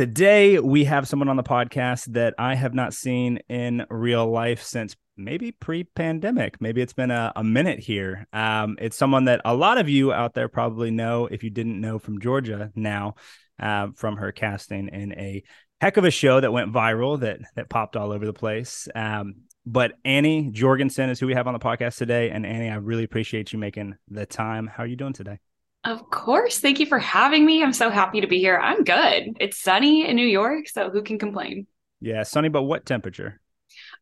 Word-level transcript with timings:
Today, 0.00 0.58
we 0.58 0.84
have 0.84 1.06
someone 1.06 1.28
on 1.28 1.36
the 1.36 1.42
podcast 1.42 2.14
that 2.14 2.32
I 2.38 2.54
have 2.54 2.72
not 2.72 2.94
seen 2.94 3.38
in 3.50 3.84
real 3.90 4.26
life 4.26 4.62
since 4.62 4.96
maybe 5.18 5.52
pre 5.52 5.84
pandemic. 5.84 6.58
Maybe 6.58 6.80
it's 6.80 6.94
been 6.94 7.10
a, 7.10 7.34
a 7.36 7.44
minute 7.44 7.80
here. 7.80 8.26
Um, 8.32 8.78
it's 8.80 8.96
someone 8.96 9.26
that 9.26 9.42
a 9.44 9.54
lot 9.54 9.76
of 9.76 9.90
you 9.90 10.10
out 10.10 10.32
there 10.32 10.48
probably 10.48 10.90
know 10.90 11.26
if 11.26 11.44
you 11.44 11.50
didn't 11.50 11.78
know 11.78 11.98
from 11.98 12.18
Georgia 12.18 12.72
now 12.74 13.16
uh, 13.58 13.88
from 13.94 14.16
her 14.16 14.32
casting 14.32 14.88
in 14.88 15.12
a 15.18 15.42
heck 15.82 15.98
of 15.98 16.06
a 16.06 16.10
show 16.10 16.40
that 16.40 16.50
went 16.50 16.72
viral 16.72 17.20
that 17.20 17.40
that 17.56 17.68
popped 17.68 17.94
all 17.94 18.10
over 18.10 18.24
the 18.24 18.32
place. 18.32 18.88
Um, 18.94 19.42
but 19.66 19.92
Annie 20.02 20.48
Jorgensen 20.50 21.10
is 21.10 21.20
who 21.20 21.26
we 21.26 21.34
have 21.34 21.46
on 21.46 21.52
the 21.52 21.60
podcast 21.60 21.98
today. 21.98 22.30
And 22.30 22.46
Annie, 22.46 22.70
I 22.70 22.76
really 22.76 23.04
appreciate 23.04 23.52
you 23.52 23.58
making 23.58 23.96
the 24.08 24.24
time. 24.24 24.66
How 24.66 24.84
are 24.84 24.86
you 24.86 24.96
doing 24.96 25.12
today? 25.12 25.40
Of 25.84 26.10
course. 26.10 26.58
Thank 26.58 26.78
you 26.78 26.86
for 26.86 26.98
having 26.98 27.44
me. 27.46 27.62
I'm 27.62 27.72
so 27.72 27.90
happy 27.90 28.20
to 28.20 28.26
be 28.26 28.38
here. 28.38 28.58
I'm 28.58 28.84
good. 28.84 29.36
It's 29.40 29.58
sunny 29.58 30.06
in 30.06 30.16
New 30.16 30.26
York, 30.26 30.68
so 30.68 30.90
who 30.90 31.02
can 31.02 31.18
complain? 31.18 31.66
Yeah, 32.00 32.22
sunny, 32.22 32.48
but 32.48 32.62
what 32.62 32.84
temperature? 32.84 33.40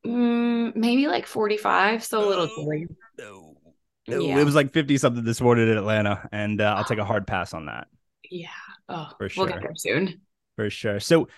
Mm, 0.04 0.74
maybe 0.74 1.06
like 1.06 1.26
45, 1.26 2.04
so 2.04 2.24
a 2.24 2.28
little 2.28 2.48
chilly. 2.48 2.88
No. 3.18 3.56
no. 4.08 4.20
Yeah. 4.20 4.38
It 4.38 4.44
was 4.44 4.54
like 4.54 4.72
50 4.72 4.98
something 4.98 5.24
this 5.24 5.40
morning 5.40 5.68
in 5.68 5.76
Atlanta, 5.76 6.28
and 6.32 6.60
uh, 6.60 6.74
I'll 6.76 6.84
take 6.84 6.98
a 6.98 7.04
hard 7.04 7.26
pass 7.26 7.54
on 7.54 7.66
that. 7.66 7.86
Yeah. 8.28 8.48
Oh, 8.88 9.10
for 9.18 9.28
sure. 9.28 9.44
We'll 9.44 9.52
get 9.52 9.62
there 9.62 9.76
soon. 9.76 10.22
For 10.56 10.70
sure. 10.70 10.98
So 10.98 11.28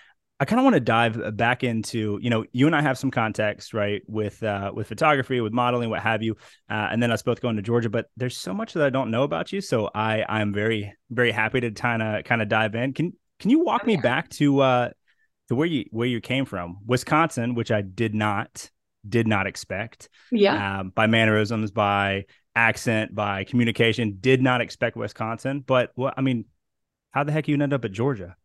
I 0.41 0.45
kind 0.45 0.59
of 0.59 0.63
want 0.63 0.73
to 0.73 0.79
dive 0.79 1.37
back 1.37 1.63
into, 1.63 2.17
you 2.19 2.31
know, 2.31 2.43
you 2.51 2.65
and 2.65 2.75
I 2.75 2.81
have 2.81 2.97
some 2.97 3.11
context, 3.11 3.75
right, 3.75 4.01
with 4.07 4.41
uh, 4.41 4.71
with 4.73 4.87
photography, 4.87 5.39
with 5.39 5.53
modeling, 5.53 5.91
what 5.91 6.01
have 6.01 6.23
you, 6.23 6.35
uh, 6.67 6.87
and 6.91 7.01
then 7.01 7.11
us 7.11 7.21
both 7.21 7.41
going 7.41 7.57
to 7.57 7.61
Georgia. 7.61 7.91
But 7.91 8.07
there's 8.17 8.35
so 8.35 8.51
much 8.51 8.73
that 8.73 8.83
I 8.83 8.89
don't 8.89 9.11
know 9.11 9.21
about 9.21 9.53
you, 9.53 9.61
so 9.61 9.91
I 9.93 10.25
I'm 10.27 10.51
very 10.51 10.95
very 11.11 11.31
happy 11.31 11.61
to 11.61 11.69
kind 11.69 12.01
of 12.01 12.23
kind 12.23 12.41
of 12.41 12.49
dive 12.49 12.73
in. 12.73 12.93
Can 12.93 13.13
can 13.39 13.51
you 13.51 13.59
walk 13.59 13.85
me 13.85 13.97
back 13.97 14.29
to 14.29 14.61
uh 14.61 14.89
to 15.49 15.55
where 15.55 15.67
you 15.67 15.85
where 15.91 16.07
you 16.07 16.19
came 16.19 16.45
from, 16.45 16.79
Wisconsin, 16.87 17.53
which 17.53 17.69
I 17.69 17.81
did 17.81 18.15
not 18.15 18.67
did 19.07 19.27
not 19.27 19.45
expect. 19.45 20.09
Yeah. 20.31 20.79
Um, 20.79 20.89
by 20.89 21.05
mannerisms, 21.05 21.69
by 21.69 22.25
accent, 22.55 23.13
by 23.13 23.43
communication, 23.43 24.17
did 24.19 24.41
not 24.41 24.59
expect 24.59 24.95
Wisconsin. 24.95 25.59
But 25.59 25.91
what 25.93 26.15
I 26.17 26.21
mean, 26.21 26.45
how 27.11 27.25
the 27.25 27.31
heck 27.31 27.47
you 27.47 27.61
end 27.61 27.73
up 27.73 27.85
at 27.85 27.91
Georgia? 27.91 28.35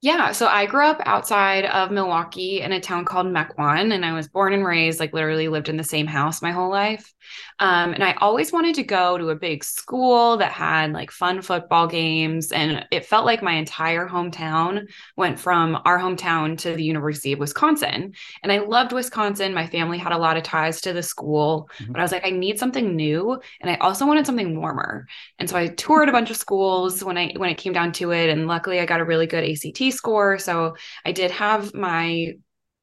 Yeah, 0.00 0.30
so 0.30 0.46
I 0.46 0.66
grew 0.66 0.86
up 0.86 1.00
outside 1.06 1.64
of 1.64 1.90
Milwaukee 1.90 2.60
in 2.60 2.70
a 2.70 2.80
town 2.80 3.04
called 3.04 3.26
Mequon, 3.26 3.92
and 3.92 4.04
I 4.04 4.12
was 4.12 4.28
born 4.28 4.52
and 4.52 4.64
raised, 4.64 5.00
like 5.00 5.12
literally 5.12 5.48
lived 5.48 5.68
in 5.68 5.76
the 5.76 5.82
same 5.82 6.06
house 6.06 6.40
my 6.40 6.52
whole 6.52 6.70
life. 6.70 7.12
Um, 7.58 7.92
and 7.94 8.04
I 8.04 8.12
always 8.20 8.52
wanted 8.52 8.76
to 8.76 8.84
go 8.84 9.18
to 9.18 9.30
a 9.30 9.34
big 9.34 9.64
school 9.64 10.36
that 10.36 10.52
had 10.52 10.92
like 10.92 11.10
fun 11.10 11.42
football 11.42 11.88
games, 11.88 12.52
and 12.52 12.86
it 12.92 13.06
felt 13.06 13.26
like 13.26 13.42
my 13.42 13.54
entire 13.54 14.08
hometown 14.08 14.86
went 15.16 15.40
from 15.40 15.76
our 15.84 15.98
hometown 15.98 16.56
to 16.58 16.74
the 16.76 16.84
University 16.84 17.32
of 17.32 17.40
Wisconsin. 17.40 18.12
And 18.44 18.52
I 18.52 18.58
loved 18.58 18.92
Wisconsin. 18.92 19.52
My 19.52 19.66
family 19.66 19.98
had 19.98 20.12
a 20.12 20.18
lot 20.18 20.36
of 20.36 20.44
ties 20.44 20.80
to 20.82 20.92
the 20.92 21.02
school, 21.02 21.68
mm-hmm. 21.78 21.90
but 21.90 21.98
I 21.98 22.04
was 22.04 22.12
like, 22.12 22.24
I 22.24 22.30
need 22.30 22.60
something 22.60 22.94
new, 22.94 23.36
and 23.60 23.68
I 23.68 23.74
also 23.78 24.06
wanted 24.06 24.26
something 24.26 24.60
warmer. 24.60 25.08
And 25.40 25.50
so 25.50 25.56
I 25.56 25.66
toured 25.66 26.08
a 26.08 26.12
bunch 26.12 26.30
of 26.30 26.36
schools 26.36 27.02
when 27.02 27.18
I 27.18 27.32
when 27.36 27.50
it 27.50 27.58
came 27.58 27.72
down 27.72 27.90
to 27.94 28.12
it, 28.12 28.30
and 28.30 28.46
luckily 28.46 28.78
I 28.78 28.86
got 28.86 29.00
a 29.00 29.04
really 29.04 29.26
good 29.26 29.42
ACT 29.42 29.87
score. 29.90 30.38
So 30.38 30.76
I 31.04 31.12
did 31.12 31.30
have 31.32 31.74
my 31.74 32.34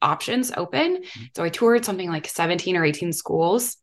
options 0.02 0.52
open. 0.56 0.96
Mm-hmm. 0.96 1.22
So 1.34 1.44
I 1.44 1.48
toured 1.48 1.84
something 1.84 2.08
like 2.08 2.28
17 2.28 2.76
or 2.76 2.84
18 2.84 3.12
schools. 3.12 3.76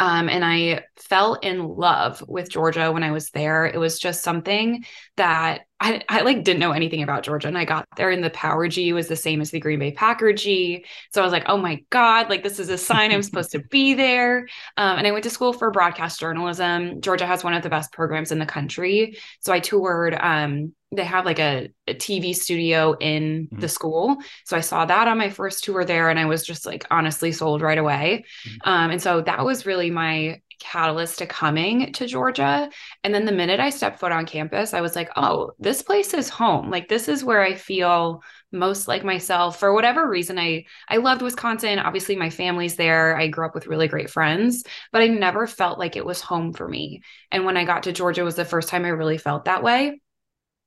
Um, 0.00 0.28
and 0.28 0.44
I 0.44 0.84
fell 0.96 1.34
in 1.34 1.66
love 1.66 2.22
with 2.26 2.50
Georgia 2.50 2.92
when 2.92 3.02
I 3.02 3.10
was 3.10 3.30
there. 3.30 3.66
It 3.66 3.78
was 3.78 3.98
just 3.98 4.22
something 4.22 4.84
that 5.16 5.62
I, 5.80 6.02
I 6.08 6.22
like 6.22 6.42
didn't 6.42 6.60
know 6.60 6.72
anything 6.72 7.02
about 7.02 7.22
Georgia. 7.22 7.48
And 7.48 7.56
I 7.56 7.64
got 7.64 7.86
there 7.96 8.10
and 8.10 8.22
the 8.22 8.30
power 8.30 8.66
G 8.68 8.92
was 8.92 9.06
the 9.06 9.16
same 9.16 9.40
as 9.40 9.50
the 9.50 9.60
Green 9.60 9.78
Bay 9.78 9.92
Packer 9.92 10.32
G. 10.32 10.84
So 11.12 11.20
I 11.20 11.24
was 11.24 11.32
like, 11.32 11.44
oh 11.46 11.56
my 11.56 11.84
God, 11.90 12.28
like 12.28 12.42
this 12.42 12.58
is 12.58 12.68
a 12.68 12.78
sign 12.78 13.12
I'm 13.12 13.22
supposed 13.22 13.52
to 13.52 13.60
be 13.60 13.94
there. 13.94 14.48
Um, 14.76 14.98
and 14.98 15.06
I 15.06 15.12
went 15.12 15.24
to 15.24 15.30
school 15.30 15.52
for 15.52 15.70
broadcast 15.70 16.18
journalism. 16.18 17.00
Georgia 17.00 17.26
has 17.26 17.44
one 17.44 17.54
of 17.54 17.62
the 17.62 17.70
best 17.70 17.92
programs 17.92 18.32
in 18.32 18.38
the 18.38 18.46
country. 18.46 19.18
So 19.40 19.52
I 19.52 19.60
toured 19.60 20.14
um, 20.14 20.72
they 20.90 21.04
have 21.04 21.26
like 21.26 21.38
a, 21.38 21.70
a 21.86 21.94
TV 21.94 22.34
studio 22.34 22.96
in 22.98 23.46
mm-hmm. 23.46 23.60
the 23.60 23.68
school. 23.68 24.16
So 24.44 24.56
I 24.56 24.60
saw 24.60 24.84
that 24.86 25.06
on 25.06 25.18
my 25.18 25.30
first 25.30 25.64
tour 25.64 25.84
there 25.84 26.08
and 26.08 26.18
I 26.18 26.24
was 26.24 26.44
just 26.44 26.64
like 26.66 26.86
honestly 26.90 27.30
sold 27.30 27.60
right 27.60 27.78
away. 27.78 28.24
Mm-hmm. 28.46 28.68
Um, 28.68 28.90
and 28.92 29.02
so 29.02 29.20
that 29.20 29.44
was 29.44 29.66
really 29.66 29.90
my 29.90 30.40
catalyst 30.58 31.18
to 31.18 31.26
coming 31.26 31.92
to 31.94 32.06
Georgia. 32.06 32.68
And 33.04 33.14
then 33.14 33.24
the 33.24 33.32
minute 33.32 33.60
I 33.60 33.70
stepped 33.70 34.00
foot 34.00 34.12
on 34.12 34.26
campus, 34.26 34.74
I 34.74 34.80
was 34.80 34.96
like, 34.96 35.10
oh, 35.16 35.52
this 35.58 35.82
place 35.82 36.14
is 36.14 36.28
home. 36.28 36.70
Like 36.70 36.88
this 36.88 37.08
is 37.08 37.24
where 37.24 37.42
I 37.42 37.54
feel 37.54 38.22
most 38.52 38.88
like 38.88 39.04
myself. 39.04 39.58
For 39.58 39.72
whatever 39.72 40.08
reason, 40.08 40.38
I 40.38 40.64
I 40.88 40.96
loved 40.96 41.22
Wisconsin. 41.22 41.78
Obviously, 41.78 42.16
my 42.16 42.30
family's 42.30 42.76
there. 42.76 43.16
I 43.16 43.28
grew 43.28 43.46
up 43.46 43.54
with 43.54 43.66
really 43.66 43.88
great 43.88 44.10
friends, 44.10 44.64
but 44.92 45.02
I 45.02 45.08
never 45.08 45.46
felt 45.46 45.78
like 45.78 45.96
it 45.96 46.06
was 46.06 46.20
home 46.20 46.52
for 46.52 46.68
me. 46.68 47.02
And 47.30 47.44
when 47.44 47.56
I 47.56 47.64
got 47.64 47.84
to 47.84 47.92
Georgia 47.92 48.24
was 48.24 48.36
the 48.36 48.44
first 48.44 48.68
time 48.68 48.84
I 48.84 48.88
really 48.88 49.18
felt 49.18 49.44
that 49.44 49.62
way. 49.62 50.00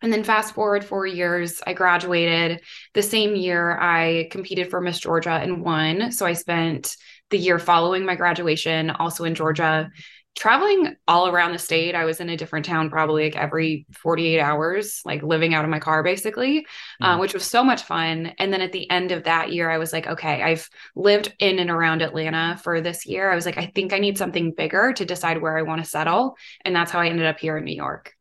And 0.01 0.11
then 0.11 0.23
fast 0.23 0.55
forward 0.55 0.83
four 0.83 1.05
years, 1.05 1.61
I 1.65 1.73
graduated. 1.73 2.61
The 2.93 3.03
same 3.03 3.35
year, 3.35 3.77
I 3.79 4.29
competed 4.31 4.69
for 4.69 4.81
Miss 4.81 4.99
Georgia 4.99 5.33
and 5.33 5.63
won. 5.63 6.11
So 6.11 6.25
I 6.25 6.33
spent 6.33 6.95
the 7.31 7.37
year 7.37 7.59
following 7.59 8.05
my 8.05 8.15
graduation 8.15 8.91
also 8.91 9.23
in 9.23 9.35
Georgia, 9.35 9.89
traveling 10.35 10.95
all 11.07 11.27
around 11.27 11.51
the 11.51 11.59
state. 11.59 11.93
I 11.93 12.05
was 12.05 12.19
in 12.19 12.29
a 12.29 12.37
different 12.37 12.65
town 12.65 12.89
probably 12.89 13.25
like 13.25 13.35
every 13.35 13.85
48 13.91 14.39
hours, 14.39 15.01
like 15.03 15.23
living 15.23 15.53
out 15.53 15.65
of 15.65 15.69
my 15.69 15.79
car 15.79 16.03
basically, 16.03 16.65
mm. 17.01 17.05
uh, 17.05 17.17
which 17.17 17.33
was 17.33 17.43
so 17.43 17.63
much 17.63 17.83
fun. 17.83 18.33
And 18.39 18.51
then 18.53 18.61
at 18.61 18.71
the 18.71 18.89
end 18.89 19.11
of 19.11 19.25
that 19.25 19.51
year, 19.51 19.69
I 19.69 19.77
was 19.77 19.91
like, 19.91 20.07
okay, 20.07 20.41
I've 20.41 20.69
lived 20.95 21.33
in 21.39 21.59
and 21.59 21.69
around 21.69 22.01
Atlanta 22.01 22.57
for 22.63 22.79
this 22.79 23.05
year. 23.05 23.29
I 23.29 23.35
was 23.35 23.45
like, 23.45 23.57
I 23.57 23.71
think 23.75 23.93
I 23.93 23.99
need 23.99 24.17
something 24.17 24.53
bigger 24.53 24.93
to 24.93 25.05
decide 25.05 25.41
where 25.41 25.57
I 25.57 25.63
want 25.63 25.83
to 25.83 25.89
settle. 25.89 26.35
And 26.63 26.75
that's 26.75 26.91
how 26.91 26.99
I 26.99 27.07
ended 27.07 27.25
up 27.25 27.39
here 27.39 27.57
in 27.57 27.65
New 27.65 27.75
York. 27.75 28.13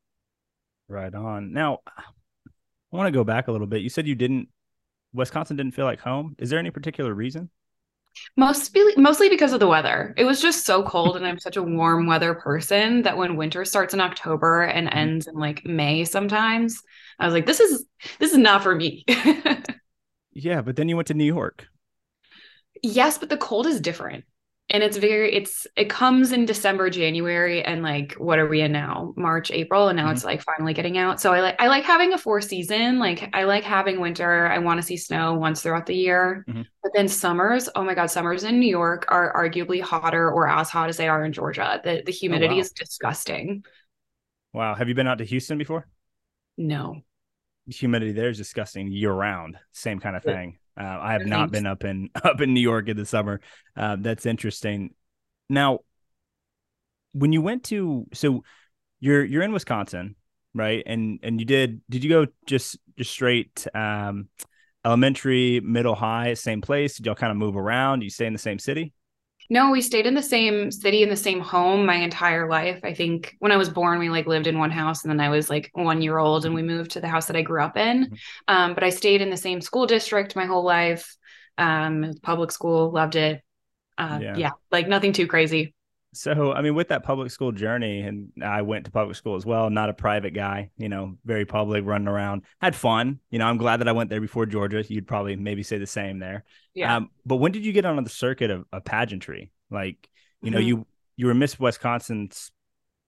Right 0.88 1.14
on. 1.14 1.52
Now, 1.52 1.78
I 1.86 2.96
want 2.96 3.06
to 3.06 3.12
go 3.12 3.22
back 3.22 3.46
a 3.46 3.52
little 3.52 3.68
bit. 3.68 3.82
You 3.82 3.88
said 3.88 4.08
you 4.08 4.16
didn't, 4.16 4.48
Wisconsin 5.12 5.56
didn't 5.56 5.74
feel 5.74 5.84
like 5.84 6.00
home. 6.00 6.34
Is 6.38 6.50
there 6.50 6.58
any 6.58 6.72
particular 6.72 7.14
reason? 7.14 7.50
Mostly, 8.36 8.82
mostly 8.96 9.28
because 9.28 9.52
of 9.52 9.60
the 9.60 9.66
weather. 9.66 10.14
It 10.16 10.24
was 10.24 10.40
just 10.40 10.64
so 10.64 10.82
cold, 10.82 11.16
and 11.16 11.26
I'm 11.26 11.38
such 11.38 11.56
a 11.56 11.62
warm 11.62 12.06
weather 12.06 12.34
person 12.34 13.02
that 13.02 13.16
when 13.16 13.36
winter 13.36 13.64
starts 13.64 13.94
in 13.94 14.00
October 14.00 14.62
and 14.62 14.88
mm-hmm. 14.88 14.98
ends 14.98 15.26
in 15.26 15.34
like 15.34 15.64
May, 15.64 16.04
sometimes 16.04 16.80
I 17.18 17.26
was 17.26 17.34
like, 17.34 17.46
"This 17.46 17.60
is 17.60 17.84
this 18.18 18.32
is 18.32 18.38
not 18.38 18.62
for 18.62 18.74
me." 18.74 19.04
yeah, 20.32 20.62
but 20.62 20.76
then 20.76 20.88
you 20.88 20.96
went 20.96 21.08
to 21.08 21.14
New 21.14 21.24
York. 21.24 21.68
Yes, 22.82 23.18
but 23.18 23.28
the 23.28 23.36
cold 23.36 23.66
is 23.66 23.80
different 23.80 24.24
and 24.70 24.82
it's 24.82 24.96
very 24.96 25.34
it's 25.34 25.66
it 25.76 25.90
comes 25.90 26.32
in 26.32 26.46
december 26.46 26.88
january 26.88 27.62
and 27.62 27.82
like 27.82 28.14
what 28.14 28.38
are 28.38 28.48
we 28.48 28.60
in 28.60 28.72
now? 28.72 29.12
March 29.16 29.50
april 29.50 29.88
and 29.88 29.96
now 29.96 30.04
mm-hmm. 30.04 30.12
it's 30.12 30.24
like 30.24 30.42
finally 30.42 30.72
getting 30.72 30.96
out. 30.96 31.20
So 31.20 31.32
i 31.32 31.40
like 31.40 31.56
i 31.60 31.66
like 31.66 31.84
having 31.84 32.12
a 32.12 32.18
four 32.18 32.40
season. 32.40 32.98
Like 32.98 33.28
i 33.34 33.44
like 33.44 33.64
having 33.64 34.00
winter. 34.00 34.46
I 34.46 34.58
want 34.58 34.80
to 34.80 34.86
see 34.86 34.96
snow 34.96 35.34
once 35.34 35.62
throughout 35.62 35.86
the 35.86 35.96
year. 35.96 36.44
Mm-hmm. 36.48 36.62
but 36.82 36.92
then 36.94 37.08
summers 37.08 37.68
oh 37.74 37.82
my 37.82 37.94
god 37.94 38.06
summers 38.06 38.44
in 38.44 38.58
new 38.58 38.68
york 38.68 39.04
are 39.08 39.32
arguably 39.34 39.80
hotter 39.80 40.30
or 40.30 40.48
as 40.48 40.70
hot 40.70 40.88
as 40.88 40.96
they 40.96 41.08
are 41.08 41.24
in 41.24 41.32
georgia. 41.32 41.80
The, 41.82 42.02
the 42.06 42.12
humidity 42.12 42.54
oh, 42.54 42.56
wow. 42.56 42.60
is 42.60 42.72
disgusting. 42.72 43.64
Wow. 44.52 44.74
Have 44.74 44.88
you 44.88 44.94
been 44.94 45.06
out 45.06 45.18
to 45.18 45.24
houston 45.24 45.58
before? 45.58 45.86
No. 46.56 47.02
Humidity 47.66 48.12
there 48.12 48.30
is 48.30 48.38
disgusting 48.38 48.90
year 48.90 49.12
round 49.12 49.58
same 49.72 50.00
kind 50.00 50.16
of 50.16 50.22
thing 50.22 50.58
uh, 50.80 50.98
I 51.00 51.12
have 51.12 51.26
not 51.26 51.50
been 51.50 51.66
up 51.66 51.84
in 51.84 52.08
up 52.24 52.40
in 52.40 52.54
New 52.54 52.60
York 52.60 52.88
in 52.88 52.96
the 52.96 53.04
summer. 53.04 53.40
Uh, 53.76 53.96
that's 54.00 54.24
interesting. 54.24 54.94
Now, 55.48 55.80
when 57.12 57.32
you 57.32 57.42
went 57.42 57.64
to 57.64 58.06
so 58.14 58.44
you're 58.98 59.24
you're 59.24 59.42
in 59.42 59.52
Wisconsin, 59.52 60.16
right? 60.54 60.82
And 60.86 61.20
and 61.22 61.38
you 61.38 61.44
did 61.44 61.82
did 61.90 62.02
you 62.02 62.10
go 62.10 62.26
just 62.46 62.78
just 62.96 63.10
straight 63.10 63.66
um, 63.74 64.28
elementary, 64.84 65.60
middle, 65.60 65.94
high, 65.94 66.34
same 66.34 66.62
place? 66.62 66.96
Did 66.96 67.06
y'all 67.06 67.14
kind 67.14 67.30
of 67.30 67.36
move 67.36 67.56
around? 67.56 68.00
Did 68.00 68.06
you 68.06 68.10
stay 68.10 68.26
in 68.26 68.32
the 68.32 68.38
same 68.38 68.58
city? 68.58 68.94
No, 69.52 69.72
we 69.72 69.80
stayed 69.80 70.06
in 70.06 70.14
the 70.14 70.22
same 70.22 70.70
city 70.70 71.02
in 71.02 71.08
the 71.08 71.16
same 71.16 71.40
home 71.40 71.84
my 71.84 71.96
entire 71.96 72.48
life. 72.48 72.80
I 72.84 72.94
think 72.94 73.34
when 73.40 73.50
I 73.50 73.56
was 73.56 73.68
born, 73.68 73.98
we 73.98 74.08
like 74.08 74.26
lived 74.26 74.46
in 74.46 74.58
one 74.58 74.70
house, 74.70 75.02
and 75.02 75.10
then 75.10 75.20
I 75.20 75.28
was 75.28 75.50
like 75.50 75.70
one 75.72 76.00
year 76.00 76.18
old, 76.18 76.46
and 76.46 76.54
we 76.54 76.62
moved 76.62 76.92
to 76.92 77.00
the 77.00 77.08
house 77.08 77.26
that 77.26 77.36
I 77.36 77.42
grew 77.42 77.60
up 77.60 77.76
in. 77.76 78.04
Mm-hmm. 78.04 78.14
Um, 78.46 78.74
but 78.74 78.84
I 78.84 78.90
stayed 78.90 79.20
in 79.20 79.28
the 79.28 79.36
same 79.36 79.60
school 79.60 79.86
district 79.86 80.36
my 80.36 80.46
whole 80.46 80.64
life. 80.64 81.16
Um, 81.58 82.14
public 82.22 82.52
school, 82.52 82.92
loved 82.92 83.16
it. 83.16 83.42
Uh, 83.98 84.20
yeah. 84.22 84.36
yeah, 84.36 84.50
like 84.70 84.88
nothing 84.88 85.12
too 85.12 85.26
crazy. 85.26 85.74
So, 86.12 86.52
I 86.52 86.60
mean, 86.60 86.74
with 86.74 86.88
that 86.88 87.04
public 87.04 87.30
school 87.30 87.52
journey, 87.52 88.00
and 88.00 88.32
I 88.42 88.62
went 88.62 88.84
to 88.86 88.90
public 88.90 89.16
school 89.16 89.36
as 89.36 89.46
well, 89.46 89.70
not 89.70 89.90
a 89.90 89.92
private 89.92 90.34
guy, 90.34 90.70
you 90.76 90.88
know, 90.88 91.16
very 91.24 91.44
public, 91.44 91.84
running 91.86 92.08
around, 92.08 92.42
had 92.60 92.74
fun. 92.74 93.20
You 93.30 93.38
know, 93.38 93.46
I'm 93.46 93.58
glad 93.58 93.76
that 93.78 93.88
I 93.88 93.92
went 93.92 94.10
there 94.10 94.20
before 94.20 94.44
Georgia. 94.46 94.84
You'd 94.86 95.06
probably 95.06 95.36
maybe 95.36 95.62
say 95.62 95.78
the 95.78 95.86
same 95.86 96.18
there. 96.18 96.44
Yeah. 96.74 96.96
Um, 96.96 97.10
but 97.24 97.36
when 97.36 97.52
did 97.52 97.64
you 97.64 97.72
get 97.72 97.84
on 97.84 98.02
the 98.02 98.10
circuit 98.10 98.50
of, 98.50 98.64
of 98.72 98.84
pageantry? 98.84 99.52
Like, 99.70 100.08
you 100.42 100.50
know, 100.50 100.58
mm-hmm. 100.58 100.66
you 100.66 100.86
you 101.16 101.26
were 101.26 101.34
Miss 101.34 101.60
Wisconsin's 101.60 102.50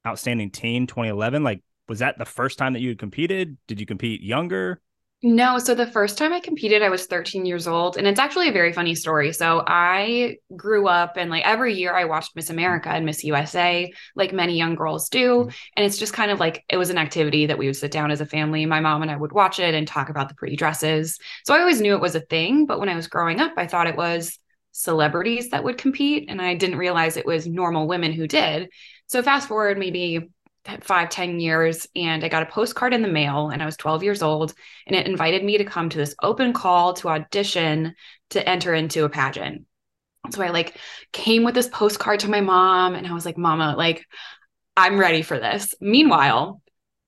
outstanding 0.06 0.50
teen 0.50 0.87
2011. 0.87 1.43
Like, 1.43 1.62
was 1.88 2.00
that 2.00 2.19
the 2.19 2.25
first 2.25 2.58
time 2.58 2.75
that 2.75 2.81
you 2.81 2.90
had 2.90 2.98
competed? 2.98 3.56
Did 3.66 3.81
you 3.81 3.87
compete 3.87 4.22
younger? 4.22 4.81
No, 5.24 5.60
so 5.60 5.76
the 5.76 5.86
first 5.86 6.19
time 6.19 6.32
I 6.32 6.40
competed, 6.40 6.82
I 6.82 6.88
was 6.88 7.06
13 7.06 7.46
years 7.46 7.69
old. 7.69 7.96
And 7.96 8.08
it's 8.08 8.19
actually 8.19 8.48
a 8.48 8.52
very 8.52 8.72
funny 8.72 8.96
story. 8.96 9.32
So 9.32 9.62
I 9.64 10.38
grew 10.56 10.88
up 10.88 11.16
and 11.16 11.30
like 11.30 11.46
every 11.46 11.74
year 11.74 11.94
I 11.94 12.06
watched 12.06 12.34
Miss 12.34 12.50
America 12.50 12.88
and 12.88 13.06
Miss 13.06 13.22
USA, 13.22 13.92
like 14.16 14.32
many 14.32 14.56
young 14.56 14.74
girls 14.74 15.08
do. 15.08 15.28
Mm-hmm. 15.28 15.50
And 15.76 15.86
it's 15.86 15.98
just 15.98 16.12
kind 16.12 16.32
of 16.32 16.40
like 16.40 16.64
it 16.69 16.76
was 16.76 16.90
an 16.90 16.98
activity 16.98 17.46
that 17.46 17.56
we 17.56 17.66
would 17.66 17.76
sit 17.76 17.92
down 17.92 18.10
as 18.10 18.20
a 18.20 18.26
family. 18.26 18.66
My 18.66 18.80
mom 18.80 19.02
and 19.02 19.12
I 19.12 19.16
would 19.16 19.30
watch 19.30 19.60
it 19.60 19.74
and 19.74 19.86
talk 19.86 20.08
about 20.08 20.28
the 20.28 20.34
pretty 20.34 20.56
dresses. 20.56 21.20
So 21.44 21.54
I 21.54 21.60
always 21.60 21.80
knew 21.80 21.94
it 21.94 22.00
was 22.00 22.16
a 22.16 22.20
thing. 22.20 22.66
But 22.66 22.80
when 22.80 22.88
I 22.88 22.96
was 22.96 23.06
growing 23.06 23.38
up, 23.38 23.52
I 23.56 23.69
thought 23.69 23.86
it 23.86 23.96
was 23.96 24.36
celebrities 24.72 25.50
that 25.50 25.62
would 25.62 25.78
compete. 25.78 26.30
And 26.30 26.42
I 26.42 26.56
didn't 26.56 26.78
realize 26.78 27.16
it 27.16 27.26
was 27.26 27.46
normal 27.46 27.86
women 27.86 28.10
who 28.10 28.26
did. 28.26 28.70
So 29.06 29.22
fast 29.22 29.46
forward 29.46 29.78
maybe 29.78 30.30
five 30.82 31.10
ten 31.10 31.40
years 31.40 31.86
and 31.96 32.24
I 32.24 32.28
got 32.28 32.42
a 32.42 32.46
postcard 32.46 32.94
in 32.94 33.02
the 33.02 33.08
mail 33.08 33.50
and 33.50 33.62
I 33.62 33.66
was 33.66 33.76
12 33.76 34.02
years 34.02 34.22
old 34.22 34.54
and 34.86 34.94
it 34.94 35.06
invited 35.06 35.44
me 35.44 35.58
to 35.58 35.64
come 35.64 35.88
to 35.88 35.98
this 35.98 36.14
open 36.22 36.52
call 36.52 36.94
to 36.94 37.08
audition 37.08 37.94
to 38.30 38.48
enter 38.48 38.74
into 38.74 39.04
a 39.04 39.08
pageant. 39.08 39.66
So 40.30 40.42
I 40.42 40.50
like 40.50 40.76
came 41.12 41.42
with 41.42 41.54
this 41.54 41.68
postcard 41.68 42.20
to 42.20 42.30
my 42.30 42.40
mom 42.40 42.94
and 42.94 43.06
I 43.06 43.12
was 43.12 43.26
like, 43.26 43.36
Mama, 43.36 43.74
like, 43.76 44.06
I'm 44.76 44.98
ready 44.98 45.22
for 45.22 45.38
this. 45.38 45.74
Meanwhile, 45.80 46.62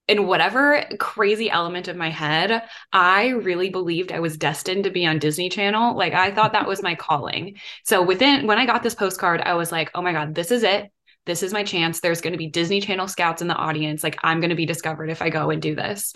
in 0.07 0.27
whatever 0.27 0.85
crazy 0.99 1.49
element 1.49 1.89
of 1.89 1.97
my 1.97 2.11
head, 2.11 2.63
I 2.93 3.29
really 3.29 3.71
believed 3.71 4.13
I 4.13 4.21
was 4.21 4.37
destined 4.37 4.85
to 4.85 4.91
be 4.91 5.07
on 5.07 5.19
Disney 5.19 5.49
Channel. 5.49 5.97
Like 5.97 6.13
I 6.13 6.31
thought 6.31 6.53
that 6.53 6.69
was 6.69 6.83
my 6.83 6.95
calling. 6.95 7.57
So 7.85 8.03
within 8.03 8.47
when 8.47 8.59
I 8.59 8.67
got 8.67 8.83
this 8.83 8.95
postcard, 8.95 9.41
I 9.41 9.55
was 9.55 9.73
like, 9.73 9.91
"Oh 9.95 10.03
my 10.03 10.13
god, 10.13 10.35
this 10.35 10.51
is 10.51 10.63
it 10.63 10.91
this 11.27 11.43
is 11.43 11.53
my 11.53 11.65
chance. 11.65 12.01
There's 12.01 12.21
going 12.21 12.33
to 12.33 12.39
be 12.39 12.47
Disney 12.47 12.81
Channel 12.81 13.09
scouts 13.09 13.43
in 13.43 13.49
the 13.49 13.55
audience. 13.55 14.03
Like, 14.03 14.19
I'm 14.23 14.41
going 14.41 14.51
to 14.51 14.57
be 14.57 14.67
discovered 14.67 15.11
if 15.11 15.23
I 15.23 15.31
go 15.31 15.51
and 15.51 15.61
do 15.61 15.75
this. 15.75 16.15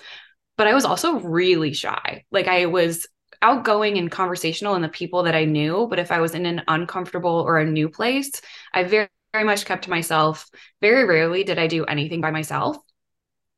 But 0.56 0.66
I 0.66 0.74
was 0.74 0.84
also 0.84 1.20
really 1.20 1.72
shy. 1.72 2.24
Like, 2.30 2.48
I 2.48 2.66
was 2.66 3.06
outgoing 3.40 3.98
and 3.98 4.10
conversational 4.10 4.74
in 4.74 4.82
the 4.82 4.88
people 4.88 5.22
that 5.24 5.34
I 5.34 5.44
knew. 5.44 5.86
But 5.88 5.98
if 5.98 6.10
I 6.10 6.20
was 6.20 6.34
in 6.34 6.46
an 6.46 6.62
uncomfortable 6.68 7.44
or 7.46 7.58
a 7.58 7.64
new 7.64 7.88
place, 7.88 8.32
I 8.72 8.84
very, 8.84 9.08
very 9.32 9.44
much 9.44 9.64
kept 9.64 9.84
to 9.84 9.90
myself. 9.90 10.48
Very 10.80 11.04
rarely 11.04 11.44
did 11.44 11.58
I 11.58 11.68
do 11.68 11.84
anything 11.84 12.20
by 12.20 12.30
myself. 12.30 12.76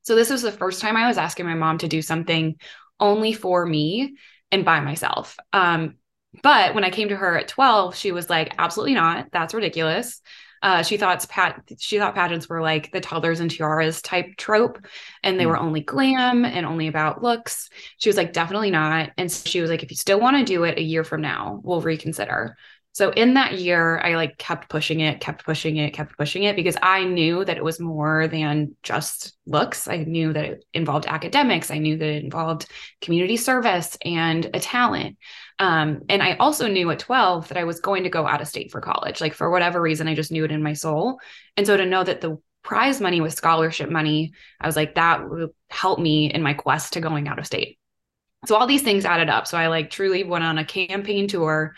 So, 0.03 0.15
this 0.15 0.29
was 0.29 0.41
the 0.41 0.51
first 0.51 0.81
time 0.81 0.95
I 0.95 1.07
was 1.07 1.17
asking 1.17 1.45
my 1.45 1.55
mom 1.55 1.79
to 1.79 1.87
do 1.87 2.01
something 2.01 2.55
only 2.99 3.33
for 3.33 3.65
me 3.65 4.15
and 4.51 4.63
by 4.63 4.79
myself. 4.79 5.37
Um, 5.53 5.95
but 6.43 6.75
when 6.75 6.83
I 6.83 6.91
came 6.91 7.09
to 7.09 7.15
her 7.15 7.37
at 7.37 7.47
12, 7.49 7.95
she 7.95 8.11
was 8.11 8.29
like, 8.29 8.53
absolutely 8.57 8.93
not. 8.93 9.27
That's 9.31 9.53
ridiculous. 9.53 10.21
Uh, 10.61 10.83
she 10.83 10.97
thought 10.97 11.27
pat 11.27 11.63
she 11.79 11.97
thought 11.97 12.13
pageants 12.13 12.47
were 12.47 12.61
like 12.61 12.91
the 12.91 13.01
toddlers 13.01 13.39
and 13.39 13.49
tiaras 13.49 14.01
type 14.01 14.27
trope, 14.37 14.85
and 15.23 15.39
they 15.39 15.45
mm. 15.45 15.49
were 15.49 15.57
only 15.57 15.81
glam 15.81 16.45
and 16.45 16.65
only 16.65 16.87
about 16.87 17.23
looks. 17.23 17.69
She 17.97 18.09
was 18.09 18.17
like, 18.17 18.33
definitely 18.33 18.71
not. 18.71 19.11
And 19.17 19.31
so 19.31 19.49
she 19.49 19.61
was 19.61 19.69
like, 19.69 19.83
if 19.83 19.91
you 19.91 19.97
still 19.97 20.19
want 20.19 20.37
to 20.37 20.43
do 20.43 20.63
it 20.63 20.77
a 20.77 20.83
year 20.83 21.03
from 21.03 21.21
now, 21.21 21.59
we'll 21.63 21.81
reconsider. 21.81 22.55
So 22.93 23.11
in 23.11 23.35
that 23.35 23.53
year, 23.53 23.99
I 23.99 24.15
like 24.15 24.37
kept 24.37 24.69
pushing 24.69 24.99
it, 24.99 25.21
kept 25.21 25.45
pushing 25.45 25.77
it, 25.77 25.93
kept 25.93 26.17
pushing 26.17 26.43
it 26.43 26.57
because 26.57 26.75
I 26.81 27.05
knew 27.05 27.45
that 27.45 27.55
it 27.55 27.63
was 27.63 27.79
more 27.79 28.27
than 28.27 28.75
just 28.83 29.33
looks. 29.45 29.87
I 29.87 29.97
knew 29.97 30.33
that 30.33 30.45
it 30.45 30.65
involved 30.73 31.05
academics. 31.07 31.71
I 31.71 31.77
knew 31.77 31.97
that 31.97 32.09
it 32.09 32.23
involved 32.23 32.67
community 32.99 33.37
service 33.37 33.97
and 34.03 34.49
a 34.53 34.59
talent. 34.59 35.17
Um, 35.61 36.01
and 36.09 36.23
I 36.23 36.37
also 36.37 36.67
knew 36.67 36.89
at 36.89 36.97
12 36.97 37.49
that 37.49 37.57
I 37.57 37.65
was 37.65 37.79
going 37.79 38.03
to 38.03 38.09
go 38.09 38.25
out 38.25 38.41
of 38.41 38.47
state 38.47 38.71
for 38.71 38.81
college. 38.81 39.21
Like 39.21 39.35
for 39.35 39.51
whatever 39.51 39.79
reason, 39.79 40.07
I 40.07 40.15
just 40.15 40.31
knew 40.31 40.43
it 40.43 40.51
in 40.51 40.63
my 40.63 40.73
soul. 40.73 41.19
And 41.55 41.67
so 41.67 41.77
to 41.77 41.85
know 41.85 42.03
that 42.03 42.19
the 42.19 42.39
prize 42.63 42.99
money 42.99 43.21
was 43.21 43.35
scholarship 43.35 43.87
money, 43.87 44.33
I 44.59 44.65
was 44.65 44.75
like, 44.75 44.95
that 44.95 45.29
would 45.29 45.51
help 45.69 45.99
me 45.99 46.31
in 46.31 46.41
my 46.41 46.55
quest 46.55 46.93
to 46.93 46.99
going 46.99 47.27
out 47.27 47.37
of 47.37 47.45
state. 47.45 47.77
So 48.47 48.55
all 48.55 48.65
these 48.65 48.81
things 48.81 49.05
added 49.05 49.29
up. 49.29 49.45
So 49.45 49.55
I 49.55 49.67
like 49.67 49.91
truly 49.91 50.23
went 50.23 50.43
on 50.43 50.57
a 50.57 50.65
campaign 50.65 51.27
tour 51.27 51.75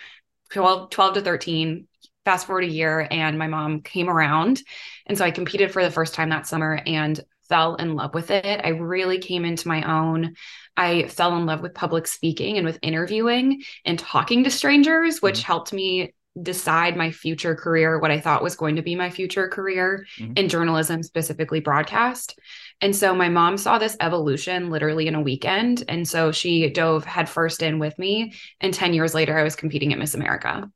12, 0.54 0.90
12 0.90 1.14
to 1.16 1.22
13 1.22 1.86
fast 2.24 2.48
forward 2.48 2.64
a 2.64 2.68
year 2.68 3.06
and 3.12 3.38
my 3.38 3.48
mom 3.48 3.82
came 3.82 4.10
around 4.10 4.62
and 5.08 5.18
so 5.18 5.26
i 5.26 5.32
competed 5.32 5.74
for 5.74 5.84
the 5.84 5.92
first 5.92 6.14
time 6.14 6.30
that 6.30 6.48
summer 6.48 6.80
and 6.86 7.20
fell 7.50 7.76
in 7.76 7.96
love 7.96 8.14
with 8.14 8.32
it 8.32 8.62
i 8.64 8.70
really 8.70 9.18
came 9.18 9.46
into 9.46 9.68
my 9.68 9.84
own 9.84 10.36
i 10.78 11.08
fell 11.08 11.36
in 11.38 11.46
love 11.46 11.62
with 11.62 11.74
public 11.74 12.08
speaking 12.08 12.58
and 12.58 12.66
with 12.66 12.80
interviewing 12.82 13.62
and 13.86 14.00
talking 14.00 14.44
to 14.44 14.50
strangers 14.50 15.22
which 15.22 15.40
mm-hmm. 15.40 15.48
helped 15.48 15.74
me 15.74 16.14
decide 16.42 16.98
my 16.98 17.12
future 17.12 17.56
career 17.56 18.00
what 18.00 18.12
i 18.12 18.20
thought 18.20 18.42
was 18.42 18.56
going 18.56 18.76
to 18.76 18.82
be 18.82 18.96
my 18.96 19.10
future 19.10 19.48
career 19.48 20.06
mm-hmm. 20.18 20.34
in 20.36 20.50
journalism 20.50 21.04
specifically 21.04 21.60
broadcast 21.60 22.40
and 22.84 22.94
so 22.94 23.16
my 23.16 23.30
mom 23.30 23.58
saw 23.58 23.78
this 23.78 23.96
evolution 24.02 24.70
literally 24.70 25.08
in 25.08 25.16
a 25.16 25.22
weekend. 25.22 25.86
And 25.88 26.06
so 26.06 26.34
she 26.34 26.70
dove 26.70 27.06
headfirst 27.06 27.62
in 27.62 27.80
with 27.80 27.98
me. 27.98 28.34
And 28.60 28.74
10 28.74 28.94
years 28.94 29.14
later, 29.16 29.40
I 29.40 29.44
was 29.44 29.56
competing 29.56 29.94
at 29.94 30.00
Miss 30.00 30.16
America. 30.16 30.70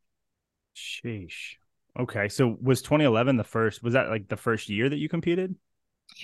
Sheesh. 0.74 1.56
Okay. 2.00 2.30
So 2.30 2.56
was 2.62 2.82
2011 2.82 3.36
the 3.36 3.44
first, 3.44 3.84
was 3.84 3.94
that 3.94 4.08
like 4.10 4.30
the 4.30 4.38
first 4.38 4.70
year 4.70 4.88
that 4.88 4.98
you 4.98 5.10
competed? 5.10 5.56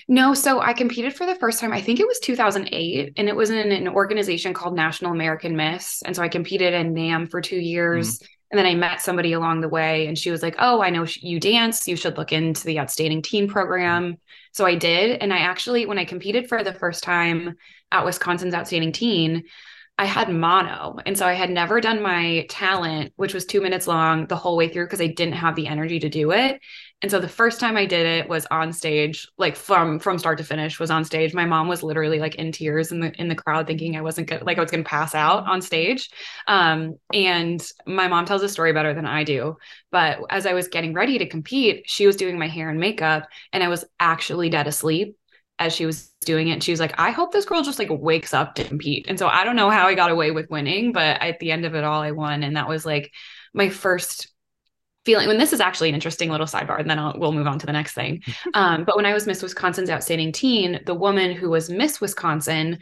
No, 0.08 0.34
so 0.34 0.62
I 0.62 0.74
competed 0.74 1.16
for 1.16 1.26
the 1.26 1.36
first 1.36 1.60
time. 1.60 1.72
I 1.72 1.82
think 1.82 2.00
it 2.00 2.08
was 2.08 2.20
2008, 2.20 3.14
and 3.18 3.30
it 3.30 3.36
was 3.36 3.50
in 3.50 3.72
an 3.72 3.88
organization 3.88 4.54
called 4.54 4.76
National 4.76 5.12
American 5.12 5.56
Miss. 5.56 6.02
And 6.04 6.16
so 6.16 6.22
I 6.22 6.30
competed 6.30 6.74
in 6.74 6.94
NAM 6.94 7.28
for 7.28 7.42
two 7.42 7.58
years. 7.58 8.20
Mm-hmm. 8.20 8.26
And 8.52 8.60
then 8.60 8.66
I 8.68 8.76
met 8.76 9.02
somebody 9.02 9.34
along 9.34 9.62
the 9.62 9.70
way, 9.70 10.06
and 10.08 10.18
she 10.18 10.30
was 10.30 10.44
like, 10.44 10.56
Oh, 10.60 10.82
I 10.82 10.92
know 10.92 11.08
you 11.20 11.40
dance. 11.40 11.88
You 11.88 11.96
should 11.96 12.18
look 12.18 12.32
into 12.32 12.66
the 12.66 12.80
Outstanding 12.80 13.24
Teen 13.24 13.48
program. 13.48 14.18
So 14.52 14.66
I 14.66 14.76
did. 14.76 15.22
And 15.22 15.34
I 15.34 15.40
actually, 15.40 15.88
when 15.88 15.98
I 15.98 16.06
competed 16.06 16.48
for 16.48 16.64
the 16.64 16.74
first 16.74 17.04
time 17.04 17.56
at 17.92 18.06
Wisconsin's 18.06 18.54
Outstanding 18.54 18.92
Teen, 18.92 19.46
I 19.98 20.06
had 20.06 20.30
mono. 20.30 20.98
And 21.06 21.18
so 21.18 21.26
I 21.26 21.34
had 21.34 21.52
never 21.52 21.80
done 21.80 22.02
my 22.02 22.46
talent, 22.50 23.14
which 23.16 23.34
was 23.34 23.46
two 23.46 23.62
minutes 23.62 23.88
long 23.88 24.26
the 24.26 24.36
whole 24.36 24.58
way 24.58 24.68
through 24.68 24.86
because 24.86 25.02
I 25.02 25.08
didn't 25.08 25.36
have 25.36 25.56
the 25.56 25.68
energy 25.68 26.00
to 26.00 26.10
do 26.10 26.32
it. 26.32 26.60
And 27.04 27.12
so 27.12 27.20
the 27.20 27.28
first 27.28 27.60
time 27.60 27.76
I 27.76 27.86
did 27.86 28.06
it 28.06 28.30
was 28.30 28.48
on 28.50 28.72
stage, 28.72 29.28
like 29.38 29.58
from 29.58 30.00
from 30.00 30.18
start 30.18 30.38
to 30.38 30.44
finish 30.46 30.80
was 30.80 30.90
on 30.90 31.04
stage. 31.04 31.34
My 31.34 31.46
mom 31.46 31.68
was 31.68 31.84
literally 31.84 32.18
like 32.18 32.36
in 32.36 32.54
tears 32.54 32.94
in 32.94 33.02
the 33.02 33.12
in 33.20 33.28
the 33.28 33.36
crowd 33.36 33.68
thinking 33.68 33.98
I 33.98 34.02
wasn't 34.02 34.30
good, 34.30 34.42
like 34.44 34.58
I 34.58 34.62
was 34.62 34.72
gonna 34.72 34.84
pass 34.84 35.14
out 35.14 35.46
on 35.46 35.62
stage. 35.62 36.10
Um, 36.48 36.96
and 37.14 37.62
my 37.86 38.08
mom 38.08 38.26
tells 38.26 38.42
a 38.42 38.48
story 38.48 38.72
better 38.72 38.94
than 38.94 39.06
I 39.06 39.26
do. 39.26 39.58
But 39.92 40.20
as 40.30 40.46
I 40.46 40.54
was 40.54 40.70
getting 40.70 40.94
ready 40.94 41.18
to 41.18 41.28
compete, 41.28 41.84
she 41.88 42.08
was 42.08 42.16
doing 42.16 42.40
my 42.40 42.48
hair 42.48 42.70
and 42.70 42.80
makeup, 42.80 43.28
and 43.52 43.62
I 43.62 43.68
was 43.68 43.84
actually 44.00 44.50
dead 44.50 44.68
asleep 44.68 45.18
as 45.60 45.74
she 45.74 45.86
was 45.86 46.10
doing 46.26 46.48
it. 46.48 46.54
And 46.54 46.64
she 46.64 46.72
was 46.72 46.80
like, 46.80 46.98
I 46.98 47.12
hope 47.12 47.34
this 47.34 47.46
girl 47.46 47.64
just 47.64 47.80
like 47.80 47.90
wakes 47.92 48.34
up 48.34 48.56
to 48.56 48.64
compete. 48.64 49.06
And 49.10 49.20
so 49.20 49.28
I 49.28 49.44
don't 49.44 49.56
know 49.58 49.70
how 49.70 49.88
I 49.88 49.94
got 49.94 50.10
away 50.10 50.32
with 50.32 50.50
winning, 50.50 50.94
but 50.94 51.22
at 51.22 51.40
the 51.40 51.52
end 51.52 51.66
of 51.66 51.76
it 51.76 51.84
all, 51.84 52.02
I 52.02 52.12
won. 52.12 52.44
And 52.44 52.56
that 52.56 52.70
was 52.70 52.86
like 52.86 53.12
my 53.54 53.70
first 53.70 54.33
feeling 55.06 55.28
when 55.28 55.38
this 55.38 55.54
is 55.54 55.60
actually 55.60 55.90
an 55.90 55.96
interesting 55.96 56.30
little 56.30 56.46
sidebar 56.46 56.80
and 56.80 56.90
then 56.90 57.00
I'll, 57.00 57.14
we'll 57.18 57.32
move 57.32 57.48
on 57.48 57.60
to 57.60 57.66
the 57.66 57.74
next 57.74 57.94
thing. 57.94 58.22
Um, 58.56 58.84
but 58.84 58.96
when 58.96 59.06
i 59.06 59.14
was 59.14 59.26
miss 59.26 59.42
wisconsin's 59.42 59.90
outstanding 59.90 60.32
teen 60.32 60.82
the 60.86 60.94
woman 60.94 61.32
who 61.32 61.50
was 61.50 61.70
miss 61.70 62.00
wisconsin 62.00 62.78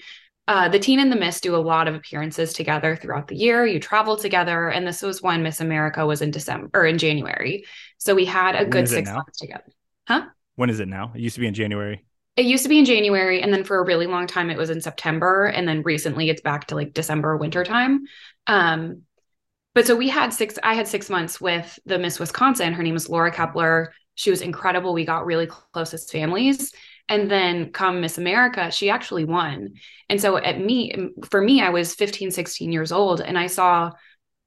uh, 0.48 0.68
the 0.68 0.80
teen 0.80 1.00
and 1.00 1.12
the 1.12 1.16
miss 1.16 1.40
do 1.40 1.56
a 1.56 1.58
lot 1.58 1.88
of 1.88 1.96
appearances 1.96 2.52
together 2.52 2.96
throughout 2.96 3.28
the 3.28 3.36
year. 3.36 3.66
You 3.66 3.80
travel 3.80 4.18
together 4.18 4.70
and 4.70 4.86
this 4.86 5.02
was 5.02 5.22
when 5.22 5.44
miss 5.44 5.62
america 5.62 6.06
was 6.06 6.22
in 6.22 6.32
december 6.32 6.70
or 6.74 6.86
in 6.86 6.98
january. 6.98 7.66
So 8.00 8.16
we 8.16 8.26
had 8.26 8.56
a 8.56 8.60
when 8.60 8.70
good 8.70 8.90
six 8.90 9.10
months 9.10 9.38
together. 9.38 9.72
Huh? 10.08 10.26
When 10.56 10.70
is 10.70 10.80
it 10.80 10.88
now? 10.88 11.14
It 11.16 11.22
used 11.22 11.36
to 11.36 11.42
be 11.42 11.48
in 11.48 11.54
january. 11.54 12.04
It 12.38 12.46
used 12.46 12.64
to 12.64 12.70
be 12.70 12.80
in 12.80 12.86
January, 12.86 13.42
and 13.42 13.54
then 13.54 13.66
for 13.66 13.78
a 13.78 13.86
really 13.86 14.08
long 14.08 14.26
time 14.26 14.50
it 14.50 14.58
was 14.58 14.70
in 14.70 14.80
September, 14.80 15.46
and 15.48 15.68
then 15.68 15.82
recently 15.82 16.30
it's 16.30 16.42
back 16.42 16.68
to 16.68 16.76
like 16.76 16.94
December 16.94 17.36
winter 17.36 17.66
time. 17.66 18.06
Um, 18.48 19.02
but 19.74 19.88
so 19.88 19.96
we 19.96 20.10
had 20.10 20.34
six. 20.34 20.58
I 20.64 20.74
had 20.74 20.88
six 20.88 21.10
months 21.10 21.40
with 21.40 21.80
the 21.86 22.00
Miss 22.00 22.20
Wisconsin. 22.20 22.74
Her 22.74 22.84
name 22.84 22.94
was 22.94 23.10
Laura 23.10 23.32
Kaeppeler. 23.32 23.88
She 24.16 24.30
was 24.30 24.42
incredible. 24.42 24.94
We 24.94 25.06
got 25.06 25.26
really 25.26 25.48
close 25.48 25.94
as 25.94 26.10
families. 26.10 26.74
And 27.10 27.30
then 27.30 27.72
come 27.72 28.00
Miss 28.00 28.18
America, 28.18 28.72
she 28.72 28.90
actually 28.90 29.26
won. 29.26 29.74
And 30.10 30.22
so 30.22 30.38
at 30.38 30.60
me, 30.60 30.94
for 31.30 31.42
me, 31.42 31.62
I 31.62 31.70
was 31.70 31.94
15, 31.96 32.32
16 32.32 32.72
years 32.72 32.92
old, 32.92 33.20
and 33.20 33.38
I 33.38 33.48
saw 33.48 33.92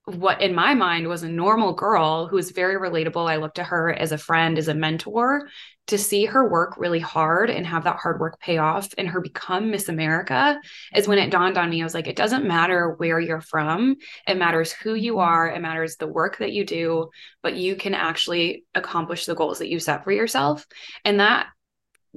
what 0.06 0.42
in 0.42 0.54
my 0.54 0.74
mind 0.74 1.08
was 1.08 1.22
a 1.22 1.28
normal 1.28 1.72
girl 1.72 2.26
who 2.26 2.36
was 2.36 2.50
very 2.50 2.76
relatable. 2.76 3.28
I 3.28 3.36
looked 3.36 3.56
to 3.56 3.64
her 3.64 3.90
as 3.92 4.12
a 4.12 4.18
friend, 4.18 4.58
as 4.58 4.68
a 4.68 4.74
mentor, 4.74 5.48
to 5.86 5.98
see 5.98 6.26
her 6.26 6.48
work 6.48 6.76
really 6.76 7.00
hard 7.00 7.50
and 7.50 7.66
have 7.66 7.84
that 7.84 7.96
hard 7.96 8.20
work 8.20 8.38
pay 8.40 8.58
off 8.58 8.88
and 8.98 9.08
her 9.08 9.20
become 9.20 9.70
Miss 9.70 9.88
America 9.88 10.58
is 10.94 11.08
when 11.08 11.18
it 11.18 11.30
dawned 11.30 11.56
on 11.56 11.70
me. 11.70 11.80
I 11.80 11.84
was 11.84 11.94
like, 11.94 12.06
it 12.06 12.16
doesn't 12.16 12.46
matter 12.46 12.94
where 12.96 13.20
you're 13.20 13.40
from, 13.40 13.96
it 14.26 14.36
matters 14.36 14.72
who 14.72 14.94
you 14.94 15.20
are, 15.20 15.48
it 15.48 15.60
matters 15.60 15.96
the 15.96 16.06
work 16.06 16.38
that 16.38 16.52
you 16.52 16.66
do, 16.66 17.10
but 17.42 17.56
you 17.56 17.76
can 17.76 17.94
actually 17.94 18.64
accomplish 18.74 19.26
the 19.26 19.34
goals 19.34 19.58
that 19.58 19.68
you 19.68 19.78
set 19.78 20.04
for 20.04 20.12
yourself. 20.12 20.66
And 21.04 21.20
that 21.20 21.46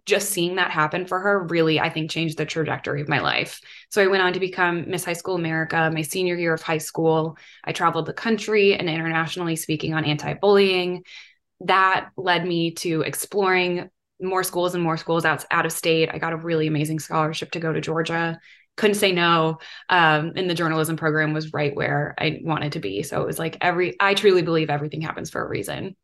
just 0.05 0.29
seeing 0.29 0.55
that 0.55 0.71
happen 0.71 1.05
for 1.05 1.19
her 1.19 1.43
really, 1.43 1.79
I 1.79 1.89
think, 1.89 2.11
changed 2.11 2.37
the 2.37 2.45
trajectory 2.45 3.01
of 3.01 3.09
my 3.09 3.19
life. 3.19 3.61
So 3.89 4.01
I 4.01 4.07
went 4.07 4.23
on 4.23 4.33
to 4.33 4.39
become 4.39 4.89
Miss 4.89 5.05
High 5.05 5.13
School 5.13 5.35
America 5.35 5.89
my 5.93 6.01
senior 6.01 6.35
year 6.35 6.53
of 6.53 6.61
high 6.61 6.77
school. 6.77 7.37
I 7.63 7.71
traveled 7.71 8.05
the 8.05 8.13
country 8.13 8.75
and 8.75 8.89
internationally 8.89 9.55
speaking 9.55 9.93
on 9.93 10.05
anti 10.05 10.33
bullying. 10.33 11.03
That 11.61 12.09
led 12.15 12.45
me 12.45 12.71
to 12.75 13.01
exploring 13.01 13.89
more 14.21 14.43
schools 14.43 14.75
and 14.75 14.83
more 14.83 14.97
schools 14.97 15.25
out, 15.25 15.45
out 15.51 15.65
of 15.65 15.71
state. 15.71 16.09
I 16.11 16.17
got 16.17 16.33
a 16.33 16.37
really 16.37 16.67
amazing 16.67 16.99
scholarship 16.99 17.51
to 17.51 17.59
go 17.59 17.73
to 17.73 17.81
Georgia. 17.81 18.39
couldn't 18.75 18.95
say 18.95 19.11
no. 19.11 19.59
Um, 19.89 20.33
and 20.35 20.49
the 20.49 20.55
journalism 20.55 20.97
program 20.97 21.33
was 21.33 21.53
right 21.53 21.75
where 21.75 22.15
I 22.17 22.39
wanted 22.43 22.73
to 22.73 22.79
be. 22.79 23.03
So 23.03 23.21
it 23.21 23.25
was 23.25 23.39
like 23.39 23.57
every, 23.61 23.95
I 23.99 24.13
truly 24.13 24.41
believe 24.41 24.69
everything 24.69 25.01
happens 25.01 25.29
for 25.29 25.43
a 25.43 25.47
reason. 25.47 25.95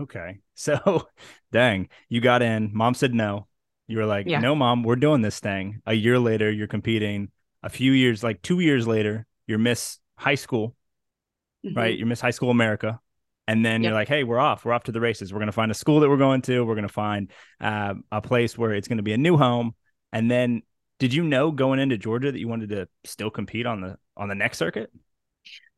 Okay. 0.00 0.38
So, 0.58 1.06
dang, 1.52 1.90
you 2.08 2.22
got 2.22 2.40
in. 2.40 2.70
Mom 2.72 2.94
said 2.94 3.12
no. 3.12 3.46
You 3.88 3.98
were 3.98 4.06
like, 4.06 4.26
Yeah. 4.26 4.40
no, 4.40 4.54
mom, 4.54 4.82
we're 4.84 4.96
doing 4.96 5.20
this 5.20 5.38
thing. 5.38 5.82
A 5.84 5.92
year 5.92 6.18
later, 6.18 6.50
you're 6.50 6.66
competing. 6.66 7.30
A 7.62 7.68
few 7.68 7.92
years, 7.92 8.24
like 8.24 8.40
two 8.40 8.60
years 8.60 8.86
later, 8.86 9.26
you're 9.46 9.58
Miss 9.58 9.98
High 10.16 10.34
School, 10.34 10.74
Mhm. 11.62 11.76
right? 11.76 11.96
You're 11.98 12.06
Miss 12.06 12.22
High 12.22 12.30
School 12.30 12.50
America. 12.50 12.98
And 13.46 13.64
then 13.66 13.82
Yep. 13.82 13.90
you're 13.90 13.98
like, 13.98 14.08
hey, 14.08 14.24
we're 14.24 14.38
off. 14.38 14.64
We're 14.64 14.72
off 14.72 14.84
to 14.84 14.92
the 14.92 15.00
races. 15.00 15.30
We're 15.30 15.40
going 15.40 15.46
to 15.48 15.52
find 15.52 15.70
a 15.70 15.74
school 15.74 16.00
that 16.00 16.08
we're 16.08 16.16
going 16.16 16.40
to. 16.42 16.64
We're 16.64 16.74
going 16.74 16.88
to 16.88 16.92
find 16.92 17.30
uh, 17.60 17.94
a 18.10 18.22
place 18.22 18.56
where 18.56 18.72
it's 18.72 18.88
going 18.88 18.96
to 18.96 19.02
be 19.02 19.12
a 19.12 19.18
new 19.18 19.36
home. 19.36 19.74
And 20.10 20.30
then, 20.30 20.62
did 20.98 21.12
you 21.12 21.22
know 21.22 21.50
going 21.50 21.80
into 21.80 21.98
Georgia 21.98 22.32
that 22.32 22.38
you 22.38 22.48
wanted 22.48 22.70
to 22.70 22.88
still 23.04 23.28
compete 23.30 23.66
on 23.66 23.82
the 23.82 23.98
on 24.16 24.30
the 24.30 24.34
next 24.34 24.56
circuit? 24.56 24.90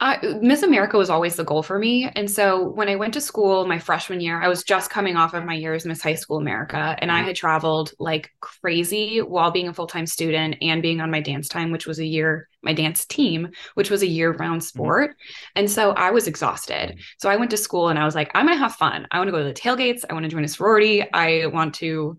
I, 0.00 0.38
Miss 0.40 0.62
America 0.62 0.96
was 0.96 1.10
always 1.10 1.34
the 1.34 1.44
goal 1.44 1.62
for 1.64 1.76
me. 1.76 2.08
And 2.14 2.30
so 2.30 2.68
when 2.68 2.88
I 2.88 2.94
went 2.94 3.14
to 3.14 3.20
school 3.20 3.66
my 3.66 3.80
freshman 3.80 4.20
year, 4.20 4.40
I 4.40 4.46
was 4.46 4.62
just 4.62 4.90
coming 4.90 5.16
off 5.16 5.34
of 5.34 5.44
my 5.44 5.54
year 5.54 5.74
as 5.74 5.84
Miss 5.84 6.00
High 6.00 6.14
School 6.14 6.36
America. 6.38 6.96
And 7.00 7.10
I 7.10 7.22
Mhm. 7.22 7.24
had 7.24 7.34
traveled 7.34 7.92
like 7.98 8.30
crazy 8.40 9.20
while 9.20 9.50
being 9.50 9.66
a 9.66 9.74
full 9.74 9.88
time 9.88 10.06
student 10.06 10.56
and 10.62 10.82
being 10.82 11.00
on 11.00 11.10
my 11.10 11.20
dance 11.20 11.48
time, 11.48 11.72
which 11.72 11.86
was 11.86 11.98
a 11.98 12.06
year, 12.06 12.48
my 12.62 12.72
dance 12.72 13.06
team, 13.06 13.48
which 13.74 13.90
was 13.90 14.02
a 14.02 14.06
year 14.06 14.30
round 14.32 14.62
sport. 14.62 15.16
And 15.56 15.68
so 15.68 15.90
I 15.90 16.12
was 16.12 16.28
exhausted. 16.28 17.00
So 17.18 17.28
I 17.28 17.36
went 17.36 17.50
to 17.50 17.56
school 17.56 17.88
and 17.88 17.98
I 17.98 18.04
was 18.04 18.14
like, 18.14 18.30
I'm 18.36 18.46
going 18.46 18.56
to 18.56 18.62
have 18.62 18.76
fun. 18.76 19.08
I 19.10 19.18
want 19.18 19.28
to 19.28 19.32
go 19.32 19.38
to 19.38 19.44
the 19.44 19.52
tailgates. 19.52 20.04
I 20.08 20.12
want 20.12 20.24
to 20.24 20.30
join 20.30 20.44
a 20.44 20.48
sorority. 20.48 21.02
I 21.12 21.46
want 21.46 21.74
to, 21.76 22.18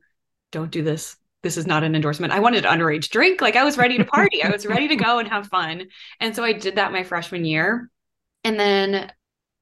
don't 0.51 0.71
do 0.71 0.83
this. 0.83 1.15
This 1.41 1.57
is 1.57 1.65
not 1.65 1.83
an 1.83 1.95
endorsement. 1.95 2.33
I 2.33 2.39
wanted 2.39 2.65
an 2.65 2.79
underage 2.79 3.09
drink. 3.09 3.41
Like 3.41 3.55
I 3.55 3.63
was 3.63 3.77
ready 3.77 3.97
to 3.97 4.05
party. 4.05 4.43
I 4.43 4.49
was 4.49 4.65
ready 4.65 4.89
to 4.89 4.95
go 4.95 5.19
and 5.19 5.27
have 5.29 5.47
fun. 5.47 5.87
And 6.19 6.35
so 6.35 6.43
I 6.43 6.53
did 6.53 6.75
that 6.75 6.91
my 6.91 7.03
freshman 7.03 7.45
year. 7.45 7.89
And 8.43 8.59
then 8.59 9.11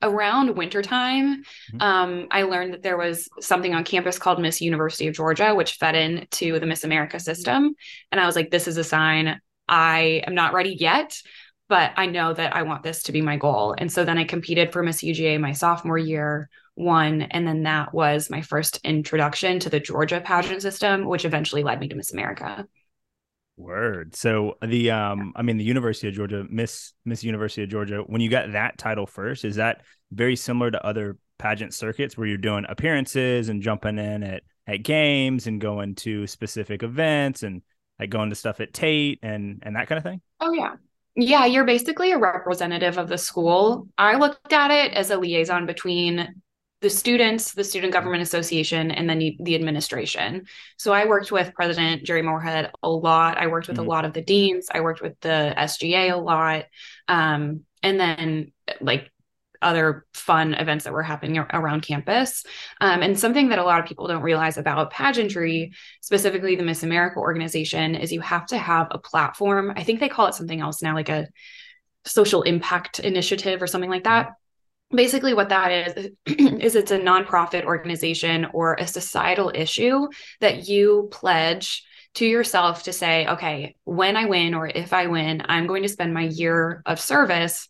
around 0.02 0.56
wintertime, 0.56 1.44
Mhm. 1.74 1.82
um, 1.82 2.28
I 2.30 2.44
learned 2.44 2.74
that 2.74 2.84
there 2.84 2.98
was 2.98 3.30
something 3.40 3.74
on 3.74 3.84
campus 3.84 4.20
called 4.20 4.40
Miss 4.40 4.62
University 4.62 5.08
of 5.08 5.16
Georgia, 5.16 5.56
which 5.56 5.74
fed 5.74 5.96
into 5.96 6.60
the 6.60 6.66
Miss 6.68 6.84
America 6.84 7.20
system. 7.20 7.74
And 8.12 8.22
I 8.22 8.26
was 8.26 8.36
like, 8.36 8.52
this 8.52 8.68
is 8.68 8.78
a 8.78 8.84
sign. 8.84 9.40
I 9.68 10.22
am 10.26 10.36
not 10.36 10.54
ready 10.54 10.76
yet, 10.80 11.20
but 11.68 11.92
I 11.98 12.06
know 12.06 12.34
that 12.34 12.56
I 12.56 12.62
want 12.62 12.84
this 12.84 13.04
to 13.04 13.12
be 13.12 13.22
my 13.22 13.38
goal. 13.38 13.76
And 13.78 13.92
so 13.92 14.06
then 14.06 14.18
I 14.18 14.24
competed 14.24 14.72
for 14.72 14.84
Miss 14.84 15.04
UGA 15.04 15.40
my 15.40 15.52
sophomore 15.52 15.98
year, 15.98 16.50
won. 16.78 17.24
And 17.24 17.48
then 17.48 17.64
that 17.64 17.94
was 17.94 18.30
my 18.30 18.42
first 18.42 18.80
introduction 18.84 19.60
to 19.60 19.70
the 19.70 19.80
Georgia 19.80 20.22
pageant 20.22 20.62
system, 20.62 21.06
which 21.06 21.26
eventually 21.26 21.64
led 21.64 21.80
me 21.80 21.88
to 21.90 21.96
Miss 21.96 22.14
America. 22.14 22.66
Word. 23.58 24.16
So 24.16 24.58
the 24.62 24.92
um, 24.92 25.34
I 25.36 25.42
mean, 25.42 25.58
the 25.58 25.64
University 25.64 26.08
of 26.08 26.14
Georgia, 26.14 26.46
Miss 26.48 26.94
Miss 27.06 27.24
University 27.24 27.64
of 27.64 27.70
Georgia. 27.70 28.04
When 28.06 28.22
you 28.22 28.30
got 28.30 28.52
that 28.52 28.78
title 28.78 29.08
first, 29.08 29.44
is 29.44 29.56
that 29.56 29.82
very 30.12 30.36
similar 30.36 30.70
to 30.70 30.86
other 30.86 31.18
pageant 31.40 31.74
circuits 31.74 32.18
where 32.18 32.28
you're 32.28 32.38
doing 32.38 32.66
appearances 32.70 33.50
and 33.50 33.64
jumping 33.64 33.98
in 33.98 34.22
at 34.22 34.44
at 34.68 34.84
games 34.84 35.48
and 35.48 35.60
going 35.60 35.96
to 35.96 36.28
specific 36.28 36.84
events 36.84 37.42
and 37.42 37.64
like 38.00 38.12
going 38.12 38.30
to 38.30 38.36
stuff 38.36 38.60
at 38.60 38.74
Tate 38.74 39.20
and 39.24 39.64
and 39.64 39.76
that 39.76 39.88
kind 39.88 39.98
of 39.98 40.04
thing? 40.04 40.22
Oh, 40.40 40.54
yeah. 40.54 40.76
Yeah, 41.16 41.46
you're 41.46 41.66
basically 41.66 42.12
a 42.12 42.20
representative 42.20 43.00
of 43.00 43.10
the 43.10 43.18
school. 43.18 43.88
I 43.98 44.18
looked 44.18 44.54
at 44.54 44.70
it 44.70 44.94
as 44.94 45.10
a 45.10 45.18
liaison 45.18 45.66
between 45.66 46.36
the 46.82 46.90
students, 46.90 47.54
the 47.54 47.64
Student 47.64 47.92
Government 47.92 48.22
Association, 48.22 48.92
and 48.92 49.10
then 49.10 49.18
the, 49.18 49.56
administration. 49.56 50.46
So 50.78 50.94
I 50.94 51.06
worked 51.06 51.32
with 51.32 51.54
President 51.56 52.04
Jere 52.04 52.22
Morehead 52.22 52.72
a 52.84 52.90
lot. 52.90 53.38
I 53.38 53.48
worked 53.48 53.68
with 53.68 53.78
Mhm. 53.78 53.86
a 53.86 53.90
lot 53.90 54.06
of 54.06 54.14
the 54.14 54.22
deans. 54.22 54.68
I 54.72 54.82
worked 54.82 55.02
with 55.02 55.20
the 55.22 55.54
SGA 55.58 56.10
a 56.10 56.18
lot. 56.18 56.66
Um, 57.08 57.62
and 57.82 58.00
then 58.00 58.52
like 58.80 59.12
other 59.60 60.06
fun 60.14 60.54
events 60.54 60.84
that 60.84 60.94
were 60.94 61.02
happening 61.02 61.40
around 61.40 61.82
campus. 61.82 62.44
Um, 62.80 63.02
and 63.02 63.20
something 63.20 63.50
that 63.50 63.58
a 63.58 63.64
lot 63.64 63.80
of 63.80 63.88
people 63.88 64.08
don't 64.08 64.22
realize 64.22 64.58
about 64.60 64.92
pageantry, 64.92 65.74
specifically 66.02 66.56
the 66.56 66.64
Miss 66.64 66.84
America 66.84 67.18
organization, 67.18 67.96
is 67.96 68.12
you 68.14 68.22
have 68.22 68.46
to 68.48 68.58
have 68.58 68.88
a 68.92 69.00
platform. 69.00 69.74
I 69.76 69.84
think 69.84 70.00
they 70.00 70.10
call 70.10 70.28
it 70.28 70.36
something 70.36 70.62
else 70.62 70.84
now, 70.84 70.94
like 70.94 71.10
a 71.10 71.28
social 72.06 72.44
impact 72.44 73.00
initiative 73.00 73.62
or 73.64 73.68
something 73.68 73.90
like 73.90 74.04
that. 74.04 74.34
Basically, 74.92 75.34
what 75.34 75.50
that 75.50 75.72
is, 75.72 76.12
is 76.26 76.76
it's 76.76 76.92
a 76.92 77.00
nonprofit 77.00 77.66
organization 77.66 78.48
or 78.54 78.76
a 78.76 78.88
societal 78.88 79.52
issue 79.54 80.08
that 80.40 80.68
you 80.68 81.10
pledge 81.12 81.84
to 82.16 82.26
yourself 82.26 82.84
to 82.84 82.94
say, 82.94 83.28
okay, 83.28 83.76
when 83.84 84.18
I 84.18 84.26
win 84.26 84.54
or 84.54 84.68
if 84.68 84.94
I 84.94 85.08
win, 85.08 85.44
I'm 85.46 85.68
going 85.68 85.84
to 85.84 85.90
spend 85.90 86.14
my 86.14 86.24
year 86.24 86.82
of 86.86 87.00
service 87.00 87.68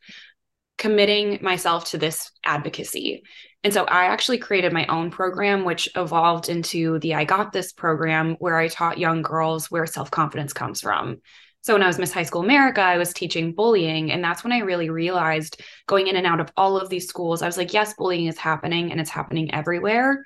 committing 0.78 1.40
myself 1.42 1.90
to 1.92 1.98
this 1.98 2.32
advocacy. 2.46 3.24
And 3.64 3.74
so 3.74 3.84
I 3.84 4.06
actually 4.06 4.38
created 4.38 4.72
my 4.72 4.86
own 4.86 5.12
program, 5.12 5.66
which 5.66 5.90
evolved 5.96 6.48
into 6.48 7.00
the 7.00 7.16
I 7.16 7.26
Got 7.26 7.52
This 7.52 7.74
program, 7.74 8.36
where 8.40 8.58
I 8.58 8.68
taught 8.68 9.00
young 9.00 9.22
girls 9.22 9.70
where 9.70 9.86
self 9.86 10.12
confidence 10.12 10.54
comes 10.54 10.80
from. 10.80 11.18
So 11.62 11.74
when 11.74 11.84
I 11.84 11.88
was 11.88 12.00
Miss 12.00 12.14
High 12.14 12.24
School 12.24 12.44
America, 12.44 12.82
I 12.82 12.98
was 12.98 13.14
teaching 13.14 13.54
bullying. 13.54 14.12
And 14.12 14.24
that's 14.24 14.44
when 14.44 14.54
I 14.54 14.60
really 14.60 14.90
realized 14.90 15.62
going 15.86 16.08
in 16.08 16.16
and 16.16 16.26
out 16.26 16.40
of 16.40 16.52
all 16.56 16.78
of 16.78 16.90
these 16.90 17.08
schools, 17.08 17.42
I 17.42 17.46
was 17.46 17.58
like, 17.58 17.74
yes, 17.74 17.94
bullying 17.94 18.28
is 18.28 18.38
happening 18.38 18.92
and 18.92 19.02
it's 19.02 19.10
happening 19.10 19.54
everywhere. 19.54 20.24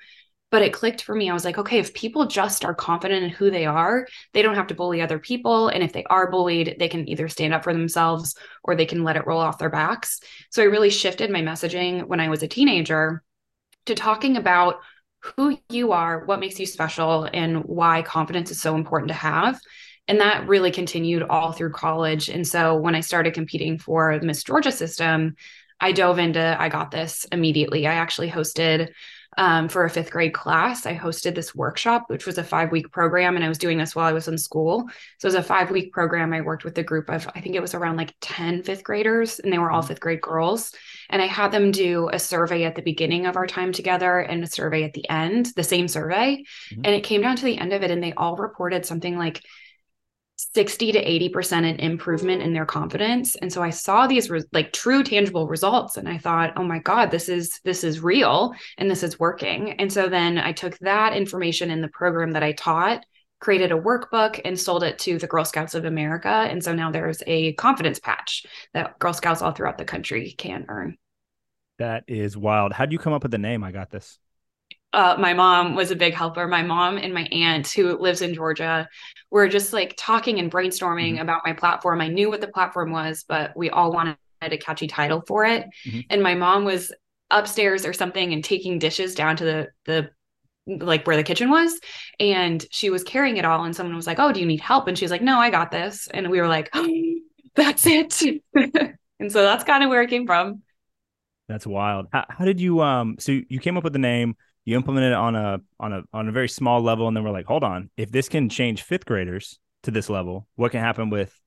But 0.52 0.62
it 0.62 0.74
clicked 0.74 1.02
for 1.02 1.14
me. 1.14 1.30
I 1.30 1.32
was 1.32 1.46
like, 1.46 1.56
okay, 1.56 1.78
if 1.78 1.94
people 1.94 2.26
just 2.26 2.64
are 2.64 2.74
confident 2.74 3.24
in 3.24 3.30
who 3.30 3.50
they 3.50 3.64
are, 3.64 4.06
they 4.34 4.42
don't 4.42 4.54
have 4.54 4.66
to 4.66 4.74
bully 4.74 5.00
other 5.00 5.18
people. 5.18 5.68
And 5.68 5.82
if 5.82 5.94
they 5.94 6.04
are 6.04 6.30
bullied, 6.30 6.76
they 6.78 6.88
can 6.88 7.08
either 7.08 7.26
stand 7.26 7.54
up 7.54 7.64
for 7.64 7.72
themselves 7.72 8.36
or 8.62 8.76
they 8.76 8.84
can 8.84 9.02
let 9.02 9.16
it 9.16 9.26
roll 9.26 9.40
off 9.40 9.58
their 9.58 9.70
backs. 9.70 10.20
So 10.50 10.62
I 10.62 10.66
really 10.66 10.90
shifted 10.90 11.30
my 11.30 11.40
messaging 11.40 12.06
when 12.06 12.20
I 12.20 12.28
was 12.28 12.42
a 12.42 12.48
teenager 12.48 13.24
to 13.86 13.94
talking 13.94 14.36
about 14.36 14.76
who 15.20 15.56
you 15.70 15.92
are, 15.92 16.24
what 16.26 16.40
makes 16.40 16.60
you 16.60 16.66
special, 16.66 17.28
and 17.32 17.64
why 17.64 18.02
confidence 18.02 18.50
is 18.50 18.60
so 18.60 18.74
important 18.74 19.08
to 19.08 19.14
have. 19.14 19.58
And 20.08 20.20
that 20.20 20.48
really 20.48 20.70
continued 20.70 21.22
all 21.22 21.52
through 21.52 21.72
college. 21.72 22.28
And 22.28 22.46
so 22.46 22.76
when 22.76 22.94
I 22.94 23.00
started 23.00 23.34
competing 23.34 23.78
for 23.78 24.18
the 24.18 24.26
Miss 24.26 24.42
Georgia 24.42 24.72
system, 24.72 25.36
I 25.80 25.92
dove 25.92 26.18
into 26.18 26.56
I 26.60 26.68
got 26.68 26.90
this 26.90 27.24
immediately. 27.32 27.86
I 27.86 27.94
actually 27.94 28.30
hosted 28.30 28.90
um, 29.38 29.68
for 29.68 29.84
a 29.84 29.90
fifth 29.90 30.10
grade 30.10 30.34
class. 30.34 30.84
I 30.84 30.94
hosted 30.96 31.34
this 31.34 31.54
workshop, 31.54 32.04
which 32.08 32.26
was 32.26 32.36
a 32.36 32.44
five 32.44 32.70
week 32.70 32.92
program, 32.92 33.34
and 33.34 33.44
I 33.44 33.48
was 33.48 33.56
doing 33.58 33.78
this 33.78 33.94
while 33.96 34.06
I 34.06 34.12
was 34.12 34.28
in 34.28 34.36
school. 34.36 34.84
So 35.18 35.26
it 35.26 35.30
was 35.30 35.34
a 35.34 35.42
five 35.42 35.70
week 35.70 35.92
program. 35.92 36.32
I 36.34 36.42
worked 36.42 36.64
with 36.64 36.76
a 36.78 36.82
group 36.82 37.08
of, 37.08 37.26
I 37.34 37.40
think 37.40 37.54
it 37.54 37.62
was 37.62 37.74
around 37.74 37.96
like 37.96 38.14
10 38.20 38.62
fifth 38.62 38.84
graders, 38.84 39.38
and 39.38 39.50
they 39.52 39.58
were 39.58 39.70
all 39.70 39.82
Mhm. 39.82 39.88
fifth 39.88 40.00
grade 40.00 40.20
girls. 40.20 40.74
And 41.08 41.22
I 41.22 41.26
had 41.26 41.50
them 41.50 41.70
do 41.70 42.10
a 42.12 42.18
survey 42.18 42.64
at 42.64 42.74
the 42.74 42.82
beginning 42.82 43.26
of 43.26 43.36
our 43.36 43.46
time 43.46 43.72
together 43.72 44.18
and 44.18 44.44
a 44.44 44.46
survey 44.46 44.82
at 44.82 44.92
the 44.92 45.08
end, 45.08 45.46
the 45.56 45.64
same 45.64 45.88
survey. 45.88 46.44
Mhm. 46.70 46.80
And 46.84 46.94
it 46.94 47.04
came 47.04 47.22
down 47.22 47.36
to 47.36 47.44
the 47.44 47.58
end 47.58 47.72
of 47.72 47.82
it, 47.82 47.90
and 47.90 48.02
they 48.02 48.12
all 48.12 48.36
reported 48.36 48.84
something 48.84 49.16
like 49.16 49.40
60 50.54 50.92
to 50.92 51.04
80% 51.04 51.52
an 51.52 51.80
improvement 51.80 52.42
in 52.42 52.52
their 52.52 52.66
confidence 52.66 53.36
and 53.36 53.52
so 53.52 53.62
i 53.62 53.70
saw 53.70 54.06
these 54.06 54.30
re- 54.30 54.42
like 54.52 54.72
true 54.72 55.02
tangible 55.02 55.46
results 55.46 55.96
and 55.96 56.08
i 56.08 56.18
thought 56.18 56.52
oh 56.56 56.64
my 56.64 56.78
god 56.78 57.10
this 57.10 57.28
is 57.28 57.60
this 57.64 57.84
is 57.84 58.00
real 58.00 58.52
and 58.78 58.90
this 58.90 59.02
is 59.02 59.18
working 59.20 59.72
and 59.72 59.92
so 59.92 60.08
then 60.08 60.38
i 60.38 60.52
took 60.52 60.78
that 60.78 61.14
information 61.14 61.70
in 61.70 61.80
the 61.80 61.88
program 61.88 62.32
that 62.32 62.42
i 62.42 62.52
taught 62.52 63.04
created 63.40 63.72
a 63.72 63.80
workbook 63.80 64.40
and 64.44 64.58
sold 64.58 64.84
it 64.84 64.98
to 64.98 65.18
the 65.18 65.26
girl 65.26 65.44
scouts 65.44 65.74
of 65.74 65.84
america 65.84 66.28
and 66.28 66.62
so 66.62 66.74
now 66.74 66.90
there's 66.90 67.22
a 67.26 67.52
confidence 67.54 67.98
patch 67.98 68.46
that 68.74 68.98
girl 68.98 69.12
scouts 69.12 69.42
all 69.42 69.52
throughout 69.52 69.78
the 69.78 69.84
country 69.84 70.32
can 70.38 70.64
earn 70.68 70.96
That 71.78 72.04
is 72.06 72.36
wild. 72.36 72.72
How 72.72 72.86
do 72.86 72.92
you 72.92 72.98
come 72.98 73.12
up 73.12 73.22
with 73.22 73.32
the 73.32 73.38
name? 73.38 73.64
I 73.64 73.72
got 73.72 73.90
this. 73.90 74.18
Uh, 74.92 75.16
my 75.18 75.32
mom 75.32 75.74
was 75.74 75.90
a 75.90 75.96
big 75.96 76.14
helper. 76.14 76.46
My 76.46 76.62
mom 76.62 76.98
and 76.98 77.14
my 77.14 77.24
aunt, 77.32 77.68
who 77.70 77.96
lives 77.98 78.22
in 78.22 78.34
Georgia, 78.34 78.88
were 79.30 79.48
just 79.48 79.72
like 79.72 79.94
talking 79.96 80.38
and 80.38 80.50
brainstorming 80.50 81.16
Mhm. 81.16 81.22
about 81.22 81.42
my 81.46 81.52
platform. 81.52 82.00
I 82.00 82.08
knew 82.08 82.28
what 82.28 82.40
the 82.40 82.48
platform 82.48 82.92
was, 82.92 83.24
but 83.26 83.56
we 83.56 83.70
all 83.70 83.92
wanted 83.92 84.16
a 84.42 84.56
catchy 84.58 84.86
title 84.86 85.22
for 85.26 85.44
it. 85.44 85.66
Mhm. 85.86 86.06
And 86.10 86.22
my 86.22 86.34
mom 86.34 86.64
was 86.64 86.92
upstairs 87.30 87.86
or 87.86 87.92
something 87.92 88.32
and 88.32 88.44
taking 88.44 88.78
dishes 88.78 89.14
down 89.14 89.36
to 89.36 89.44
the 89.44 89.68
the 89.86 90.10
like 90.66 91.06
where 91.06 91.16
the 91.16 91.24
kitchen 91.24 91.50
was 91.50 91.80
and 92.20 92.64
she 92.70 92.88
was 92.88 93.02
carrying 93.02 93.36
it 93.36 93.44
all 93.44 93.64
and 93.64 93.74
someone 93.74 93.96
was 93.96 94.06
like 94.06 94.20
oh 94.20 94.32
do 94.32 94.38
you 94.38 94.46
need 94.46 94.60
help 94.60 94.86
and 94.86 94.96
she's 94.96 95.10
like 95.10 95.22
no 95.22 95.38
i 95.38 95.50
got 95.50 95.72
this 95.72 96.06
and 96.14 96.30
we 96.30 96.40
were 96.40 96.46
like 96.46 96.70
oh, 96.74 96.88
that's 97.56 97.84
it 97.86 98.22
and 98.54 99.32
so 99.32 99.42
that's 99.42 99.64
kind 99.64 99.82
of 99.82 99.90
where 99.90 100.02
it 100.02 100.10
came 100.10 100.26
from 100.26 100.62
That's 101.48 101.66
wild. 101.66 102.06
How, 102.12 102.24
how 102.28 102.44
did 102.44 102.60
you 102.60 102.80
um 102.80 103.16
so 103.18 103.32
you 103.32 103.60
came 103.60 103.76
up 103.76 103.84
with 103.84 103.92
the 103.92 103.98
name, 103.98 104.36
you 104.64 104.76
implemented 104.76 105.12
it 105.12 105.16
on 105.16 105.34
a 105.34 105.60
on 105.80 105.92
a 105.92 106.02
on 106.12 106.28
a 106.28 106.32
very 106.32 106.48
small 106.48 106.80
level 106.82 107.08
and 107.08 107.16
then 107.16 107.24
we're 107.24 107.30
like, 107.30 107.46
hold 107.46 107.64
on, 107.64 107.90
if 107.96 108.10
this 108.10 108.28
can 108.28 108.48
change 108.48 108.82
fifth 108.82 109.06
graders 109.06 109.58
to 109.82 109.90
this 109.90 110.08
level, 110.08 110.46
what 110.56 110.70
can 110.72 110.80
happen 110.80 111.10
with 111.10 111.38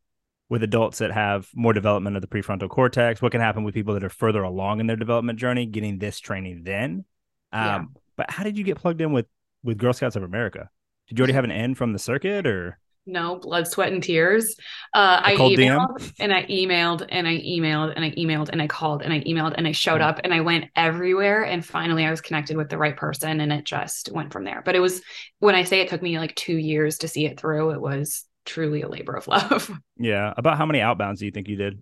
with 0.49 0.61
adults 0.63 0.99
that 0.99 1.11
have 1.11 1.47
more 1.55 1.73
development 1.73 2.15
of 2.15 2.21
the 2.21 2.27
prefrontal 2.27 2.69
cortex? 2.69 3.21
What 3.21 3.31
can 3.31 3.41
happen 3.41 3.63
with 3.63 3.73
people 3.73 3.93
that 3.95 4.03
are 4.03 4.09
further 4.09 4.43
along 4.43 4.79
in 4.79 4.87
their 4.87 4.95
development 4.95 5.39
journey 5.39 5.65
getting 5.65 5.97
this 5.99 6.19
training 6.19 6.63
then? 6.63 7.05
Um 7.51 7.65
Yeah. 7.65 7.85
but 8.17 8.31
how 8.31 8.43
did 8.43 8.57
you 8.57 8.63
get 8.63 8.77
plugged 8.77 9.01
in 9.01 9.11
with 9.11 9.27
with 9.63 9.77
Girl 9.77 9.93
Scouts 9.93 10.15
of 10.15 10.23
America? 10.23 10.69
Did 11.07 11.17
you 11.17 11.23
already 11.23 11.33
have 11.33 11.43
an 11.43 11.51
end 11.51 11.77
from 11.77 11.93
the 11.93 11.99
circuit 11.99 12.45
or 12.47 12.79
no 13.05 13.37
blood, 13.37 13.67
sweat, 13.67 13.91
and 13.91 14.01
tears. 14.01 14.55
Uh, 14.93 15.21
I 15.23 15.35
emailed 15.35 15.97
DM? 15.99 16.13
and 16.19 16.33
I 16.33 16.45
emailed 16.45 17.05
and 17.09 17.27
I 17.27 17.37
emailed 17.39 17.93
and 17.95 18.03
I 18.03 18.11
emailed 18.11 18.49
and 18.49 18.61
I 18.61 18.67
called 18.67 19.01
and 19.01 19.13
I 19.13 19.21
emailed 19.21 19.53
and 19.57 19.67
I 19.67 19.71
showed 19.71 20.01
mm. 20.01 20.05
up 20.07 20.21
and 20.23 20.33
I 20.33 20.41
went 20.41 20.65
everywhere. 20.75 21.43
And 21.43 21.65
finally, 21.65 22.05
I 22.05 22.11
was 22.11 22.21
connected 22.21 22.57
with 22.57 22.69
the 22.69 22.77
right 22.77 22.95
person 22.95 23.39
and 23.41 23.51
it 23.53 23.65
just 23.65 24.11
went 24.11 24.33
from 24.33 24.43
there. 24.43 24.61
But 24.65 24.75
it 24.75 24.79
was 24.79 25.01
when 25.39 25.55
I 25.55 25.63
say 25.63 25.81
it 25.81 25.89
took 25.89 26.01
me 26.01 26.19
like 26.19 26.35
two 26.35 26.57
years 26.57 26.99
to 26.99 27.07
see 27.07 27.25
it 27.25 27.39
through, 27.39 27.71
it 27.71 27.81
was 27.81 28.25
truly 28.45 28.81
a 28.81 28.89
labor 28.89 29.13
of 29.13 29.27
love. 29.29 29.71
Yeah. 29.97 30.33
About 30.37 30.57
how 30.57 30.65
many 30.65 30.79
outbounds 30.79 31.19
do 31.19 31.25
you 31.25 31.31
think 31.31 31.47
you 31.47 31.57
did 31.57 31.79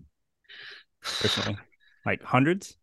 personally? 1.01 1.57
like 2.05 2.23
hundreds? 2.23 2.75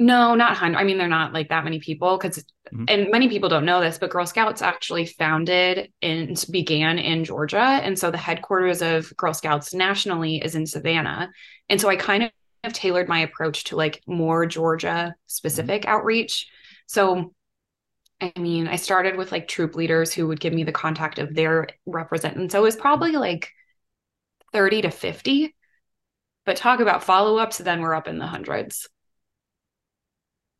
No, 0.00 0.36
not 0.36 0.56
hundred. 0.56 0.78
I 0.78 0.84
mean, 0.84 0.96
they're 0.96 1.08
not 1.08 1.32
like 1.32 1.48
that 1.48 1.64
many 1.64 1.80
people 1.80 2.16
because, 2.16 2.38
mm-hmm. 2.72 2.84
and 2.86 3.10
many 3.10 3.28
people 3.28 3.48
don't 3.48 3.64
know 3.64 3.80
this, 3.80 3.98
but 3.98 4.10
Girl 4.10 4.26
Scouts 4.26 4.62
actually 4.62 5.06
founded 5.06 5.92
and 6.00 6.44
began 6.52 7.00
in 7.00 7.24
Georgia, 7.24 7.58
and 7.58 7.98
so 7.98 8.12
the 8.12 8.16
headquarters 8.16 8.80
of 8.80 9.12
Girl 9.16 9.34
Scouts 9.34 9.74
nationally 9.74 10.36
is 10.36 10.54
in 10.54 10.66
Savannah, 10.66 11.32
and 11.68 11.80
so 11.80 11.88
I 11.88 11.96
kind 11.96 12.30
of 12.62 12.72
tailored 12.72 13.08
my 13.08 13.20
approach 13.20 13.64
to 13.64 13.76
like 13.76 14.00
more 14.06 14.46
Georgia 14.46 15.16
specific 15.26 15.82
mm-hmm. 15.82 15.90
outreach. 15.90 16.48
So, 16.86 17.34
I 18.20 18.32
mean, 18.38 18.68
I 18.68 18.76
started 18.76 19.16
with 19.16 19.32
like 19.32 19.48
troop 19.48 19.74
leaders 19.74 20.12
who 20.12 20.28
would 20.28 20.38
give 20.38 20.52
me 20.52 20.62
the 20.62 20.70
contact 20.70 21.18
of 21.18 21.34
their 21.34 21.66
representative, 21.86 22.52
so 22.52 22.60
it 22.60 22.62
was 22.62 22.76
probably 22.76 23.12
like 23.12 23.50
thirty 24.52 24.80
to 24.82 24.90
fifty. 24.90 25.56
But 26.46 26.56
talk 26.56 26.78
about 26.78 27.02
follow 27.02 27.36
ups, 27.38 27.58
then 27.58 27.80
we're 27.80 27.94
up 27.94 28.06
in 28.06 28.18
the 28.18 28.26
hundreds. 28.26 28.88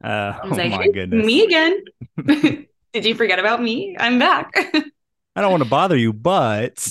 Uh, 0.03 0.39
oh 0.45 0.49
like, 0.49 0.71
my 0.71 0.89
goodness. 0.89 1.25
Me 1.25 1.45
again. 1.45 1.85
Did 2.93 3.05
you 3.05 3.15
forget 3.15 3.39
about 3.39 3.63
me? 3.63 3.97
I'm 3.99 4.19
back. 4.19 4.53
I 5.37 5.41
don't 5.41 5.51
want 5.51 5.63
to 5.63 5.69
bother 5.69 5.97
you, 5.97 6.13
but 6.13 6.91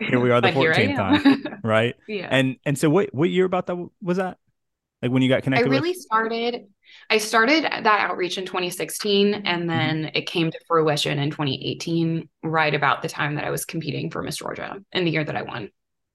here 0.00 0.20
we 0.20 0.30
are 0.30 0.40
the 0.40 0.48
14th 0.48 0.96
time, 0.96 1.60
right? 1.62 1.94
Yeah. 2.06 2.28
And 2.30 2.56
and 2.66 2.76
so 2.76 2.90
what 2.90 3.14
what 3.14 3.30
year 3.30 3.44
about 3.44 3.66
that 3.68 3.88
was 4.02 4.18
that? 4.18 4.38
Like 5.00 5.12
when 5.12 5.22
you 5.22 5.28
got 5.28 5.44
connected? 5.44 5.68
I 5.68 5.70
really 5.70 5.90
with? 5.90 6.00
started 6.00 6.66
I 7.10 7.18
started 7.18 7.64
that 7.64 7.86
outreach 7.86 8.38
in 8.38 8.46
2016 8.46 9.34
and 9.34 9.44
mm-hmm. 9.44 9.68
then 9.68 9.96
mm-hmm. 10.02 10.16
it 10.16 10.26
came 10.26 10.50
to 10.50 10.58
fruition 10.66 11.18
in 11.18 11.30
2018 11.30 12.28
right 12.42 12.74
about 12.74 13.02
the 13.02 13.08
time 13.08 13.36
that 13.36 13.44
I 13.44 13.50
was 13.50 13.64
competing 13.64 14.10
for 14.10 14.22
Miss 14.22 14.36
Georgia 14.36 14.78
in 14.92 15.04
the 15.04 15.10
year 15.10 15.24
that 15.24 15.36
I 15.36 15.42
won. 15.42 15.70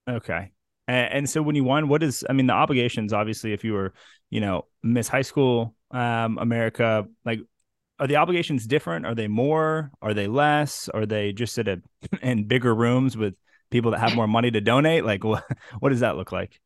Okay. 0.10 0.52
And, 0.88 1.14
and 1.14 1.30
so 1.30 1.42
when 1.42 1.56
you 1.56 1.64
won, 1.64 1.88
what 1.88 2.04
is 2.04 2.24
I 2.30 2.34
mean 2.34 2.48
the 2.48 2.54
obligations 2.54 3.14
obviously 3.14 3.54
if 3.54 3.64
you 3.64 3.74
were, 3.74 3.94
you 4.30 4.42
know, 4.42 4.66
Miss 4.84 5.08
High 5.08 5.22
School 5.22 5.76
um, 5.94 6.38
America, 6.40 7.08
like 7.26 7.40
are 8.00 8.08
the 8.08 8.18
obligations 8.18 8.68
different? 8.68 9.06
Are 9.06 9.16
they 9.16 9.28
more? 9.28 9.92
Are 10.02 10.14
they 10.14 10.28
less? 10.28 10.90
Are 10.90 11.06
they 11.06 11.32
just 11.32 11.58
at 11.60 11.68
a 11.68 11.82
in 12.22 12.46
bigger 12.46 12.76
rooms 12.76 13.16
with 13.16 13.36
people 13.70 13.92
that 13.92 14.00
have 14.00 14.16
more 14.16 14.28
money 14.28 14.52
to 14.52 14.62
donate? 14.62 15.06
Like 15.06 15.24
what 15.24 15.46
what 15.80 15.90
does 15.90 16.02
that 16.02 16.18
look 16.18 16.32
like? 16.32 16.60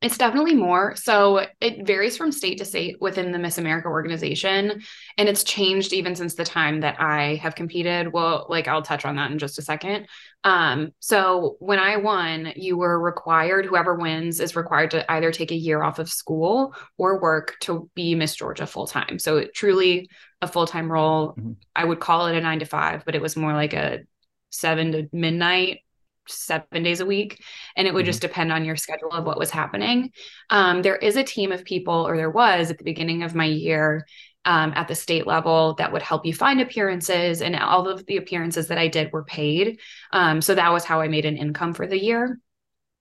It's 0.00 0.16
definitely 0.16 0.54
more. 0.54 0.94
So 0.94 1.44
it 1.60 1.84
varies 1.84 2.16
from 2.16 2.30
state 2.30 2.58
to 2.58 2.64
state 2.64 2.98
within 3.00 3.32
the 3.32 3.38
Miss 3.38 3.58
America 3.58 3.88
organization. 3.88 4.80
And 5.16 5.28
it's 5.28 5.42
changed 5.42 5.92
even 5.92 6.14
since 6.14 6.34
the 6.34 6.44
time 6.44 6.80
that 6.80 7.00
I 7.00 7.34
have 7.36 7.56
competed. 7.56 8.12
Well, 8.12 8.46
like 8.48 8.68
I'll 8.68 8.82
touch 8.82 9.04
on 9.04 9.16
that 9.16 9.32
in 9.32 9.40
just 9.40 9.58
a 9.58 9.62
second. 9.62 10.06
Um, 10.44 10.92
so 11.00 11.56
when 11.58 11.80
I 11.80 11.96
won, 11.96 12.52
you 12.54 12.76
were 12.76 13.00
required, 13.00 13.66
whoever 13.66 13.96
wins 13.96 14.38
is 14.38 14.54
required 14.54 14.92
to 14.92 15.10
either 15.10 15.32
take 15.32 15.50
a 15.50 15.56
year 15.56 15.82
off 15.82 15.98
of 15.98 16.08
school 16.08 16.76
or 16.96 17.20
work 17.20 17.56
to 17.62 17.90
be 17.96 18.14
Miss 18.14 18.36
Georgia 18.36 18.68
full 18.68 18.86
time. 18.86 19.18
So 19.18 19.38
it 19.38 19.52
truly 19.52 20.08
a 20.40 20.46
full 20.46 20.68
time 20.68 20.92
role. 20.92 21.30
Mm-hmm. 21.30 21.52
I 21.74 21.84
would 21.84 21.98
call 21.98 22.28
it 22.28 22.36
a 22.36 22.40
nine 22.40 22.60
to 22.60 22.66
five, 22.66 23.04
but 23.04 23.16
it 23.16 23.22
was 23.22 23.36
more 23.36 23.52
like 23.52 23.72
a 23.72 24.02
seven 24.50 24.92
to 24.92 25.08
midnight 25.12 25.80
seven 26.28 26.82
days 26.82 27.00
a 27.00 27.06
week 27.06 27.42
and 27.76 27.86
it 27.86 27.94
would 27.94 28.02
mm-hmm. 28.02 28.08
just 28.08 28.22
depend 28.22 28.52
on 28.52 28.64
your 28.64 28.76
schedule 28.76 29.12
of 29.12 29.24
what 29.24 29.38
was 29.38 29.50
happening 29.50 30.10
um, 30.50 30.82
there 30.82 30.96
is 30.96 31.16
a 31.16 31.24
team 31.24 31.52
of 31.52 31.64
people 31.64 32.06
or 32.06 32.16
there 32.16 32.30
was 32.30 32.70
at 32.70 32.78
the 32.78 32.84
beginning 32.84 33.22
of 33.22 33.34
my 33.34 33.46
year 33.46 34.06
um, 34.44 34.72
at 34.76 34.88
the 34.88 34.94
state 34.94 35.26
level 35.26 35.74
that 35.74 35.92
would 35.92 36.02
help 36.02 36.24
you 36.24 36.32
find 36.32 36.60
appearances 36.60 37.42
and 37.42 37.56
all 37.56 37.88
of 37.88 38.04
the 38.06 38.16
appearances 38.16 38.68
that 38.68 38.78
i 38.78 38.88
did 38.88 39.12
were 39.12 39.24
paid 39.24 39.80
um, 40.12 40.40
so 40.40 40.54
that 40.54 40.72
was 40.72 40.84
how 40.84 41.00
i 41.00 41.08
made 41.08 41.24
an 41.24 41.36
income 41.36 41.74
for 41.74 41.86
the 41.86 42.02
year 42.02 42.38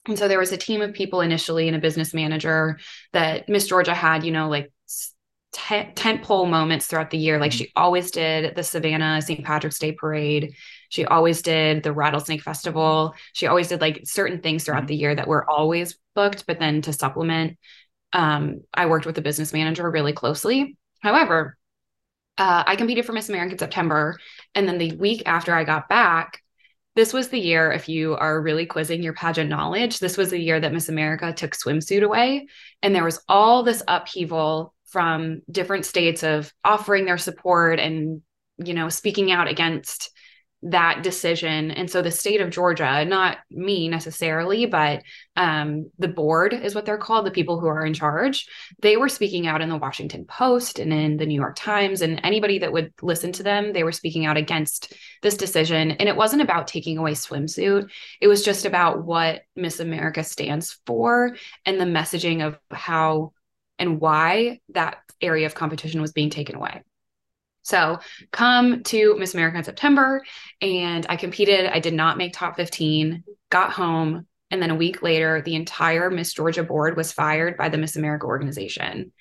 and 0.08 0.18
so 0.18 0.28
there 0.28 0.40
was 0.40 0.52
a 0.52 0.58
team 0.58 0.82
of 0.82 0.94
people 0.94 1.22
initially 1.22 1.68
and 1.68 1.76
a 1.76 1.82
business 1.82 2.14
manager 2.14 2.80
that 3.14 3.48
miss 3.50 3.68
georgia 3.68 3.94
had 3.94 4.24
you 4.24 4.32
know 4.32 4.50
like 4.50 4.72
tent 5.58 6.22
pole 6.22 6.46
moments 6.46 6.88
throughout 6.88 7.10
the 7.10 7.18
year. 7.18 7.40
Like 7.40 7.52
mm-hmm. 7.52 7.58
she 7.58 7.72
always 7.76 8.12
did 8.12 8.56
the 8.56 8.64
Savannah 8.64 9.22
St. 9.22 9.44
Patrick's 9.44 9.80
Day 9.80 9.92
parade. 9.92 10.54
She 10.90 11.06
always 11.06 11.42
did 11.42 11.84
the 11.84 11.94
Rattlesnake 11.94 12.42
Festival. 12.42 13.14
She 13.34 13.48
always 13.48 13.68
did 13.68 13.82
like 13.82 14.02
certain 14.06 14.42
things 14.42 14.64
throughout 14.64 14.80
mm-hmm. 14.80 14.88
the 14.88 14.96
year 14.96 15.16
that 15.16 15.28
were 15.28 15.50
always 15.50 15.98
booked. 16.16 16.46
But 16.48 16.60
then 16.60 16.82
to 16.84 16.94
supplement, 16.94 17.58
um, 18.14 18.62
I 18.74 18.86
worked 18.86 19.06
with 19.06 19.16
the 19.16 19.22
business 19.22 19.54
manager 19.54 19.90
really 19.90 20.14
closely. 20.14 20.78
However, 21.02 21.58
uh, 22.38 22.64
I 22.66 22.76
competed 22.76 23.06
for 23.06 23.14
Miss 23.14 23.30
America 23.30 23.54
in 23.54 23.60
September. 23.60 24.18
And 24.56 24.68
then 24.68 24.78
the 24.78 24.96
week 24.96 25.24
after 25.26 25.54
I 25.54 25.64
got 25.64 25.90
back, 25.90 26.42
this 26.96 27.14
was 27.14 27.30
the 27.30 27.40
year, 27.40 27.72
if 27.72 27.88
you 27.88 28.16
are 28.16 28.42
really 28.42 28.66
quizzing 28.66 29.04
your 29.04 29.14
pageant 29.14 29.52
knowledge, 29.52 30.00
this 30.00 30.18
was 30.18 30.32
the 30.32 30.40
year 30.40 30.60
that 30.60 30.74
Miss 30.74 30.90
America 30.90 31.32
took 31.32 31.54
swimsuit 31.54 32.02
away. 32.02 32.48
And 32.82 32.96
there 32.96 33.04
was 33.04 33.22
all 33.28 33.62
this 33.62 33.84
upheaval 33.88 34.74
from 34.86 35.42
different 35.52 35.86
states 35.86 36.24
of 36.24 36.52
offering 36.64 37.06
their 37.06 37.20
support 37.20 37.80
and, 37.80 38.24
you 38.58 38.74
know, 38.74 38.90
speaking 38.90 39.32
out 39.32 39.48
against 39.48 40.10
that 40.64 41.04
decision. 41.04 41.70
And 41.72 41.90
so 41.90 42.02
the 42.02 42.10
state 42.10 42.42
of 42.42 42.50
Georgia, 42.50 43.06
not 43.06 43.38
me 43.52 43.88
necessarily, 43.88 44.66
but 44.66 45.04
um, 45.36 45.92
the 46.00 46.08
board 46.08 46.54
is 46.54 46.74
what 46.74 46.86
they're 46.86 46.98
called, 46.98 47.26
the 47.26 47.32
people 47.32 47.60
who 47.60 47.68
are 47.68 47.86
in 47.86 47.94
charge, 47.94 48.48
they 48.82 48.98
were 48.98 49.10
speaking 49.10 49.46
out 49.46 49.62
in 49.62 49.70
the 49.70 49.78
Washington 49.78 50.26
Post 50.26 50.80
and 50.80 50.92
in 50.92 51.18
the 51.18 51.28
New 51.28 51.40
York 51.40 51.56
Times. 51.56 52.02
And 52.02 52.20
anybody 52.24 52.60
that 52.60 52.74
would 52.74 52.92
listen 53.02 53.32
to 53.34 53.44
them, 53.44 53.72
they 53.72 53.84
were 53.84 53.92
speaking 53.92 54.26
out 54.26 54.38
against 54.38 54.94
this 55.22 55.38
decision. 55.38 55.92
And 55.92 56.10
it 56.10 56.16
wasn't 56.16 56.42
about 56.42 56.68
taking 56.68 56.98
away 56.98 57.14
swimsuit, 57.14 57.90
it 58.20 58.28
was 58.28 58.44
just 58.44 58.66
about 58.66 59.06
what 59.06 59.44
Miss 59.56 59.80
America 59.80 60.24
stands 60.24 60.80
for 60.86 61.36
and 61.66 61.80
the 61.80 61.86
messaging 61.86 62.46
of 62.46 62.58
how 62.72 63.34
and 63.80 64.00
why 64.02 64.60
that 64.70 64.98
area 65.22 65.46
of 65.46 65.54
competition 65.54 66.02
was 66.02 66.14
being 66.14 66.32
taken 66.32 66.56
away. 66.56 66.82
So 67.68 68.00
come 68.32 68.82
to 68.84 69.18
Miss 69.18 69.34
America 69.34 69.58
in 69.58 69.64
September 69.66 70.24
and 70.62 71.06
I 71.10 71.18
competed. 71.18 71.66
I 71.66 71.82
did 71.82 71.94
not 71.94 72.18
make 72.18 72.32
top 72.32 72.56
15, 72.56 73.26
got 73.50 73.74
home. 73.74 74.26
And 74.50 74.62
then 74.62 74.72
a 74.72 74.76
week 74.76 75.04
later, 75.04 75.42
the 75.42 75.56
entire 75.56 76.10
Miss 76.10 76.34
Georgia 76.34 76.64
board 76.64 76.96
was 76.96 77.12
fired 77.12 77.58
by 77.58 77.68
the 77.68 77.78
Miss 77.78 77.98
America 77.98 78.26
organization. 78.26 79.12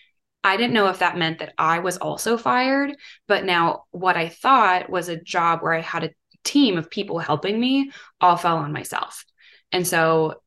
I 0.45 0.57
didn't 0.57 0.75
know 0.75 0.87
if 0.87 1.01
that 1.01 1.19
meant 1.19 1.41
that 1.41 1.55
I 1.59 1.81
was 1.81 1.97
also 1.97 2.39
fired, 2.39 2.95
but 3.27 3.45
now 3.45 3.87
what 3.91 4.17
I 4.17 4.29
thought 4.29 4.89
was 4.89 5.09
a 5.09 5.21
job 5.21 5.61
where 5.61 5.73
I 5.73 5.81
had 5.81 6.05
a 6.05 6.15
team 6.45 6.79
of 6.79 6.89
people 6.89 7.19
helping 7.19 7.59
me 7.59 7.91
all 8.21 8.37
fell 8.37 8.59
on 8.59 8.73
myself. 8.73 9.25
And 9.73 9.85
so 9.85 10.41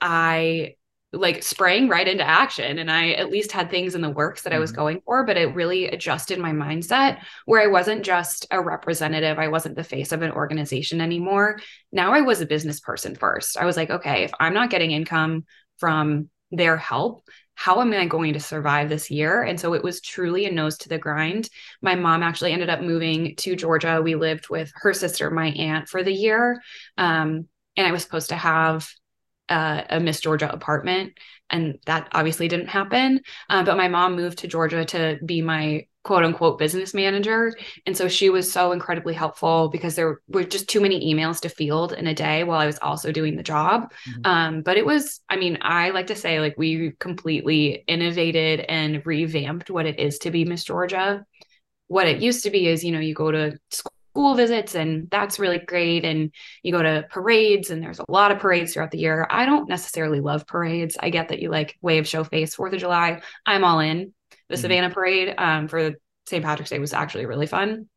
I 0.00 0.76
like 1.14 1.42
sprang 1.42 1.88
right 1.88 2.08
into 2.08 2.26
action 2.26 2.78
and 2.78 2.90
i 2.90 3.10
at 3.12 3.30
least 3.30 3.52
had 3.52 3.70
things 3.70 3.94
in 3.94 4.00
the 4.00 4.10
works 4.10 4.42
that 4.42 4.52
i 4.52 4.58
was 4.58 4.70
mm-hmm. 4.70 4.80
going 4.80 5.00
for 5.04 5.24
but 5.24 5.36
it 5.36 5.54
really 5.54 5.86
adjusted 5.86 6.38
my 6.38 6.52
mindset 6.52 7.20
where 7.46 7.62
i 7.62 7.66
wasn't 7.66 8.04
just 8.04 8.46
a 8.50 8.60
representative 8.60 9.38
i 9.38 9.48
wasn't 9.48 9.76
the 9.76 9.84
face 9.84 10.12
of 10.12 10.22
an 10.22 10.32
organization 10.32 11.00
anymore 11.00 11.58
now 11.92 12.12
i 12.12 12.20
was 12.20 12.40
a 12.40 12.46
business 12.46 12.80
person 12.80 13.14
first 13.14 13.56
i 13.56 13.64
was 13.64 13.76
like 13.76 13.90
okay 13.90 14.24
if 14.24 14.32
i'm 14.40 14.54
not 14.54 14.70
getting 14.70 14.90
income 14.90 15.44
from 15.78 16.28
their 16.50 16.76
help 16.76 17.24
how 17.56 17.80
am 17.80 17.92
I 17.92 18.06
going 18.06 18.32
to 18.32 18.40
survive 18.40 18.88
this 18.88 19.10
year? 19.10 19.42
And 19.42 19.58
so 19.58 19.74
it 19.74 19.82
was 19.82 20.00
truly 20.00 20.44
a 20.44 20.50
nose 20.50 20.76
to 20.78 20.88
the 20.88 20.98
grind. 20.98 21.48
My 21.80 21.94
mom 21.94 22.22
actually 22.22 22.52
ended 22.52 22.68
up 22.68 22.80
moving 22.80 23.36
to 23.36 23.54
Georgia. 23.54 24.02
We 24.02 24.16
lived 24.16 24.48
with 24.48 24.72
her 24.74 24.92
sister, 24.92 25.30
my 25.30 25.48
aunt, 25.50 25.88
for 25.88 26.02
the 26.02 26.12
year. 26.12 26.60
Um, 26.98 27.48
and 27.76 27.86
I 27.86 27.92
was 27.92 28.02
supposed 28.02 28.30
to 28.30 28.36
have 28.36 28.88
uh, 29.48 29.82
a 29.90 30.00
Miss 30.00 30.20
Georgia 30.20 30.50
apartment, 30.50 31.12
and 31.50 31.78
that 31.86 32.08
obviously 32.12 32.48
didn't 32.48 32.68
happen. 32.68 33.20
Uh, 33.48 33.64
but 33.64 33.76
my 33.76 33.88
mom 33.88 34.16
moved 34.16 34.38
to 34.38 34.48
Georgia 34.48 34.84
to 34.86 35.18
be 35.24 35.42
my 35.42 35.86
quote 36.04 36.22
unquote 36.22 36.58
business 36.58 36.92
manager. 36.92 37.54
And 37.86 37.96
so 37.96 38.08
she 38.08 38.28
was 38.28 38.52
so 38.52 38.72
incredibly 38.72 39.14
helpful 39.14 39.68
because 39.68 39.94
there 39.94 40.20
were 40.28 40.44
just 40.44 40.68
too 40.68 40.80
many 40.80 41.12
emails 41.12 41.40
to 41.40 41.48
field 41.48 41.94
in 41.94 42.06
a 42.06 42.14
day 42.14 42.44
while 42.44 42.60
I 42.60 42.66
was 42.66 42.78
also 42.80 43.10
doing 43.10 43.36
the 43.36 43.42
job. 43.42 43.90
Mm-hmm. 44.08 44.30
Um, 44.30 44.62
but 44.62 44.76
it 44.76 44.84
was, 44.84 45.20
I 45.30 45.36
mean, 45.36 45.58
I 45.62 45.90
like 45.90 46.08
to 46.08 46.14
say, 46.14 46.40
like, 46.40 46.56
we 46.58 46.92
completely 47.00 47.84
innovated 47.88 48.60
and 48.60 49.04
revamped 49.06 49.70
what 49.70 49.86
it 49.86 49.98
is 49.98 50.18
to 50.18 50.30
be 50.30 50.44
Miss 50.44 50.64
Georgia. 50.64 51.24
What 51.86 52.06
it 52.06 52.20
used 52.20 52.44
to 52.44 52.50
be 52.50 52.68
is, 52.68 52.84
you 52.84 52.92
know, 52.92 53.00
you 53.00 53.14
go 53.14 53.30
to 53.30 53.58
school 53.70 53.93
school 54.14 54.36
visits 54.36 54.76
and 54.76 55.10
that's 55.10 55.40
really 55.40 55.58
great 55.58 56.04
and 56.04 56.32
you 56.62 56.70
go 56.70 56.80
to 56.80 57.04
parades 57.10 57.70
and 57.70 57.82
there's 57.82 57.98
a 57.98 58.04
lot 58.08 58.30
of 58.30 58.38
parades 58.38 58.72
throughout 58.72 58.92
the 58.92 58.98
year 58.98 59.26
i 59.28 59.44
don't 59.44 59.68
necessarily 59.68 60.20
love 60.20 60.46
parades 60.46 60.96
i 61.00 61.10
get 61.10 61.30
that 61.30 61.40
you 61.40 61.50
like 61.50 61.76
wave 61.82 62.06
show 62.06 62.22
face 62.22 62.54
fourth 62.54 62.72
of 62.72 62.78
july 62.78 63.20
i'm 63.44 63.64
all 63.64 63.80
in 63.80 64.14
the 64.48 64.54
mm-hmm. 64.54 64.60
savannah 64.60 64.90
parade 64.90 65.34
um, 65.36 65.66
for 65.66 65.94
st 66.28 66.44
patrick's 66.44 66.70
day 66.70 66.78
was 66.78 66.92
actually 66.92 67.26
really 67.26 67.48
fun 67.48 67.88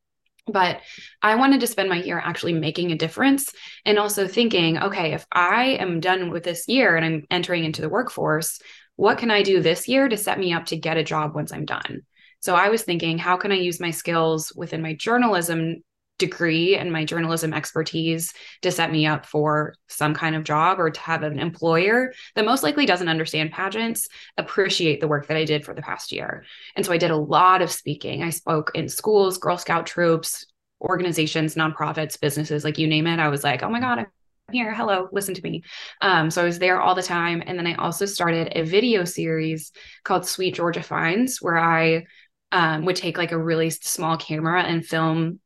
but 0.50 0.80
I 1.22 1.36
wanted 1.36 1.60
to 1.60 1.68
spend 1.68 1.90
my 1.90 2.02
year 2.02 2.18
actually 2.24 2.54
making 2.54 2.94
a 2.94 2.98
difference 2.98 3.52
and 3.86 4.00
also 4.00 4.30
thinking, 4.30 4.78
okay, 4.78 5.12
if 5.12 5.26
I 5.30 5.72
am 5.72 6.00
done 6.00 6.32
with 6.32 6.44
this 6.46 6.70
year 6.70 6.96
and 6.96 7.06
I'm 7.06 7.26
entering 7.30 7.66
into 7.66 7.82
the 7.82 7.90
workforce, 7.90 8.58
what 8.96 9.18
can 9.18 9.30
I 9.30 9.44
do 9.44 9.62
this 9.62 9.90
year 9.90 10.08
to 10.08 10.16
set 10.16 10.40
me 10.40 10.54
up 10.54 10.68
to 10.68 10.78
get 10.78 10.96
a 10.96 11.04
job 11.04 11.36
once 11.36 11.52
I'm 11.52 11.66
done? 11.66 12.04
So 12.40 12.56
I 12.56 12.70
was 12.70 12.84
thinking, 12.84 13.18
how 13.18 13.36
can 13.36 13.52
I 13.52 13.56
use 13.56 13.82
my 13.82 13.92
skills 13.92 14.54
within 14.56 14.82
my 14.82 14.94
journalism 14.94 15.84
degree 16.18 16.76
and 16.76 16.92
my 16.92 17.06
journalism 17.06 17.54
expertise 17.54 18.34
to 18.62 18.72
set 18.72 18.92
me 18.92 19.06
up 19.06 19.26
for 19.26 19.76
some 19.88 20.14
kind 20.14 20.36
of 20.36 20.44
job 20.44 20.80
or 20.80 20.90
to 20.90 21.00
have 21.00 21.24
an 21.24 21.40
employer 21.40 22.14
that 22.36 22.46
most 22.46 22.64
likely 22.64 22.86
doesn't 22.86 23.10
understand 23.10 23.52
pageants 23.52 24.08
appreciate 24.38 25.00
the 25.00 25.08
work 25.08 25.28
that 25.28 25.38
I 25.38 25.46
did 25.46 25.64
for 25.64 25.74
the 25.74 25.82
past 25.82 26.12
year. 26.12 26.44
And 26.76 26.86
so 26.86 26.92
I 26.92 26.98
did 26.98 27.12
a 27.12 27.18
lot 27.18 27.62
of 27.62 27.72
speaking. 27.72 28.24
I 28.24 28.32
spoke 28.32 28.72
in 28.74 28.90
schools, 28.90 29.38
Girl 29.38 29.58
Scout 29.58 29.86
troops, 29.86 30.46
organizations, 30.82 31.56
nonprofits, 31.56 32.20
businesses, 32.20 32.64
like 32.64 32.78
you 32.78 32.88
name 32.88 33.08
it. 33.08 33.20
I 33.20 33.30
was 33.30 33.44
like, 33.44 33.64
oh 33.64 33.70
my 33.70 33.80
God, 33.80 34.00
I'm 34.00 34.08
here. 34.52 34.74
Hello, 34.74 35.10
listen 35.12 35.34
to 35.36 35.42
me. 35.42 35.64
Um, 36.02 36.32
so 36.32 36.42
I 36.42 36.46
was 36.46 36.60
there 36.60 36.82
all 36.82 36.96
the 36.96 37.04
time. 37.04 37.44
And 37.46 37.58
then 37.58 37.68
I 37.68 37.76
also 37.76 38.06
started 38.06 38.54
a 38.56 38.64
video 38.64 39.04
series 39.04 39.72
called 40.04 40.26
Sweet 40.26 40.56
Georgia 40.56 40.84
Finds, 40.84 41.42
where 41.42 41.58
I 41.58 42.06
um, 42.52 42.86
would 42.86 42.96
take 42.96 43.18
like 43.18 43.32
a 43.32 43.38
really 43.38 43.70
small 43.70 44.18
camera 44.18 44.64
and 44.64 44.86
film 44.86 45.40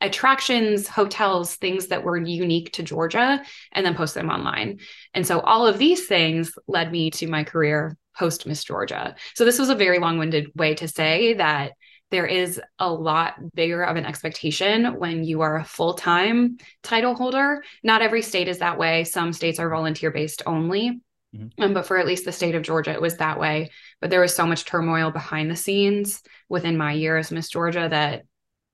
attractions, 0.00 0.88
hotels, 0.88 1.56
things 1.56 1.88
that 1.88 2.04
were 2.04 2.16
unique 2.16 2.72
to 2.72 2.82
Georgia, 2.82 3.42
and 3.72 3.84
then 3.84 3.94
post 3.94 4.14
them 4.14 4.30
online. 4.30 4.80
And 5.14 5.26
so 5.26 5.40
all 5.40 5.66
of 5.66 5.78
these 5.78 6.06
things 6.06 6.52
led 6.66 6.90
me 6.90 7.10
to 7.12 7.26
my 7.26 7.44
career 7.44 7.96
post 8.16 8.46
Miss 8.46 8.64
Georgia. 8.64 9.14
So 9.34 9.44
this 9.44 9.58
was 9.58 9.68
a 9.68 9.74
very 9.74 9.98
long 9.98 10.18
winded 10.18 10.50
way 10.54 10.74
to 10.76 10.88
say 10.88 11.34
that 11.34 11.72
there 12.10 12.26
is 12.26 12.60
a 12.78 12.92
lot 12.92 13.34
bigger 13.54 13.82
of 13.82 13.96
an 13.96 14.04
expectation 14.04 14.98
when 14.98 15.22
you 15.22 15.42
are 15.42 15.56
a 15.56 15.64
full 15.64 15.94
time 15.94 16.58
title 16.82 17.14
holder. 17.14 17.62
Not 17.82 18.02
every 18.02 18.22
state 18.22 18.48
is 18.48 18.58
that 18.58 18.78
way. 18.78 19.04
Some 19.04 19.32
states 19.32 19.58
are 19.58 19.70
volunteer 19.70 20.10
based 20.10 20.42
only. 20.44 21.00
Mm-hmm. 21.34 21.62
Um, 21.62 21.74
but 21.74 21.86
for 21.86 21.96
at 21.96 22.06
least 22.06 22.24
the 22.24 22.32
state 22.32 22.56
of 22.56 22.62
Georgia, 22.62 22.92
it 22.92 23.00
was 23.00 23.18
that 23.18 23.38
way. 23.38 23.70
But 24.00 24.10
there 24.10 24.20
was 24.20 24.34
so 24.34 24.46
much 24.46 24.64
turmoil 24.64 25.12
behind 25.12 25.50
the 25.50 25.56
scenes 25.56 26.22
within 26.48 26.76
my 26.76 26.92
year 26.92 27.16
as 27.16 27.30
Miss 27.30 27.48
Georgia 27.48 27.86
that 27.88 28.24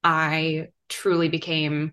I 0.03 0.69
truly 0.89 1.29
became 1.29 1.93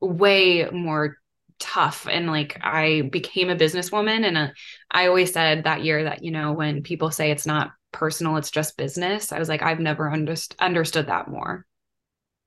way 0.00 0.68
more 0.70 1.16
tough 1.58 2.06
and 2.08 2.28
like 2.28 2.58
I 2.62 3.02
became 3.10 3.50
a 3.50 3.56
businesswoman 3.56 4.24
and 4.24 4.38
a, 4.38 4.40
uh, 4.40 4.48
I 4.90 5.08
always 5.08 5.32
said 5.32 5.64
that 5.64 5.84
year 5.84 6.04
that 6.04 6.22
you 6.22 6.30
know 6.30 6.52
when 6.52 6.82
people 6.82 7.10
say 7.10 7.30
it's 7.30 7.46
not 7.46 7.72
personal 7.90 8.36
it's 8.36 8.50
just 8.50 8.76
business 8.76 9.32
I 9.32 9.40
was 9.40 9.48
like 9.48 9.62
I've 9.62 9.80
never 9.80 10.08
underst- 10.08 10.58
understood 10.60 11.08
that 11.08 11.28
more. 11.28 11.66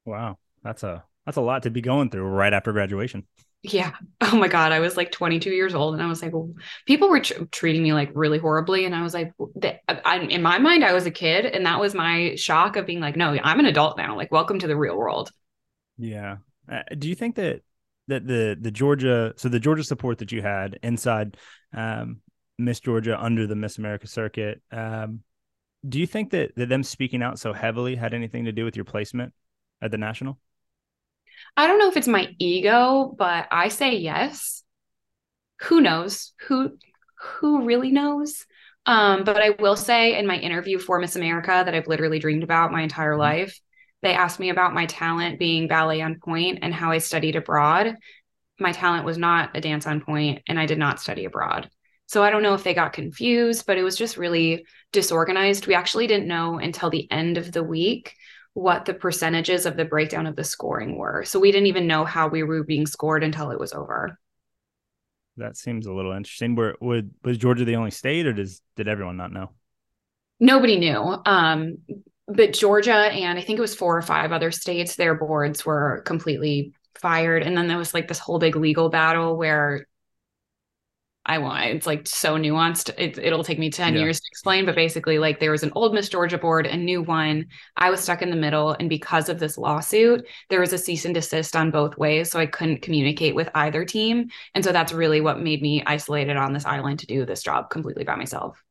Wow, 0.06 0.38
that's 0.64 0.84
a 0.84 1.04
that's 1.26 1.38
a 1.38 1.42
lot 1.42 1.64
to 1.64 1.70
be 1.70 1.82
going 1.82 2.10
through 2.10 2.24
right 2.24 2.54
after 2.54 2.72
graduation. 2.72 3.26
Yeah. 3.64 3.92
Oh 4.22 4.38
my 4.38 4.48
God. 4.48 4.72
I 4.72 4.80
was 4.80 4.98
like 4.98 5.12
22 5.12 5.50
years 5.50 5.76
old 5.76 5.94
and 5.94 6.02
I 6.02 6.08
was 6.08 6.22
like, 6.22 6.32
well, 6.32 6.54
people 6.86 7.10
were 7.10 7.20
tr- 7.20 7.44
treating 7.52 7.84
me 7.84 7.92
like 7.94 8.10
really 8.14 8.38
horribly. 8.38 8.86
And 8.86 8.96
I 8.96 9.02
was 9.02 9.14
like, 9.14 9.34
I, 9.88 10.20
in 10.20 10.42
my 10.42 10.58
mind, 10.58 10.86
I 10.86 10.94
was 10.94 11.06
a 11.06 11.12
kid. 11.12 11.46
And 11.46 11.66
that 11.66 11.80
was 11.80 11.94
my 11.94 12.36
shock 12.36 12.76
of 12.76 12.86
being 12.86 13.02
like, 13.02 13.16
no, 13.16 13.38
I'm 13.44 13.60
an 13.60 13.66
adult 13.66 13.98
now. 13.98 14.16
Like, 14.16 14.32
welcome 14.32 14.60
to 14.60 14.68
the 14.68 14.78
real 14.78 14.96
world. 14.96 15.32
Yeah. 16.02 16.38
Uh, 16.72 16.82
do 16.98 17.08
you 17.08 17.16
think 17.16 17.36
that 17.36 17.62
that 18.08 18.28
the 18.28 18.58
the 18.60 18.72
Georgia 18.72 19.34
so 19.38 19.50
the 19.50 19.60
Georgia 19.60 19.84
support 19.84 20.18
that 20.18 20.32
you 20.32 20.42
had 20.42 20.80
inside 20.84 21.38
um, 21.74 22.22
Miss 22.58 22.80
Georgia 22.80 23.22
under 23.22 23.48
the 23.48 23.56
Miss 23.56 23.78
America 23.78 24.08
circuit 24.08 24.62
um, 24.72 25.22
do 25.88 26.00
you 26.00 26.08
think 26.08 26.32
that, 26.32 26.56
that 26.56 26.70
them 26.70 26.84
speaking 26.84 27.24
out 27.24 27.40
so 27.40 27.54
heavily 27.54 27.96
had 27.96 28.14
anything 28.14 28.46
to 28.46 28.52
do 28.52 28.66
with 28.66 28.76
your 28.76 28.86
placement 28.86 29.34
at 29.82 29.92
the 29.92 29.98
national? 29.98 30.38
I 31.58 31.68
don't 31.68 31.80
know 31.80 31.90
if 31.90 31.98
it's 31.98 32.08
my 32.08 32.30
ego, 32.38 33.14
but 33.18 33.48
I 33.52 33.70
say 33.70 33.96
yes. 33.96 34.64
Who 35.62 35.82
knows? 35.82 36.34
Who 36.48 36.78
who 37.20 37.66
really 37.66 37.92
knows? 37.92 38.46
Um, 38.86 39.24
but 39.24 39.38
I 39.38 39.52
will 39.60 39.76
say 39.76 40.18
in 40.18 40.26
my 40.26 40.38
interview 40.38 40.80
for 40.80 41.00
Miss 41.00 41.16
America 41.16 41.62
that 41.66 41.76
I've 41.76 41.88
literally 41.88 42.20
dreamed 42.20 42.44
about 42.44 42.72
my 42.72 42.82
entire 42.82 43.12
mm-hmm. 43.12 43.20
life, 43.20 43.60
they 44.02 44.14
asked 44.14 44.40
me 44.40 44.50
about 44.50 44.74
my 44.74 44.86
talent 44.86 45.40
being 45.40 45.68
ballet 45.68 46.02
on 46.02 46.20
and 46.62 46.74
how 46.74 46.92
I 46.92 46.98
studied 46.98 47.36
abroad. 47.36 47.98
My 48.60 48.72
talent 48.72 49.06
was 49.06 49.18
not 49.18 49.56
a 49.56 49.62
dance 49.62 49.88
on 49.88 50.02
and 50.48 50.60
I 50.60 50.66
did 50.66 50.78
not 50.78 51.00
study 51.00 51.26
abroad. 51.26 51.70
So 52.08 52.24
I 52.24 52.30
don't 52.30 52.44
know 52.44 52.54
if 52.54 52.64
they 52.64 52.74
got 52.74 52.94
confused, 52.94 53.66
but 53.66 53.78
it 53.78 53.84
was 53.84 53.96
just 53.96 54.18
really 54.18 54.66
disorganized. 54.92 55.68
We 55.68 55.76
actually 55.76 56.08
didn't 56.08 56.28
know 56.28 56.60
until 56.60 56.90
the 56.90 57.10
end 57.10 57.38
of 57.38 57.52
the 57.52 57.64
week 57.64 58.16
what 58.54 58.86
the 58.86 58.94
percentages 58.94 59.66
of 59.66 59.78
the 59.78 59.86
breakdown 59.86 60.28
of 60.28 60.36
the 60.36 60.44
scoring 60.44 60.98
were. 60.98 61.24
So 61.24 61.40
we 61.40 61.52
didn't 61.52 61.68
even 61.68 61.88
know 61.88 62.04
how 62.04 62.28
we 62.28 62.44
were 62.44 62.64
being 62.64 62.86
scored 62.86 63.24
until 63.24 63.52
it 63.52 63.60
was 63.60 63.72
over. 63.72 64.20
That 65.38 65.56
seems 65.56 65.86
a 65.86 65.94
little 65.94 66.12
interesting. 66.12 66.56
Were 66.56 66.76
would 66.82 67.12
was 67.24 67.38
Georgia 67.38 67.64
the 67.64 67.78
only 67.78 67.92
state, 67.92 68.28
or 68.28 68.34
does 68.34 68.62
did 68.76 68.90
everyone 68.90 69.16
not 69.16 69.32
know? 69.32 69.52
Nobody 70.40 70.78
knew. 70.78 70.98
Um, 71.26 71.78
but 72.28 72.54
Georgia 72.54 72.94
and 72.94 73.38
I 73.38 73.42
think 73.42 73.58
it 73.58 73.62
was 73.62 73.76
four 73.76 73.98
or 73.98 74.02
five 74.02 74.32
other 74.32 74.52
states, 74.52 74.96
their 74.96 75.16
boards 75.16 75.66
were 75.66 76.02
completely 76.06 76.74
fired. 76.96 77.44
And 77.44 77.58
then 77.58 77.68
there 77.68 77.78
was 77.78 77.94
like 77.94 78.08
this 78.08 78.20
whole 78.20 78.40
big 78.40 78.56
legal 78.56 78.90
battle 78.90 79.38
where 79.38 79.86
I 81.24 81.38
want 81.38 81.66
it's 81.66 81.86
like 81.86 82.08
so 82.08 82.36
nuanced. 82.36 82.90
It, 82.98 83.18
it'll 83.20 83.44
take 83.44 83.60
me 83.60 83.70
10 83.70 83.94
yeah. 83.94 84.02
years 84.02 84.20
to 84.20 84.28
explain, 84.32 84.66
but 84.66 84.74
basically, 84.74 85.20
like 85.20 85.40
there 85.40 85.52
was 85.52 85.62
an 85.62 85.72
old 85.76 85.94
Miss 85.94 86.10
Georgia 86.10 86.38
board, 86.38 86.66
a 86.66 86.76
new 86.76 87.04
one. 87.04 87.46
I 87.78 87.92
was 87.92 88.00
stuck 88.00 88.24
in 88.24 88.32
the 88.32 88.36
middle. 88.36 88.76
And 88.80 88.90
because 88.90 89.30
of 89.30 89.40
this 89.40 89.58
lawsuit, 89.58 90.26
there 90.50 90.60
was 90.60 90.74
a 90.74 90.80
cease 90.80 91.06
and 91.06 91.14
desist 91.14 91.56
on 91.56 91.70
both 91.70 91.98
ways. 91.98 92.32
So 92.32 92.40
I 92.40 92.48
couldn't 92.48 92.82
communicate 92.82 93.36
with 93.36 93.50
either 93.54 93.86
team. 93.86 94.30
And 94.56 94.64
so 94.64 94.72
that's 94.72 94.94
really 94.94 95.22
what 95.22 95.40
made 95.40 95.62
me 95.62 95.84
isolated 95.86 96.38
on 96.38 96.54
this 96.54 96.66
island 96.66 97.00
to 97.00 97.06
do 97.06 97.26
this 97.26 97.44
job 97.44 97.70
completely 97.70 98.04
by 98.04 98.16
myself. 98.16 98.64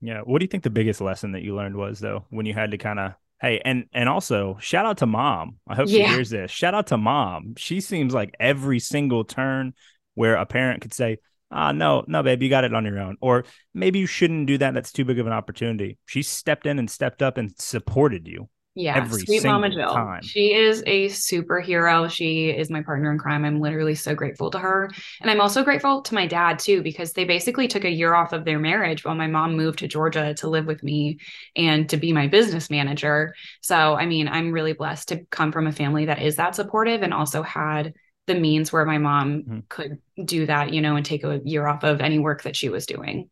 Yeah. 0.00 0.20
What 0.20 0.38
do 0.38 0.44
you 0.44 0.48
think 0.48 0.62
the 0.64 0.70
biggest 0.70 1.00
lesson 1.00 1.32
that 1.32 1.42
you 1.42 1.54
learned 1.54 1.76
was, 1.76 2.00
though, 2.00 2.24
when 2.30 2.46
you 2.46 2.54
had 2.54 2.70
to 2.70 2.78
kind 2.78 2.98
of 2.98 3.14
Hey, 3.40 3.62
and 3.64 3.86
and 3.94 4.06
also 4.06 4.58
shout 4.60 4.84
out 4.84 4.98
to 4.98 5.06
mom. 5.06 5.56
I 5.66 5.74
hope 5.74 5.88
yeah. 5.88 6.08
she 6.08 6.14
hears 6.14 6.28
this. 6.28 6.50
Shout 6.50 6.74
out 6.74 6.88
to 6.88 6.98
mom. 6.98 7.54
She 7.56 7.80
seems 7.80 8.12
like 8.12 8.34
every 8.38 8.78
single 8.78 9.24
turn 9.24 9.72
where 10.14 10.34
a 10.34 10.44
parent 10.44 10.82
could 10.82 10.92
say, 10.92 11.18
ah, 11.50 11.72
no, 11.72 12.04
no, 12.06 12.22
babe, 12.22 12.42
you 12.42 12.50
got 12.50 12.64
it 12.64 12.74
on 12.74 12.84
your 12.84 12.98
own. 12.98 13.16
Or 13.22 13.44
maybe 13.72 13.98
you 13.98 14.06
shouldn't 14.06 14.46
do 14.46 14.58
that. 14.58 14.74
That's 14.74 14.92
too 14.92 15.06
big 15.06 15.18
of 15.18 15.26
an 15.26 15.32
opportunity. 15.32 15.96
She 16.04 16.22
stepped 16.22 16.66
in 16.66 16.78
and 16.78 16.90
stepped 16.90 17.22
up 17.22 17.38
and 17.38 17.52
supported 17.58 18.28
you. 18.28 18.50
Yeah, 18.76 18.96
every 18.96 19.22
sweet 19.22 19.44
Mama 19.44 19.68
Jill. 19.68 19.92
Time. 19.92 20.22
She 20.22 20.54
is 20.54 20.82
a 20.86 21.08
superhero. 21.08 22.08
She 22.08 22.50
is 22.50 22.70
my 22.70 22.82
partner 22.82 23.10
in 23.10 23.18
crime. 23.18 23.44
I'm 23.44 23.60
literally 23.60 23.96
so 23.96 24.14
grateful 24.14 24.50
to 24.52 24.58
her. 24.58 24.90
And 25.20 25.28
I'm 25.30 25.40
also 25.40 25.64
grateful 25.64 26.02
to 26.02 26.14
my 26.14 26.26
dad 26.26 26.60
too, 26.60 26.80
because 26.80 27.12
they 27.12 27.24
basically 27.24 27.66
took 27.66 27.84
a 27.84 27.90
year 27.90 28.14
off 28.14 28.32
of 28.32 28.44
their 28.44 28.60
marriage 28.60 29.04
while 29.04 29.16
my 29.16 29.26
mom 29.26 29.56
moved 29.56 29.80
to 29.80 29.88
Georgia 29.88 30.34
to 30.34 30.48
live 30.48 30.66
with 30.66 30.84
me 30.84 31.18
and 31.56 31.88
to 31.88 31.96
be 31.96 32.12
my 32.12 32.28
business 32.28 32.70
manager. 32.70 33.34
So, 33.60 33.94
I 33.96 34.06
mean, 34.06 34.28
I'm 34.28 34.52
really 34.52 34.72
blessed 34.72 35.08
to 35.08 35.24
come 35.30 35.50
from 35.50 35.66
a 35.66 35.72
family 35.72 36.06
that 36.06 36.22
is 36.22 36.36
that 36.36 36.54
supportive 36.54 37.02
and 37.02 37.12
also 37.12 37.42
had 37.42 37.94
the 38.28 38.36
means 38.36 38.72
where 38.72 38.84
my 38.84 38.98
mom 38.98 39.42
mm-hmm. 39.42 39.58
could 39.68 39.98
do 40.24 40.46
that, 40.46 40.72
you 40.72 40.80
know, 40.80 40.94
and 40.94 41.04
take 41.04 41.24
a 41.24 41.40
year 41.44 41.66
off 41.66 41.82
of 41.82 42.00
any 42.00 42.20
work 42.20 42.44
that 42.44 42.54
she 42.54 42.68
was 42.68 42.86
doing. 42.86 43.28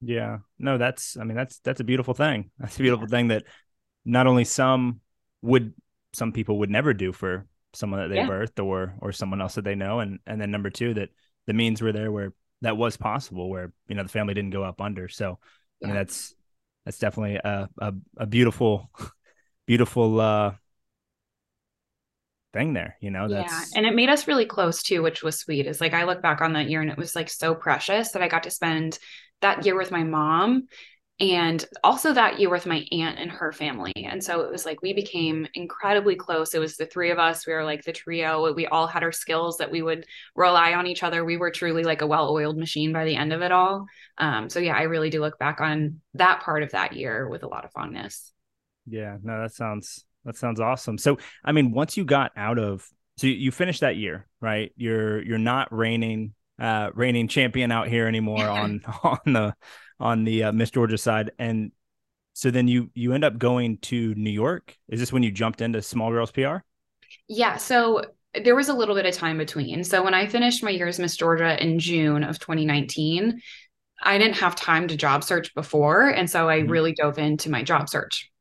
Yeah. 0.00 0.38
No, 0.58 0.78
that's 0.78 1.16
I 1.16 1.22
mean 1.22 1.36
that's 1.36 1.60
that's 1.60 1.80
a 1.80 1.84
beautiful 1.84 2.14
thing. 2.14 2.50
That's 2.58 2.74
a 2.74 2.80
beautiful 2.80 3.06
yeah. 3.08 3.16
thing 3.16 3.28
that 3.28 3.44
not 4.04 4.26
only 4.26 4.44
some 4.44 5.00
would 5.42 5.74
some 6.12 6.32
people 6.32 6.58
would 6.58 6.70
never 6.70 6.92
do 6.92 7.12
for 7.12 7.46
someone 7.74 8.00
that 8.00 8.08
they 8.08 8.16
yeah. 8.16 8.28
birthed 8.28 8.62
or 8.62 8.94
or 9.00 9.12
someone 9.12 9.40
else 9.40 9.54
that 9.54 9.64
they 9.64 9.74
know 9.74 10.00
and 10.00 10.18
and 10.26 10.40
then 10.40 10.50
number 10.50 10.70
2 10.70 10.94
that 10.94 11.10
the 11.46 11.52
means 11.52 11.80
were 11.80 11.92
there 11.92 12.12
where 12.12 12.32
that 12.60 12.76
was 12.76 12.96
possible 12.96 13.50
where 13.50 13.72
you 13.88 13.94
know 13.94 14.02
the 14.02 14.08
family 14.08 14.34
didn't 14.34 14.50
go 14.50 14.62
up 14.62 14.80
under. 14.80 15.08
So 15.08 15.38
yeah. 15.80 15.86
I 15.86 15.88
mean 15.88 15.96
that's 15.96 16.34
that's 16.84 16.98
definitely 16.98 17.36
a 17.36 17.68
a, 17.78 17.94
a 18.16 18.26
beautiful 18.26 18.90
beautiful 19.66 20.20
uh 20.20 20.52
thing 22.52 22.74
there 22.74 22.98
you 23.00 23.10
know 23.10 23.28
that's 23.28 23.50
yeah 23.50 23.78
and 23.78 23.86
it 23.86 23.94
made 23.94 24.10
us 24.10 24.28
really 24.28 24.44
close 24.44 24.82
too 24.82 25.00
which 25.00 25.22
was 25.22 25.38
sweet 25.38 25.66
is 25.66 25.80
like 25.80 25.94
i 25.94 26.04
look 26.04 26.20
back 26.20 26.42
on 26.42 26.52
that 26.52 26.68
year 26.68 26.82
and 26.82 26.90
it 26.90 26.98
was 26.98 27.16
like 27.16 27.30
so 27.30 27.54
precious 27.54 28.12
that 28.12 28.20
i 28.20 28.28
got 28.28 28.42
to 28.42 28.50
spend 28.50 28.98
that 29.40 29.64
year 29.64 29.74
with 29.74 29.90
my 29.90 30.04
mom 30.04 30.66
and 31.22 31.64
also 31.82 32.12
that 32.12 32.38
year 32.38 32.50
with 32.50 32.66
my 32.66 32.84
aunt 32.92 33.18
and 33.18 33.30
her 33.30 33.52
family. 33.52 33.92
And 33.96 34.22
so 34.22 34.40
it 34.42 34.50
was 34.50 34.66
like 34.66 34.82
we 34.82 34.92
became 34.92 35.46
incredibly 35.54 36.16
close. 36.16 36.52
It 36.52 36.58
was 36.58 36.76
the 36.76 36.84
three 36.84 37.10
of 37.10 37.18
us. 37.18 37.46
We 37.46 37.54
were 37.54 37.64
like 37.64 37.84
the 37.84 37.92
trio. 37.92 38.52
We 38.52 38.66
all 38.66 38.86
had 38.86 39.02
our 39.02 39.12
skills 39.12 39.56
that 39.58 39.70
we 39.70 39.82
would 39.82 40.04
rely 40.34 40.74
on 40.74 40.86
each 40.86 41.02
other. 41.02 41.24
We 41.24 41.36
were 41.38 41.50
truly 41.50 41.84
like 41.84 42.02
a 42.02 42.06
well-oiled 42.06 42.58
machine 42.58 42.92
by 42.92 43.04
the 43.04 43.16
end 43.16 43.32
of 43.32 43.40
it 43.40 43.52
all. 43.52 43.86
Um, 44.18 44.50
so 44.50 44.60
yeah 44.60 44.76
i 44.76 44.82
really 44.82 45.08
do 45.08 45.20
look 45.20 45.38
back 45.38 45.60
on 45.60 46.00
that 46.14 46.42
part 46.42 46.62
of 46.62 46.72
that 46.72 46.92
year 46.92 47.28
with 47.28 47.44
a 47.44 47.48
lot 47.48 47.64
of 47.64 47.72
fondness. 47.72 48.32
Yeah 48.86 49.16
no 49.22 49.40
that 49.40 49.54
sounds 49.54 50.04
that 50.24 50.36
sounds 50.36 50.60
awesome. 50.60 50.98
So, 50.98 51.18
I 51.44 51.52
mean, 51.52 51.72
once 51.72 51.96
you 51.96 52.04
got 52.04 52.32
out 52.36 52.58
of, 52.58 52.88
so 53.16 53.26
you, 53.26 53.50
finished 53.50 53.80
that 53.80 53.96
year, 53.96 54.26
right? 54.40 54.72
You're 54.76 55.22
you're 55.22 55.38
not 55.38 55.72
reigning 55.72 56.34
uh 56.58 56.90
reigning 56.94 57.28
champion 57.28 57.70
out 57.72 57.88
here 57.88 58.06
anymore 58.06 58.44
on 58.48 58.82
on 59.02 59.18
the 59.26 59.54
on 60.02 60.24
the 60.24 60.44
uh, 60.44 60.52
Miss 60.52 60.70
Georgia 60.70 60.98
side, 60.98 61.30
and 61.38 61.72
so 62.34 62.50
then 62.50 62.68
you 62.68 62.90
you 62.94 63.12
end 63.12 63.24
up 63.24 63.38
going 63.38 63.78
to 63.78 64.14
New 64.14 64.30
York. 64.30 64.76
Is 64.88 65.00
this 65.00 65.12
when 65.12 65.22
you 65.22 65.30
jumped 65.30 65.60
into 65.60 65.80
Small 65.80 66.10
Girls 66.10 66.30
PR? 66.30 66.56
Yeah. 67.28 67.56
So 67.56 68.04
there 68.42 68.56
was 68.56 68.68
a 68.68 68.74
little 68.74 68.94
bit 68.94 69.06
of 69.06 69.14
time 69.14 69.38
between. 69.38 69.84
So 69.84 70.02
when 70.02 70.14
I 70.14 70.26
finished 70.26 70.62
my 70.62 70.70
year 70.70 70.88
as 70.88 70.98
Miss 70.98 71.16
Georgia 71.16 71.62
in 71.62 71.78
June 71.78 72.24
of 72.24 72.38
2019, 72.38 73.40
I 74.02 74.18
didn't 74.18 74.36
have 74.36 74.56
time 74.56 74.88
to 74.88 74.96
job 74.96 75.22
search 75.22 75.54
before. 75.54 76.08
And 76.08 76.28
so 76.28 76.48
I 76.48 76.60
mm-hmm. 76.60 76.70
really 76.70 76.94
dove 76.94 77.18
into 77.18 77.50
my 77.50 77.62
job 77.62 77.88
search. 77.88 78.31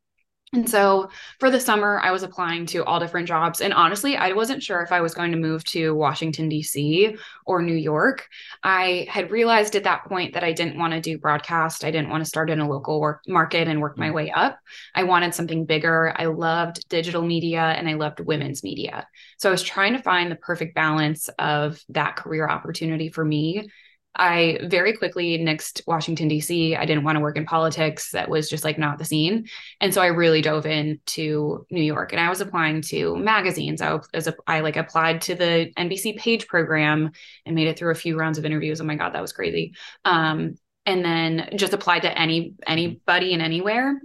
And 0.54 0.70
so 0.70 1.10
for 1.40 1.50
the 1.50 1.62
summer, 1.62 2.02
I 2.04 2.12
was 2.12 2.24
applying 2.24 2.66
to 2.68 2.84
all 2.84 3.00
different 3.00 3.26
jobs. 3.26 3.62
And 3.62 3.74
honestly, 3.74 4.18
I 4.18 4.34
wasn't 4.34 4.62
sure 4.62 4.82
if 4.82 4.92
I 4.92 5.00
was 5.00 5.14
going 5.14 5.32
to 5.32 5.38
move 5.38 5.64
to 5.66 5.96
Washington, 5.96 6.50
D.C. 6.50 7.16
or 7.46 7.62
New 7.62 7.76
York. 7.76 8.28
I 8.62 9.08
had 9.10 9.32
realized 9.32 9.78
at 9.78 9.86
that 9.86 10.04
point 10.06 10.34
that 10.34 10.44
I 10.44 10.52
didn't 10.52 10.78
want 10.78 10.92
to 10.92 11.00
do 11.00 11.18
broadcast. 11.18 11.86
I 11.86 11.92
didn't 11.92 12.10
want 12.10 12.22
to 12.22 12.28
start 12.28 12.50
in 12.50 12.60
a 12.60 12.68
local 12.68 13.00
work 13.00 13.22
market 13.30 13.70
and 13.70 13.80
work 13.80 13.98
my 13.98 14.10
mm. 14.10 14.14
way 14.14 14.32
up. 14.32 14.60
I 14.94 15.04
wanted 15.04 15.34
something 15.34 15.66
bigger. 15.66 16.14
I 16.18 16.26
loved 16.26 16.88
digital 16.90 17.22
media 17.22 17.62
and 17.62 17.88
I 17.88 17.94
loved 17.94 18.20
women's 18.20 18.62
media. 18.62 19.08
So 19.38 19.48
I 19.48 19.54
was 19.54 19.64
trying 19.64 19.94
to 19.94 20.04
find 20.04 20.30
the 20.30 20.36
perfect 20.36 20.76
balance 20.76 21.30
of 21.40 21.82
that 21.90 22.18
career 22.18 22.50
opportunity 22.50 23.08
for 23.08 23.24
me 23.24 23.70
I 24.16 24.60
very 24.64 24.96
quickly 24.96 25.38
nixed 25.40 25.82
Washington, 25.88 26.28
D.C. 26.28 26.76
I 26.76 26.86
didn't 26.86 27.06
want 27.06 27.16
to 27.16 27.22
work 27.22 27.38
in 27.38 27.46
politics. 27.46 28.12
That 28.12 28.30
was 28.30 28.50
just 28.50 28.64
like 28.64 28.78
not 28.78 28.98
the 28.98 29.06
scene. 29.06 29.48
And 29.80 29.94
so 29.94 30.02
I 30.02 30.08
really 30.08 30.42
dove 30.42 30.66
into 30.66 31.66
New 31.72 31.82
York 31.82 32.12
and 32.12 32.20
I 32.20 32.30
was 32.30 32.42
applying 32.42 32.82
to 32.84 33.16
magazines. 33.16 33.82
I, 33.82 33.94
was, 33.94 34.30
I 34.48 34.60
like 34.60 34.76
applied 34.76 35.22
to 35.22 35.36
the 35.36 35.72
NBC 35.78 36.18
Page 36.18 36.48
program 36.48 37.12
and 37.46 37.56
made 37.56 37.68
it 37.68 37.80
through 37.80 37.92
a 37.92 37.96
few 37.96 38.18
rounds 38.18 38.38
of 38.38 38.46
interviews. 38.46 38.82
Oh 38.82 38.86
my 38.86 38.96
God, 38.96 39.14
that 39.14 39.22
was 39.22 39.34
crazy. 39.34 39.74
Um, 40.04 40.56
and 40.86 41.06
then 41.06 41.50
just 41.56 41.74
applied 41.74 42.02
to 42.02 42.20
any 42.20 42.56
anybody 42.68 43.34
and 43.34 43.42
anywhere. 43.42 44.02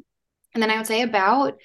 And 0.54 0.62
then 0.62 0.70
I 0.70 0.76
would 0.76 0.86
say 0.86 1.02
about 1.02 1.58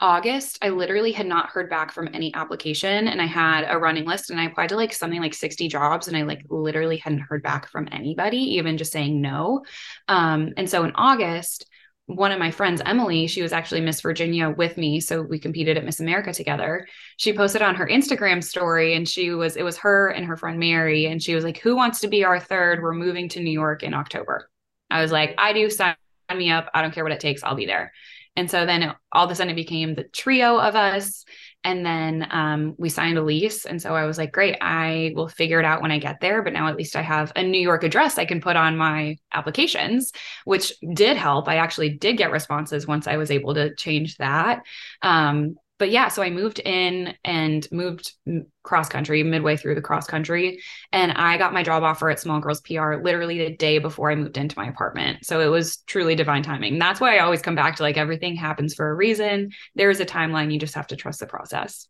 August, 0.00 0.58
I 0.62 0.70
literally 0.70 1.12
had 1.12 1.26
not 1.26 1.50
heard 1.50 1.70
back 1.70 1.92
from 1.92 2.08
any 2.12 2.34
application 2.34 3.08
and 3.08 3.20
I 3.20 3.26
had 3.26 3.66
a 3.68 3.78
running 3.78 4.04
list 4.04 4.30
and 4.30 4.40
I 4.40 4.44
applied 4.44 4.70
to 4.70 4.76
like 4.76 4.92
something 4.92 5.20
like 5.20 5.34
60 5.34 5.68
jobs 5.68 6.08
and 6.08 6.16
I 6.16 6.22
like 6.22 6.44
literally 6.48 6.96
hadn't 6.96 7.20
heard 7.20 7.42
back 7.42 7.68
from 7.68 7.88
anybody, 7.92 8.38
even 8.56 8.78
just 8.78 8.92
saying 8.92 9.20
no. 9.20 9.64
Um, 10.08 10.52
and 10.56 10.68
so 10.68 10.84
in 10.84 10.92
August, 10.94 11.66
one 12.06 12.32
of 12.32 12.38
my 12.38 12.50
friends, 12.50 12.82
Emily, 12.84 13.26
she 13.26 13.40
was 13.40 13.52
actually 13.52 13.80
Miss 13.80 14.00
Virginia 14.00 14.50
with 14.50 14.76
me. 14.76 15.00
So 15.00 15.22
we 15.22 15.38
competed 15.38 15.78
at 15.78 15.84
Miss 15.84 16.00
America 16.00 16.32
together. 16.32 16.86
She 17.16 17.32
posted 17.32 17.62
on 17.62 17.76
her 17.76 17.86
Instagram 17.86 18.44
story 18.44 18.94
and 18.94 19.08
she 19.08 19.30
was, 19.30 19.56
it 19.56 19.62
was 19.62 19.78
her 19.78 20.08
and 20.08 20.26
her 20.26 20.36
friend 20.36 20.58
Mary. 20.58 21.06
And 21.06 21.22
she 21.22 21.34
was 21.34 21.44
like, 21.44 21.58
Who 21.58 21.76
wants 21.76 22.00
to 22.00 22.08
be 22.08 22.24
our 22.24 22.38
third? 22.38 22.82
We're 22.82 22.92
moving 22.92 23.28
to 23.30 23.40
New 23.40 23.50
York 23.50 23.82
in 23.82 23.94
October. 23.94 24.50
I 24.90 25.00
was 25.00 25.12
like, 25.12 25.34
I 25.38 25.54
do 25.54 25.70
sign 25.70 25.96
me 26.34 26.50
up. 26.50 26.68
I 26.74 26.82
don't 26.82 26.92
care 26.92 27.04
what 27.04 27.12
it 27.12 27.20
takes. 27.20 27.42
I'll 27.42 27.54
be 27.54 27.66
there. 27.66 27.92
And 28.36 28.50
so 28.50 28.66
then 28.66 28.82
it, 28.82 28.96
all 29.12 29.24
of 29.24 29.30
a 29.30 29.34
sudden 29.34 29.52
it 29.52 29.56
became 29.56 29.94
the 29.94 30.04
trio 30.04 30.58
of 30.58 30.74
us. 30.74 31.24
And 31.62 31.84
then 31.84 32.26
um, 32.30 32.74
we 32.76 32.90
signed 32.90 33.16
a 33.16 33.22
lease. 33.22 33.64
And 33.64 33.80
so 33.80 33.94
I 33.94 34.04
was 34.04 34.18
like, 34.18 34.32
great, 34.32 34.56
I 34.60 35.12
will 35.14 35.28
figure 35.28 35.60
it 35.60 35.64
out 35.64 35.80
when 35.80 35.92
I 35.92 35.98
get 35.98 36.20
there. 36.20 36.42
But 36.42 36.52
now 36.52 36.68
at 36.68 36.76
least 36.76 36.94
I 36.94 37.02
have 37.02 37.32
a 37.36 37.42
New 37.42 37.60
York 37.60 37.84
address 37.84 38.18
I 38.18 38.26
can 38.26 38.40
put 38.40 38.56
on 38.56 38.76
my 38.76 39.16
applications, 39.32 40.12
which 40.44 40.74
did 40.92 41.16
help. 41.16 41.48
I 41.48 41.56
actually 41.56 41.90
did 41.90 42.18
get 42.18 42.32
responses 42.32 42.86
once 42.86 43.06
I 43.06 43.16
was 43.16 43.30
able 43.30 43.54
to 43.54 43.74
change 43.76 44.16
that. 44.18 44.62
Um, 45.00 45.56
but 45.84 45.90
yeah, 45.90 46.08
so 46.08 46.22
I 46.22 46.30
moved 46.30 46.60
in 46.60 47.12
and 47.26 47.68
moved 47.70 48.14
cross 48.62 48.88
country 48.88 49.22
midway 49.22 49.54
through 49.54 49.74
the 49.74 49.82
cross 49.82 50.06
country. 50.06 50.62
And 50.92 51.12
I 51.12 51.36
got 51.36 51.52
my 51.52 51.62
job 51.62 51.82
offer 51.82 52.08
at 52.08 52.18
Small 52.18 52.40
Girls 52.40 52.62
PR 52.62 52.94
literally 52.94 53.36
the 53.36 53.54
day 53.54 53.80
before 53.80 54.10
I 54.10 54.14
moved 54.14 54.38
into 54.38 54.58
my 54.58 54.66
apartment. 54.66 55.26
So 55.26 55.40
it 55.40 55.48
was 55.48 55.82
truly 55.86 56.14
divine 56.14 56.42
timing. 56.42 56.78
That's 56.78 57.02
why 57.02 57.16
I 57.16 57.18
always 57.18 57.42
come 57.42 57.54
back 57.54 57.76
to 57.76 57.82
like 57.82 57.98
everything 57.98 58.34
happens 58.34 58.72
for 58.72 58.88
a 58.88 58.94
reason. 58.94 59.50
There 59.74 59.90
is 59.90 60.00
a 60.00 60.06
timeline. 60.06 60.50
You 60.50 60.58
just 60.58 60.74
have 60.74 60.86
to 60.86 60.96
trust 60.96 61.20
the 61.20 61.26
process. 61.26 61.86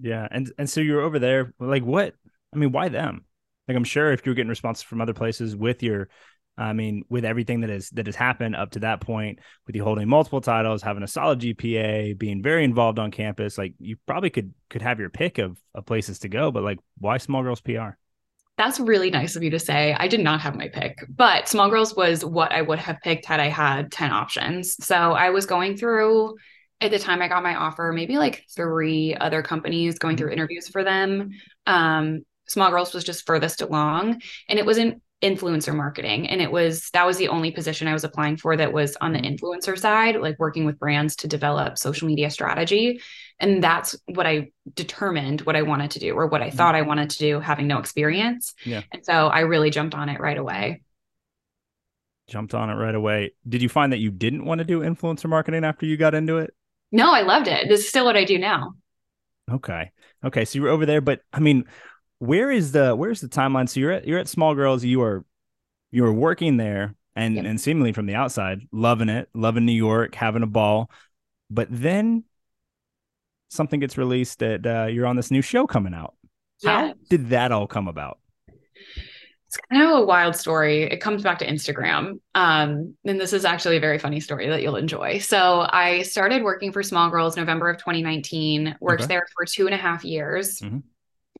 Yeah. 0.00 0.28
And 0.30 0.52
and 0.56 0.70
so 0.70 0.80
you're 0.80 1.00
over 1.00 1.18
there. 1.18 1.52
Like 1.58 1.82
what? 1.82 2.14
I 2.54 2.56
mean, 2.56 2.70
why 2.70 2.88
them? 2.88 3.24
Like 3.66 3.76
I'm 3.76 3.82
sure 3.82 4.12
if 4.12 4.24
you're 4.24 4.36
getting 4.36 4.48
responses 4.48 4.84
from 4.84 5.00
other 5.00 5.12
places 5.12 5.56
with 5.56 5.82
your 5.82 6.08
I 6.58 6.72
mean, 6.72 7.04
with 7.08 7.24
everything 7.24 7.60
that 7.60 7.70
is 7.70 7.88
that 7.90 8.06
has 8.06 8.16
happened 8.16 8.56
up 8.56 8.72
to 8.72 8.80
that 8.80 9.00
point, 9.00 9.38
with 9.66 9.76
you 9.76 9.84
holding 9.84 10.08
multiple 10.08 10.40
titles, 10.40 10.82
having 10.82 11.02
a 11.02 11.08
solid 11.08 11.40
GPA, 11.40 12.18
being 12.18 12.42
very 12.42 12.64
involved 12.64 12.98
on 12.98 13.10
campus, 13.10 13.56
like 13.56 13.74
you 13.78 13.96
probably 14.06 14.30
could 14.30 14.52
could 14.68 14.82
have 14.82 14.98
your 14.98 15.08
pick 15.08 15.38
of, 15.38 15.56
of 15.74 15.86
places 15.86 16.18
to 16.20 16.28
go. 16.28 16.50
But 16.50 16.64
like, 16.64 16.80
why 16.98 17.18
Small 17.18 17.42
Girls 17.42 17.60
PR? 17.60 17.90
That's 18.56 18.80
really 18.80 19.10
nice 19.10 19.36
of 19.36 19.44
you 19.44 19.50
to 19.50 19.58
say. 19.60 19.94
I 19.96 20.08
did 20.08 20.18
not 20.18 20.40
have 20.40 20.56
my 20.56 20.66
pick, 20.66 20.98
but 21.08 21.48
Small 21.48 21.70
Girls 21.70 21.94
was 21.94 22.24
what 22.24 22.50
I 22.50 22.60
would 22.60 22.80
have 22.80 23.00
picked 23.02 23.24
had 23.24 23.38
I 23.38 23.46
had 23.46 23.92
10 23.92 24.10
options. 24.10 24.84
So 24.84 24.96
I 24.96 25.30
was 25.30 25.46
going 25.46 25.76
through 25.76 26.34
at 26.80 26.90
the 26.90 26.98
time 26.98 27.22
I 27.22 27.28
got 27.28 27.44
my 27.44 27.54
offer, 27.54 27.92
maybe 27.94 28.18
like 28.18 28.44
three 28.54 29.14
other 29.14 29.42
companies 29.42 30.00
going 30.00 30.16
mm-hmm. 30.16 30.24
through 30.24 30.32
interviews 30.32 30.66
for 30.66 30.82
them. 30.82 31.30
Um, 31.66 32.24
Small 32.48 32.70
Girls 32.70 32.94
was 32.94 33.04
just 33.04 33.26
furthest 33.26 33.60
along. 33.62 34.22
And 34.48 34.58
it 34.58 34.66
wasn't 34.66 35.02
influencer 35.22 35.74
marketing. 35.74 36.28
And 36.28 36.40
it 36.40 36.52
was 36.52 36.90
that 36.90 37.04
was 37.04 37.16
the 37.16 37.28
only 37.28 37.50
position 37.50 37.88
i 37.88 37.92
was 37.92 38.04
applying 38.04 38.36
for 38.36 38.56
that 38.56 38.72
was 38.72 38.96
on 39.00 39.12
the 39.12 39.18
influencer 39.18 39.76
side 39.76 40.16
like 40.16 40.38
working 40.38 40.64
with 40.64 40.78
brands 40.78 41.16
to 41.16 41.28
develop 41.28 41.76
social 41.76 42.06
media 42.06 42.30
strategy. 42.30 43.00
And 43.40 43.62
that's 43.62 43.96
what 44.06 44.26
i 44.28 44.50
determined 44.74 45.40
what 45.40 45.56
i 45.56 45.62
wanted 45.62 45.90
to 45.92 45.98
do 45.98 46.12
or 46.14 46.28
what 46.28 46.40
i 46.40 46.48
mm-hmm. 46.48 46.56
thought 46.56 46.76
i 46.76 46.82
wanted 46.82 47.10
to 47.10 47.18
do 47.18 47.40
having 47.40 47.66
no 47.66 47.78
experience. 47.78 48.54
Yeah. 48.64 48.82
And 48.92 49.04
so 49.04 49.26
i 49.26 49.40
really 49.40 49.70
jumped 49.70 49.94
on 49.94 50.08
it 50.08 50.20
right 50.20 50.38
away. 50.38 50.82
Jumped 52.28 52.54
on 52.54 52.70
it 52.70 52.74
right 52.74 52.94
away. 52.94 53.32
Did 53.48 53.62
you 53.62 53.68
find 53.68 53.92
that 53.92 53.98
you 53.98 54.10
didn't 54.12 54.44
want 54.44 54.60
to 54.60 54.64
do 54.64 54.80
influencer 54.80 55.28
marketing 55.28 55.64
after 55.64 55.84
you 55.84 55.96
got 55.96 56.14
into 56.14 56.38
it? 56.38 56.54
No 56.92 57.12
i 57.12 57.22
loved 57.22 57.48
it. 57.48 57.68
This 57.68 57.80
is 57.80 57.88
still 57.88 58.04
what 58.04 58.16
i 58.16 58.22
do 58.22 58.38
now. 58.38 58.74
Okay. 59.50 59.90
Okay. 60.24 60.44
So 60.44 60.58
you 60.58 60.62
were 60.62 60.68
over 60.68 60.86
there 60.86 61.00
but 61.00 61.22
i 61.32 61.40
mean 61.40 61.64
where 62.18 62.50
is 62.50 62.72
the 62.72 62.94
where's 62.94 63.20
the 63.20 63.28
timeline? 63.28 63.68
So 63.68 63.80
you're 63.80 63.92
at 63.92 64.06
you're 64.06 64.18
at 64.18 64.28
Small 64.28 64.54
Girls. 64.54 64.84
You 64.84 65.02
are 65.02 65.24
you 65.90 66.04
are 66.04 66.12
working 66.12 66.56
there, 66.56 66.94
and 67.14 67.36
yep. 67.36 67.44
and 67.44 67.60
seemingly 67.60 67.92
from 67.92 68.06
the 68.06 68.14
outside, 68.14 68.60
loving 68.72 69.08
it, 69.08 69.28
loving 69.34 69.64
New 69.64 69.72
York, 69.72 70.14
having 70.14 70.42
a 70.42 70.46
ball. 70.46 70.90
But 71.50 71.68
then 71.70 72.24
something 73.48 73.80
gets 73.80 73.96
released 73.96 74.40
that 74.40 74.66
uh, 74.66 74.86
you're 74.86 75.06
on 75.06 75.16
this 75.16 75.30
new 75.30 75.42
show 75.42 75.66
coming 75.66 75.94
out. 75.94 76.14
How 76.64 76.94
did 77.08 77.30
that 77.30 77.52
all 77.52 77.66
come 77.66 77.88
about? 77.88 78.18
It's 79.46 79.56
kind 79.70 79.82
of 79.82 80.00
a 80.00 80.04
wild 80.04 80.36
story. 80.36 80.82
It 80.82 81.00
comes 81.00 81.22
back 81.22 81.38
to 81.38 81.46
Instagram. 81.46 82.20
Um, 82.34 82.94
and 83.06 83.18
this 83.18 83.32
is 83.32 83.46
actually 83.46 83.78
a 83.78 83.80
very 83.80 83.98
funny 83.98 84.20
story 84.20 84.46
that 84.48 84.60
you'll 84.60 84.76
enjoy. 84.76 85.18
So 85.18 85.66
I 85.70 86.02
started 86.02 86.42
working 86.42 86.70
for 86.70 86.82
Small 86.82 87.08
Girls 87.08 87.36
November 87.36 87.70
of 87.70 87.78
2019, 87.78 88.76
worked 88.80 89.02
okay. 89.02 89.08
there 89.08 89.26
for 89.34 89.46
two 89.46 89.64
and 89.64 89.74
a 89.74 89.78
half 89.78 90.04
years. 90.04 90.60
Mm-hmm. 90.60 90.78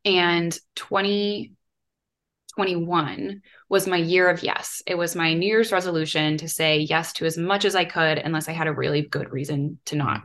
And 0.04 0.52
2021 0.76 3.42
was 3.68 3.86
my 3.86 3.96
year 3.96 4.28
of 4.28 4.42
yes. 4.42 4.82
It 4.86 4.96
was 4.96 5.16
my 5.16 5.34
New 5.34 5.46
Year's 5.46 5.72
resolution 5.72 6.36
to 6.38 6.48
say 6.48 6.78
yes 6.78 7.12
to 7.14 7.26
as 7.26 7.38
much 7.38 7.64
as 7.64 7.74
I 7.74 7.84
could, 7.84 8.18
unless 8.18 8.48
I 8.48 8.52
had 8.52 8.66
a 8.66 8.72
really 8.72 9.02
good 9.02 9.32
reason 9.32 9.78
to 9.86 9.96
not. 9.96 10.22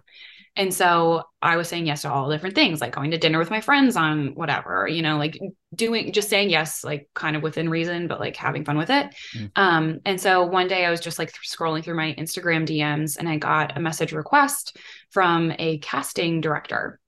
And 0.56 0.72
so 0.72 1.24
I 1.42 1.58
was 1.58 1.68
saying 1.68 1.88
yes 1.88 2.04
to 2.04 2.12
all 2.12 2.30
different 2.30 2.54
things, 2.54 2.80
like 2.80 2.94
going 2.94 3.12
to 3.12 3.18
dinner 3.18 3.40
with 3.40 3.50
my 3.50 3.60
friends 3.60 3.96
on 3.96 4.36
whatever, 4.36 4.88
you 4.88 5.02
know, 5.02 5.18
like 5.18 5.40
doing 5.74 6.12
just 6.12 6.30
saying 6.30 6.52
yes, 6.52 6.84
like 6.84 7.10
kind 7.16 7.36
of 7.36 7.42
within 7.42 7.70
reason, 7.70 8.08
but 8.08 8.20
like 8.20 8.36
having 8.36 8.64
fun 8.64 8.78
with 8.78 8.92
it. 8.92 9.16
Mm. 9.36 9.52
Um, 9.56 10.00
and 10.06 10.22
so 10.22 10.46
one 10.46 10.68
day 10.68 10.86
I 10.86 10.92
was 10.92 11.00
just 11.00 11.18
like 11.18 11.34
scrolling 11.34 11.84
through 11.84 11.98
my 11.98 12.14
Instagram 12.20 12.68
DMs 12.68 13.18
and 13.18 13.28
I 13.28 13.38
got 13.38 13.76
a 13.76 13.82
message 13.82 14.14
request 14.14 14.78
from 15.10 15.52
a 15.58 15.80
casting 15.80 16.40
director 16.40 17.00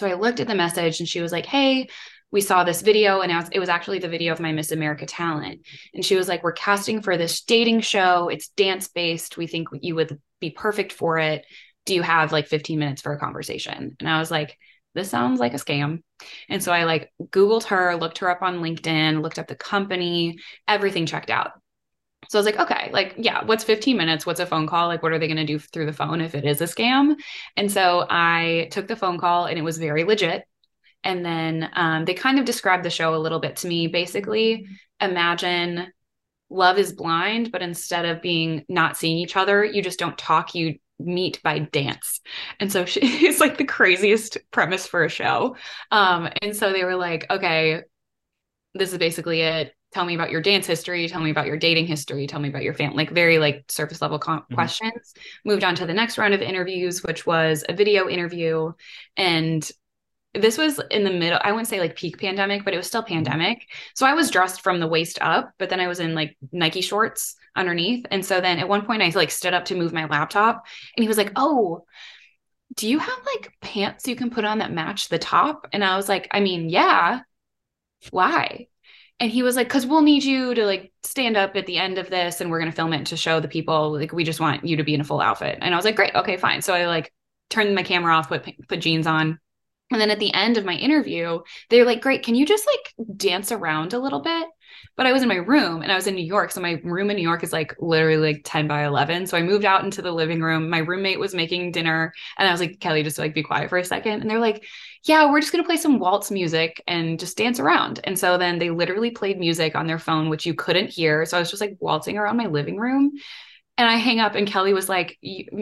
so 0.00 0.06
I 0.06 0.14
looked 0.14 0.40
at 0.40 0.48
the 0.48 0.54
message 0.54 0.98
and 0.98 1.08
she 1.08 1.20
was 1.20 1.30
like, 1.30 1.46
Hey, 1.46 1.88
we 2.32 2.40
saw 2.40 2.64
this 2.64 2.80
video 2.80 3.20
and 3.20 3.30
it 3.52 3.58
was, 3.58 3.68
actually 3.68 3.98
the 3.98 4.08
video 4.08 4.32
of 4.32 4.40
my 4.40 4.52
Miss 4.52 4.72
America 4.72 5.04
talent. 5.04 5.60
And 5.92 6.04
she 6.04 6.16
was 6.16 6.26
like, 6.26 6.42
We're 6.42 6.52
casting 6.52 7.02
for 7.02 7.16
this 7.18 7.42
dating 7.42 7.82
show. 7.82 8.28
It's 8.28 8.48
dance 8.48 8.88
based. 8.88 9.36
We 9.36 9.46
think 9.46 9.68
you 9.80 9.94
would 9.96 10.18
be 10.40 10.50
perfect 10.50 10.92
for 10.92 11.18
it. 11.18 11.44
Do 11.84 11.94
you 11.94 12.02
have 12.02 12.32
like 12.32 12.46
15 12.48 12.78
minutes 12.78 13.02
for 13.02 13.12
a 13.12 13.18
conversation? 13.18 13.96
And 14.00 14.08
I 14.08 14.18
was 14.18 14.30
like, 14.30 14.56
this 14.94 15.10
sounds 15.10 15.38
like 15.38 15.54
a 15.54 15.58
scam. 15.58 16.02
And 16.48 16.62
so 16.62 16.72
I 16.72 16.84
like 16.84 17.12
Googled 17.22 17.64
her, 17.64 17.96
looked 17.96 18.18
her 18.18 18.30
up 18.30 18.42
on 18.42 18.60
LinkedIn, 18.60 19.22
looked 19.22 19.38
up 19.38 19.46
the 19.46 19.54
company, 19.54 20.38
everything 20.66 21.06
checked 21.06 21.30
out. 21.30 21.52
So 22.30 22.38
I 22.38 22.42
was 22.42 22.46
like, 22.46 22.60
okay, 22.60 22.90
like, 22.92 23.14
yeah, 23.16 23.44
what's 23.44 23.64
15 23.64 23.96
minutes? 23.96 24.24
What's 24.24 24.38
a 24.38 24.46
phone 24.46 24.68
call? 24.68 24.86
Like, 24.86 25.02
what 25.02 25.10
are 25.10 25.18
they 25.18 25.26
going 25.26 25.36
to 25.36 25.44
do 25.44 25.58
through 25.58 25.86
the 25.86 25.92
phone 25.92 26.20
if 26.20 26.36
it 26.36 26.44
is 26.44 26.60
a 26.60 26.64
scam? 26.64 27.16
And 27.56 27.72
so 27.72 28.06
I 28.08 28.68
took 28.70 28.86
the 28.86 28.94
phone 28.94 29.18
call 29.18 29.46
and 29.46 29.58
it 29.58 29.62
was 29.62 29.78
very 29.78 30.04
legit. 30.04 30.44
And 31.02 31.26
then 31.26 31.68
um, 31.72 32.04
they 32.04 32.14
kind 32.14 32.38
of 32.38 32.44
described 32.44 32.84
the 32.84 32.90
show 32.90 33.16
a 33.16 33.18
little 33.18 33.40
bit 33.40 33.56
to 33.56 33.66
me. 33.66 33.88
Basically, 33.88 34.64
imagine 35.00 35.92
love 36.50 36.78
is 36.78 36.92
blind, 36.92 37.50
but 37.50 37.62
instead 37.62 38.04
of 38.04 38.22
being 38.22 38.64
not 38.68 38.96
seeing 38.96 39.18
each 39.18 39.34
other, 39.34 39.64
you 39.64 39.82
just 39.82 39.98
don't 39.98 40.16
talk, 40.16 40.54
you 40.54 40.78
meet 41.00 41.42
by 41.42 41.58
dance. 41.58 42.20
And 42.60 42.70
so 42.70 42.84
she, 42.84 43.00
it's 43.26 43.40
like 43.40 43.58
the 43.58 43.64
craziest 43.64 44.38
premise 44.52 44.86
for 44.86 45.02
a 45.02 45.08
show. 45.08 45.56
Um, 45.90 46.28
and 46.42 46.54
so 46.54 46.72
they 46.72 46.84
were 46.84 46.96
like, 46.96 47.26
okay, 47.28 47.82
this 48.74 48.92
is 48.92 48.98
basically 48.98 49.40
it 49.40 49.74
tell 49.92 50.04
me 50.04 50.14
about 50.14 50.30
your 50.30 50.40
dance 50.40 50.66
history 50.66 51.08
tell 51.08 51.20
me 51.20 51.30
about 51.30 51.46
your 51.46 51.56
dating 51.56 51.86
history 51.86 52.26
tell 52.26 52.40
me 52.40 52.48
about 52.48 52.62
your 52.62 52.74
family 52.74 52.96
like 52.96 53.10
very 53.10 53.38
like 53.38 53.64
surface 53.68 54.00
level 54.00 54.18
com- 54.18 54.40
mm-hmm. 54.40 54.54
questions 54.54 55.14
moved 55.44 55.64
on 55.64 55.74
to 55.74 55.86
the 55.86 55.94
next 55.94 56.18
round 56.18 56.34
of 56.34 56.40
interviews 56.42 57.02
which 57.02 57.26
was 57.26 57.64
a 57.68 57.74
video 57.74 58.08
interview 58.08 58.72
and 59.16 59.70
this 60.34 60.56
was 60.56 60.80
in 60.90 61.04
the 61.04 61.10
middle, 61.10 61.40
I 61.42 61.50
wouldn't 61.50 61.68
say 61.68 61.80
like 61.80 61.96
peak 61.96 62.20
pandemic, 62.20 62.64
but 62.64 62.74
it 62.74 62.76
was 62.76 62.86
still 62.86 63.02
Mm-hmm. 63.02 63.14
pandemic. 63.14 63.66
So 63.94 64.06
I 64.06 64.14
was 64.14 64.30
dressed 64.30 64.60
from 64.60 64.78
the 64.78 64.86
waist 64.86 65.18
up, 65.20 65.52
but 65.58 65.70
then 65.70 65.80
I 65.80 65.88
was 65.88 66.00
in 66.00 66.14
like 66.14 66.36
Nike 66.52 66.82
shorts 66.82 67.34
underneath. 67.56 68.06
And 68.10 68.24
so 68.24 68.40
then 68.40 68.58
at 68.58 68.68
one 68.68 68.86
point 68.86 69.02
I 69.02 69.08
like 69.10 69.30
stood 69.30 69.54
up 69.54 69.64
to 69.66 69.74
move 69.74 69.92
my 69.92 70.04
laptop 70.04 70.66
and 70.96 71.02
he 71.02 71.08
was 71.08 71.16
like, 71.16 71.32
Oh, 71.34 71.84
do 72.76 72.88
you 72.88 72.98
have 72.98 73.26
like 73.26 73.52
pants 73.60 74.06
you 74.06 74.14
can 74.14 74.30
put 74.30 74.44
on 74.44 74.58
that 74.58 74.72
match 74.72 75.08
the 75.08 75.18
top? 75.18 75.66
And 75.72 75.82
I 75.82 75.96
was 75.96 76.08
like, 76.08 76.28
I 76.30 76.40
mean, 76.40 76.68
yeah. 76.68 77.20
Why? 78.10 78.68
And 79.20 79.30
he 79.30 79.42
was 79.42 79.54
like, 79.54 79.68
because 79.68 79.86
we'll 79.86 80.00
need 80.00 80.24
you 80.24 80.54
to 80.54 80.64
like 80.64 80.92
stand 81.02 81.36
up 81.36 81.54
at 81.54 81.66
the 81.66 81.76
end 81.76 81.98
of 81.98 82.08
this 82.08 82.40
and 82.40 82.50
we're 82.50 82.58
going 82.58 82.70
to 82.70 82.76
film 82.76 82.94
it 82.94 83.06
to 83.06 83.16
show 83.18 83.38
the 83.38 83.48
people, 83.48 83.92
like, 83.92 84.12
we 84.12 84.24
just 84.24 84.40
want 84.40 84.64
you 84.64 84.78
to 84.78 84.82
be 84.82 84.94
in 84.94 85.02
a 85.02 85.04
full 85.04 85.20
outfit. 85.20 85.58
And 85.60 85.74
I 85.74 85.76
was 85.76 85.84
like, 85.84 85.96
great. 85.96 86.14
Okay, 86.14 86.38
fine. 86.38 86.62
So 86.62 86.72
I 86.72 86.86
like 86.86 87.12
turned 87.50 87.74
my 87.74 87.82
camera 87.82 88.14
off, 88.14 88.28
put, 88.28 88.48
put 88.66 88.80
jeans 88.80 89.06
on. 89.06 89.38
And 89.92 90.00
then 90.00 90.10
at 90.10 90.20
the 90.20 90.32
end 90.32 90.56
of 90.56 90.64
my 90.64 90.74
interview, 90.74 91.40
they're 91.68 91.84
like, 91.84 92.00
great. 92.00 92.22
Can 92.22 92.34
you 92.34 92.46
just 92.46 92.66
like 92.66 93.16
dance 93.16 93.52
around 93.52 93.92
a 93.92 93.98
little 93.98 94.20
bit? 94.20 94.48
But 94.96 95.06
I 95.06 95.12
was 95.12 95.22
in 95.22 95.28
my 95.28 95.36
room 95.36 95.82
and 95.82 95.90
I 95.90 95.96
was 95.96 96.06
in 96.06 96.14
New 96.14 96.24
York. 96.24 96.52
So 96.52 96.60
my 96.60 96.80
room 96.84 97.10
in 97.10 97.16
New 97.16 97.22
York 97.22 97.42
is 97.42 97.52
like 97.52 97.74
literally 97.80 98.34
like 98.34 98.42
10 98.44 98.68
by 98.68 98.86
11. 98.86 99.26
So 99.26 99.36
I 99.36 99.42
moved 99.42 99.64
out 99.64 99.84
into 99.84 100.00
the 100.00 100.12
living 100.12 100.40
room. 100.40 100.70
My 100.70 100.78
roommate 100.78 101.18
was 101.18 101.34
making 101.34 101.72
dinner. 101.72 102.12
And 102.38 102.48
I 102.48 102.52
was 102.52 102.60
like, 102.60 102.78
Kelly, 102.80 103.02
just 103.02 103.18
like 103.18 103.34
be 103.34 103.42
quiet 103.42 103.68
for 103.68 103.78
a 103.78 103.84
second. 103.84 104.20
And 104.20 104.30
they're 104.30 104.38
like, 104.38 104.64
yeah, 105.04 105.30
we're 105.30 105.40
just 105.40 105.52
going 105.52 105.64
to 105.64 105.66
play 105.68 105.78
some 105.78 105.98
waltz 105.98 106.30
music 106.30 106.82
and 106.86 107.18
just 107.18 107.36
dance 107.36 107.58
around. 107.58 108.00
And 108.04 108.18
so 108.18 108.36
then 108.36 108.58
they 108.58 108.70
literally 108.70 109.10
played 109.10 109.38
music 109.38 109.74
on 109.74 109.86
their 109.86 109.98
phone, 109.98 110.28
which 110.28 110.44
you 110.44 110.54
couldn't 110.54 110.90
hear. 110.90 111.24
So 111.24 111.36
I 111.36 111.40
was 111.40 111.50
just 111.50 111.62
like 111.62 111.76
waltzing 111.80 112.18
around 112.18 112.36
my 112.36 112.46
living 112.46 112.76
room. 112.76 113.12
And 113.78 113.88
I 113.88 113.96
hang 113.96 114.20
up, 114.20 114.34
and 114.34 114.46
Kelly 114.46 114.74
was 114.74 114.90
like, 114.90 115.18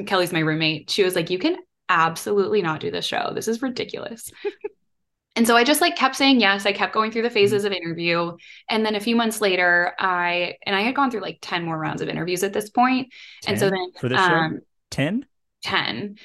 Kelly's 0.07 0.33
my 0.33 0.41
roommate. 0.41 0.91
She 0.91 1.05
was 1.05 1.15
like, 1.15 1.31
you 1.31 1.39
can 1.39 1.57
absolutely 1.89 2.63
not 2.63 2.81
do 2.81 2.91
this 2.91 3.05
show. 3.05 3.31
This 3.33 3.47
is 3.47 3.63
ridiculous. 3.63 4.33
and 5.37 5.47
so 5.47 5.57
I 5.57 5.63
just 5.63 5.81
like 5.81 5.95
kept 5.95 6.17
saying 6.17 6.41
yes. 6.41 6.67
I 6.67 6.73
kept 6.73 6.93
going 6.93 7.13
through 7.13 7.23
the 7.23 7.31
phases 7.31 7.65
of 7.65 7.71
interview. 7.71 8.33
And 8.69 8.85
then 8.85 8.97
a 8.97 9.01
few 9.01 9.15
months 9.15 9.41
later, 9.41 9.95
I, 10.01 10.57
and 10.67 10.75
I 10.75 10.81
had 10.81 10.97
gone 10.97 11.13
through 11.13 11.21
like 11.21 11.39
10 11.41 11.65
more 11.65 11.79
rounds 11.79 12.03
of 12.03 12.09
interviews 12.09 12.43
at 12.43 12.53
this 12.53 12.71
point. 12.71 13.13
And 13.47 13.57
so 13.57 13.71
then, 13.71 13.93
for 14.01 14.09
this 14.09 14.19
show? 14.19 14.33
um, 14.33 14.61
10? 14.91 15.25
10. 15.63 16.17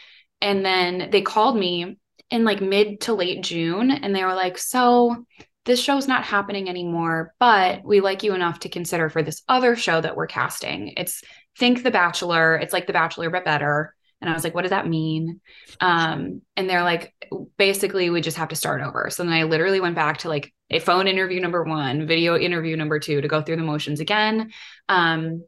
And 0.42 0.66
then 0.66 1.10
they 1.12 1.22
called 1.22 1.56
me 1.56 1.98
in 2.34 2.44
like 2.44 2.62
mid 2.62 3.00
to 3.02 3.14
late 3.14 3.44
June 3.44 3.92
and 3.92 4.14
they 4.14 4.26
were 4.26 4.34
like, 4.34 4.58
So 4.58 5.24
this 5.66 5.80
show's 5.80 6.08
not 6.08 6.26
happening 6.26 6.68
anymore, 6.68 7.36
but 7.40 7.86
we 7.86 8.02
like 8.02 8.24
you 8.24 8.34
enough 8.34 8.60
to 8.62 8.70
consider 8.70 9.08
for 9.08 9.22
this 9.22 9.44
other 9.48 9.76
show 9.76 10.02
that 10.02 10.18
we're 10.18 10.28
casting. 10.28 10.96
It's 10.98 11.22
Think 11.60 11.84
the 11.84 11.92
Bachelor. 11.92 12.56
It's 12.56 12.74
like 12.74 12.88
The 12.88 12.94
Bachelor, 12.94 13.30
but 13.30 13.46
better. 13.46 13.94
And 14.20 14.30
I 14.30 14.34
was 14.34 14.44
like, 14.44 14.56
what 14.56 14.64
does 14.64 14.72
that 14.72 14.88
mean? 14.88 15.42
Um, 15.80 16.42
and 16.58 16.68
they're 16.68 16.84
like, 16.84 17.14
basically, 17.58 18.10
we 18.10 18.20
just 18.20 18.38
have 18.38 18.50
to 18.50 18.56
start 18.56 18.82
over. 18.82 19.10
So 19.12 19.24
then 19.24 19.34
I 19.34 19.44
literally 19.44 19.80
went 19.80 19.96
back 19.96 20.20
to 20.20 20.30
like 20.30 20.52
a 20.72 20.80
phone 20.80 21.08
interview 21.08 21.40
number 21.40 21.64
one, 21.64 22.08
video 22.08 22.36
interview 22.36 22.76
number 22.76 23.00
two 23.00 23.22
to 23.22 23.28
go 23.28 23.42
through 23.42 23.58
the 23.58 23.64
motions 23.64 24.00
again. 24.00 24.52
Um, 24.90 25.44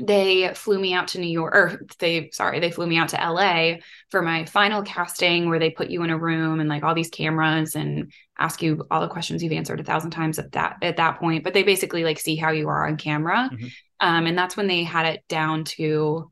they 0.00 0.52
flew 0.54 0.78
me 0.78 0.94
out 0.94 1.08
to 1.08 1.20
New 1.20 1.28
York, 1.28 1.54
or 1.54 1.86
they, 1.98 2.30
sorry, 2.32 2.60
they 2.60 2.70
flew 2.70 2.86
me 2.86 2.96
out 2.96 3.08
to 3.10 3.20
LA 3.20 3.80
for 4.10 4.22
my 4.22 4.44
final 4.44 4.82
casting 4.82 5.48
where 5.48 5.58
they 5.58 5.70
put 5.70 5.90
you 5.90 6.02
in 6.04 6.10
a 6.10 6.18
room 6.18 6.60
and 6.60 6.68
like 6.68 6.84
all 6.84 6.94
these 6.94 7.10
cameras 7.10 7.74
and 7.74 8.12
ask 8.38 8.62
you 8.62 8.84
all 8.90 9.00
the 9.00 9.08
questions 9.08 9.42
you've 9.42 9.52
answered 9.52 9.80
a 9.80 9.84
thousand 9.84 10.12
times 10.12 10.38
at 10.38 10.52
that, 10.52 10.76
at 10.82 10.98
that 10.98 11.18
point. 11.18 11.42
But 11.42 11.52
they 11.52 11.64
basically 11.64 12.04
like 12.04 12.20
see 12.20 12.36
how 12.36 12.50
you 12.50 12.68
are 12.68 12.86
on 12.86 12.96
camera. 12.96 13.50
Mhm. 13.52 13.72
Um, 14.00 14.26
and 14.26 14.38
that's 14.38 14.56
when 14.56 14.68
they 14.68 14.84
had 14.84 15.06
it 15.06 15.24
down 15.28 15.64
to, 15.64 16.30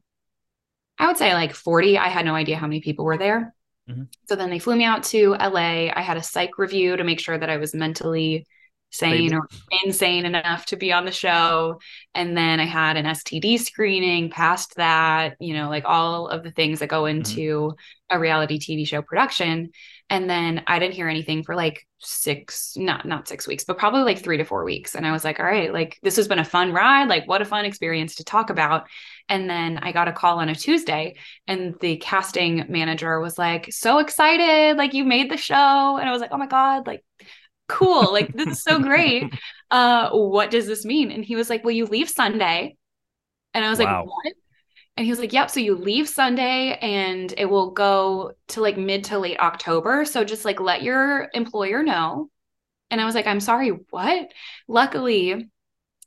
I 0.99 1.09
would 1.09 1.17
say 1.17 1.35
like 1.35 1.53
40. 1.53 1.99
I 1.99 2.09
had 2.09 2.25
no 2.25 2.35
idea 2.35 2.57
how 2.57 2.67
many 2.67 2.81
people 2.81 3.05
were 3.05 3.19
there. 3.19 3.53
Mhm. 3.91 4.07
So 4.29 4.37
then 4.37 4.51
they 4.51 4.61
flew 4.61 4.77
me 4.77 4.85
out 4.85 5.03
to 5.05 5.35
LA. 5.39 5.91
I 5.91 6.01
had 6.03 6.17
a 6.17 6.23
psych 6.23 6.59
review 6.59 6.97
to 6.97 7.05
make 7.05 7.21
sure 7.21 7.37
that 7.37 7.51
I 7.51 7.57
was 7.57 7.75
mentally 7.75 8.47
sane 8.91 9.35
or 9.35 9.49
insane 9.85 10.25
enough 10.27 10.67
to 10.67 10.77
be 10.77 10.93
on 10.93 11.05
the 11.05 11.13
show. 11.13 11.79
And 12.15 12.37
then 12.37 12.61
I 12.61 12.65
had 12.65 12.97
an 12.97 13.05
STD 13.05 13.61
screening, 13.61 14.31
past 14.31 14.75
that, 14.77 15.37
you 15.39 15.55
know, 15.55 15.69
like 15.69 15.85
all 15.85 16.29
of 16.29 16.43
the 16.43 16.51
things 16.51 16.81
that 16.81 16.89
go 16.89 17.03
mm-hmm. 17.03 17.19
into 17.19 17.75
a 18.09 18.19
reality 18.19 18.59
TV 18.59 18.87
show 18.87 19.03
production. 19.03 19.71
And 20.09 20.31
then 20.31 20.63
I 20.69 20.79
didn't 20.79 20.95
hear 20.95 21.09
anything 21.09 21.43
for 21.43 21.57
like 21.57 21.85
six, 21.99 22.77
not 22.77 23.05
not 23.07 23.27
six 23.27 23.49
weeks, 23.49 23.65
but 23.65 23.79
probably 23.79 24.03
like 24.03 24.23
three 24.23 24.37
to 24.37 24.45
four 24.45 24.65
weeks. 24.65 24.95
And 24.95 25.05
I 25.05 25.11
was 25.11 25.25
like, 25.25 25.41
all 25.41 25.47
right, 25.47 25.73
like 25.73 25.99
this 26.03 26.15
has 26.17 26.29
been 26.29 26.39
a 26.39 26.45
fun 26.45 26.73
ride. 26.73 27.09
Like 27.09 27.27
what 27.27 27.43
a 27.43 27.45
fun 27.45 27.65
experience 27.65 28.15
to 28.17 28.25
talk 28.25 28.51
about. 28.51 28.87
And 29.29 29.51
then 29.51 29.79
I 29.79 29.91
got 29.91 30.07
a 30.07 30.13
call 30.13 30.39
on 30.39 30.49
a 30.49 30.55
Tuesday 30.55 31.17
and 31.49 31.75
the 31.81 31.97
casting 31.97 32.65
manager 32.69 33.19
was 33.19 33.37
like, 33.37 33.73
so 33.73 33.99
excited, 33.99 34.77
like 34.77 34.95
you 34.95 35.05
made 35.05 35.29
the 35.31 35.37
show. 35.37 35.97
And 35.97 36.09
I 36.09 36.13
was 36.13 36.21
like, 36.21 36.31
oh 36.33 36.39
my 36.39 36.47
God, 36.47 36.87
like 36.87 37.03
cool. 37.69 38.13
Like 38.13 38.33
this 38.35 38.49
is 38.51 38.63
so 38.63 38.81
great. 38.81 39.33
Uh, 39.71 40.11
what 40.11 40.51
does 40.51 40.67
this 40.67 40.85
mean? 40.85 41.11
And 41.11 41.25
he 41.25 41.37
was 41.37 41.51
like, 41.51 41.65
well, 41.65 41.75
you 41.75 41.87
leave 41.87 42.09
Sunday. 42.09 42.77
And 43.55 43.65
I 43.65 43.71
was 43.71 43.79
Wow. 43.79 43.81
like, 43.81 43.91
what? 44.03 44.35
And 44.97 45.05
he 45.07 45.13
was 45.13 45.21
like, 45.21 45.33
yep. 45.33 45.51
So 45.51 45.61
you 45.61 45.77
leave 45.77 46.09
Sunday 46.09 46.79
and 46.81 47.33
it 47.39 47.47
will 47.47 47.71
go 47.73 48.33
to 48.49 48.61
like 48.63 48.79
mid 48.79 49.05
to 49.05 49.19
late 49.19 49.41
October. 49.41 50.05
So 50.05 50.25
just 50.25 50.45
like 50.45 50.61
let 50.61 50.83
your 50.83 51.29
employer 51.35 51.83
know. 51.83 52.31
And 52.91 53.01
I 53.01 53.05
was 53.07 53.15
like, 53.15 53.27
I'm 53.27 53.41
sorry, 53.41 53.71
what? 53.91 54.31
Luckily, 54.69 55.49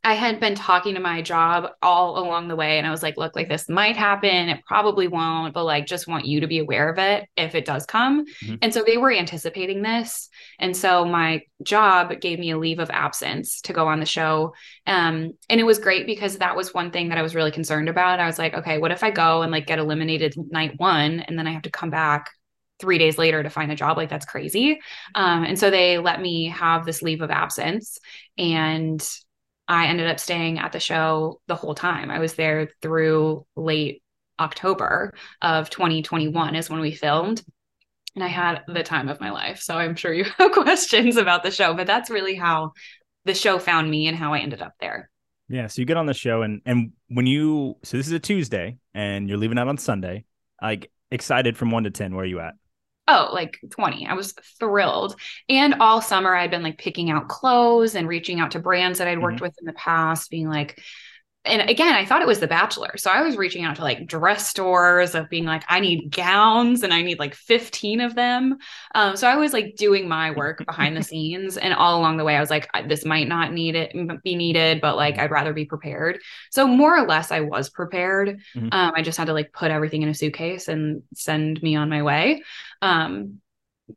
I 0.03 0.13
had 0.13 0.39
been 0.39 0.55
talking 0.55 0.95
to 0.95 1.01
my 1.01 1.21
job 1.21 1.71
all 1.81 2.17
along 2.19 2.47
the 2.47 2.55
way. 2.55 2.77
And 2.77 2.87
I 2.87 2.91
was 2.91 3.03
like, 3.03 3.17
look, 3.17 3.35
like 3.35 3.49
this 3.49 3.67
might 3.67 3.97
happen. 3.97 4.47
It 4.47 4.63
probably 4.65 5.09
won't, 5.09 5.53
but 5.53 5.65
like 5.65 5.85
just 5.85 6.07
want 6.07 6.25
you 6.25 6.39
to 6.39 6.47
be 6.47 6.59
aware 6.59 6.89
of 6.89 6.97
it 6.97 7.27
if 7.35 7.53
it 7.53 7.65
does 7.65 7.85
come. 7.85 8.25
Mhm. 8.43 8.59
And 8.61 8.73
so 8.73 8.81
they 8.81 8.97
were 8.97 9.11
anticipating 9.11 9.81
this. 9.81 10.29
And 10.57 10.75
so 10.75 11.03
my 11.03 11.41
job 11.63 12.19
gave 12.21 12.39
me 12.39 12.51
a 12.51 12.57
leave 12.57 12.79
of 12.79 12.89
absence 12.89 13.59
to 13.61 13.73
go 13.73 13.87
on 13.87 13.99
the 13.99 14.05
show. 14.05 14.53
Um, 14.87 15.33
and 15.49 15.59
it 15.59 15.65
was 15.65 15.79
great 15.79 16.05
because 16.05 16.37
that 16.37 16.55
was 16.55 16.73
one 16.73 16.91
thing 16.91 17.09
that 17.09 17.17
I 17.17 17.21
was 17.21 17.35
really 17.35 17.51
concerned 17.51 17.89
about. 17.89 18.21
I 18.21 18.25
was 18.25 18.39
like, 18.39 18.53
okay, 18.53 18.77
what 18.77 18.91
if 18.91 19.03
I 19.03 19.11
go 19.11 19.41
and 19.41 19.51
like 19.51 19.67
get 19.67 19.79
eliminated 19.79 20.33
night 20.49 20.73
one 20.77 21.19
and 21.19 21.37
then 21.37 21.45
I 21.45 21.51
have 21.51 21.63
to 21.63 21.71
come 21.71 21.89
back 21.89 22.31
three 22.79 22.97
days 22.97 23.17
later 23.17 23.43
to 23.43 23.49
find 23.49 23.69
a 23.69 23.75
job? 23.75 23.97
Like 23.97 24.09
that's 24.09 24.25
crazy. 24.25 24.79
Um, 25.13 25.43
and 25.43 25.59
so 25.59 25.69
they 25.69 25.97
let 25.97 26.21
me 26.21 26.47
have 26.47 26.85
this 26.85 27.01
leave 27.01 27.21
of 27.21 27.31
absence. 27.31 27.97
And 28.37 29.05
I 29.69 29.85
ended 29.85 30.07
up 30.07 30.19
staying 30.19 30.57
at 30.57 30.71
the 30.71 30.79
show 30.79 31.41
the 31.47 31.55
whole 31.55 31.75
time. 31.75 32.09
I 32.09 32.17
was 32.17 32.33
there 32.33 32.69
through 32.81 33.45
late 33.55 34.01
October 34.39 35.13
of 35.43 35.69
2021 35.69 36.55
is 36.55 36.69
when 36.69 36.79
we 36.79 36.91
filmed. 36.95 37.43
And 38.15 38.23
I 38.23 38.27
had 38.27 38.63
the 38.67 38.81
time 38.81 39.09
of 39.09 39.21
my 39.21 39.29
life. 39.29 39.61
So 39.61 39.75
I'm 39.75 39.95
sure 39.95 40.11
you 40.11 40.25
have 40.37 40.51
questions 40.51 41.17
about 41.17 41.43
the 41.43 41.51
show, 41.51 41.75
but 41.75 41.85
that's 41.85 42.09
really 42.09 42.33
how 42.33 42.73
the 43.25 43.35
show 43.35 43.59
found 43.59 43.89
me 43.91 44.07
and 44.07 44.17
how 44.17 44.33
I 44.33 44.39
ended 44.39 44.63
up 44.63 44.73
there. 44.79 45.09
Yeah. 45.47 45.67
So 45.67 45.81
you 45.81 45.85
get 45.85 45.97
on 45.97 46.07
the 46.07 46.13
show 46.13 46.41
and 46.41 46.61
and 46.65 46.93
when 47.07 47.27
you 47.27 47.75
so 47.83 47.97
this 47.97 48.07
is 48.07 48.13
a 48.13 48.19
Tuesday 48.19 48.77
and 48.93 49.29
you're 49.29 49.37
leaving 49.37 49.59
out 49.59 49.67
on 49.67 49.77
Sunday, 49.77 50.25
like 50.61 50.91
excited 51.11 51.57
from 51.57 51.69
one 51.69 51.83
to 51.83 51.91
ten, 51.91 52.15
where 52.15 52.23
are 52.23 52.27
you 52.27 52.39
at? 52.39 52.55
Oh, 53.11 53.31
like 53.33 53.59
20. 53.71 54.05
I 54.05 54.13
was 54.13 54.33
thrilled. 54.59 55.15
And 55.49 55.75
all 55.79 55.99
summer 55.99 56.35
I'd 56.35 56.51
been 56.51 56.61
like 56.61 56.77
picking 56.77 57.09
out 57.09 57.27
clothes 57.27 57.95
and 57.95 58.07
reaching 58.07 58.39
out 58.39 58.51
to 58.51 58.59
brands 58.59 58.99
that 58.99 59.07
I'd 59.07 59.19
worked 59.21 59.37
mm-hmm. 59.37 59.45
with 59.45 59.57
in 59.59 59.65
the 59.65 59.73
past, 59.73 60.29
being 60.29 60.47
like, 60.47 60.79
and 61.49 61.69
again, 61.69 61.93
I 61.93 62.05
thought 62.05 62.21
it 62.21 62.27
was 62.27 62.39
The 62.39 62.47
Bachelor. 62.47 62.97
So 62.97 63.09
I 63.11 63.21
was 63.21 63.35
reaching 63.37 63.63
out 63.65 63.75
to 63.77 63.83
like 63.83 64.07
dress 64.07 64.47
stores 64.47 65.15
of 65.15 65.29
being 65.29 65.45
like, 65.45 65.63
I 65.67 65.79
need 65.79 66.11
gowns 66.11 66.83
and 66.83 66.93
I 66.93 67.01
need 67.01 67.19
like 67.19 67.35
15 67.35 68.01
of 68.01 68.15
them. 68.15 68.57
Um, 68.95 69.15
so 69.15 69.27
I 69.27 69.35
was 69.35 69.53
like 69.53 69.75
doing 69.75 70.07
my 70.07 70.31
work 70.31 70.63
behind 70.65 70.95
the 70.95 71.03
scenes. 71.03 71.57
And 71.57 71.73
all 71.73 71.99
along 71.99 72.17
the 72.17 72.23
way, 72.23 72.35
I 72.35 72.39
was 72.39 72.49
like, 72.49 72.69
this 72.87 73.05
might 73.05 73.27
not 73.27 73.51
need 73.51 73.75
it 73.75 74.23
be 74.23 74.35
needed, 74.35 74.81
but 74.81 74.95
like 74.95 75.17
I'd 75.17 75.31
rather 75.31 75.53
be 75.53 75.65
prepared. 75.65 76.19
So 76.51 76.67
more 76.67 76.97
or 76.97 77.05
less, 77.07 77.31
I 77.31 77.41
was 77.41 77.69
prepared. 77.69 78.39
Mhm. 78.55 78.73
Um, 78.73 78.93
I 78.95 79.01
just 79.01 79.17
had 79.17 79.27
to 79.27 79.33
like 79.33 79.51
put 79.51 79.71
everything 79.71 80.01
in 80.01 80.09
a 80.09 80.13
suitcase 80.13 80.67
and 80.67 81.03
send 81.13 81.61
me 81.61 81.75
on 81.75 81.89
my 81.89 82.03
way. 82.03 82.43
Um, 82.81 83.41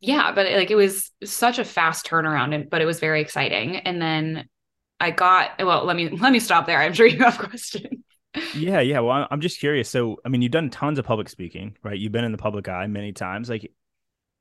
yeah, 0.00 0.32
but 0.32 0.50
like 0.52 0.70
it 0.70 0.74
was 0.76 1.10
such 1.22 1.58
a 1.58 1.64
fast 1.64 2.06
turnaround, 2.06 2.54
and 2.54 2.70
but 2.70 2.80
it 2.80 2.86
was 2.86 3.00
very 3.00 3.20
exciting. 3.20 3.76
And 3.76 4.00
then 4.00 4.48
I 5.02 5.10
got 5.10 5.50
well. 5.58 5.84
Let 5.84 5.96
me 5.96 6.08
let 6.10 6.32
me 6.32 6.38
stop 6.38 6.66
there. 6.66 6.78
I'm 6.78 6.92
sure 6.92 7.06
you 7.06 7.18
have 7.18 7.36
questions. 7.50 8.04
Yeah, 8.54 8.80
yeah. 8.80 9.00
Well, 9.00 9.26
I'm 9.30 9.40
just 9.40 9.58
curious. 9.58 9.90
So, 9.90 10.16
I 10.24 10.28
mean, 10.28 10.42
you've 10.42 10.52
done 10.52 10.70
tons 10.70 10.98
of 10.98 11.04
public 11.04 11.28
speaking, 11.28 11.76
right? 11.82 11.98
You've 11.98 12.12
been 12.12 12.24
in 12.24 12.32
the 12.32 12.38
public 12.38 12.68
eye 12.68 12.86
many 12.86 13.12
times. 13.12 13.50
Like, 13.50 13.70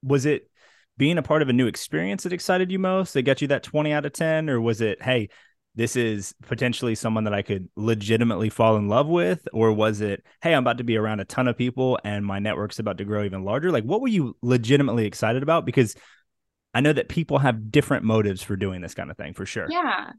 was 0.04 0.28
it 0.28 0.50
being 0.98 1.18
a 1.18 1.24
part 1.24 1.42
of 1.42 1.50
a 1.50 1.54
new 1.54 1.66
experience 1.66 2.24
that 2.24 2.32
excited 2.32 2.72
you 2.72 2.78
most? 2.78 3.14
That 3.14 3.24
got 3.24 3.42
you 3.42 3.48
that 3.50 3.64
20 3.64 3.92
out 3.92 4.06
of 4.06 4.14
10, 4.14 4.52
or 4.52 4.62
was 4.62 4.82
it, 4.82 5.02
hey, 5.02 5.30
this 5.74 5.96
is 5.96 6.36
potentially 6.44 6.94
someone 6.96 7.24
that 7.24 7.34
I 7.34 7.42
could 7.42 7.68
legitimately 7.76 8.50
fall 8.50 8.78
in 8.78 8.88
love 8.88 9.08
with, 9.08 9.48
or 9.52 9.74
was 9.74 10.00
it, 10.00 10.24
hey, 10.44 10.54
I'm 10.54 10.64
about 10.64 10.78
to 10.78 10.84
be 10.84 10.96
around 10.96 11.22
a 11.22 11.26
ton 11.26 11.48
of 11.48 11.58
people 11.58 12.00
and 12.04 12.26
my 12.26 12.40
network's 12.40 12.80
about 12.80 13.00
to 13.00 13.06
grow 13.06 13.24
even 13.24 13.44
larger? 13.44 13.72
Like, 13.72 13.84
what 13.84 14.00
were 14.00 14.10
you 14.10 14.38
legitimately 14.42 15.06
excited 15.06 15.44
about? 15.44 15.66
Because 15.66 15.96
I 16.74 16.82
know 16.82 16.94
that 16.94 17.10
people 17.10 17.40
have 17.40 17.72
different 17.72 18.04
motives 18.04 18.42
for 18.42 18.56
doing 18.56 18.82
this 18.82 18.94
kind 18.94 19.12
of 19.12 19.18
thing 19.18 19.34
for 19.34 19.46
sure. 19.46 19.68
Yeah. 19.70 20.12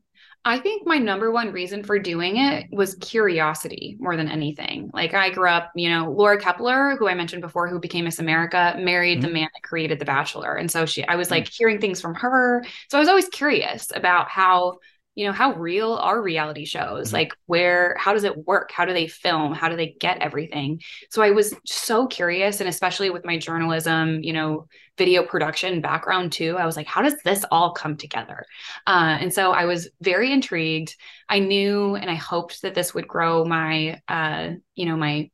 I 0.44 0.58
think 0.58 0.86
my 0.86 0.98
number 0.98 1.30
one 1.30 1.52
reason 1.52 1.84
for 1.84 1.98
doing 2.00 2.36
it 2.36 2.66
was 2.72 2.96
curiosity 2.96 3.96
more 4.00 4.16
than 4.16 4.28
anything. 4.28 4.90
Like 4.92 5.14
I 5.14 5.30
grew 5.30 5.48
up, 5.48 5.70
you 5.76 5.88
know, 5.88 6.10
Laura 6.10 6.38
Kaeppeler, 6.40 6.98
who 6.98 7.08
I 7.08 7.14
mentioned 7.14 7.42
before, 7.42 7.68
who 7.68 7.78
became 7.78 8.04
Miss 8.04 8.18
America, 8.18 8.74
married 8.78 9.18
mm-hmm. 9.18 9.28
the 9.28 9.34
man 9.34 9.48
that 9.54 9.62
created 9.62 10.00
The 10.00 10.04
Bachelor. 10.04 10.56
And 10.56 10.70
so 10.70 10.84
she, 10.84 11.06
I 11.06 11.14
was 11.14 11.30
like 11.30 11.44
mm-hmm. 11.44 11.54
hearing 11.56 11.80
things 11.80 12.00
from 12.00 12.16
her. 12.16 12.64
So 12.90 12.98
I 12.98 13.00
was 13.00 13.08
always 13.08 13.28
curious 13.28 13.92
about 13.94 14.28
how 14.28 14.78
you 15.14 15.26
know 15.26 15.32
how 15.32 15.52
real 15.54 15.94
are 15.94 16.22
reality 16.22 16.64
shows? 16.64 17.08
Mm-hmm. 17.08 17.16
like 17.16 17.34
where 17.46 17.96
how 17.98 18.12
does 18.12 18.24
it 18.24 18.46
work? 18.46 18.70
How 18.72 18.84
do 18.84 18.92
they 18.92 19.06
film? 19.06 19.52
How 19.52 19.68
do 19.68 19.76
they 19.76 19.94
get 20.00 20.18
everything? 20.18 20.80
So 21.10 21.22
i 21.22 21.30
was 21.30 21.54
so 21.66 22.06
curious 22.06 22.60
and 22.60 22.68
especially 22.68 23.10
with 23.10 23.24
my 23.24 23.38
journalism 23.38 24.22
you 24.22 24.32
know 24.32 24.66
video 24.98 25.22
production 25.22 25.80
background 25.80 26.32
too 26.32 26.58
i 26.58 26.66
was 26.66 26.76
like 26.76 26.86
how 26.86 27.02
does 27.02 27.16
this 27.24 27.44
all 27.50 27.72
come 27.72 27.96
together? 27.96 28.44
Uh, 28.86 29.18
and 29.20 29.32
so 29.32 29.52
i 29.52 29.64
was 29.64 29.90
very 30.00 30.32
intrigued. 30.32 30.96
I 31.28 31.38
knew 31.40 31.94
and 31.96 32.10
i 32.10 32.14
hoped 32.14 32.62
that 32.62 32.74
this 32.74 32.94
would 32.94 33.08
grow 33.08 33.44
my 33.44 34.00
uh, 34.08 34.50
you 34.74 34.86
know 34.86 34.96
my 34.96 35.30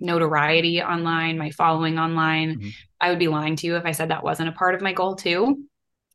notoriety 0.00 0.82
online 0.82 1.38
my 1.38 1.50
following 1.50 1.98
online. 1.98 2.56
Mm-hmm. 2.56 2.68
i 3.00 3.10
would 3.10 3.18
be 3.18 3.28
lying 3.28 3.56
to 3.56 3.66
you 3.66 3.76
if 3.76 3.84
i 3.84 3.92
said 3.92 4.10
that 4.10 4.24
wasn't 4.24 4.48
a 4.48 4.52
part 4.52 4.74
of 4.74 4.80
my 4.80 4.92
goal 4.92 5.14
too 5.14 5.64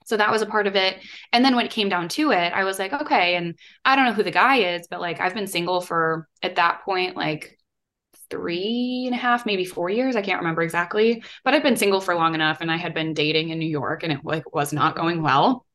so 0.07 0.15
that 0.15 0.31
was 0.31 0.41
a 0.41 0.45
part 0.45 0.67
of 0.67 0.75
it. 0.77 1.03
And 1.33 1.43
then 1.43 1.55
when 1.55 1.65
it 1.65 1.71
came 1.71 1.89
down 1.89 2.07
to 2.09 2.31
it, 2.31 2.53
I 2.53 2.63
was 2.63 2.79
like, 2.79 2.93
okay. 2.93 3.35
And 3.35 3.59
I 3.83 3.95
don't 3.95 4.05
know 4.05 4.13
who 4.13 4.23
the 4.23 4.31
guy 4.31 4.75
is, 4.75 4.87
but 4.87 5.01
like 5.01 5.19
I've 5.19 5.33
been 5.33 5.47
single 5.47 5.81
for 5.81 6.29
at 6.41 6.55
that 6.55 6.81
point, 6.85 7.17
like 7.17 7.57
three 8.29 9.03
and 9.05 9.13
a 9.13 9.17
half, 9.17 9.45
maybe 9.45 9.65
four 9.65 9.89
years. 9.89 10.15
I 10.15 10.21
can't 10.21 10.39
remember 10.39 10.61
exactly, 10.61 11.23
but 11.43 11.53
I've 11.53 11.63
been 11.63 11.75
single 11.75 11.99
for 11.99 12.15
long 12.15 12.35
enough 12.35 12.61
and 12.61 12.71
I 12.71 12.77
had 12.77 12.93
been 12.93 13.13
dating 13.13 13.49
in 13.49 13.59
New 13.59 13.69
York 13.69 14.03
and 14.03 14.13
it 14.13 14.19
like 14.23 14.53
was 14.53 14.71
not 14.71 14.95
going 14.95 15.21
well. 15.21 15.65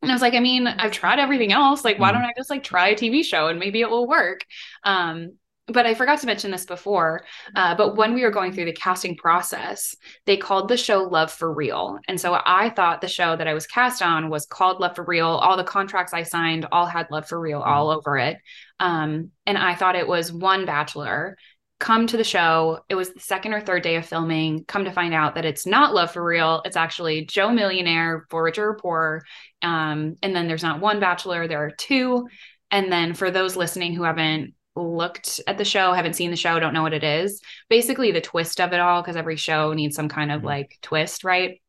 And 0.00 0.10
I 0.10 0.14
was 0.14 0.22
like, 0.22 0.34
I 0.34 0.40
mean, 0.40 0.66
I've 0.66 0.92
tried 0.92 1.18
everything 1.18 1.52
else. 1.52 1.84
Like, 1.84 1.98
why 1.98 2.12
mm-hmm. 2.12 2.22
don't 2.22 2.30
I 2.30 2.32
just 2.36 2.48
like 2.48 2.62
try 2.62 2.88
a 2.88 2.96
TV 2.96 3.22
show 3.22 3.48
and 3.48 3.58
maybe 3.58 3.82
it 3.82 3.90
will 3.90 4.08
work? 4.08 4.40
Um, 4.84 5.36
but 5.68 5.86
I 5.86 5.94
forgot 5.94 6.20
to 6.20 6.26
mention 6.26 6.50
this 6.50 6.66
before. 6.66 7.24
Uh, 7.54 7.74
but 7.74 7.96
when 7.96 8.14
we 8.14 8.22
were 8.22 8.30
going 8.30 8.52
through 8.52 8.64
the 8.64 8.72
casting 8.72 9.16
process, 9.16 9.94
they 10.26 10.36
called 10.36 10.68
the 10.68 10.76
show 10.76 11.04
Love 11.04 11.30
for 11.30 11.52
Real. 11.52 11.98
And 12.08 12.20
so 12.20 12.40
I 12.44 12.70
thought 12.70 13.00
the 13.00 13.08
show 13.08 13.36
that 13.36 13.46
I 13.46 13.54
was 13.54 13.66
cast 13.66 14.02
on 14.02 14.28
was 14.28 14.46
called 14.46 14.80
Love 14.80 14.96
for 14.96 15.04
Real. 15.04 15.28
All 15.28 15.56
the 15.56 15.64
contracts 15.64 16.12
I 16.12 16.24
signed 16.24 16.66
all 16.72 16.86
had 16.86 17.06
Love 17.10 17.28
for 17.28 17.38
Real 17.38 17.60
all 17.60 17.88
mm-hmm. 17.88 17.98
over 17.98 18.18
it. 18.18 18.38
Um, 18.80 19.30
and 19.46 19.56
I 19.56 19.74
thought 19.74 19.94
it 19.94 20.08
was 20.08 20.32
one 20.32 20.66
bachelor 20.66 21.36
come 21.82 22.06
to 22.06 22.16
the 22.16 22.22
show. 22.22 22.78
It 22.88 22.94
was 22.94 23.12
the 23.12 23.18
second 23.18 23.54
or 23.54 23.60
third 23.60 23.82
day 23.82 23.96
of 23.96 24.06
filming. 24.06 24.64
Come 24.66 24.84
to 24.84 24.92
find 24.92 25.12
out 25.12 25.34
that 25.34 25.44
it's 25.44 25.66
not 25.66 25.92
Love 25.92 26.12
for 26.12 26.24
Real. 26.24 26.62
It's 26.64 26.76
actually 26.76 27.26
Joe 27.26 27.50
Millionaire 27.50 28.24
for 28.30 28.44
Richer 28.44 28.68
or 28.68 28.76
Poor. 28.76 29.22
Um, 29.62 30.14
and 30.22 30.34
then 30.34 30.46
there's 30.46 30.62
not 30.62 30.78
one 30.78 31.00
bachelor, 31.00 31.48
there 31.48 31.64
are 31.64 31.72
two. 31.72 32.28
And 32.70 32.90
then 32.90 33.14
for 33.14 33.32
those 33.32 33.56
listening 33.56 33.94
who 33.94 34.04
haven't 34.04 34.54
looked 34.76 35.40
at 35.46 35.58
the 35.58 35.64
show, 35.64 35.92
haven't 35.92 36.14
seen 36.14 36.30
the 36.30 36.36
show, 36.36 36.58
don't 36.58 36.74
know 36.74 36.82
what 36.82 36.94
it 36.94 37.04
is. 37.04 37.40
Basically, 37.68 38.12
the 38.12 38.20
twist 38.20 38.60
of 38.60 38.72
it 38.72 38.80
all, 38.80 39.02
because 39.02 39.16
every 39.16 39.36
show 39.36 39.72
needs 39.72 39.96
some 39.96 40.08
kind 40.08 40.30
of 40.32 40.38
mm-hmm. 40.38 40.46
like 40.46 40.78
twist, 40.82 41.24
right? 41.24 41.60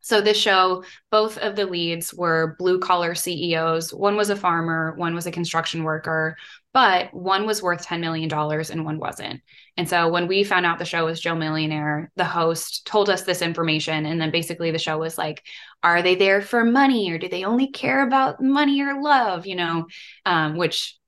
So, 0.00 0.20
this 0.20 0.36
show, 0.36 0.84
both 1.10 1.38
of 1.38 1.56
the 1.56 1.64
leads 1.64 2.12
were 2.12 2.56
blue 2.58 2.78
collar 2.78 3.14
CEOs. 3.14 3.92
One 3.92 4.16
was 4.16 4.28
a 4.28 4.36
farmer, 4.36 4.94
one 4.96 5.14
was 5.14 5.26
a 5.26 5.32
construction 5.32 5.82
worker, 5.82 6.36
but 6.74 7.14
one 7.14 7.46
was 7.46 7.62
worth 7.62 7.86
$10 7.86 8.00
million 8.00 8.30
and 8.30 8.84
one 8.84 8.98
wasn't. 8.98 9.40
And 9.78 9.88
so, 9.88 10.10
when 10.10 10.28
we 10.28 10.44
found 10.44 10.66
out 10.66 10.78
the 10.78 10.84
show 10.84 11.06
was 11.06 11.20
Joe 11.20 11.34
Millionaire, 11.34 12.12
the 12.16 12.24
host 12.24 12.86
told 12.86 13.08
us 13.08 13.22
this 13.22 13.40
information. 13.40 14.04
And 14.04 14.20
then 14.20 14.30
basically, 14.30 14.70
the 14.70 14.78
show 14.78 14.98
was 14.98 15.16
like, 15.16 15.42
are 15.82 16.02
they 16.02 16.16
there 16.16 16.42
for 16.42 16.64
money 16.66 17.10
or 17.10 17.16
do 17.16 17.28
they 17.28 17.44
only 17.44 17.68
care 17.68 18.06
about 18.06 18.42
money 18.42 18.82
or 18.82 19.00
love? 19.00 19.46
You 19.46 19.56
know, 19.56 19.86
um, 20.26 20.56
which 20.56 20.98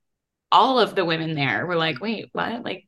all 0.51 0.79
of 0.79 0.95
the 0.95 1.05
women 1.05 1.35
there 1.35 1.65
were 1.65 1.75
like, 1.75 1.99
wait, 1.99 2.29
what? 2.31 2.63
Like, 2.63 2.87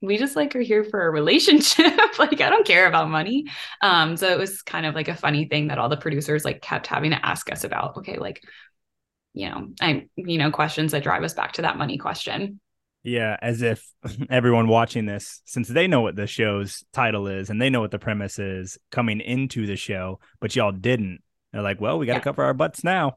we 0.00 0.18
just 0.18 0.36
like 0.36 0.54
are 0.54 0.60
here 0.60 0.84
for 0.84 1.06
a 1.06 1.10
relationship. 1.10 1.86
like, 2.18 2.40
I 2.40 2.50
don't 2.50 2.66
care 2.66 2.86
about 2.86 3.08
money. 3.08 3.46
Um, 3.80 4.16
so 4.16 4.28
it 4.28 4.38
was 4.38 4.62
kind 4.62 4.86
of 4.86 4.94
like 4.94 5.08
a 5.08 5.16
funny 5.16 5.46
thing 5.46 5.68
that 5.68 5.78
all 5.78 5.88
the 5.88 5.96
producers 5.96 6.44
like 6.44 6.62
kept 6.62 6.86
having 6.86 7.10
to 7.10 7.26
ask 7.26 7.50
us 7.50 7.64
about. 7.64 7.96
Okay, 7.98 8.18
like, 8.18 8.42
you 9.32 9.48
know, 9.48 9.68
I, 9.80 10.06
you 10.16 10.38
know, 10.38 10.50
questions 10.50 10.92
that 10.92 11.02
drive 11.02 11.22
us 11.22 11.34
back 11.34 11.52
to 11.52 11.62
that 11.62 11.78
money 11.78 11.98
question. 11.98 12.60
Yeah, 13.02 13.36
as 13.42 13.60
if 13.60 13.86
everyone 14.30 14.68
watching 14.68 15.06
this, 15.06 15.42
since 15.44 15.68
they 15.68 15.86
know 15.86 16.00
what 16.00 16.16
the 16.16 16.26
show's 16.26 16.84
title 16.92 17.26
is 17.26 17.50
and 17.50 17.60
they 17.60 17.70
know 17.70 17.80
what 17.80 17.90
the 17.90 17.98
premise 17.98 18.38
is 18.38 18.78
coming 18.90 19.20
into 19.20 19.66
the 19.66 19.76
show, 19.76 20.20
but 20.40 20.54
y'all 20.56 20.72
didn't. 20.72 21.22
They're 21.52 21.62
like, 21.62 21.80
well, 21.80 21.98
we 21.98 22.06
got 22.06 22.14
to 22.14 22.18
yeah. 22.18 22.24
cover 22.24 22.44
our 22.44 22.54
butts 22.54 22.82
now 22.82 23.16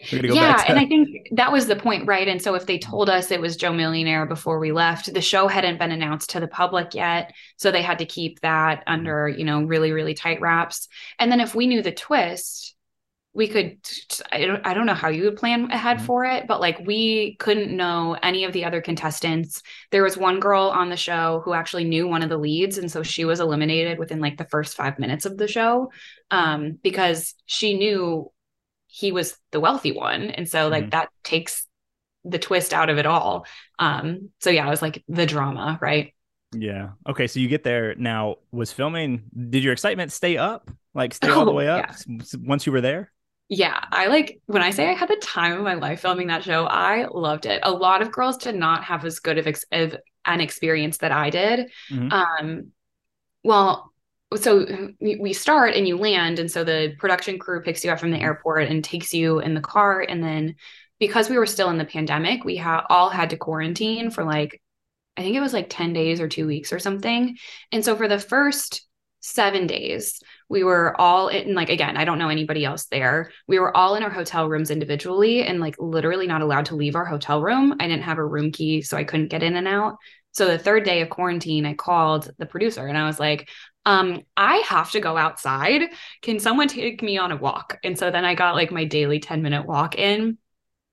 yeah, 0.00 0.56
to- 0.56 0.70
and 0.70 0.78
I 0.78 0.86
think 0.86 1.28
that 1.32 1.52
was 1.52 1.66
the 1.66 1.76
point, 1.76 2.06
right? 2.06 2.26
And 2.26 2.40
so 2.42 2.54
if 2.54 2.66
they 2.66 2.78
told 2.78 3.08
us 3.08 3.30
it 3.30 3.40
was 3.40 3.56
Joe 3.56 3.72
Millionaire 3.72 4.26
before 4.26 4.58
we 4.58 4.72
left, 4.72 5.12
the 5.12 5.20
show 5.20 5.48
hadn't 5.48 5.78
been 5.78 5.92
announced 5.92 6.30
to 6.30 6.40
the 6.40 6.48
public 6.48 6.94
yet, 6.94 7.32
so 7.56 7.70
they 7.70 7.82
had 7.82 7.98
to 7.98 8.06
keep 8.06 8.40
that 8.40 8.80
mm-hmm. 8.80 8.92
under, 8.92 9.28
you 9.28 9.44
know, 9.44 9.62
really 9.62 9.92
really 9.92 10.14
tight 10.14 10.40
wraps. 10.40 10.88
And 11.18 11.30
then 11.30 11.40
if 11.40 11.54
we 11.54 11.66
knew 11.66 11.82
the 11.82 11.92
twist, 11.92 12.74
we 13.32 13.48
could 13.48 13.78
I 14.30 14.46
don't, 14.46 14.66
I 14.66 14.74
don't 14.74 14.86
know 14.86 14.94
how 14.94 15.08
you 15.08 15.24
would 15.24 15.36
plan 15.36 15.70
ahead 15.70 15.98
mm-hmm. 15.98 16.06
for 16.06 16.24
it, 16.24 16.46
but 16.46 16.60
like 16.60 16.80
we 16.86 17.36
couldn't 17.36 17.76
know 17.76 18.16
any 18.22 18.44
of 18.44 18.52
the 18.52 18.64
other 18.64 18.80
contestants. 18.80 19.62
There 19.90 20.04
was 20.04 20.16
one 20.16 20.40
girl 20.40 20.64
on 20.64 20.88
the 20.88 20.96
show 20.96 21.42
who 21.44 21.52
actually 21.52 21.84
knew 21.84 22.06
one 22.06 22.22
of 22.22 22.28
the 22.28 22.38
leads 22.38 22.78
and 22.78 22.90
so 22.90 23.02
she 23.02 23.24
was 23.24 23.40
eliminated 23.40 23.98
within 23.98 24.20
like 24.20 24.38
the 24.38 24.44
first 24.44 24.76
5 24.76 24.98
minutes 24.98 25.26
of 25.26 25.36
the 25.36 25.48
show 25.48 25.90
um, 26.30 26.78
because 26.82 27.34
she 27.46 27.76
knew 27.76 28.30
he 28.94 29.10
was 29.10 29.36
the 29.50 29.58
wealthy 29.58 29.90
one 29.90 30.30
and 30.30 30.48
so 30.48 30.68
like 30.68 30.84
mm-hmm. 30.84 30.90
that 30.90 31.08
takes 31.24 31.66
the 32.24 32.38
twist 32.38 32.72
out 32.72 32.88
of 32.88 32.98
it 32.98 33.06
all 33.06 33.44
um 33.78 34.30
so 34.40 34.50
yeah 34.50 34.66
it 34.66 34.70
was 34.70 34.82
like 34.82 35.02
the 35.08 35.26
drama 35.26 35.78
right 35.82 36.14
yeah 36.54 36.90
okay 37.08 37.26
so 37.26 37.40
you 37.40 37.48
get 37.48 37.64
there 37.64 37.96
now 37.96 38.36
was 38.52 38.72
filming 38.72 39.24
did 39.50 39.64
your 39.64 39.72
excitement 39.72 40.12
stay 40.12 40.36
up 40.36 40.70
like 40.94 41.12
stay 41.12 41.28
all 41.28 41.44
the 41.44 41.52
way 41.52 41.68
up 41.68 41.90
yeah. 42.06 42.22
once 42.44 42.66
you 42.66 42.72
were 42.72 42.80
there 42.80 43.10
yeah, 43.50 43.84
I 43.92 44.06
like 44.06 44.40
when 44.46 44.62
I 44.62 44.70
say 44.70 44.88
I 44.88 44.94
had 44.94 45.10
the 45.10 45.16
time 45.16 45.52
of 45.52 45.62
my 45.62 45.74
life 45.74 46.00
filming 46.00 46.28
that 46.28 46.44
show, 46.44 46.64
I 46.64 47.06
loved 47.06 47.44
it. 47.44 47.60
A 47.62 47.70
lot 47.70 48.00
of 48.00 48.10
girls 48.10 48.38
did 48.38 48.54
not 48.54 48.84
have 48.84 49.04
as 49.04 49.20
good 49.20 49.36
of, 49.36 49.46
ex- 49.46 49.66
of 49.70 49.96
an 50.24 50.40
experience 50.40 50.98
that 50.98 51.12
I 51.12 51.28
did. 51.28 51.70
Mm-hmm. 51.90 52.10
Um, 52.10 52.72
well, 53.42 53.92
so 54.36 54.66
we 55.00 55.32
start 55.32 55.74
and 55.74 55.86
you 55.86 55.96
land 55.96 56.38
and 56.38 56.50
so 56.50 56.64
the 56.64 56.94
production 56.98 57.38
crew 57.38 57.62
picks 57.62 57.84
you 57.84 57.90
up 57.90 58.00
from 58.00 58.10
the 58.10 58.16
mm-hmm. 58.16 58.24
airport 58.24 58.68
and 58.68 58.82
takes 58.82 59.14
you 59.14 59.38
in 59.40 59.54
the 59.54 59.60
car 59.60 60.00
and 60.00 60.22
then 60.22 60.56
because 60.98 61.28
we 61.28 61.38
were 61.38 61.46
still 61.46 61.70
in 61.70 61.78
the 61.78 61.84
pandemic 61.84 62.44
we 62.44 62.56
ha- 62.56 62.86
all 62.88 63.10
had 63.10 63.30
to 63.30 63.36
quarantine 63.36 64.10
for 64.10 64.24
like 64.24 64.60
i 65.16 65.22
think 65.22 65.36
it 65.36 65.40
was 65.40 65.52
like 65.52 65.66
10 65.68 65.92
days 65.92 66.20
or 66.20 66.28
2 66.28 66.46
weeks 66.46 66.72
or 66.72 66.78
something. 66.78 67.36
And 67.70 67.84
so 67.84 67.96
for 67.96 68.08
the 68.08 68.18
first 68.18 68.86
7 69.20 69.66
days 69.66 70.20
we 70.48 70.64
were 70.64 71.00
all 71.00 71.28
in 71.28 71.54
like 71.54 71.70
again 71.70 71.96
i 71.96 72.04
don't 72.04 72.18
know 72.18 72.28
anybody 72.28 72.64
else 72.64 72.86
there. 72.86 73.30
We 73.46 73.58
were 73.58 73.74
all 73.76 73.94
in 73.94 74.02
our 74.02 74.10
hotel 74.10 74.48
rooms 74.48 74.70
individually 74.70 75.44
and 75.44 75.60
like 75.60 75.76
literally 75.78 76.26
not 76.26 76.42
allowed 76.42 76.66
to 76.66 76.76
leave 76.76 76.96
our 76.96 77.06
hotel 77.06 77.40
room. 77.40 77.74
I 77.78 77.86
didn't 77.88 78.02
have 78.02 78.18
a 78.18 78.26
room 78.26 78.50
key 78.52 78.82
so 78.82 78.96
i 78.96 79.04
couldn't 79.04 79.28
get 79.28 79.42
in 79.42 79.56
and 79.56 79.68
out. 79.68 79.96
So 80.34 80.46
the 80.46 80.58
third 80.58 80.82
day 80.82 81.00
of 81.00 81.10
quarantine, 81.10 81.64
I 81.64 81.74
called 81.74 82.28
the 82.38 82.46
producer 82.46 82.84
and 82.86 82.98
I 82.98 83.06
was 83.06 83.20
like, 83.20 83.48
um, 83.86 84.22
I 84.36 84.56
have 84.68 84.90
to 84.92 85.00
go 85.00 85.16
outside. 85.16 85.82
Can 86.22 86.40
someone 86.40 86.68
take 86.68 87.02
me 87.02 87.18
on 87.18 87.32
a 87.32 87.36
walk? 87.36 87.78
And 87.84 87.98
so 87.98 88.10
then 88.10 88.24
I 88.24 88.34
got 88.34 88.54
like 88.54 88.70
my 88.70 88.84
daily 88.84 89.20
10 89.20 89.42
minute 89.42 89.66
walk 89.66 89.96
in. 89.98 90.38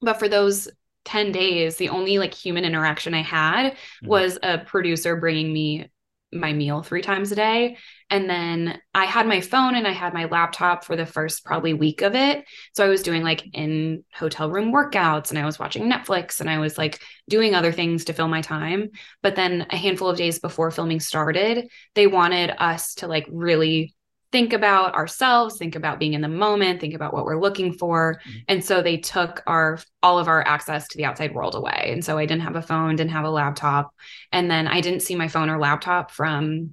But 0.02 0.20
for 0.20 0.28
those 0.28 0.68
10 1.06 1.32
days, 1.32 1.78
the 1.78 1.90
only 1.90 2.18
like 2.18 2.34
human 2.34 2.66
interaction 2.66 3.14
I 3.14 3.22
had 3.22 3.74
mm-hmm. 3.74 4.08
was 4.08 4.38
a 4.44 4.60
producer 4.60 5.16
bringing 5.16 5.54
me 5.54 5.90
my 6.34 6.54
meal 6.54 6.82
three 6.82 7.02
times 7.02 7.32
a 7.32 7.36
day. 7.36 7.78
And 8.12 8.30
then 8.30 8.78
I 8.94 9.06
had 9.06 9.26
my 9.26 9.40
phone 9.40 9.74
and 9.74 9.88
I 9.88 9.94
had 9.94 10.14
my 10.14 10.26
laptop 10.26 10.84
for 10.84 10.98
the 10.98 11.06
first 11.06 11.46
probably 11.46 11.74
week 11.74 12.02
of 12.02 12.14
it. 12.14 12.44
So 12.76 12.86
I 12.86 12.90
was 12.90 13.04
doing 13.04 13.24
like 13.24 13.44
in 13.54 14.04
hotel 14.14 14.52
room 14.52 14.74
workouts 14.74 15.30
and 15.30 15.40
I 15.40 15.46
was 15.46 15.58
watching 15.58 15.90
Netflix 15.90 16.42
and 16.42 16.50
I 16.50 16.60
was 16.60 16.78
like 16.78 17.00
doing 17.30 17.56
other 17.56 17.72
things 17.72 18.06
to 18.06 18.14
fill 18.14 18.28
my 18.28 18.42
time. 18.42 18.90
But 19.24 19.38
then 19.38 19.66
a 19.70 19.78
handful 19.78 20.10
of 20.10 20.18
days 20.18 20.40
before 20.40 20.72
filming 20.72 21.00
started, 21.00 21.70
they 21.96 22.06
wanted 22.06 22.54
us 22.58 22.96
to 22.96 23.08
like 23.08 23.28
really 23.32 23.96
think 24.34 24.54
about 24.54 24.96
ourselves 24.96 25.58
think 25.58 25.76
about 25.76 26.00
being 26.00 26.14
in 26.14 26.22
the 26.22 26.28
moment 26.30 26.80
think 26.80 26.94
about 26.94 27.14
what 27.14 27.26
we're 27.26 27.40
looking 27.40 27.74
for 27.74 28.22
mm-hmm. 28.26 28.38
and 28.48 28.64
so 28.64 28.82
they 28.82 28.96
took 28.96 29.44
our 29.46 29.78
all 30.02 30.20
of 30.20 30.30
our 30.30 30.42
access 30.48 30.88
to 30.88 30.98
the 30.98 31.04
outside 31.04 31.36
world 31.36 31.54
away 31.54 31.90
and 31.92 32.06
so 32.06 32.18
i 32.18 32.26
didn't 32.26 32.44
have 32.44 32.56
a 32.56 32.62
phone 32.62 32.96
didn't 32.96 33.12
have 33.12 33.26
a 33.26 33.30
laptop 33.30 33.94
and 34.32 34.50
then 34.50 34.68
i 34.70 34.80
didn't 34.80 35.02
see 35.02 35.16
my 35.16 35.28
phone 35.28 35.50
or 35.50 35.60
laptop 35.60 36.12
from 36.12 36.72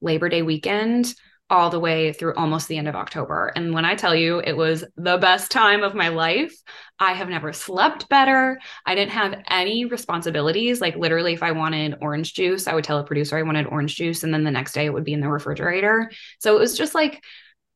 labor 0.00 0.28
day 0.28 0.42
weekend 0.42 1.14
all 1.50 1.70
the 1.70 1.80
way 1.80 2.12
through 2.12 2.34
almost 2.34 2.68
the 2.68 2.76
end 2.76 2.88
of 2.88 2.94
October. 2.94 3.50
And 3.56 3.72
when 3.72 3.84
I 3.84 3.94
tell 3.94 4.14
you 4.14 4.40
it 4.40 4.56
was 4.56 4.84
the 4.96 5.16
best 5.16 5.50
time 5.50 5.82
of 5.82 5.94
my 5.94 6.08
life, 6.08 6.54
I 6.98 7.14
have 7.14 7.28
never 7.28 7.54
slept 7.54 8.08
better. 8.08 8.60
I 8.84 8.94
didn't 8.94 9.12
have 9.12 9.42
any 9.48 9.86
responsibilities. 9.86 10.80
Like, 10.80 10.96
literally, 10.96 11.32
if 11.32 11.42
I 11.42 11.52
wanted 11.52 11.96
orange 12.02 12.34
juice, 12.34 12.66
I 12.66 12.74
would 12.74 12.84
tell 12.84 12.98
a 12.98 13.04
producer 13.04 13.38
I 13.38 13.42
wanted 13.42 13.66
orange 13.66 13.96
juice. 13.96 14.24
And 14.24 14.34
then 14.34 14.44
the 14.44 14.50
next 14.50 14.72
day 14.72 14.84
it 14.84 14.92
would 14.92 15.04
be 15.04 15.14
in 15.14 15.20
the 15.20 15.28
refrigerator. 15.28 16.10
So 16.38 16.54
it 16.54 16.60
was 16.60 16.76
just 16.76 16.94
like, 16.94 17.22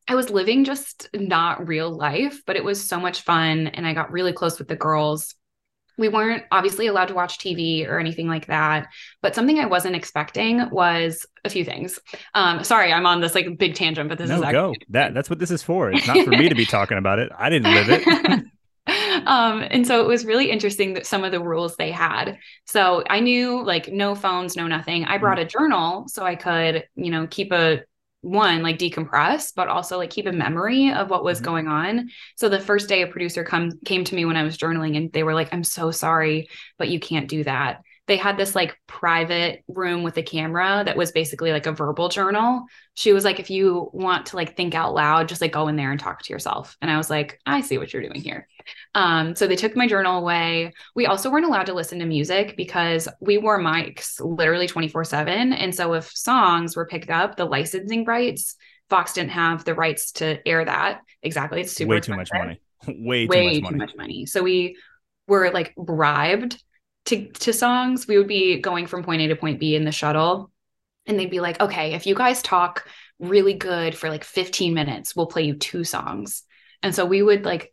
I 0.06 0.16
was 0.16 0.28
living 0.28 0.64
just 0.64 1.08
not 1.14 1.66
real 1.66 1.90
life, 1.90 2.42
but 2.44 2.56
it 2.56 2.64
was 2.64 2.84
so 2.84 3.00
much 3.00 3.22
fun. 3.22 3.68
And 3.68 3.86
I 3.86 3.94
got 3.94 4.12
really 4.12 4.32
close 4.32 4.58
with 4.58 4.68
the 4.68 4.76
girls. 4.76 5.34
We 5.98 6.08
weren't 6.08 6.44
obviously 6.50 6.86
allowed 6.86 7.08
to 7.08 7.14
watch 7.14 7.38
TV 7.38 7.88
or 7.88 7.98
anything 7.98 8.28
like 8.28 8.46
that. 8.46 8.88
But 9.20 9.34
something 9.34 9.58
I 9.58 9.66
wasn't 9.66 9.96
expecting 9.96 10.68
was 10.70 11.26
a 11.44 11.50
few 11.50 11.64
things. 11.64 11.98
Um, 12.34 12.64
sorry, 12.64 12.92
I'm 12.92 13.06
on 13.06 13.20
this 13.20 13.34
like 13.34 13.58
big 13.58 13.74
tangent, 13.74 14.08
but 14.08 14.18
this 14.18 14.28
no, 14.28 14.36
is 14.36 14.42
actually- 14.42 14.52
go. 14.52 14.74
That 14.90 15.14
that's 15.14 15.30
what 15.30 15.38
this 15.38 15.50
is 15.50 15.62
for. 15.62 15.90
It's 15.90 16.06
not 16.06 16.24
for 16.24 16.30
me 16.30 16.48
to 16.48 16.54
be 16.54 16.66
talking 16.66 16.98
about 16.98 17.18
it. 17.18 17.30
I 17.36 17.50
didn't 17.50 17.72
live 17.72 17.86
it. 17.90 18.46
um, 19.26 19.64
and 19.70 19.86
so 19.86 20.00
it 20.00 20.06
was 20.08 20.24
really 20.24 20.50
interesting 20.50 20.94
that 20.94 21.06
some 21.06 21.24
of 21.24 21.30
the 21.30 21.40
rules 21.40 21.76
they 21.76 21.90
had. 21.90 22.38
So 22.66 23.04
I 23.08 23.20
knew 23.20 23.62
like 23.64 23.88
no 23.88 24.14
phones, 24.14 24.56
no 24.56 24.66
nothing. 24.66 25.04
I 25.04 25.18
brought 25.18 25.38
a 25.38 25.44
journal 25.44 26.08
so 26.08 26.24
I 26.24 26.34
could, 26.34 26.84
you 26.96 27.10
know, 27.10 27.26
keep 27.28 27.52
a 27.52 27.82
one 28.22 28.62
like 28.62 28.78
decompress 28.78 29.52
but 29.54 29.68
also 29.68 29.98
like 29.98 30.10
keep 30.10 30.26
a 30.26 30.32
memory 30.32 30.92
of 30.92 31.10
what 31.10 31.24
was 31.24 31.38
mm-hmm. 31.38 31.44
going 31.44 31.68
on. 31.68 32.08
So 32.36 32.48
the 32.48 32.60
first 32.60 32.88
day 32.88 33.02
a 33.02 33.06
producer 33.06 33.44
come 33.44 33.72
came 33.84 34.04
to 34.04 34.14
me 34.14 34.24
when 34.24 34.36
i 34.36 34.42
was 34.44 34.56
journaling 34.56 34.96
and 34.96 35.12
they 35.12 35.22
were 35.24 35.34
like 35.34 35.52
i'm 35.52 35.64
so 35.64 35.90
sorry 35.90 36.48
but 36.78 36.88
you 36.88 36.98
can't 36.98 37.28
do 37.28 37.44
that. 37.44 37.82
They 38.06 38.16
had 38.16 38.36
this 38.36 38.54
like 38.54 38.76
private 38.86 39.62
room 39.68 40.02
with 40.02 40.16
a 40.18 40.22
camera 40.22 40.82
that 40.84 40.96
was 40.96 41.12
basically 41.12 41.52
like 41.52 41.66
a 41.66 41.72
verbal 41.72 42.08
journal. 42.08 42.64
She 42.94 43.12
was 43.12 43.24
like 43.24 43.38
if 43.38 43.48
you 43.48 43.90
want 43.92 44.26
to 44.26 44.36
like 44.36 44.56
think 44.56 44.74
out 44.74 44.92
loud 44.94 45.28
just 45.28 45.40
like 45.40 45.52
go 45.52 45.68
in 45.68 45.76
there 45.76 45.92
and 45.92 46.00
talk 46.00 46.22
to 46.22 46.32
yourself. 46.32 46.76
And 46.80 46.90
i 46.90 46.96
was 46.96 47.10
like 47.10 47.38
i 47.44 47.60
see 47.60 47.78
what 47.78 47.92
you're 47.92 48.02
doing 48.02 48.20
here 48.20 48.48
um, 48.94 49.34
so 49.34 49.46
they 49.46 49.56
took 49.56 49.76
my 49.76 49.86
journal 49.86 50.18
away. 50.18 50.72
We 50.94 51.06
also 51.06 51.30
weren't 51.30 51.46
allowed 51.46 51.66
to 51.66 51.74
listen 51.74 51.98
to 52.00 52.06
music 52.06 52.56
because 52.56 53.08
we 53.20 53.38
wore 53.38 53.58
mics 53.58 54.20
literally 54.20 54.66
24 54.66 55.04
7. 55.04 55.52
And 55.52 55.74
so 55.74 55.94
if 55.94 56.10
songs 56.10 56.76
were 56.76 56.86
picked 56.86 57.10
up, 57.10 57.36
the 57.36 57.44
licensing 57.44 58.04
rights, 58.04 58.56
Fox 58.88 59.12
didn't 59.14 59.30
have 59.30 59.64
the 59.64 59.74
rights 59.74 60.12
to 60.12 60.46
air 60.46 60.64
that. 60.64 61.00
Exactly. 61.22 61.62
It's 61.62 61.72
super 61.72 61.90
way 61.90 62.00
too 62.00 62.14
much 62.14 62.30
money. 62.34 62.60
way, 62.86 63.26
way 63.30 63.54
too, 63.54 63.62
much, 63.62 63.70
too 63.70 63.76
much 63.78 63.96
money. 63.96 64.26
So 64.26 64.42
we 64.42 64.76
were 65.26 65.50
like 65.50 65.74
bribed 65.76 66.62
to, 67.06 67.28
to 67.30 67.52
songs. 67.52 68.06
We 68.06 68.18
would 68.18 68.28
be 68.28 68.60
going 68.60 68.86
from 68.86 69.02
point 69.02 69.22
A 69.22 69.28
to 69.28 69.36
point 69.36 69.60
B 69.60 69.74
in 69.74 69.84
the 69.84 69.92
shuttle. 69.92 70.50
And 71.06 71.18
they'd 71.18 71.30
be 71.30 71.40
like, 71.40 71.60
okay, 71.60 71.94
if 71.94 72.06
you 72.06 72.14
guys 72.14 72.42
talk 72.42 72.86
really 73.18 73.54
good 73.54 73.96
for 73.96 74.08
like 74.08 74.24
15 74.24 74.74
minutes, 74.74 75.16
we'll 75.16 75.26
play 75.26 75.42
you 75.42 75.54
two 75.54 75.84
songs. 75.84 76.42
And 76.82 76.94
so 76.94 77.06
we 77.06 77.22
would 77.22 77.44
like 77.44 77.71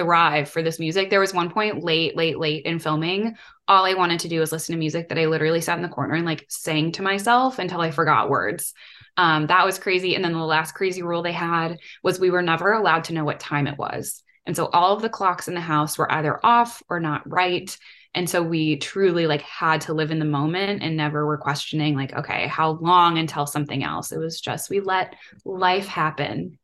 thrive 0.00 0.48
for 0.48 0.62
this 0.62 0.78
music. 0.78 1.10
There 1.10 1.20
was 1.20 1.34
one 1.34 1.50
point 1.50 1.84
late, 1.84 2.16
late, 2.16 2.38
late 2.38 2.64
in 2.64 2.78
filming. 2.78 3.36
All 3.68 3.84
I 3.84 3.94
wanted 3.94 4.20
to 4.20 4.28
do 4.28 4.40
was 4.40 4.50
listen 4.50 4.74
to 4.74 4.78
music 4.78 5.08
that 5.08 5.18
I 5.18 5.26
literally 5.26 5.60
sat 5.60 5.76
in 5.76 5.82
the 5.82 5.88
corner 5.88 6.14
and 6.14 6.24
like 6.24 6.46
sang 6.48 6.92
to 6.92 7.02
myself 7.02 7.58
until 7.58 7.80
I 7.80 7.90
forgot 7.90 8.30
words. 8.30 8.72
Um, 9.16 9.48
that 9.48 9.66
was 9.66 9.78
crazy. 9.78 10.14
And 10.14 10.24
then 10.24 10.32
the 10.32 10.38
last 10.38 10.72
crazy 10.72 11.02
rule 11.02 11.22
they 11.22 11.32
had 11.32 11.78
was 12.02 12.18
we 12.18 12.30
were 12.30 12.40
never 12.40 12.72
allowed 12.72 13.04
to 13.04 13.12
know 13.12 13.24
what 13.24 13.40
time 13.40 13.66
it 13.66 13.76
was. 13.76 14.22
And 14.46 14.56
so 14.56 14.66
all 14.66 14.96
of 14.96 15.02
the 15.02 15.10
clocks 15.10 15.48
in 15.48 15.54
the 15.54 15.60
house 15.60 15.98
were 15.98 16.10
either 16.10 16.40
off 16.44 16.82
or 16.88 16.98
not 16.98 17.30
right. 17.30 17.76
And 18.14 18.28
so 18.28 18.42
we 18.42 18.78
truly 18.78 19.26
like 19.26 19.42
had 19.42 19.82
to 19.82 19.92
live 19.92 20.10
in 20.10 20.18
the 20.18 20.24
moment 20.24 20.82
and 20.82 20.96
never 20.96 21.26
were 21.26 21.38
questioning 21.38 21.94
like, 21.94 22.14
okay, 22.14 22.46
how 22.46 22.70
long 22.80 23.18
until 23.18 23.46
something 23.46 23.84
else? 23.84 24.12
It 24.12 24.18
was 24.18 24.40
just 24.40 24.70
we 24.70 24.80
let 24.80 25.14
life 25.44 25.86
happen. 25.86 26.58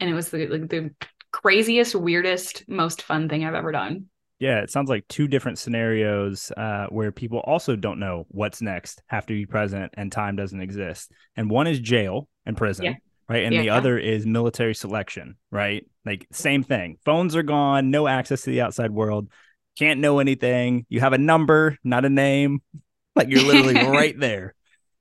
And 0.00 0.10
it 0.10 0.14
was 0.14 0.30
the, 0.30 0.46
like, 0.46 0.68
the 0.68 0.90
craziest, 1.32 1.94
weirdest, 1.94 2.64
most 2.68 3.02
fun 3.02 3.28
thing 3.28 3.44
I've 3.44 3.54
ever 3.54 3.72
done. 3.72 4.06
Yeah, 4.38 4.60
it 4.60 4.70
sounds 4.70 4.88
like 4.88 5.06
two 5.08 5.28
different 5.28 5.58
scenarios 5.58 6.50
uh, 6.56 6.86
where 6.88 7.12
people 7.12 7.38
also 7.38 7.76
don't 7.76 8.00
know 8.00 8.26
what's 8.28 8.60
next, 8.60 9.00
have 9.06 9.24
to 9.26 9.34
be 9.34 9.46
present, 9.46 9.92
and 9.96 10.10
time 10.10 10.34
doesn't 10.34 10.60
exist. 10.60 11.12
And 11.36 11.48
one 11.48 11.68
is 11.68 11.78
jail 11.78 12.28
and 12.44 12.56
prison, 12.56 12.84
yeah. 12.86 12.94
right? 13.28 13.44
And 13.44 13.54
yeah. 13.54 13.62
the 13.62 13.70
other 13.70 13.98
is 13.98 14.26
military 14.26 14.74
selection, 14.74 15.36
right? 15.52 15.86
Like 16.04 16.26
same 16.32 16.64
thing. 16.64 16.98
Phones 17.04 17.36
are 17.36 17.44
gone, 17.44 17.92
no 17.92 18.08
access 18.08 18.42
to 18.42 18.50
the 18.50 18.62
outside 18.62 18.90
world, 18.90 19.30
can't 19.78 20.00
know 20.00 20.18
anything. 20.18 20.86
You 20.88 21.00
have 21.00 21.12
a 21.12 21.18
number, 21.18 21.78
not 21.84 22.04
a 22.04 22.10
name. 22.10 22.62
Like 23.14 23.28
you're 23.28 23.44
literally 23.44 23.74
right 23.88 24.18
there. 24.18 24.54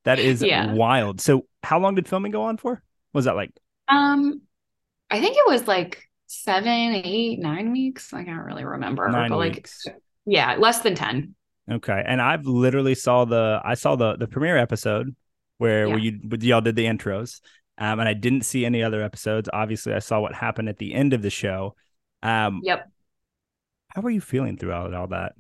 That 0.04 0.20
is 0.20 0.42
yeah. 0.44 0.74
wild. 0.74 1.22
So, 1.22 1.46
how 1.64 1.80
long 1.80 1.96
did 1.96 2.10
filming 2.10 2.34
go 2.34 2.42
on 2.42 2.58
for? 2.58 2.72
What 2.72 2.82
was 3.14 3.24
that 3.24 3.38
like? 3.38 3.52
Um, 3.88 4.42
I 5.10 5.22
think 5.22 5.38
it 5.38 5.48
was 5.48 5.66
like 5.66 6.10
seven, 6.32 7.02
eight, 7.04 7.40
nine 7.40 7.72
weeks. 7.72 8.14
I 8.14 8.24
can't 8.24 8.46
really 8.46 8.64
remember. 8.64 9.08
Nine 9.10 9.30
but 9.30 9.40
weeks. 9.40 9.84
like 9.86 10.02
yeah, 10.26 10.56
less 10.56 10.80
than 10.80 10.96
10. 10.96 11.36
Okay. 11.70 12.04
And 12.06 12.22
I've 12.22 12.46
literally 12.46 12.96
saw 12.96 13.26
the 13.26 13.62
I 13.64 13.74
saw 13.76 13.96
the 13.96 14.16
the 14.16 14.28
premiere 14.28 14.58
episode 14.58 15.16
where, 15.58 15.86
yeah. 15.86 15.94
where 15.94 16.00
you 16.00 16.20
y'all 16.40 16.62
did 16.62 16.76
the 16.76 16.86
intros. 16.86 17.42
Um, 17.78 18.00
and 18.00 18.08
I 18.08 18.14
didn't 18.14 18.44
see 18.44 18.66
any 18.66 18.84
other 18.84 19.02
episodes. 19.02 19.50
Obviously, 19.52 19.94
I 19.94 20.00
saw 20.00 20.20
what 20.20 20.34
happened 20.34 20.70
at 20.70 20.78
the 20.78 20.94
end 20.94 21.14
of 21.14 21.22
the 21.22 21.30
show. 21.30 21.76
Um, 22.22 22.62
yep. 22.64 22.90
How 23.90 24.02
were 24.02 24.10
you 24.10 24.22
feeling 24.22 24.58
throughout 24.58 24.94
all 24.94 25.08
that? 25.08 25.34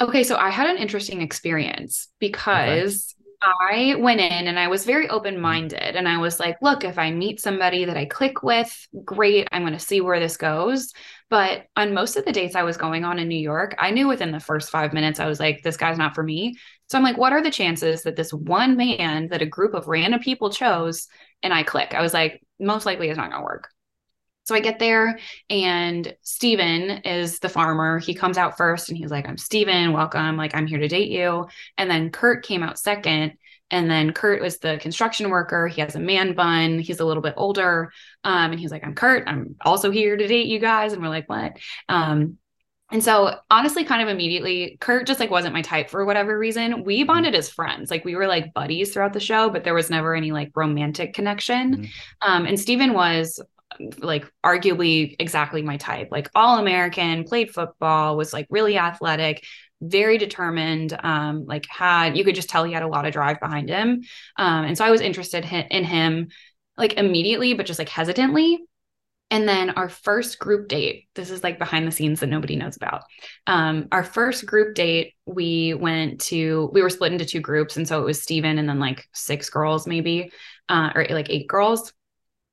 Okay, 0.00 0.22
so 0.22 0.36
I 0.36 0.50
had 0.50 0.68
an 0.70 0.76
interesting 0.76 1.20
experience 1.20 2.08
because 2.18 3.14
I 3.60 3.94
went 3.98 4.20
in 4.20 4.48
and 4.48 4.58
I 4.58 4.68
was 4.68 4.84
very 4.84 5.06
mm-hmm. 5.06 5.14
open 5.14 5.40
minded. 5.40 5.96
And 5.96 6.08
I 6.08 6.18
was 6.18 6.40
like, 6.40 6.56
look, 6.62 6.84
if 6.84 6.98
I 6.98 7.10
meet 7.10 7.40
somebody 7.40 7.84
that 7.84 7.96
I 7.96 8.04
click 8.04 8.42
with, 8.42 8.88
great. 9.04 9.48
I'm 9.52 9.62
going 9.62 9.72
to 9.72 9.78
see 9.78 10.00
where 10.00 10.20
this 10.20 10.36
goes. 10.36 10.92
But 11.30 11.66
on 11.76 11.94
most 11.94 12.16
of 12.16 12.24
the 12.24 12.32
dates 12.32 12.54
I 12.54 12.62
was 12.62 12.76
going 12.76 13.04
on 13.04 13.18
in 13.18 13.28
New 13.28 13.38
York, 13.38 13.74
I 13.78 13.90
knew 13.90 14.08
within 14.08 14.30
the 14.30 14.40
first 14.40 14.70
five 14.70 14.92
minutes, 14.92 15.20
I 15.20 15.26
was 15.26 15.40
like, 15.40 15.62
this 15.62 15.76
guy's 15.76 15.98
not 15.98 16.14
for 16.14 16.22
me. 16.22 16.56
So 16.88 16.98
I'm 16.98 17.04
like, 17.04 17.16
what 17.16 17.32
are 17.32 17.42
the 17.42 17.50
chances 17.50 18.02
that 18.02 18.16
this 18.16 18.32
one 18.32 18.76
man 18.76 19.28
that 19.28 19.42
a 19.42 19.46
group 19.46 19.74
of 19.74 19.88
random 19.88 20.20
people 20.20 20.50
chose 20.50 21.08
and 21.42 21.52
I 21.52 21.62
click? 21.62 21.94
I 21.94 22.02
was 22.02 22.14
like, 22.14 22.42
most 22.60 22.86
likely 22.86 23.08
it's 23.08 23.16
not 23.16 23.30
going 23.30 23.42
to 23.42 23.44
work. 23.44 23.70
So 24.44 24.54
I 24.54 24.60
get 24.60 24.78
there 24.78 25.18
and 25.48 26.14
Steven 26.22 26.98
is 27.04 27.38
the 27.38 27.48
farmer. 27.48 27.98
He 27.98 28.14
comes 28.14 28.38
out 28.38 28.56
first 28.56 28.88
and 28.88 28.98
he's 28.98 29.10
like, 29.10 29.28
I'm 29.28 29.38
Steven, 29.38 29.92
welcome. 29.92 30.36
Like, 30.36 30.54
I'm 30.54 30.66
here 30.66 30.78
to 30.78 30.88
date 30.88 31.10
you. 31.10 31.46
And 31.78 31.90
then 31.90 32.10
Kurt 32.10 32.44
came 32.44 32.62
out 32.62 32.78
second. 32.78 33.34
And 33.70 33.90
then 33.90 34.12
Kurt 34.12 34.42
was 34.42 34.58
the 34.58 34.78
construction 34.80 35.30
worker. 35.30 35.66
He 35.66 35.80
has 35.80 35.96
a 35.96 36.00
man 36.00 36.34
bun. 36.34 36.78
He's 36.78 37.00
a 37.00 37.06
little 37.06 37.22
bit 37.22 37.34
older. 37.36 37.90
Um, 38.22 38.52
and 38.52 38.60
he's 38.60 38.70
like, 38.70 38.84
I'm 38.84 38.94
Kurt. 38.94 39.26
I'm 39.26 39.56
also 39.62 39.90
here 39.90 40.16
to 40.16 40.26
date 40.26 40.46
you 40.46 40.58
guys. 40.58 40.92
And 40.92 41.02
we're 41.02 41.08
like, 41.08 41.28
what? 41.28 41.56
Um, 41.88 42.36
and 42.92 43.02
so 43.02 43.34
honestly, 43.50 43.82
kind 43.82 44.02
of 44.02 44.08
immediately, 44.08 44.76
Kurt 44.80 45.06
just 45.06 45.18
like 45.18 45.30
wasn't 45.30 45.54
my 45.54 45.62
type 45.62 45.88
for 45.88 46.04
whatever 46.04 46.38
reason. 46.38 46.84
We 46.84 47.00
mm-hmm. 47.00 47.06
bonded 47.06 47.34
as 47.34 47.48
friends. 47.48 47.90
Like 47.90 48.04
we 48.04 48.14
were 48.14 48.26
like 48.26 48.52
buddies 48.52 48.92
throughout 48.92 49.14
the 49.14 49.20
show, 49.20 49.48
but 49.48 49.64
there 49.64 49.74
was 49.74 49.90
never 49.90 50.14
any 50.14 50.30
like 50.30 50.52
romantic 50.54 51.14
connection. 51.14 51.76
Mm-hmm. 51.76 52.30
Um, 52.30 52.46
and 52.46 52.60
Steven 52.60 52.92
was 52.92 53.40
like 53.98 54.30
arguably 54.44 55.16
exactly 55.18 55.62
my 55.62 55.76
type. 55.76 56.08
Like 56.10 56.30
all 56.34 56.58
american 56.58 57.24
played 57.24 57.50
football 57.50 58.16
was 58.16 58.32
like 58.32 58.46
really 58.50 58.78
athletic 58.78 59.44
very 59.80 60.18
determined 60.18 60.98
um 61.02 61.44
like 61.46 61.66
had 61.68 62.16
you 62.16 62.24
could 62.24 62.34
just 62.34 62.48
tell 62.48 62.64
he 62.64 62.72
had 62.72 62.82
a 62.82 62.88
lot 62.88 63.06
of 63.06 63.12
drive 63.12 63.40
behind 63.40 63.68
him. 63.68 64.02
Um 64.36 64.64
and 64.64 64.78
so 64.78 64.84
i 64.84 64.90
was 64.90 65.00
interested 65.00 65.44
in 65.44 65.84
him 65.84 66.28
like 66.76 66.94
immediately 66.94 67.54
but 67.54 67.66
just 67.66 67.78
like 67.78 67.88
hesitantly. 67.88 68.58
And 69.30 69.48
then 69.48 69.70
our 69.70 69.88
first 69.88 70.38
group 70.38 70.68
date 70.68 71.08
this 71.14 71.30
is 71.30 71.42
like 71.42 71.58
behind 71.58 71.86
the 71.86 71.92
scenes 71.92 72.20
that 72.20 72.28
nobody 72.28 72.56
knows 72.56 72.76
about. 72.76 73.02
Um 73.46 73.88
our 73.92 74.04
first 74.04 74.46
group 74.46 74.74
date 74.74 75.14
we 75.26 75.74
went 75.74 76.20
to 76.22 76.70
we 76.72 76.82
were 76.82 76.90
split 76.90 77.12
into 77.12 77.24
two 77.24 77.40
groups. 77.40 77.76
And 77.76 77.86
so 77.86 78.00
it 78.00 78.04
was 78.04 78.22
steven 78.22 78.58
and 78.58 78.68
then 78.68 78.78
like 78.78 79.06
six 79.12 79.50
girls 79.50 79.86
maybe 79.86 80.30
uh 80.68 80.92
or 80.94 81.06
like 81.10 81.30
eight 81.30 81.48
girls 81.48 81.92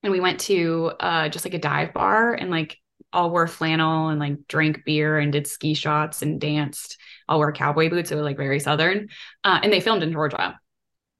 and 0.03 0.11
we 0.11 0.19
went 0.19 0.39
to 0.41 0.91
uh, 0.99 1.29
just 1.29 1.45
like 1.45 1.53
a 1.53 1.59
dive 1.59 1.93
bar 1.93 2.33
and 2.33 2.49
like 2.49 2.77
all 3.13 3.29
wore 3.29 3.47
flannel 3.47 4.07
and 4.07 4.19
like 4.19 4.47
drank 4.47 4.83
beer 4.85 5.19
and 5.19 5.31
did 5.31 5.47
ski 5.47 5.73
shots 5.73 6.21
and 6.21 6.39
danced. 6.39 6.97
All 7.27 7.39
wore 7.39 7.51
cowboy 7.51 7.89
boots. 7.89 8.09
So 8.09 8.17
like 8.17 8.37
very 8.37 8.59
southern. 8.59 9.09
Uh, 9.43 9.59
and 9.63 9.71
they 9.71 9.79
filmed 9.79 10.03
in 10.03 10.11
Georgia. 10.11 10.59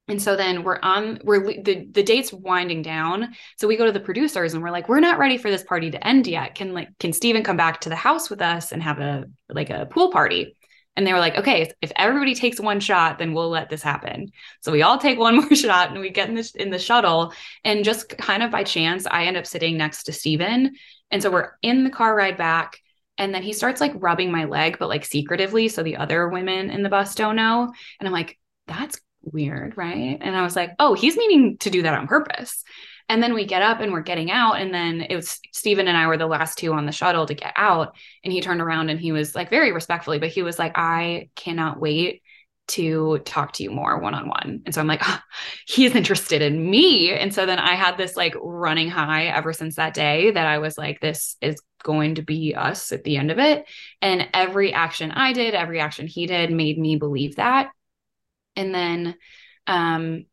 And 0.08 0.22
so 0.22 0.36
then 0.36 0.64
we're 0.64 0.80
on 0.82 1.20
we're 1.24 1.62
the 1.62 1.88
the 1.90 2.04
date's 2.04 2.34
winding 2.34 2.82
down. 2.82 3.34
So 3.58 3.68
we 3.68 3.78
go 3.78 3.86
to 3.86 3.92
the 3.92 4.00
producers 4.00 4.54
and 4.54 4.64
we're 4.64 4.72
like, 4.72 4.90
we're 4.90 5.00
not 5.00 5.20
ready 5.20 5.38
for 5.38 5.50
this 5.50 5.64
party 5.64 5.92
to 5.92 6.08
end 6.08 6.28
yet. 6.28 6.56
Can 6.56 6.74
like 6.74 6.90
can 7.00 7.14
Steven 7.14 7.44
come 7.44 7.58
back 7.58 7.82
to 7.82 7.90
the 7.90 7.96
house 7.96 8.30
with 8.30 8.42
us 8.42 8.72
and 8.72 8.82
have 8.84 9.00
a 9.00 9.26
like 9.50 9.70
a 9.70 9.86
pool 9.86 10.12
party? 10.12 10.56
And 10.96 11.08
they 11.08 11.14
were 11.14 11.20
like, 11.20 11.38
okay, 11.38 11.72
if 11.82 11.92
everybody 11.96 12.36
takes 12.36 12.60
one 12.60 12.80
shot, 12.80 13.18
then 13.18 13.34
we'll 13.34 13.50
let 13.50 13.70
this 13.70 13.82
happen. 13.82 14.32
So 14.62 14.72
we 14.72 14.82
all 14.82 14.98
take 14.98 15.18
one 15.20 15.38
more 15.38 15.56
shot 15.56 15.92
and 15.92 16.00
we 16.00 16.10
get 16.10 16.30
in 16.30 16.36
the, 16.36 16.52
in 16.56 16.70
the 16.70 16.80
shuttle. 16.80 17.34
And 17.64 17.86
just 17.86 18.10
kind 18.18 18.44
of 18.44 18.52
by 18.52 18.64
chance, 18.64 19.08
I 19.10 19.26
end 19.26 19.38
up 19.38 19.48
sitting 19.48 19.78
next 19.78 20.04
to 20.04 20.14
Steven. 20.14 20.76
And 21.10 21.22
so 21.22 21.32
we're 21.32 21.52
in 21.62 21.84
the 21.84 21.90
car 21.90 22.16
ride 22.16 22.38
back. 22.38 22.80
And 23.18 23.34
then 23.34 23.44
he 23.44 23.54
starts 23.54 23.82
like 23.82 23.94
rubbing 23.96 24.32
my 24.32 24.46
leg, 24.46 24.78
but 24.80 24.90
like 24.90 25.06
secretively. 25.06 25.68
So 25.68 25.84
the 25.84 25.98
other 25.98 26.28
women 26.28 26.70
in 26.70 26.84
the 26.84 26.90
bus 26.90 27.16
don't 27.16 27.36
know. 27.36 27.72
And 28.00 28.08
I'm 28.08 28.14
like, 28.14 28.40
that's 28.68 29.00
weird, 29.22 29.78
right? 29.78 30.18
And 30.20 30.36
I 30.36 30.42
was 30.42 30.56
like, 30.56 30.72
oh, 30.80 30.94
he's 30.94 31.18
meaning 31.18 31.58
to 31.60 31.70
do 31.70 31.84
that 31.84 31.94
on 31.94 32.08
purpose. 32.08 32.64
And 33.10 33.22
then 33.22 33.34
we 33.34 33.46
get 33.46 33.62
up 33.62 33.80
and 33.80 33.92
we're 33.92 34.02
getting 34.02 34.32
out. 34.32 34.54
And 34.54 34.74
then 34.74 35.02
it 35.02 35.16
was 35.16 35.40
Steven 35.52 35.88
and 35.88 35.98
I 35.98 36.08
were 36.08 36.18
the 36.18 36.28
last 36.28 36.58
two 36.58 36.74
on 36.74 36.86
the 36.86 36.92
shuttle 36.92 37.26
to 37.26 37.34
get 37.34 37.54
out. 37.56 37.96
And 38.24 38.32
he 38.32 38.42
turned 38.42 38.62
around 38.62 38.90
and 38.90 39.00
he 39.00 39.12
was 39.12 39.36
like 39.36 39.50
very 39.50 39.72
respectfully, 39.72 40.20
but 40.20 40.30
he 40.30 40.44
was 40.44 40.58
like, 40.58 40.74
I 40.76 41.30
cannot 41.36 41.80
wait 41.80 42.22
to 42.72 43.20
talk 43.26 43.52
to 43.54 43.64
you 43.64 43.72
more 43.72 44.00
one 44.00 44.14
on 44.14 44.30
one. 44.30 44.62
And 44.66 44.74
so 44.74 44.80
I'm 44.80 44.88
like, 44.88 45.02
oh, 45.04 45.20
he's 45.68 45.94
interested 45.94 46.42
in 46.42 46.70
me. 46.70 47.12
And 47.12 47.34
so 47.34 47.46
then 47.46 47.60
I 47.60 47.76
had 47.76 47.98
this 47.98 48.16
like 48.16 48.34
running 48.42 48.90
high 48.90 49.26
ever 49.26 49.52
since 49.52 49.76
that 49.76 49.94
day 49.94 50.32
that 50.32 50.48
I 50.48 50.60
was 50.60 50.78
like, 50.78 51.02
this 51.02 51.36
is 51.42 51.62
going 51.84 52.16
to 52.16 52.22
be 52.22 52.56
us 52.56 52.92
at 52.92 53.04
the 53.04 53.18
end 53.18 53.32
of 53.32 53.40
it. 53.40 53.66
And 54.02 54.30
every 54.34 54.74
action 54.74 55.12
I 55.12 55.34
did, 55.34 55.54
every 55.54 55.82
action 55.82 56.08
he 56.08 56.28
did 56.28 56.52
made 56.52 56.78
me 56.78 56.96
believe 56.96 57.36
that. 57.36 57.72
And 58.56 58.74
then 58.74 59.16
um, 59.68 60.26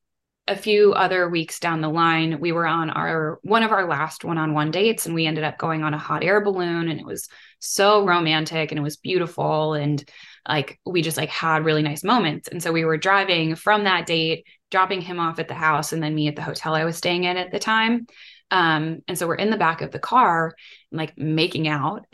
a 0.48 0.56
few 0.56 0.92
other 0.94 1.28
weeks 1.28 1.60
down 1.60 1.80
the 1.80 1.88
line, 1.88 2.40
we 2.40 2.52
were 2.52 2.66
on 2.66 2.90
our 2.90 3.38
one 3.42 3.62
of 3.62 3.70
our 3.70 3.86
last 3.86 4.24
one-on-one 4.24 4.70
dates 4.70 5.06
and 5.06 5.14
we 5.14 5.26
ended 5.26 5.44
up 5.44 5.58
going 5.58 5.82
on 5.82 5.94
a 5.94 5.98
hot 5.98 6.24
air 6.24 6.40
balloon 6.40 6.88
and 6.88 6.98
it 6.98 7.06
was 7.06 7.28
so 7.60 8.04
romantic 8.04 8.72
and 8.72 8.78
it 8.78 8.82
was 8.82 8.96
beautiful 8.96 9.74
and 9.74 10.08
like 10.48 10.80
we 10.86 11.02
just 11.02 11.16
like 11.16 11.28
had 11.28 11.64
really 11.64 11.82
nice 11.82 12.02
moments. 12.02 12.48
And 12.48 12.62
so 12.62 12.72
we 12.72 12.84
were 12.84 12.96
driving 12.96 13.54
from 13.54 13.84
that 13.84 14.06
date, 14.06 14.46
dropping 14.70 15.02
him 15.02 15.20
off 15.20 15.38
at 15.38 15.48
the 15.48 15.54
house 15.54 15.92
and 15.92 16.02
then 16.02 16.14
me 16.14 16.28
at 16.28 16.36
the 16.36 16.42
hotel 16.42 16.74
I 16.74 16.84
was 16.84 16.96
staying 16.96 17.24
in 17.24 17.36
at 17.36 17.50
the 17.50 17.58
time. 17.58 18.06
Um, 18.50 19.00
and 19.06 19.18
so 19.18 19.26
we're 19.26 19.34
in 19.34 19.50
the 19.50 19.56
back 19.58 19.82
of 19.82 19.90
the 19.90 19.98
car, 19.98 20.54
like 20.90 21.18
making 21.18 21.68
out. 21.68 22.06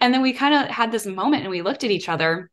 and 0.00 0.12
then 0.12 0.20
we 0.20 0.32
kind 0.34 0.54
of 0.54 0.70
had 0.70 0.92
this 0.92 1.06
moment 1.06 1.42
and 1.42 1.50
we 1.50 1.62
looked 1.62 1.84
at 1.84 1.90
each 1.90 2.08
other. 2.08 2.50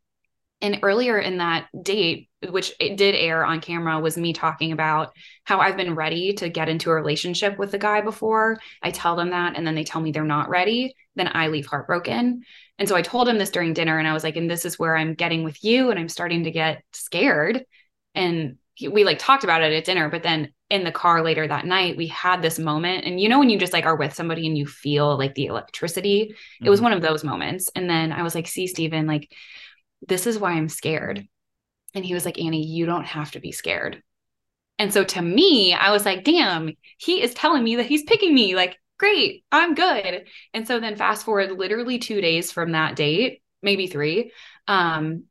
And 0.64 0.78
earlier 0.82 1.18
in 1.18 1.36
that 1.36 1.68
date, 1.82 2.30
which 2.48 2.72
it 2.80 2.96
did 2.96 3.14
air 3.14 3.44
on 3.44 3.60
camera, 3.60 4.00
was 4.00 4.16
me 4.16 4.32
talking 4.32 4.72
about 4.72 5.12
how 5.44 5.60
I've 5.60 5.76
been 5.76 5.94
ready 5.94 6.32
to 6.32 6.48
get 6.48 6.70
into 6.70 6.88
a 6.88 6.94
relationship 6.94 7.58
with 7.58 7.70
the 7.70 7.76
guy 7.76 8.00
before. 8.00 8.58
I 8.82 8.90
tell 8.90 9.14
them 9.14 9.28
that, 9.28 9.58
and 9.58 9.66
then 9.66 9.74
they 9.74 9.84
tell 9.84 10.00
me 10.00 10.10
they're 10.10 10.24
not 10.24 10.48
ready. 10.48 10.94
Then 11.16 11.28
I 11.30 11.48
leave 11.48 11.66
heartbroken. 11.66 12.44
And 12.78 12.88
so 12.88 12.96
I 12.96 13.02
told 13.02 13.28
him 13.28 13.36
this 13.36 13.50
during 13.50 13.74
dinner, 13.74 13.98
and 13.98 14.08
I 14.08 14.14
was 14.14 14.24
like, 14.24 14.36
and 14.36 14.50
this 14.50 14.64
is 14.64 14.78
where 14.78 14.96
I'm 14.96 15.12
getting 15.12 15.44
with 15.44 15.62
you, 15.62 15.90
and 15.90 16.00
I'm 16.00 16.08
starting 16.08 16.44
to 16.44 16.50
get 16.50 16.82
scared. 16.94 17.66
And 18.14 18.56
he, 18.72 18.88
we 18.88 19.04
like 19.04 19.18
talked 19.18 19.44
about 19.44 19.62
it 19.62 19.74
at 19.74 19.84
dinner, 19.84 20.08
but 20.08 20.22
then 20.22 20.54
in 20.70 20.84
the 20.84 20.92
car 20.92 21.22
later 21.22 21.46
that 21.46 21.66
night, 21.66 21.98
we 21.98 22.06
had 22.06 22.40
this 22.40 22.58
moment. 22.58 23.04
And 23.04 23.20
you 23.20 23.28
know, 23.28 23.38
when 23.38 23.50
you 23.50 23.58
just 23.58 23.74
like 23.74 23.84
are 23.84 23.96
with 23.96 24.14
somebody 24.14 24.46
and 24.46 24.56
you 24.56 24.66
feel 24.66 25.18
like 25.18 25.34
the 25.34 25.44
electricity, 25.44 26.30
mm-hmm. 26.30 26.66
it 26.66 26.70
was 26.70 26.78
mm-hmm. 26.78 26.84
one 26.84 26.92
of 26.94 27.02
those 27.02 27.22
moments. 27.22 27.68
And 27.76 27.90
then 27.90 28.12
I 28.12 28.22
was 28.22 28.34
like, 28.34 28.46
see, 28.46 28.66
Steven, 28.66 29.06
like, 29.06 29.30
this 30.08 30.26
is 30.26 30.38
why 30.38 30.52
I'm 30.52 30.68
scared. 30.68 31.26
And 31.94 32.04
he 32.04 32.14
was 32.14 32.24
like, 32.24 32.40
Annie, 32.40 32.66
you 32.66 32.86
don't 32.86 33.06
have 33.06 33.32
to 33.32 33.40
be 33.40 33.52
scared. 33.52 34.02
And 34.78 34.92
so 34.92 35.04
to 35.04 35.22
me, 35.22 35.72
I 35.72 35.92
was 35.92 36.04
like, 36.04 36.24
damn, 36.24 36.72
he 36.98 37.22
is 37.22 37.34
telling 37.34 37.62
me 37.62 37.76
that 37.76 37.86
he's 37.86 38.02
picking 38.02 38.34
me. 38.34 38.56
Like, 38.56 38.76
great, 38.98 39.44
I'm 39.52 39.74
good. 39.74 40.24
And 40.52 40.66
so 40.66 40.80
then 40.80 40.96
fast 40.96 41.24
forward 41.24 41.52
literally 41.52 41.98
two 41.98 42.20
days 42.20 42.50
from 42.50 42.72
that 42.72 42.96
date, 42.96 43.42
maybe 43.62 43.86
three, 43.86 44.32
um, 44.66 45.24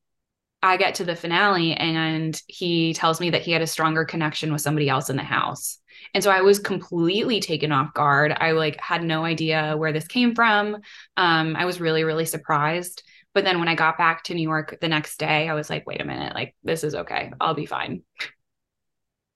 I 0.62 0.78
get 0.78 0.96
to 0.96 1.04
the 1.04 1.16
finale 1.16 1.74
and 1.74 2.42
he 2.48 2.94
tells 2.94 3.20
me 3.20 3.32
that 3.32 3.42
he 3.42 3.52
had 3.52 3.62
a 3.62 3.68
stronger 3.68 4.06
connection 4.06 4.54
with 4.54 4.62
somebody 4.62 4.88
else 4.88 5.10
in 5.10 5.18
the 5.18 5.24
house. 5.24 5.80
And 6.14 6.24
so 6.24 6.32
I 6.32 6.42
was 6.42 6.58
completely 6.60 7.42
taken 7.42 7.74
off 7.74 7.94
guard. 7.94 8.36
I 8.40 8.52
like 8.52 8.80
had 8.80 9.04
no 9.04 9.26
idea 9.26 9.76
where 9.76 9.92
this 9.92 10.08
came 10.08 10.34
from. 10.36 10.78
Um, 11.18 11.56
I 11.58 11.66
was 11.66 11.82
really, 11.82 12.06
really 12.06 12.26
surprised. 12.26 13.04
But 13.34 13.44
then 13.44 13.60
when 13.60 13.68
I 13.68 13.76
got 13.76 13.98
back 13.98 14.24
to 14.26 14.34
New 14.34 14.44
York 14.44 14.78
the 14.80 14.88
next 14.88 15.18
day, 15.18 15.50
I 15.50 15.54
was 15.54 15.70
like, 15.70 15.88
wait 15.88 16.02
a 16.02 16.06
minute, 16.06 16.36
like 16.36 16.56
this 16.64 16.84
is 16.84 16.94
okay. 16.94 17.32
I'll 17.42 17.56
be 17.56 17.66
fine. 17.66 18.04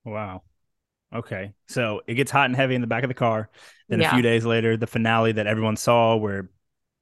Wow. 0.05 0.43
Okay. 1.13 1.53
So 1.67 2.01
it 2.07 2.15
gets 2.15 2.31
hot 2.31 2.45
and 2.45 2.55
heavy 2.55 2.75
in 2.75 2.81
the 2.81 2.87
back 2.87 3.03
of 3.03 3.07
the 3.07 3.13
car. 3.13 3.49
Then 3.89 4.01
yeah. 4.01 4.09
a 4.09 4.13
few 4.13 4.21
days 4.21 4.45
later, 4.45 4.77
the 4.77 4.87
finale 4.87 5.33
that 5.33 5.47
everyone 5.47 5.77
saw, 5.77 6.15
where, 6.15 6.49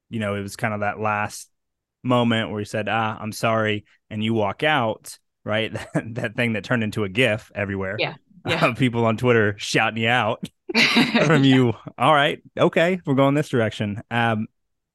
you 0.09 0.19
know, 0.19 0.35
it 0.35 0.41
was 0.41 0.55
kind 0.55 0.73
of 0.73 0.81
that 0.81 0.99
last 0.99 1.49
moment 2.03 2.51
where 2.51 2.59
he 2.59 2.65
said, 2.65 2.87
ah, 2.87 3.17
I'm 3.19 3.31
sorry. 3.31 3.85
And 4.09 4.23
you 4.23 4.33
walk 4.33 4.63
out, 4.63 5.17
right? 5.43 5.73
that, 5.93 6.15
that 6.15 6.35
thing 6.35 6.53
that 6.53 6.63
turned 6.63 6.83
into 6.83 7.03
a 7.03 7.09
GIF 7.09 7.51
everywhere. 7.55 7.97
Yeah. 7.99 8.15
yeah. 8.47 8.73
people 8.73 9.05
on 9.05 9.17
Twitter 9.17 9.55
shouting 9.57 10.03
you 10.03 10.09
out 10.09 10.47
from 11.25 11.43
yeah. 11.43 11.55
you. 11.55 11.73
All 11.97 12.13
right. 12.13 12.41
Okay. 12.57 13.01
We're 13.05 13.15
going 13.15 13.33
this 13.33 13.49
direction. 13.49 14.03
Um, 14.11 14.47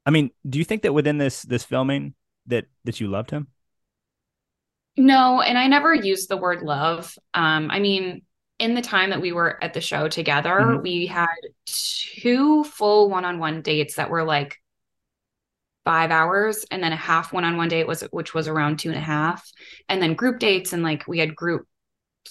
I 0.06 0.10
mean, 0.10 0.30
do 0.48 0.58
you 0.58 0.64
think 0.64 0.82
that 0.82 0.94
within 0.94 1.18
this 1.18 1.42
this 1.42 1.64
filming 1.64 2.14
that 2.46 2.66
that 2.84 3.00
you 3.00 3.08
loved 3.08 3.30
him? 3.30 3.48
No, 4.96 5.40
and 5.40 5.56
I 5.56 5.66
never 5.66 5.94
used 5.94 6.28
the 6.28 6.36
word 6.36 6.62
love. 6.62 7.16
Um, 7.32 7.70
I 7.70 7.78
mean, 7.78 8.22
in 8.58 8.74
the 8.74 8.82
time 8.82 9.10
that 9.10 9.20
we 9.20 9.32
were 9.32 9.62
at 9.62 9.72
the 9.72 9.80
show 9.80 10.08
together, 10.08 10.50
mm-hmm. 10.50 10.82
we 10.82 11.06
had 11.06 11.28
two 11.66 12.64
full 12.64 13.08
one-on-one 13.08 13.62
dates 13.62 13.94
that 13.94 14.10
were 14.10 14.24
like 14.24 14.56
five 15.84 16.10
hours, 16.10 16.66
and 16.70 16.82
then 16.82 16.92
a 16.92 16.96
half 16.96 17.32
one-on-one 17.32 17.68
date 17.68 17.86
was 17.86 18.02
which 18.10 18.34
was 18.34 18.48
around 18.48 18.78
two 18.78 18.90
and 18.90 18.98
a 18.98 19.02
half, 19.02 19.48
and 19.88 20.02
then 20.02 20.14
group 20.14 20.38
dates 20.38 20.72
and 20.72 20.82
like 20.82 21.06
we 21.06 21.18
had 21.18 21.34
group 21.34 21.66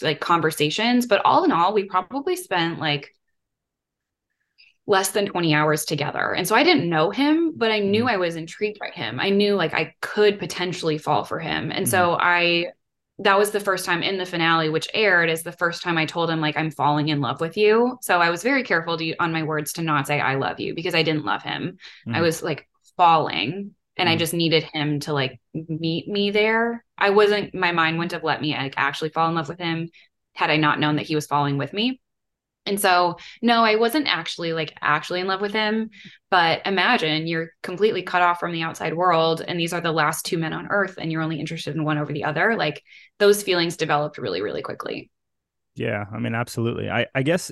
like 0.01 0.19
conversations. 0.19 1.05
But 1.05 1.21
all 1.25 1.43
in 1.43 1.51
all, 1.51 1.73
we 1.73 1.85
probably 1.85 2.35
spent 2.35 2.79
like 2.79 3.13
less 4.89 5.11
than 5.11 5.27
20 5.27 5.53
hours 5.53 5.85
together. 5.85 6.33
And 6.33 6.47
so 6.47 6.55
I 6.55 6.63
didn't 6.63 6.89
know 6.89 7.11
him, 7.11 7.53
but 7.55 7.71
I 7.71 7.77
knew 7.77 8.05
mm-hmm. 8.05 8.09
I 8.09 8.17
was 8.17 8.35
intrigued 8.35 8.79
by 8.79 8.89
him. 8.89 9.19
I 9.19 9.29
knew 9.29 9.53
like 9.53 9.75
I 9.75 9.93
could 10.01 10.39
potentially 10.39 10.97
fall 10.97 11.23
for 11.23 11.39
him. 11.39 11.71
And 11.71 11.85
mm-hmm. 11.85 11.91
so 11.91 12.17
I 12.19 12.71
that 13.19 13.37
was 13.37 13.51
the 13.51 13.59
first 13.59 13.85
time 13.85 14.01
in 14.01 14.17
the 14.17 14.25
finale, 14.25 14.69
which 14.69 14.87
aired, 14.93 15.29
is 15.29 15.43
the 15.43 15.51
first 15.51 15.83
time 15.83 15.97
I 15.97 16.05
told 16.05 16.29
him 16.29 16.41
like 16.41 16.57
I'm 16.57 16.71
falling 16.71 17.09
in 17.09 17.21
love 17.21 17.39
with 17.39 17.55
you. 17.55 17.99
So 18.01 18.19
I 18.19 18.31
was 18.31 18.41
very 18.41 18.63
careful 18.63 18.97
to 18.97 19.15
on 19.17 19.31
my 19.31 19.43
words 19.43 19.73
to 19.73 19.83
not 19.83 20.07
say 20.07 20.19
I 20.19 20.35
love 20.35 20.59
you 20.59 20.73
because 20.73 20.95
I 20.95 21.03
didn't 21.03 21.25
love 21.25 21.43
him. 21.43 21.77
Mm-hmm. 22.07 22.15
I 22.15 22.21
was 22.21 22.41
like 22.41 22.67
falling, 22.97 23.75
and 23.95 24.07
mm-hmm. 24.07 24.13
I 24.15 24.17
just 24.17 24.33
needed 24.33 24.63
him 24.63 25.01
to 25.01 25.13
like 25.13 25.39
meet 25.53 26.07
me 26.07 26.31
there. 26.31 26.83
I 26.97 27.11
wasn't. 27.11 27.53
My 27.53 27.73
mind 27.73 27.99
wouldn't 27.99 28.13
have 28.13 28.23
let 28.23 28.41
me 28.41 28.55
like 28.55 28.73
actually 28.77 29.09
fall 29.09 29.29
in 29.29 29.35
love 29.35 29.49
with 29.49 29.59
him 29.59 29.91
had 30.33 30.49
I 30.49 30.57
not 30.57 30.79
known 30.79 30.95
that 30.95 31.05
he 31.05 31.13
was 31.13 31.27
falling 31.27 31.59
with 31.59 31.73
me. 31.73 32.01
And 32.69 32.79
so, 32.79 33.17
no, 33.41 33.63
I 33.63 33.75
wasn't 33.75 34.07
actually 34.07 34.53
like 34.53 34.77
actually 34.79 35.19
in 35.19 35.27
love 35.27 35.41
with 35.41 35.53
him. 35.53 35.89
But 36.29 36.61
imagine 36.65 37.25
you're 37.25 37.49
completely 37.63 38.03
cut 38.03 38.21
off 38.21 38.39
from 38.39 38.51
the 38.51 38.61
outside 38.61 38.93
world, 38.93 39.43
and 39.45 39.59
these 39.59 39.73
are 39.73 39.81
the 39.81 39.91
last 39.91 40.23
two 40.23 40.37
men 40.37 40.53
on 40.53 40.67
earth, 40.69 40.95
and 40.99 41.11
you're 41.11 41.23
only 41.23 41.39
interested 41.39 41.75
in 41.75 41.83
one 41.83 41.97
over 41.97 42.13
the 42.13 42.23
other. 42.23 42.55
Like 42.55 42.83
those 43.17 43.41
feelings 43.41 43.75
developed 43.75 44.19
really, 44.19 44.41
really 44.41 44.61
quickly. 44.61 45.09
Yeah, 45.73 46.05
I 46.13 46.19
mean, 46.19 46.35
absolutely. 46.35 46.91
I, 46.91 47.07
I 47.15 47.23
guess 47.23 47.51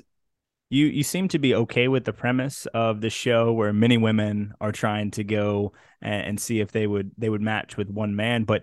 you 0.70 0.86
you 0.86 1.02
seem 1.02 1.26
to 1.28 1.38
be 1.38 1.54
okay 1.54 1.88
with 1.88 2.04
the 2.04 2.12
premise 2.12 2.66
of 2.66 3.00
the 3.00 3.10
show 3.10 3.52
where 3.52 3.72
many 3.72 3.96
women 3.96 4.52
are 4.60 4.72
trying 4.72 5.10
to 5.12 5.24
go 5.24 5.72
and, 6.00 6.26
and 6.26 6.40
see 6.40 6.60
if 6.60 6.70
they 6.70 6.86
would 6.86 7.10
they 7.18 7.28
would 7.28 7.42
match 7.42 7.76
with 7.76 7.90
one 7.90 8.14
man. 8.14 8.44
But 8.44 8.62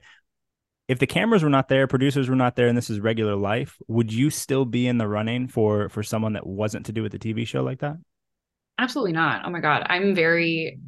if 0.88 0.99
the 0.99 1.07
cameras 1.07 1.43
were 1.43 1.49
not 1.49 1.67
there, 1.67 1.88
producers 1.88 2.29
were 2.29 2.36
not 2.36 2.55
there, 2.55 2.67
and 2.67 2.77
this 2.77 2.89
is 2.89 2.99
regular 2.99 3.36
life, 3.36 3.77
would 3.88 4.13
you 4.13 4.29
still 4.29 4.65
be 4.65 4.88
in 4.88 4.97
the 4.97 5.07
running 5.07 5.47
for 5.47 5.89
for 5.89 6.03
someone 6.03 6.33
that 6.33 6.45
wasn't 6.45 6.86
to 6.88 6.91
do 6.91 7.01
with 7.01 7.11
the 7.11 7.19
TV 7.19 7.47
show 7.47 7.63
like 7.63 7.79
that? 7.79 7.97
Absolutely 8.77 9.13
not. 9.13 9.45
Oh 9.45 9.49
my 9.49 9.61
god, 9.61 9.86
I'm 9.89 10.13
very 10.13 10.79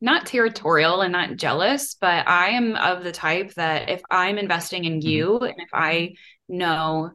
not 0.00 0.26
territorial 0.26 1.00
and 1.00 1.12
not 1.12 1.36
jealous, 1.36 1.94
but 2.00 2.28
I 2.28 2.50
am 2.50 2.76
of 2.76 3.04
the 3.04 3.12
type 3.12 3.54
that 3.54 3.88
if 3.88 4.02
I'm 4.10 4.38
investing 4.38 4.84
in 4.84 5.00
mm-hmm. 5.00 5.08
you 5.08 5.26
mm-hmm. 5.26 5.44
and 5.44 5.54
if 5.58 5.70
I 5.72 6.14
know 6.48 7.12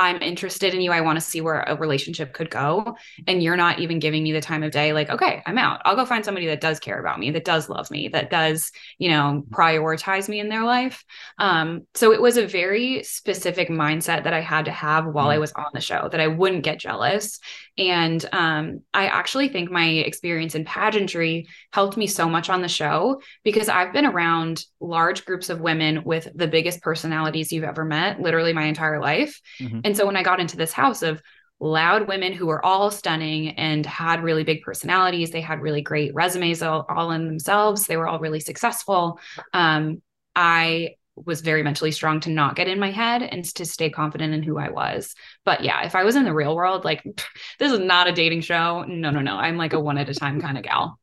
I'm 0.00 0.22
interested 0.22 0.72
in 0.72 0.80
you. 0.80 0.92
I 0.92 1.02
want 1.02 1.18
to 1.18 1.20
see 1.20 1.42
where 1.42 1.60
a 1.60 1.76
relationship 1.76 2.32
could 2.32 2.48
go. 2.48 2.96
And 3.26 3.42
you're 3.42 3.56
not 3.56 3.80
even 3.80 3.98
giving 3.98 4.22
me 4.22 4.32
the 4.32 4.40
time 4.40 4.62
of 4.62 4.72
day. 4.72 4.94
Like, 4.94 5.10
okay, 5.10 5.42
I'm 5.44 5.58
out. 5.58 5.82
I'll 5.84 5.94
go 5.94 6.06
find 6.06 6.24
somebody 6.24 6.46
that 6.46 6.62
does 6.62 6.80
care 6.80 6.98
about 6.98 7.18
me, 7.20 7.30
that 7.32 7.44
does 7.44 7.68
love 7.68 7.90
me, 7.90 8.08
that 8.08 8.30
does, 8.30 8.72
you 8.96 9.10
know, 9.10 9.44
prioritize 9.50 10.26
me 10.26 10.40
in 10.40 10.48
their 10.48 10.64
life. 10.64 11.04
Um, 11.38 11.82
so 11.94 12.14
it 12.14 12.22
was 12.22 12.38
a 12.38 12.46
very 12.46 13.02
specific 13.02 13.68
mindset 13.68 14.24
that 14.24 14.32
I 14.32 14.40
had 14.40 14.64
to 14.64 14.70
have 14.70 15.04
while 15.04 15.26
mm-hmm. 15.26 15.32
I 15.32 15.38
was 15.38 15.52
on 15.52 15.68
the 15.74 15.82
show 15.82 16.08
that 16.10 16.20
I 16.20 16.28
wouldn't 16.28 16.64
get 16.64 16.80
jealous. 16.80 17.38
And 17.76 18.24
um, 18.32 18.80
I 18.94 19.06
actually 19.06 19.48
think 19.48 19.70
my 19.70 19.86
experience 19.86 20.54
in 20.54 20.64
pageantry 20.64 21.46
helped 21.74 21.98
me 21.98 22.06
so 22.06 22.26
much 22.26 22.48
on 22.48 22.62
the 22.62 22.68
show 22.68 23.20
because 23.44 23.68
I've 23.68 23.92
been 23.92 24.06
around 24.06 24.64
large 24.80 25.26
groups 25.26 25.50
of 25.50 25.60
women 25.60 26.04
with 26.04 26.26
the 26.34 26.48
biggest 26.48 26.80
personalities 26.80 27.52
you've 27.52 27.64
ever 27.64 27.84
met, 27.84 28.18
literally 28.18 28.54
my 28.54 28.64
entire 28.64 28.98
life. 28.98 29.38
Mm-hmm. 29.60 29.89
And 29.90 29.96
so 29.96 30.06
when 30.06 30.14
I 30.14 30.22
got 30.22 30.38
into 30.38 30.56
this 30.56 30.72
house 30.72 31.02
of 31.02 31.20
loud 31.58 32.06
women 32.06 32.32
who 32.32 32.46
were 32.46 32.64
all 32.64 32.92
stunning 32.92 33.48
and 33.58 33.84
had 33.84 34.22
really 34.22 34.44
big 34.44 34.62
personalities, 34.62 35.32
they 35.32 35.40
had 35.40 35.60
really 35.60 35.82
great 35.82 36.14
resumes 36.14 36.62
all, 36.62 36.86
all 36.88 37.10
in 37.10 37.26
themselves, 37.26 37.88
they 37.88 37.96
were 37.96 38.06
all 38.06 38.20
really 38.20 38.38
successful. 38.38 39.18
Um, 39.52 40.00
I 40.36 40.90
was 41.16 41.40
very 41.40 41.64
mentally 41.64 41.90
strong 41.90 42.20
to 42.20 42.30
not 42.30 42.54
get 42.54 42.68
in 42.68 42.78
my 42.78 42.92
head 42.92 43.24
and 43.24 43.44
to 43.56 43.64
stay 43.64 43.90
confident 43.90 44.32
in 44.32 44.44
who 44.44 44.58
I 44.58 44.70
was. 44.70 45.16
But 45.44 45.64
yeah, 45.64 45.84
if 45.84 45.96
I 45.96 46.04
was 46.04 46.14
in 46.14 46.22
the 46.22 46.32
real 46.32 46.54
world, 46.54 46.84
like 46.84 47.02
this 47.58 47.72
is 47.72 47.80
not 47.80 48.06
a 48.06 48.12
dating 48.12 48.42
show. 48.42 48.84
No, 48.86 49.10
no, 49.10 49.18
no. 49.18 49.34
I'm 49.34 49.56
like 49.56 49.72
a 49.72 49.80
one 49.80 49.98
at 49.98 50.08
a 50.08 50.14
time 50.14 50.40
kind 50.40 50.56
of 50.56 50.62
gal. 50.62 50.99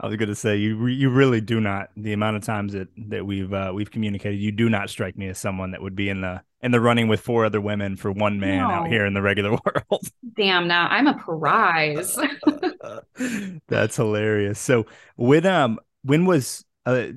I 0.00 0.06
was 0.06 0.16
going 0.16 0.28
to 0.28 0.34
say 0.34 0.56
you 0.56 0.86
you 0.86 1.10
really 1.10 1.40
do 1.40 1.60
not 1.60 1.90
the 1.96 2.12
amount 2.12 2.36
of 2.36 2.42
times 2.42 2.72
that 2.72 2.88
that 3.08 3.24
we've 3.24 3.52
uh, 3.52 3.72
we've 3.74 3.90
communicated 3.90 4.36
you 4.36 4.52
do 4.52 4.68
not 4.68 4.90
strike 4.90 5.16
me 5.16 5.28
as 5.28 5.38
someone 5.38 5.70
that 5.72 5.82
would 5.82 5.94
be 5.94 6.08
in 6.08 6.20
the 6.20 6.42
in 6.60 6.70
the 6.70 6.80
running 6.80 7.08
with 7.08 7.20
four 7.20 7.44
other 7.44 7.60
women 7.60 7.96
for 7.96 8.10
one 8.10 8.40
man 8.40 8.58
no. 8.58 8.70
out 8.70 8.88
here 8.88 9.04
in 9.06 9.14
the 9.14 9.22
regular 9.22 9.50
world. 9.64 10.04
Damn, 10.36 10.68
now 10.68 10.88
I'm 10.88 11.06
a 11.06 11.14
prize. 11.14 12.18
That's 13.68 13.96
hilarious. 13.96 14.58
So 14.58 14.86
with 15.16 15.46
um 15.46 15.78
when 16.02 16.26
was 16.26 16.64
uh 16.86 17.08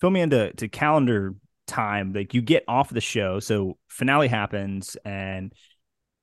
fill 0.00 0.10
me 0.10 0.20
into 0.20 0.52
to 0.54 0.68
calendar 0.68 1.34
time 1.66 2.12
like 2.12 2.32
you 2.32 2.40
get 2.40 2.62
off 2.68 2.90
the 2.90 3.00
show 3.00 3.40
so 3.40 3.76
finale 3.88 4.28
happens 4.28 4.96
and 5.04 5.52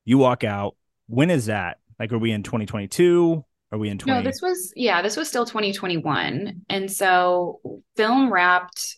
you 0.06 0.18
walk 0.18 0.46
out 0.46 0.78
when 1.08 1.30
is 1.30 1.48
that 1.48 1.80
like 2.00 2.14
are 2.14 2.18
we 2.18 2.32
in 2.32 2.44
2022 2.44 3.44
are 3.74 3.78
we 3.78 3.90
in 3.90 3.98
20 3.98 4.20
no 4.20 4.24
this 4.24 4.40
was 4.42 4.72
yeah 4.76 5.02
this 5.02 5.18
was 5.18 5.28
still 5.28 5.46
2021 5.46 6.62
and 6.70 6.92
so 6.92 7.60
film 7.98 8.32
wrapped 8.32 8.98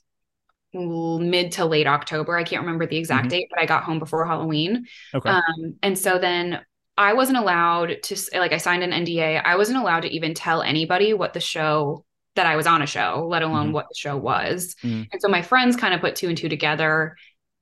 mid 0.73 1.53
to 1.53 1.65
late 1.65 1.87
october 1.87 2.37
i 2.37 2.43
can't 2.43 2.61
remember 2.61 2.85
the 2.85 2.97
exact 2.97 3.23
mm-hmm. 3.23 3.29
date 3.29 3.47
but 3.49 3.59
i 3.59 3.65
got 3.65 3.83
home 3.83 3.97
before 3.97 4.25
halloween 4.27 4.85
okay 5.13 5.29
um, 5.29 5.75
and 5.81 5.97
so 5.97 6.19
then 6.19 6.59
i 6.97 7.13
wasn't 7.13 7.37
allowed 7.37 7.95
to 8.03 8.15
like 8.33 8.51
i 8.51 8.57
signed 8.57 8.83
an 8.83 8.91
nda 9.05 9.41
i 9.45 9.55
wasn't 9.55 9.77
allowed 9.77 10.01
to 10.01 10.09
even 10.09 10.33
tell 10.33 10.61
anybody 10.61 11.13
what 11.13 11.33
the 11.33 11.39
show 11.39 12.05
that 12.35 12.45
I 12.45 12.57
was 12.57 12.67
on 12.67 12.81
a 12.81 12.85
show, 12.85 13.25
let 13.29 13.43
alone 13.43 13.67
mm-hmm. 13.67 13.73
what 13.75 13.87
the 13.89 13.95
show 13.97 14.17
was. 14.17 14.75
Mm-hmm. 14.83 15.03
And 15.09 15.21
so 15.21 15.29
my 15.29 15.41
friends 15.41 15.77
kind 15.77 15.93
of 15.93 16.01
put 16.01 16.17
two 16.17 16.27
and 16.27 16.37
two 16.37 16.49
together 16.49 17.15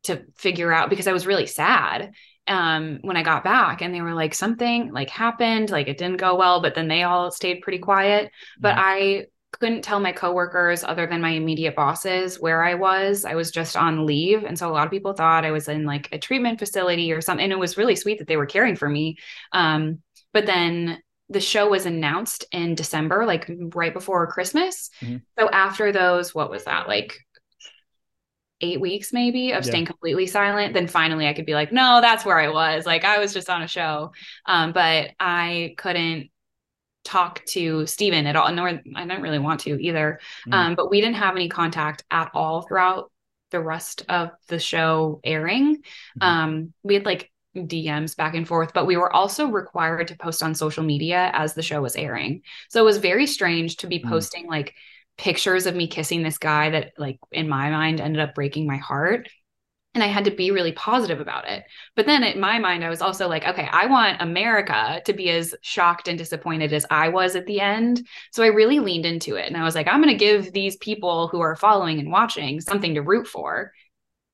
to 0.03 0.26
figure 0.36 0.74
out 0.74 0.89
because 0.89 1.07
I 1.07 1.14
was 1.14 1.26
really 1.28 1.45
sad 1.45 2.11
um 2.47 2.99
when 3.01 3.15
I 3.15 3.23
got 3.23 3.43
back 3.43 3.81
and 3.81 3.93
they 3.93 4.01
were 4.01 4.13
like 4.13 4.33
something 4.33 4.91
like 4.91 5.09
happened, 5.09 5.69
like 5.69 5.87
it 5.87 5.97
didn't 5.97 6.17
go 6.17 6.35
well, 6.35 6.61
but 6.61 6.75
then 6.75 6.87
they 6.87 7.03
all 7.03 7.31
stayed 7.31 7.61
pretty 7.61 7.79
quiet. 7.79 8.25
Mm-hmm. 8.25 8.61
But 8.61 8.75
I 8.77 9.25
couldn't 9.59 9.83
tell 9.83 9.99
my 9.99 10.11
coworkers 10.11 10.83
other 10.83 11.05
than 11.07 11.21
my 11.21 11.29
immediate 11.29 11.75
bosses 11.75 12.39
where 12.39 12.63
I 12.63 12.73
was. 12.73 13.23
I 13.23 13.35
was 13.35 13.51
just 13.51 13.77
on 13.77 14.05
leave. 14.05 14.43
And 14.43 14.57
so 14.57 14.69
a 14.69 14.73
lot 14.73 14.85
of 14.85 14.91
people 14.91 15.13
thought 15.13 15.45
I 15.45 15.51
was 15.51 15.67
in 15.67 15.85
like 15.85 16.09
a 16.11 16.17
treatment 16.17 16.59
facility 16.59 17.11
or 17.11 17.21
something. 17.21 17.43
And 17.43 17.53
it 17.53 17.59
was 17.59 17.77
really 17.77 17.95
sweet 17.95 18.19
that 18.19 18.27
they 18.27 18.37
were 18.37 18.45
caring 18.45 18.75
for 18.75 18.89
me. 18.89 19.17
Um, 19.51 19.99
but 20.33 20.45
then 20.45 21.01
the 21.29 21.39
show 21.39 21.69
was 21.69 21.85
announced 21.85 22.45
in 22.51 22.75
December, 22.75 23.25
like 23.25 23.49
right 23.73 23.93
before 23.93 24.27
Christmas. 24.27 24.89
Mm-hmm. 25.01 25.17
So 25.39 25.49
after 25.49 25.91
those, 25.91 26.33
what 26.33 26.49
was 26.49 26.65
that 26.65 26.87
like? 26.87 27.17
Eight 28.61 28.79
weeks, 28.79 29.11
maybe, 29.11 29.51
of 29.51 29.65
yeah. 29.65 29.69
staying 29.69 29.85
completely 29.85 30.25
silent. 30.25 30.73
Then 30.73 30.87
finally, 30.87 31.27
I 31.27 31.33
could 31.33 31.45
be 31.45 31.53
like, 31.53 31.73
no, 31.73 31.99
that's 32.01 32.23
where 32.23 32.39
I 32.39 32.49
was. 32.49 32.85
Like, 32.85 33.03
I 33.03 33.19
was 33.19 33.33
just 33.33 33.49
on 33.49 33.61
a 33.61 33.67
show. 33.67 34.13
Um, 34.45 34.71
but 34.71 35.11
I 35.19 35.75
couldn't 35.77 36.29
talk 37.03 37.43
to 37.45 37.85
Steven 37.85 38.25
at 38.25 38.35
all, 38.35 38.51
nor 38.51 38.69
I 38.95 39.05
don't 39.05 39.21
really 39.21 39.39
want 39.39 39.61
to 39.61 39.81
either. 39.81 40.19
Mm-hmm. 40.47 40.53
Um, 40.53 40.75
but 40.75 40.89
we 40.89 41.01
didn't 41.01 41.15
have 41.15 41.35
any 41.35 41.49
contact 41.49 42.03
at 42.09 42.31
all 42.33 42.61
throughout 42.61 43.11
the 43.51 43.59
rest 43.59 44.03
of 44.09 44.31
the 44.47 44.59
show 44.59 45.19
airing. 45.23 45.77
Mm-hmm. 45.77 46.23
Um, 46.23 46.73
we 46.83 46.93
had 46.93 47.05
like 47.05 47.31
DMs 47.55 48.15
back 48.15 48.33
and 48.35 48.47
forth, 48.47 48.73
but 48.73 48.87
we 48.87 48.97
were 48.97 49.13
also 49.13 49.47
required 49.47 50.07
to 50.07 50.17
post 50.17 50.41
on 50.41 50.55
social 50.55 50.83
media 50.83 51.29
as 51.33 51.53
the 51.53 51.61
show 51.61 51.81
was 51.81 51.95
airing. 51.95 52.41
So 52.69 52.81
it 52.81 52.85
was 52.85 52.97
very 52.97 53.27
strange 53.27 53.77
to 53.77 53.87
be 53.87 53.99
mm. 53.99 54.09
posting 54.09 54.47
like 54.47 54.73
pictures 55.18 55.66
of 55.66 55.76
me 55.76 55.88
kissing 55.88 56.24
this 56.24 56.38
guy 56.38 56.70
that, 56.72 56.93
like, 56.97 57.20
in 57.32 57.47
my 57.47 57.70
mind, 57.70 57.99
ended 57.99 58.22
up 58.22 58.36
breaking 58.36 58.68
my 58.68 58.78
heart. 58.78 59.30
And 59.95 60.03
I 60.03 60.07
had 60.07 60.26
to 60.26 60.32
be 60.32 60.49
really 60.49 60.72
positive 60.72 61.20
about 61.20 61.47
it. 61.47 61.64
But 61.95 62.07
then 62.07 62.24
in 62.24 62.39
my 62.39 62.57
mind, 62.57 62.84
I 62.84 62.89
was 62.89 63.01
also 63.01 63.28
like, 63.28 63.47
okay, 63.47 63.70
I 63.72 63.86
want 63.86 64.24
America 64.24 64.99
to 65.05 65.14
be 65.14 65.30
as 65.30 65.53
shocked 65.61 66.07
and 66.07 66.18
disappointed 66.18 66.74
as 66.74 66.84
I 66.89 67.09
was 67.09 67.36
at 67.36 67.45
the 67.45 67.59
end. 67.59 68.07
So 68.32 68.43
I 68.43 68.47
really 68.47 68.80
leaned 68.80 69.05
into 69.05 69.36
it. 69.36 69.45
And 69.45 69.55
I 69.55 69.64
was 69.64 69.76
like, 69.76 69.88
I'm 69.88 70.01
going 70.01 70.11
to 70.11 70.26
give 70.26 70.51
these 70.51 70.78
people 70.78 71.28
who 71.28 71.41
are 71.41 71.55
following 71.55 71.99
and 71.99 72.11
watching 72.11 72.59
something 72.59 72.95
to 72.95 73.03
root 73.03 73.28
for 73.28 73.72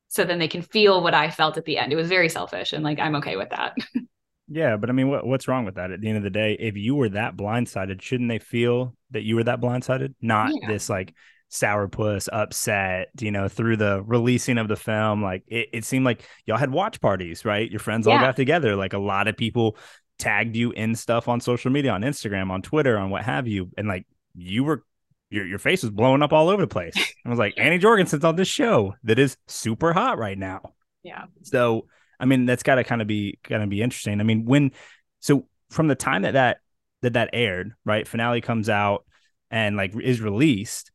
so 0.07 0.23
then 0.23 0.39
they 0.39 0.47
can 0.47 0.61
feel 0.61 1.03
what 1.03 1.13
I 1.13 1.29
felt 1.29 1.57
at 1.57 1.65
the 1.65 1.77
end. 1.77 1.93
It 1.93 1.97
was 1.97 2.07
very 2.07 2.29
selfish 2.29 2.71
and 2.71 2.83
like 2.83 2.99
I'm 2.99 3.15
okay 3.15 3.35
with 3.35 3.49
that. 3.49 3.75
yeah, 4.49 4.77
but 4.77 4.89
I 4.89 4.93
mean 4.93 5.09
what 5.09 5.25
what's 5.25 5.47
wrong 5.47 5.65
with 5.65 5.75
that? 5.75 5.91
At 5.91 6.01
the 6.01 6.07
end 6.07 6.17
of 6.17 6.23
the 6.23 6.29
day, 6.29 6.57
if 6.59 6.75
you 6.75 6.95
were 6.95 7.09
that 7.09 7.37
blindsided, 7.37 8.01
shouldn't 8.01 8.29
they 8.29 8.39
feel 8.39 8.95
that 9.11 9.23
you 9.23 9.35
were 9.35 9.43
that 9.43 9.61
blindsided? 9.61 10.15
Not 10.21 10.51
yeah. 10.61 10.67
this 10.67 10.89
like 10.89 11.13
sourpuss 11.51 12.29
upset, 12.31 13.09
you 13.19 13.31
know, 13.31 13.47
through 13.47 13.77
the 13.77 14.03
releasing 14.03 14.57
of 14.57 14.67
the 14.67 14.75
film. 14.75 15.21
Like 15.21 15.43
it, 15.47 15.69
it 15.73 15.85
seemed 15.85 16.05
like 16.05 16.23
y'all 16.45 16.57
had 16.57 16.71
watch 16.71 17.01
parties, 17.01 17.45
right? 17.45 17.69
Your 17.69 17.79
friends 17.79 18.07
all 18.07 18.17
got 18.17 18.35
together. 18.35 18.75
Like 18.75 18.93
a 18.93 18.99
lot 18.99 19.27
of 19.27 19.37
people 19.37 19.77
tagged 20.17 20.55
you 20.55 20.71
in 20.71 20.95
stuff 20.95 21.27
on 21.27 21.39
social 21.39 21.71
media, 21.71 21.91
on 21.91 22.01
Instagram, 22.01 22.51
on 22.51 22.61
Twitter, 22.61 22.97
on 22.97 23.09
what 23.09 23.23
have 23.23 23.47
you. 23.47 23.69
And 23.77 23.87
like 23.87 24.05
you 24.35 24.63
were 24.63 24.83
your 25.29 25.45
your 25.45 25.59
face 25.59 25.83
was 25.83 25.91
blowing 25.91 26.21
up 26.21 26.33
all 26.33 26.49
over 26.49 26.61
the 26.61 26.67
place. 26.67 26.95
I 27.25 27.29
was 27.29 27.39
like, 27.39 27.53
Annie 27.57 27.77
Jorgensen's 27.77 28.23
on 28.23 28.35
this 28.35 28.47
show 28.47 28.95
that 29.03 29.19
is 29.19 29.37
super 29.47 29.93
hot 29.93 30.17
right 30.17 30.37
now. 30.37 30.73
Yeah. 31.03 31.25
So 31.43 31.87
I 32.19 32.25
mean, 32.25 32.45
that's 32.45 32.63
got 32.63 32.75
to 32.75 32.83
kind 32.83 33.01
of 33.01 33.07
be 33.07 33.39
kind 33.43 33.63
of 33.63 33.69
be 33.69 33.81
interesting. 33.81 34.19
I 34.19 34.23
mean, 34.23 34.45
when 34.45 34.71
so 35.19 35.47
from 35.69 35.87
the 35.87 35.95
time 35.95 36.23
that 36.23 36.33
that 36.33 36.57
that 37.01 37.13
that 37.13 37.29
aired, 37.33 37.73
right? 37.85 38.07
Finale 38.07 38.41
comes 38.41 38.69
out 38.69 39.05
and 39.51 39.75
like 39.75 39.95
is 39.95 40.21
released. 40.21 40.91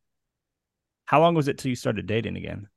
How 1.06 1.20
long 1.20 1.34
was 1.34 1.48
it 1.48 1.58
till 1.58 1.68
you 1.68 1.76
started 1.76 2.06
dating 2.06 2.36
again? 2.36 2.68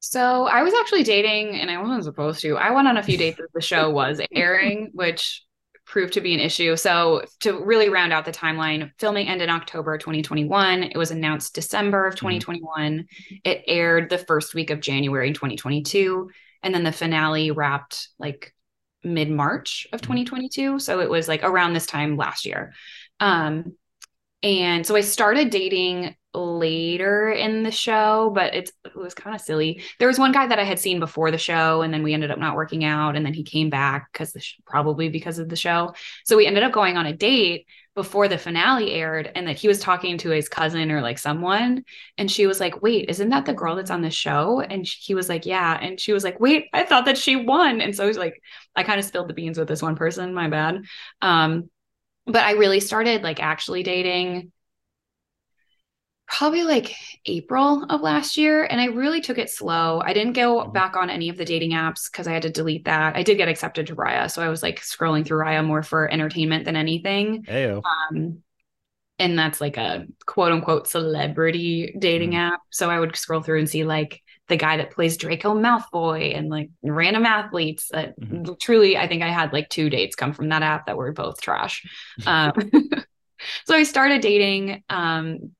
So 0.00 0.46
I 0.46 0.62
was 0.62 0.74
actually 0.74 1.02
dating, 1.02 1.60
and 1.60 1.70
I 1.70 1.80
wasn't 1.82 2.04
supposed 2.04 2.40
to. 2.42 2.56
I 2.56 2.70
went 2.70 2.86
on 2.86 2.96
a 2.96 3.02
few 3.02 3.18
dates 3.18 3.40
as 3.40 3.48
the 3.52 3.60
show 3.60 3.90
was 3.90 4.20
airing, 4.32 4.90
which 4.92 5.42
proved 5.88 6.12
to 6.12 6.20
be 6.20 6.34
an 6.34 6.40
issue. 6.40 6.76
So 6.76 7.22
to 7.40 7.64
really 7.64 7.88
round 7.88 8.12
out 8.12 8.24
the 8.24 8.32
timeline, 8.32 8.92
filming 8.98 9.26
ended 9.26 9.48
in 9.48 9.54
October 9.54 9.96
2021. 9.98 10.84
It 10.84 10.96
was 10.96 11.10
announced 11.10 11.54
December 11.54 12.06
of 12.06 12.14
2021. 12.14 12.98
Mm-hmm. 12.98 13.34
It 13.44 13.64
aired 13.66 14.10
the 14.10 14.18
first 14.18 14.54
week 14.54 14.70
of 14.70 14.80
January 14.80 15.32
2022. 15.32 16.30
And 16.62 16.74
then 16.74 16.84
the 16.84 16.92
finale 16.92 17.50
wrapped 17.50 18.08
like 18.18 18.54
mid 19.04 19.30
March 19.30 19.86
of 19.92 20.00
2022. 20.00 20.60
Mm-hmm. 20.60 20.78
So 20.78 21.00
it 21.00 21.10
was 21.10 21.28
like 21.28 21.42
around 21.42 21.72
this 21.72 21.86
time 21.86 22.16
last 22.16 22.44
year. 22.44 22.72
Um, 23.20 23.76
and 24.42 24.86
so 24.86 24.94
I 24.94 25.00
started 25.00 25.50
dating 25.50 26.14
later 26.34 27.30
in 27.30 27.64
the 27.64 27.70
show, 27.70 28.30
but 28.32 28.54
it's 28.54 28.70
it 28.84 28.94
was 28.94 29.14
kind 29.14 29.34
of 29.34 29.42
silly. 29.42 29.82
There 29.98 30.06
was 30.08 30.18
one 30.18 30.30
guy 30.30 30.46
that 30.46 30.58
I 30.58 30.64
had 30.64 30.78
seen 30.78 31.00
before 31.00 31.30
the 31.30 31.38
show, 31.38 31.82
and 31.82 31.92
then 31.92 32.04
we 32.04 32.14
ended 32.14 32.30
up 32.30 32.38
not 32.38 32.54
working 32.54 32.84
out, 32.84 33.16
and 33.16 33.26
then 33.26 33.34
he 33.34 33.42
came 33.42 33.70
back 33.70 34.12
because 34.12 34.36
sh- 34.38 34.54
probably 34.64 35.08
because 35.08 35.38
of 35.38 35.48
the 35.48 35.56
show. 35.56 35.94
So 36.24 36.36
we 36.36 36.46
ended 36.46 36.62
up 36.62 36.72
going 36.72 36.96
on 36.96 37.06
a 37.06 37.12
date 37.12 37.66
before 37.98 38.28
the 38.28 38.38
finale 38.38 38.92
aired, 38.92 39.28
and 39.34 39.48
that 39.48 39.56
he 39.56 39.66
was 39.66 39.80
talking 39.80 40.18
to 40.18 40.30
his 40.30 40.48
cousin 40.48 40.92
or 40.92 41.02
like 41.02 41.18
someone, 41.18 41.84
and 42.16 42.30
she 42.30 42.46
was 42.46 42.60
like, 42.60 42.80
"Wait, 42.80 43.10
isn't 43.10 43.30
that 43.30 43.44
the 43.44 43.52
girl 43.52 43.74
that's 43.74 43.90
on 43.90 44.02
the 44.02 44.10
show?" 44.10 44.60
And 44.60 44.86
he 44.86 45.16
was 45.16 45.28
like, 45.28 45.44
"Yeah," 45.46 45.76
and 45.82 45.98
she 45.98 46.12
was 46.12 46.22
like, 46.22 46.38
"Wait, 46.38 46.66
I 46.72 46.84
thought 46.84 47.06
that 47.06 47.18
she 47.18 47.34
won," 47.34 47.80
and 47.80 47.96
so 47.96 48.06
was 48.06 48.16
like, 48.16 48.40
I 48.76 48.84
kind 48.84 49.00
of 49.00 49.04
spilled 49.04 49.28
the 49.28 49.34
beans 49.34 49.58
with 49.58 49.66
this 49.66 49.82
one 49.82 49.96
person. 49.96 50.32
My 50.32 50.48
bad. 50.48 50.84
Um, 51.20 51.70
but 52.24 52.44
I 52.44 52.52
really 52.52 52.78
started 52.78 53.22
like 53.22 53.40
actually 53.40 53.82
dating 53.82 54.52
probably 56.28 56.62
like 56.62 56.94
April 57.26 57.84
of 57.88 58.02
last 58.02 58.36
year. 58.36 58.64
And 58.64 58.80
I 58.80 58.86
really 58.86 59.20
took 59.20 59.38
it 59.38 59.50
slow. 59.50 60.00
I 60.04 60.12
didn't 60.12 60.34
go 60.34 60.60
mm-hmm. 60.60 60.72
back 60.72 60.96
on 60.96 61.10
any 61.10 61.28
of 61.28 61.36
the 61.36 61.44
dating 61.44 61.72
apps 61.72 62.10
because 62.10 62.26
I 62.28 62.32
had 62.32 62.42
to 62.42 62.50
delete 62.50 62.84
that. 62.84 63.16
I 63.16 63.22
did 63.22 63.38
get 63.38 63.48
accepted 63.48 63.86
to 63.88 63.96
Raya. 63.96 64.30
So 64.30 64.42
I 64.42 64.48
was 64.48 64.62
like 64.62 64.80
scrolling 64.80 65.26
through 65.26 65.38
Raya 65.38 65.64
more 65.64 65.82
for 65.82 66.10
entertainment 66.10 66.66
than 66.66 66.76
anything. 66.76 67.44
Ayo. 67.44 67.82
Um, 67.82 68.42
and 69.18 69.38
that's 69.38 69.60
like 69.60 69.78
a 69.78 70.06
quote 70.26 70.52
unquote 70.52 70.86
celebrity 70.86 71.94
dating 71.98 72.30
mm-hmm. 72.30 72.52
app. 72.52 72.60
So 72.70 72.90
I 72.90 73.00
would 73.00 73.16
scroll 73.16 73.42
through 73.42 73.60
and 73.60 73.68
see 73.68 73.84
like 73.84 74.22
the 74.48 74.56
guy 74.56 74.76
that 74.76 74.92
plays 74.92 75.16
Draco 75.16 75.54
Malfoy 75.54 76.36
and 76.36 76.48
like 76.50 76.70
random 76.82 77.26
athletes 77.26 77.88
that 77.90 78.18
mm-hmm. 78.20 78.52
truly, 78.60 78.96
I 78.96 79.08
think 79.08 79.22
I 79.22 79.28
had 79.28 79.52
like 79.52 79.70
two 79.70 79.90
dates 79.90 80.14
come 80.14 80.34
from 80.34 80.50
that 80.50 80.62
app 80.62 80.86
that 80.86 80.96
were 80.96 81.12
both 81.12 81.40
trash. 81.40 81.86
um, 82.26 82.52
so 83.64 83.74
I 83.74 83.82
started 83.82 84.20
dating 84.20 84.84
um, 84.88 85.52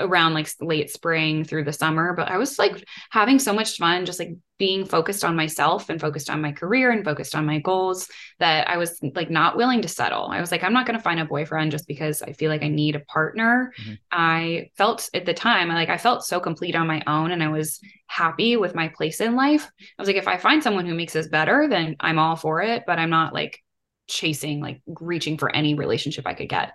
around 0.00 0.34
like 0.34 0.48
late 0.60 0.90
spring 0.90 1.44
through 1.44 1.64
the 1.64 1.72
summer 1.72 2.14
but 2.14 2.28
i 2.30 2.38
was 2.38 2.58
like 2.58 2.84
having 3.10 3.38
so 3.38 3.52
much 3.52 3.76
fun 3.76 4.06
just 4.06 4.18
like 4.18 4.34
being 4.58 4.84
focused 4.84 5.24
on 5.24 5.34
myself 5.36 5.88
and 5.88 6.00
focused 6.00 6.30
on 6.30 6.40
my 6.40 6.52
career 6.52 6.90
and 6.92 7.04
focused 7.04 7.34
on 7.34 7.44
my 7.44 7.58
goals 7.58 8.08
that 8.38 8.68
i 8.68 8.76
was 8.76 8.98
like 9.14 9.28
not 9.28 9.56
willing 9.56 9.82
to 9.82 9.88
settle. 9.88 10.28
I 10.28 10.40
was 10.40 10.50
like 10.50 10.62
i'm 10.62 10.72
not 10.72 10.86
going 10.86 10.96
to 10.96 11.02
find 11.02 11.20
a 11.20 11.24
boyfriend 11.24 11.72
just 11.72 11.86
because 11.86 12.22
i 12.22 12.32
feel 12.32 12.50
like 12.50 12.62
i 12.62 12.68
need 12.68 12.96
a 12.96 13.00
partner. 13.00 13.72
Mm-hmm. 13.80 13.94
i 14.12 14.70
felt 14.76 15.10
at 15.14 15.26
the 15.26 15.34
time 15.34 15.68
like 15.68 15.88
i 15.88 15.98
felt 15.98 16.24
so 16.24 16.40
complete 16.40 16.74
on 16.74 16.86
my 16.86 17.02
own 17.06 17.32
and 17.32 17.42
i 17.42 17.48
was 17.48 17.80
happy 18.06 18.56
with 18.56 18.74
my 18.74 18.88
place 18.88 19.20
in 19.20 19.34
life. 19.34 19.68
I 19.98 20.02
was 20.02 20.06
like 20.06 20.16
if 20.16 20.28
i 20.28 20.38
find 20.38 20.62
someone 20.62 20.86
who 20.86 20.94
makes 20.94 21.16
us 21.16 21.26
better 21.26 21.66
then 21.68 21.96
i'm 22.00 22.18
all 22.18 22.36
for 22.36 22.62
it 22.62 22.84
but 22.86 22.98
i'm 22.98 23.10
not 23.10 23.34
like 23.34 23.58
chasing 24.06 24.60
like 24.60 24.80
reaching 24.86 25.38
for 25.38 25.54
any 25.54 25.74
relationship 25.74 26.26
i 26.26 26.34
could 26.34 26.48
get. 26.48 26.72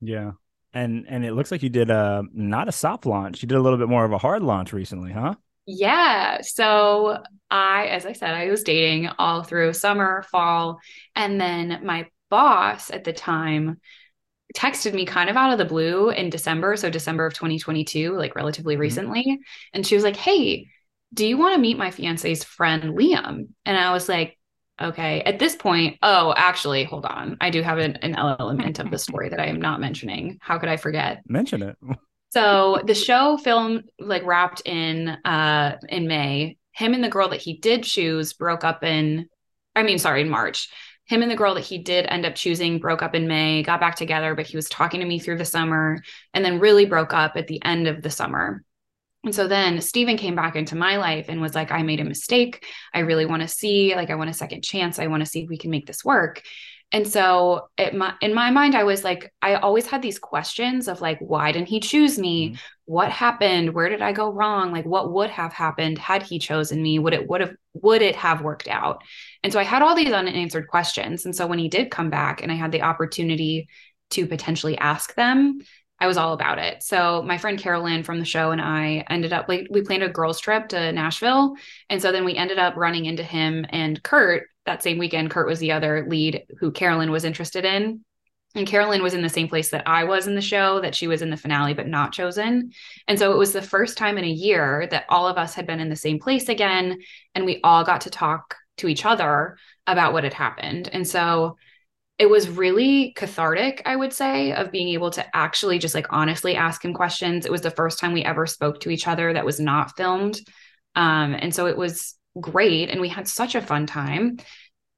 Yeah 0.00 0.32
and 0.72 1.06
and 1.08 1.24
it 1.24 1.32
looks 1.32 1.50
like 1.50 1.62
you 1.62 1.68
did 1.68 1.90
a 1.90 2.22
not 2.32 2.68
a 2.68 2.72
soft 2.72 3.06
launch. 3.06 3.42
You 3.42 3.48
did 3.48 3.58
a 3.58 3.60
little 3.60 3.78
bit 3.78 3.88
more 3.88 4.04
of 4.04 4.12
a 4.12 4.18
hard 4.18 4.42
launch 4.42 4.72
recently, 4.72 5.12
huh? 5.12 5.34
Yeah. 5.66 6.40
So 6.42 7.22
I, 7.50 7.86
as 7.86 8.06
I 8.06 8.12
said, 8.12 8.34
I 8.34 8.50
was 8.50 8.62
dating 8.62 9.08
all 9.18 9.42
through 9.42 9.72
summer, 9.72 10.24
fall, 10.30 10.80
and 11.14 11.40
then 11.40 11.80
my 11.84 12.06
boss 12.28 12.90
at 12.90 13.04
the 13.04 13.12
time 13.12 13.80
texted 14.56 14.94
me 14.94 15.04
kind 15.04 15.30
of 15.30 15.36
out 15.36 15.52
of 15.52 15.58
the 15.58 15.64
blue 15.64 16.10
in 16.10 16.30
December, 16.30 16.76
so 16.76 16.90
December 16.90 17.26
of 17.26 17.34
2022, 17.34 18.16
like 18.16 18.34
relatively 18.34 18.74
mm-hmm. 18.74 18.80
recently, 18.80 19.38
and 19.72 19.86
she 19.86 19.94
was 19.94 20.04
like, 20.04 20.16
"Hey, 20.16 20.66
do 21.14 21.26
you 21.26 21.36
want 21.36 21.54
to 21.54 21.60
meet 21.60 21.78
my 21.78 21.90
fiance's 21.90 22.42
friend 22.44 22.94
Liam?" 22.96 23.48
And 23.64 23.76
I 23.76 23.92
was 23.92 24.08
like, 24.08 24.36
Okay. 24.80 25.22
At 25.22 25.38
this 25.38 25.56
point, 25.56 25.98
oh, 26.02 26.32
actually, 26.36 26.84
hold 26.84 27.04
on. 27.04 27.36
I 27.40 27.50
do 27.50 27.62
have 27.62 27.78
an, 27.78 27.96
an 27.96 28.14
element 28.14 28.78
of 28.78 28.90
the 28.90 28.98
story 29.06 29.28
that 29.28 29.40
I 29.40 29.46
am 29.46 29.60
not 29.60 29.80
mentioning. 29.80 30.38
How 30.40 30.58
could 30.58 30.68
I 30.68 30.76
forget? 30.76 31.22
Mention 31.28 31.62
it. 31.62 31.76
So 32.32 32.80
the 32.84 32.94
show 32.94 33.36
film 33.38 33.82
like 33.98 34.24
wrapped 34.24 34.62
in 34.64 35.08
uh 35.08 35.76
in 35.88 36.06
May. 36.06 36.56
Him 36.72 36.94
and 36.94 37.02
the 37.02 37.08
girl 37.08 37.30
that 37.30 37.40
he 37.40 37.58
did 37.58 37.82
choose 37.82 38.32
broke 38.32 38.64
up 38.64 38.84
in 38.84 39.28
I 39.74 39.82
mean 39.82 39.98
sorry, 39.98 40.22
in 40.22 40.30
March. 40.30 40.68
Him 41.06 41.22
and 41.22 41.30
the 41.30 41.36
girl 41.36 41.54
that 41.54 41.64
he 41.64 41.78
did 41.78 42.06
end 42.08 42.24
up 42.24 42.36
choosing 42.36 42.78
broke 42.78 43.02
up 43.02 43.16
in 43.16 43.26
May, 43.26 43.64
got 43.64 43.80
back 43.80 43.96
together, 43.96 44.36
but 44.36 44.46
he 44.46 44.56
was 44.56 44.68
talking 44.68 45.00
to 45.00 45.06
me 45.06 45.18
through 45.18 45.38
the 45.38 45.44
summer 45.44 46.00
and 46.32 46.44
then 46.44 46.60
really 46.60 46.86
broke 46.86 47.12
up 47.12 47.32
at 47.36 47.48
the 47.48 47.60
end 47.64 47.88
of 47.88 48.00
the 48.00 48.10
summer. 48.10 48.62
And 49.24 49.34
so 49.34 49.46
then 49.46 49.80
Steven 49.80 50.16
came 50.16 50.34
back 50.34 50.56
into 50.56 50.76
my 50.76 50.96
life 50.96 51.26
and 51.28 51.42
was 51.42 51.54
like, 51.54 51.70
I 51.70 51.82
made 51.82 52.00
a 52.00 52.04
mistake. 52.04 52.64
I 52.94 53.00
really 53.00 53.26
want 53.26 53.42
to 53.42 53.48
see, 53.48 53.94
like, 53.94 54.08
I 54.08 54.14
want 54.14 54.30
a 54.30 54.34
second 54.34 54.62
chance. 54.62 54.98
I 54.98 55.08
want 55.08 55.22
to 55.22 55.28
see 55.28 55.42
if 55.42 55.48
we 55.48 55.58
can 55.58 55.70
make 55.70 55.86
this 55.86 56.04
work. 56.04 56.42
And 56.92 57.06
so 57.06 57.68
it, 57.78 57.94
my, 57.94 58.14
in 58.20 58.34
my 58.34 58.50
mind, 58.50 58.74
I 58.74 58.82
was 58.82 59.04
like, 59.04 59.32
I 59.40 59.54
always 59.54 59.86
had 59.86 60.02
these 60.02 60.18
questions 60.18 60.88
of 60.88 61.00
like, 61.00 61.18
why 61.20 61.52
didn't 61.52 61.68
he 61.68 61.80
choose 61.80 62.18
me? 62.18 62.48
Mm-hmm. 62.48 62.56
What 62.86 63.10
happened? 63.12 63.74
Where 63.74 63.88
did 63.88 64.02
I 64.02 64.12
go 64.12 64.32
wrong? 64.32 64.72
Like, 64.72 64.86
what 64.86 65.12
would 65.12 65.30
have 65.30 65.52
happened 65.52 65.98
had 65.98 66.24
he 66.24 66.40
chosen 66.40 66.82
me? 66.82 66.98
Would 66.98 67.12
it 67.12 67.28
would 67.28 67.42
have 67.42 67.54
would 67.74 68.02
it 68.02 68.16
have 68.16 68.42
worked 68.42 68.66
out? 68.66 69.04
And 69.44 69.52
so 69.52 69.60
I 69.60 69.62
had 69.62 69.82
all 69.82 69.94
these 69.94 70.12
unanswered 70.12 70.66
questions. 70.66 71.24
And 71.24 71.36
so 71.36 71.46
when 71.46 71.60
he 71.60 71.68
did 71.68 71.92
come 71.92 72.10
back 72.10 72.42
and 72.42 72.50
I 72.50 72.56
had 72.56 72.72
the 72.72 72.82
opportunity 72.82 73.68
to 74.10 74.26
potentially 74.26 74.76
ask 74.76 75.14
them, 75.14 75.60
I 76.00 76.06
was 76.06 76.16
all 76.16 76.32
about 76.32 76.58
it. 76.58 76.82
So 76.82 77.22
my 77.22 77.36
friend 77.36 77.58
Carolyn 77.58 78.02
from 78.02 78.18
the 78.18 78.24
show 78.24 78.52
and 78.52 78.60
I 78.60 79.04
ended 79.10 79.32
up 79.32 79.48
like 79.48 79.66
we 79.70 79.82
planned 79.82 80.02
a 80.02 80.08
girls 80.08 80.40
trip 80.40 80.68
to 80.68 80.92
Nashville. 80.92 81.54
And 81.90 82.00
so 82.00 82.10
then 82.10 82.24
we 82.24 82.36
ended 82.36 82.58
up 82.58 82.76
running 82.76 83.04
into 83.04 83.22
him 83.22 83.66
and 83.68 84.02
Kurt 84.02 84.48
that 84.64 84.82
same 84.82 84.98
weekend. 84.98 85.30
Kurt 85.30 85.46
was 85.46 85.58
the 85.58 85.72
other 85.72 86.06
lead 86.08 86.44
who 86.58 86.72
Carolyn 86.72 87.10
was 87.10 87.24
interested 87.24 87.64
in. 87.64 88.04
And 88.54 88.66
Carolyn 88.66 89.02
was 89.02 89.14
in 89.14 89.22
the 89.22 89.28
same 89.28 89.48
place 89.48 89.70
that 89.70 89.86
I 89.86 90.04
was 90.04 90.26
in 90.26 90.34
the 90.34 90.40
show, 90.40 90.80
that 90.80 90.94
she 90.94 91.06
was 91.06 91.22
in 91.22 91.30
the 91.30 91.36
finale, 91.36 91.72
but 91.72 91.86
not 91.86 92.12
chosen. 92.12 92.72
And 93.06 93.16
so 93.16 93.32
it 93.32 93.38
was 93.38 93.52
the 93.52 93.62
first 93.62 93.96
time 93.96 94.18
in 94.18 94.24
a 94.24 94.28
year 94.28 94.88
that 94.90 95.04
all 95.08 95.28
of 95.28 95.36
us 95.36 95.54
had 95.54 95.66
been 95.66 95.78
in 95.78 95.88
the 95.88 95.94
same 95.94 96.18
place 96.18 96.48
again. 96.48 96.98
And 97.34 97.44
we 97.44 97.60
all 97.62 97.84
got 97.84 98.00
to 98.02 98.10
talk 98.10 98.56
to 98.78 98.88
each 98.88 99.04
other 99.04 99.56
about 99.86 100.12
what 100.12 100.24
had 100.24 100.34
happened. 100.34 100.88
And 100.92 101.06
so 101.06 101.58
it 102.20 102.28
was 102.28 102.50
really 102.50 103.14
cathartic, 103.16 103.80
I 103.86 103.96
would 103.96 104.12
say, 104.12 104.52
of 104.52 104.70
being 104.70 104.88
able 104.88 105.10
to 105.12 105.24
actually 105.34 105.78
just 105.78 105.94
like 105.94 106.08
honestly 106.10 106.54
ask 106.54 106.84
him 106.84 106.92
questions. 106.92 107.46
It 107.46 107.50
was 107.50 107.62
the 107.62 107.70
first 107.70 107.98
time 107.98 108.12
we 108.12 108.22
ever 108.22 108.46
spoke 108.46 108.78
to 108.80 108.90
each 108.90 109.08
other 109.08 109.32
that 109.32 109.46
was 109.46 109.58
not 109.58 109.96
filmed. 109.96 110.38
Um, 110.94 111.34
and 111.38 111.54
so 111.54 111.64
it 111.64 111.78
was 111.78 112.18
great. 112.38 112.90
And 112.90 113.00
we 113.00 113.08
had 113.08 113.26
such 113.26 113.54
a 113.54 113.62
fun 113.62 113.86
time. 113.86 114.36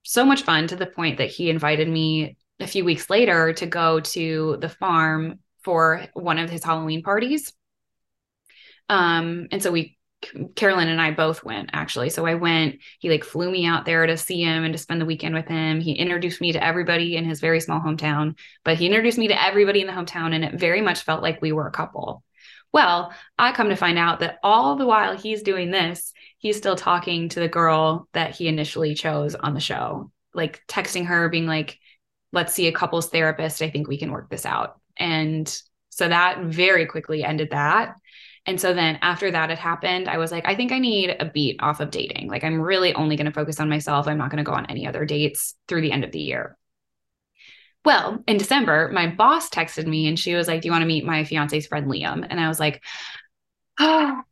So 0.02 0.24
much 0.26 0.42
fun 0.42 0.66
to 0.66 0.74
the 0.74 0.86
point 0.86 1.18
that 1.18 1.30
he 1.30 1.48
invited 1.48 1.88
me 1.88 2.36
a 2.58 2.66
few 2.66 2.84
weeks 2.84 3.08
later 3.08 3.52
to 3.52 3.66
go 3.66 4.00
to 4.00 4.58
the 4.60 4.68
farm 4.68 5.38
for 5.62 6.04
one 6.14 6.38
of 6.38 6.50
his 6.50 6.64
Halloween 6.64 7.04
parties. 7.04 7.52
Um, 8.88 9.46
and 9.52 9.62
so 9.62 9.70
we 9.70 9.96
Carolyn 10.54 10.88
and 10.88 11.00
I 11.00 11.10
both 11.10 11.44
went 11.44 11.70
actually. 11.72 12.10
So 12.10 12.26
I 12.26 12.34
went, 12.34 12.78
he 12.98 13.10
like 13.10 13.24
flew 13.24 13.50
me 13.50 13.66
out 13.66 13.84
there 13.84 14.06
to 14.06 14.16
see 14.16 14.42
him 14.42 14.64
and 14.64 14.72
to 14.72 14.78
spend 14.78 15.00
the 15.00 15.06
weekend 15.06 15.34
with 15.34 15.48
him. 15.48 15.80
He 15.80 15.92
introduced 15.92 16.40
me 16.40 16.52
to 16.52 16.64
everybody 16.64 17.16
in 17.16 17.24
his 17.24 17.40
very 17.40 17.60
small 17.60 17.80
hometown, 17.80 18.36
but 18.64 18.76
he 18.76 18.86
introduced 18.86 19.18
me 19.18 19.28
to 19.28 19.42
everybody 19.42 19.80
in 19.80 19.86
the 19.86 19.92
hometown 19.92 20.34
and 20.34 20.44
it 20.44 20.58
very 20.58 20.80
much 20.80 21.02
felt 21.02 21.22
like 21.22 21.42
we 21.42 21.52
were 21.52 21.66
a 21.66 21.72
couple. 21.72 22.22
Well, 22.72 23.12
I 23.38 23.52
come 23.52 23.68
to 23.68 23.76
find 23.76 23.98
out 23.98 24.20
that 24.20 24.38
all 24.42 24.76
the 24.76 24.86
while 24.86 25.16
he's 25.16 25.42
doing 25.42 25.70
this, 25.70 26.12
he's 26.38 26.56
still 26.56 26.76
talking 26.76 27.28
to 27.30 27.40
the 27.40 27.48
girl 27.48 28.08
that 28.14 28.34
he 28.34 28.48
initially 28.48 28.94
chose 28.94 29.34
on 29.34 29.54
the 29.54 29.60
show, 29.60 30.10
like 30.32 30.62
texting 30.68 31.06
her, 31.06 31.28
being 31.28 31.46
like, 31.46 31.78
let's 32.32 32.54
see 32.54 32.66
a 32.68 32.72
couples 32.72 33.10
therapist. 33.10 33.60
I 33.60 33.68
think 33.68 33.88
we 33.88 33.98
can 33.98 34.10
work 34.10 34.30
this 34.30 34.46
out. 34.46 34.80
And 34.96 35.46
so 35.90 36.08
that 36.08 36.44
very 36.44 36.86
quickly 36.86 37.22
ended 37.22 37.50
that. 37.50 37.96
And 38.44 38.60
so 38.60 38.74
then 38.74 38.98
after 39.02 39.30
that 39.30 39.50
had 39.50 39.58
happened, 39.58 40.08
I 40.08 40.18
was 40.18 40.32
like, 40.32 40.46
I 40.46 40.56
think 40.56 40.72
I 40.72 40.80
need 40.80 41.16
a 41.20 41.24
beat 41.24 41.62
off 41.62 41.78
of 41.78 41.90
dating. 41.90 42.28
Like, 42.28 42.42
I'm 42.42 42.60
really 42.60 42.92
only 42.94 43.14
going 43.16 43.26
to 43.26 43.32
focus 43.32 43.60
on 43.60 43.68
myself. 43.68 44.08
I'm 44.08 44.18
not 44.18 44.30
going 44.30 44.44
to 44.44 44.48
go 44.48 44.56
on 44.56 44.66
any 44.66 44.86
other 44.86 45.04
dates 45.04 45.54
through 45.68 45.82
the 45.82 45.92
end 45.92 46.02
of 46.02 46.10
the 46.10 46.20
year. 46.20 46.56
Well, 47.84 48.22
in 48.26 48.38
December, 48.38 48.90
my 48.92 49.08
boss 49.08 49.48
texted 49.48 49.86
me 49.86 50.06
and 50.06 50.18
she 50.18 50.34
was 50.34 50.48
like, 50.48 50.62
Do 50.62 50.66
you 50.66 50.72
want 50.72 50.82
to 50.82 50.86
meet 50.86 51.04
my 51.04 51.24
fiance's 51.24 51.66
friend 51.66 51.86
Liam? 51.86 52.26
And 52.28 52.40
I 52.40 52.48
was 52.48 52.60
like, 52.60 52.82
Oh, 53.78 54.22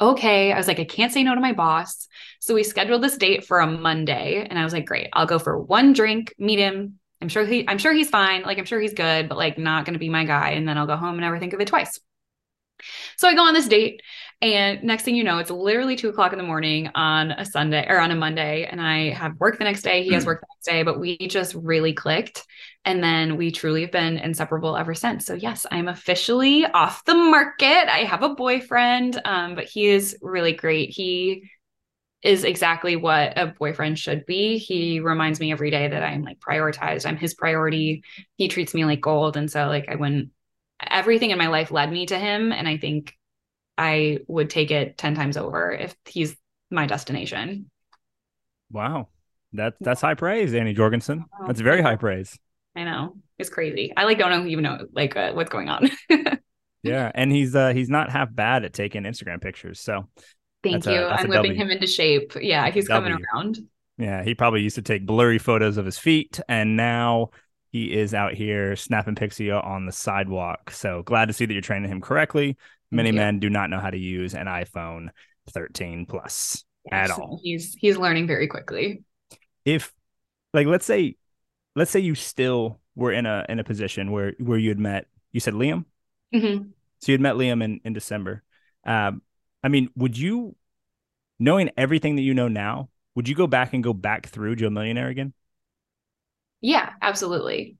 okay. 0.00 0.52
I 0.52 0.56
was 0.56 0.68
like, 0.68 0.80
I 0.80 0.84
can't 0.84 1.12
say 1.12 1.22
no 1.22 1.34
to 1.34 1.40
my 1.40 1.52
boss. 1.52 2.08
So 2.40 2.54
we 2.54 2.64
scheduled 2.64 3.02
this 3.02 3.16
date 3.16 3.46
for 3.46 3.60
a 3.60 3.66
Monday. 3.66 4.46
And 4.48 4.58
I 4.58 4.64
was 4.64 4.72
like, 4.72 4.86
Great, 4.86 5.08
I'll 5.12 5.26
go 5.26 5.38
for 5.38 5.58
one 5.58 5.92
drink, 5.92 6.34
meet 6.38 6.58
him. 6.58 6.98
I'm 7.22 7.28
sure 7.28 7.46
he 7.46 7.66
I'm 7.68 7.78
sure 7.78 7.92
he's 7.92 8.10
fine. 8.10 8.42
Like 8.42 8.58
I'm 8.58 8.64
sure 8.64 8.80
he's 8.80 8.94
good, 8.94 9.28
but 9.28 9.38
like 9.38 9.56
not 9.56 9.86
gonna 9.86 9.98
be 9.98 10.08
my 10.08 10.24
guy. 10.24 10.50
And 10.50 10.68
then 10.68 10.76
I'll 10.76 10.86
go 10.86 10.96
home 10.96 11.10
and 11.10 11.20
never 11.20 11.38
think 11.38 11.52
of 11.52 11.60
it 11.60 11.68
twice. 11.68 12.00
So 13.16 13.28
I 13.28 13.34
go 13.34 13.42
on 13.42 13.54
this 13.54 13.68
date, 13.68 14.02
and 14.42 14.82
next 14.82 15.04
thing 15.04 15.14
you 15.14 15.22
know, 15.22 15.38
it's 15.38 15.52
literally 15.52 15.94
two 15.94 16.08
o'clock 16.08 16.32
in 16.32 16.38
the 16.38 16.44
morning 16.44 16.90
on 16.96 17.30
a 17.30 17.44
Sunday 17.44 17.86
or 17.88 18.00
on 18.00 18.10
a 18.10 18.16
Monday. 18.16 18.64
And 18.64 18.80
I 18.80 19.10
have 19.10 19.38
work 19.38 19.56
the 19.56 19.64
next 19.64 19.82
day. 19.82 20.02
He 20.02 20.12
has 20.14 20.24
hmm. 20.24 20.30
work 20.30 20.40
the 20.40 20.48
next 20.56 20.66
day, 20.66 20.82
but 20.82 20.98
we 20.98 21.16
just 21.28 21.54
really 21.54 21.92
clicked. 21.92 22.44
And 22.84 23.04
then 23.04 23.36
we 23.36 23.52
truly 23.52 23.82
have 23.82 23.92
been 23.92 24.18
inseparable 24.18 24.76
ever 24.76 24.94
since. 24.94 25.26
So, 25.26 25.34
yes, 25.34 25.64
I'm 25.70 25.86
officially 25.86 26.66
off 26.66 27.04
the 27.04 27.14
market. 27.14 27.88
I 27.88 27.98
have 27.98 28.24
a 28.24 28.34
boyfriend, 28.34 29.20
um, 29.24 29.54
but 29.54 29.66
he 29.66 29.86
is 29.86 30.18
really 30.20 30.52
great. 30.52 30.90
He 30.90 31.48
is 32.24 32.42
exactly 32.42 32.96
what 32.96 33.38
a 33.38 33.46
boyfriend 33.46 33.96
should 33.96 34.26
be. 34.26 34.58
He 34.58 34.98
reminds 34.98 35.38
me 35.38 35.52
every 35.52 35.70
day 35.70 35.86
that 35.86 36.02
I'm 36.02 36.22
like 36.22 36.40
prioritized. 36.40 37.06
I'm 37.06 37.16
his 37.16 37.34
priority. 37.34 38.02
He 38.36 38.48
treats 38.48 38.74
me 38.74 38.84
like 38.84 39.00
gold. 39.00 39.36
And 39.36 39.48
so, 39.48 39.68
like, 39.68 39.88
I 39.88 39.94
wouldn't 39.94 40.30
everything 40.86 41.30
in 41.30 41.38
my 41.38 41.48
life 41.48 41.70
led 41.70 41.90
me 41.90 42.06
to 42.06 42.18
him. 42.18 42.52
And 42.52 42.68
I 42.68 42.76
think 42.76 43.14
I 43.78 44.18
would 44.28 44.50
take 44.50 44.70
it 44.70 44.98
10 44.98 45.14
times 45.14 45.36
over 45.36 45.72
if 45.72 45.94
he's 46.04 46.36
my 46.70 46.86
destination. 46.86 47.70
Wow. 48.70 49.08
That 49.54 49.74
that's 49.80 50.00
high 50.00 50.14
praise, 50.14 50.54
Annie 50.54 50.72
Jorgensen. 50.72 51.26
That's 51.46 51.60
very 51.60 51.82
high 51.82 51.96
praise. 51.96 52.38
I 52.74 52.84
know. 52.84 53.16
It's 53.38 53.50
crazy. 53.50 53.92
I 53.96 54.04
like 54.04 54.18
don't 54.18 54.48
even 54.48 54.64
know 54.64 54.86
like 54.92 55.14
uh, 55.14 55.32
what's 55.32 55.50
going 55.50 55.68
on. 55.68 55.90
yeah, 56.82 57.12
and 57.14 57.30
he's 57.30 57.54
uh 57.54 57.74
he's 57.74 57.90
not 57.90 58.10
half 58.10 58.34
bad 58.34 58.64
at 58.64 58.72
taking 58.72 59.02
Instagram 59.02 59.42
pictures. 59.42 59.78
So 59.80 60.08
Thank 60.62 60.86
you. 60.86 60.92
i 60.92 61.20
am 61.20 61.28
whipping 61.28 61.54
him 61.54 61.70
into 61.70 61.86
shape. 61.86 62.32
Yeah, 62.40 62.70
he's 62.70 62.88
coming 62.88 63.12
around. 63.12 63.58
Yeah, 63.98 64.22
he 64.22 64.34
probably 64.34 64.62
used 64.62 64.76
to 64.76 64.82
take 64.82 65.04
blurry 65.04 65.38
photos 65.38 65.76
of 65.76 65.84
his 65.84 65.98
feet 65.98 66.40
and 66.48 66.76
now 66.76 67.30
he 67.72 67.92
is 67.92 68.12
out 68.12 68.34
here 68.34 68.76
snapping 68.76 69.14
Pixie 69.14 69.50
on 69.50 69.86
the 69.86 69.92
sidewalk. 69.92 70.70
So 70.70 71.02
glad 71.02 71.26
to 71.26 71.32
see 71.32 71.46
that 71.46 71.52
you're 71.52 71.62
training 71.62 71.90
him 71.90 72.02
correctly. 72.02 72.58
Many 72.90 73.08
yeah. 73.08 73.16
men 73.16 73.40
do 73.40 73.48
not 73.48 73.70
know 73.70 73.80
how 73.80 73.88
to 73.88 73.98
use 73.98 74.34
an 74.34 74.46
iPhone 74.46 75.08
13 75.50 76.04
plus 76.04 76.64
at 76.90 77.10
all. 77.10 77.40
He's 77.42 77.74
he's 77.74 77.96
learning 77.96 78.26
very 78.26 78.46
quickly. 78.46 79.02
If 79.64 79.92
like 80.52 80.66
let's 80.66 80.84
say 80.84 81.16
let's 81.74 81.90
say 81.90 82.00
you 82.00 82.14
still 82.14 82.78
were 82.94 83.10
in 83.10 83.24
a 83.24 83.46
in 83.48 83.58
a 83.58 83.64
position 83.64 84.12
where 84.12 84.34
where 84.38 84.58
you 84.58 84.68
had 84.68 84.78
met 84.78 85.06
you 85.32 85.40
said 85.40 85.54
Liam? 85.54 85.86
Mm-hmm. 86.34 86.64
So 87.00 87.12
you 87.12 87.14
had 87.14 87.22
met 87.22 87.36
Liam 87.36 87.64
in 87.64 87.80
in 87.84 87.94
December. 87.94 88.42
Um, 88.84 89.22
I 89.64 89.68
mean, 89.68 89.88
would 89.96 90.18
you 90.18 90.56
knowing 91.38 91.70
everything 91.78 92.16
that 92.16 92.22
you 92.22 92.34
know 92.34 92.48
now, 92.48 92.90
would 93.14 93.28
you 93.28 93.34
go 93.34 93.46
back 93.46 93.72
and 93.72 93.82
go 93.82 93.94
back 93.94 94.26
through 94.26 94.56
Joe 94.56 94.68
Millionaire 94.68 95.08
again? 95.08 95.32
Yeah, 96.62 96.90
absolutely. 97.02 97.76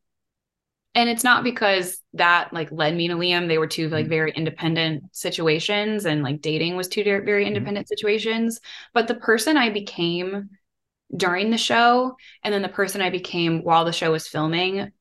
And 0.94 1.08
it's 1.08 1.24
not 1.24 1.42
because 1.42 1.98
that 2.14 2.52
like 2.52 2.70
led 2.70 2.94
me 2.94 3.08
to 3.08 3.14
Liam. 3.14 3.48
They 3.48 3.56
were 3.56 3.66
two 3.66 3.88
like 3.88 4.04
mm-hmm. 4.04 4.10
very 4.10 4.32
independent 4.32 5.16
situations 5.16 6.04
and 6.04 6.22
like 6.22 6.42
dating 6.42 6.76
was 6.76 6.88
two 6.88 7.02
very 7.02 7.22
mm-hmm. 7.22 7.46
independent 7.46 7.86
mm-hmm. 7.86 7.94
situations. 7.96 8.60
But 8.92 9.08
the 9.08 9.14
person 9.14 9.56
I 9.56 9.70
became 9.70 10.50
during 11.16 11.50
the 11.50 11.58
show 11.58 12.16
and 12.42 12.52
then 12.52 12.62
the 12.62 12.68
person 12.68 13.00
I 13.00 13.08
became 13.08 13.62
while 13.62 13.86
the 13.86 13.92
show 13.92 14.12
was 14.12 14.28
filming 14.28 14.92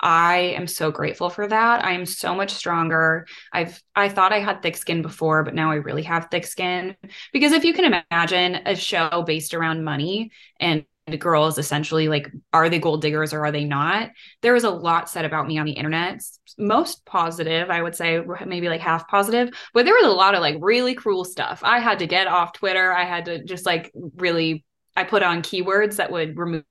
I 0.00 0.54
am 0.56 0.66
so 0.66 0.90
grateful 0.90 1.28
for 1.28 1.46
that. 1.46 1.84
I 1.84 1.92
am 1.92 2.06
so 2.06 2.34
much 2.34 2.52
stronger. 2.52 3.26
I've 3.52 3.82
I 3.94 4.08
thought 4.08 4.32
I 4.32 4.38
had 4.38 4.62
thick 4.62 4.76
skin 4.76 5.02
before, 5.02 5.42
but 5.42 5.54
now 5.54 5.70
I 5.70 5.76
really 5.76 6.04
have 6.04 6.28
thick 6.30 6.46
skin 6.46 6.96
because 7.32 7.52
if 7.52 7.64
you 7.64 7.74
can 7.74 8.04
imagine 8.10 8.60
a 8.64 8.76
show 8.76 9.24
based 9.26 9.54
around 9.54 9.84
money 9.84 10.30
and 10.60 10.84
girls 11.16 11.58
essentially 11.58 12.08
like 12.08 12.30
are 12.52 12.68
they 12.68 12.78
gold 12.78 13.02
diggers 13.02 13.32
or 13.32 13.44
are 13.44 13.52
they 13.52 13.64
not? 13.64 14.10
There 14.42 14.52
was 14.54 14.64
a 14.64 14.70
lot 14.70 15.08
said 15.08 15.24
about 15.24 15.46
me 15.46 15.58
on 15.58 15.66
the 15.66 15.72
internet 15.72 16.22
most 16.58 17.04
positive 17.04 17.70
i 17.70 17.80
would 17.80 17.94
say 17.94 18.20
maybe 18.44 18.68
like 18.68 18.80
half 18.80 19.06
positive 19.08 19.48
but 19.72 19.84
there 19.84 19.94
was 19.94 20.06
a 20.06 20.14
lot 20.14 20.34
of 20.34 20.40
like 20.40 20.56
really 20.60 20.94
cruel 20.94 21.24
stuff. 21.24 21.60
I 21.62 21.78
had 21.78 22.00
to 22.00 22.06
get 22.06 22.26
off 22.26 22.52
twitter. 22.52 22.92
I 22.92 23.04
had 23.04 23.26
to 23.26 23.44
just 23.44 23.64
like 23.64 23.92
really 24.16 24.64
i 24.96 25.04
put 25.04 25.22
on 25.22 25.42
keywords 25.42 25.96
that 25.96 26.10
would 26.10 26.36
remove 26.36 26.64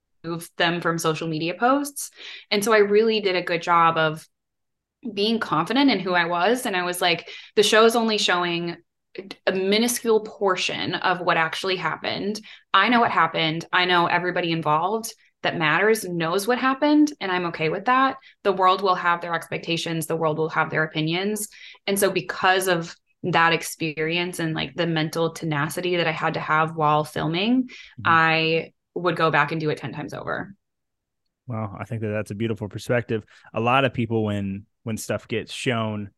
them 0.57 0.81
from 0.81 0.97
social 0.97 1.27
media 1.27 1.53
posts. 1.53 2.11
And 2.51 2.63
so 2.63 2.73
i 2.73 2.79
really 2.79 3.21
did 3.21 3.35
a 3.35 3.41
good 3.41 3.61
job 3.61 3.97
of 3.97 4.27
being 5.13 5.39
confident 5.39 5.89
in 5.89 5.99
who 5.99 6.13
i 6.13 6.25
was. 6.25 6.65
And 6.65 6.75
i 6.75 6.83
was 6.83 7.01
like 7.01 7.29
the 7.55 7.63
show 7.63 7.85
is 7.85 7.95
only 7.95 8.17
showing 8.17 8.77
a 9.45 9.51
minuscule 9.51 10.21
portion 10.21 10.95
of 10.95 11.21
what 11.21 11.37
actually 11.37 11.75
happened. 11.75 12.39
I 12.73 12.89
know 12.89 12.99
what 12.99 13.11
happened. 13.11 13.65
I 13.71 13.85
know 13.85 14.07
everybody 14.07 14.51
involved. 14.51 15.13
that 15.43 15.57
matters 15.57 16.03
knows 16.03 16.47
what 16.47 16.57
happened 16.57 17.13
and 17.21 17.31
i'm 17.31 17.45
okay 17.45 17.69
with 17.69 17.85
that 17.85 18.17
the 18.43 18.51
world 18.51 18.81
will 18.81 18.95
have 18.95 19.21
their 19.21 19.35
expectations 19.35 20.07
the 20.07 20.15
world 20.15 20.39
will 20.39 20.49
have 20.49 20.71
their 20.71 20.83
opinions 20.83 21.47
and 21.85 21.97
so 21.97 22.09
because 22.09 22.67
of 22.67 22.95
that 23.23 23.53
experience 23.53 24.39
and 24.39 24.55
like 24.55 24.73
the 24.75 24.87
mental 24.87 25.31
tenacity 25.31 25.97
that 25.97 26.07
i 26.07 26.11
had 26.11 26.33
to 26.33 26.39
have 26.39 26.75
while 26.75 27.03
filming 27.03 27.63
mm-hmm. 27.63 28.01
i 28.05 28.71
would 28.95 29.15
go 29.15 29.29
back 29.29 29.51
and 29.51 29.61
do 29.61 29.69
it 29.69 29.77
10 29.77 29.93
times 29.93 30.13
over 30.13 30.55
well 31.45 31.75
i 31.79 31.85
think 31.85 32.01
that 32.01 32.09
that's 32.09 32.31
a 32.31 32.35
beautiful 32.35 32.67
perspective 32.67 33.23
a 33.53 33.59
lot 33.59 33.85
of 33.85 33.93
people 33.93 34.23
when 34.23 34.65
when 34.83 34.97
stuff 34.97 35.27
gets 35.27 35.53
shown 35.53 36.09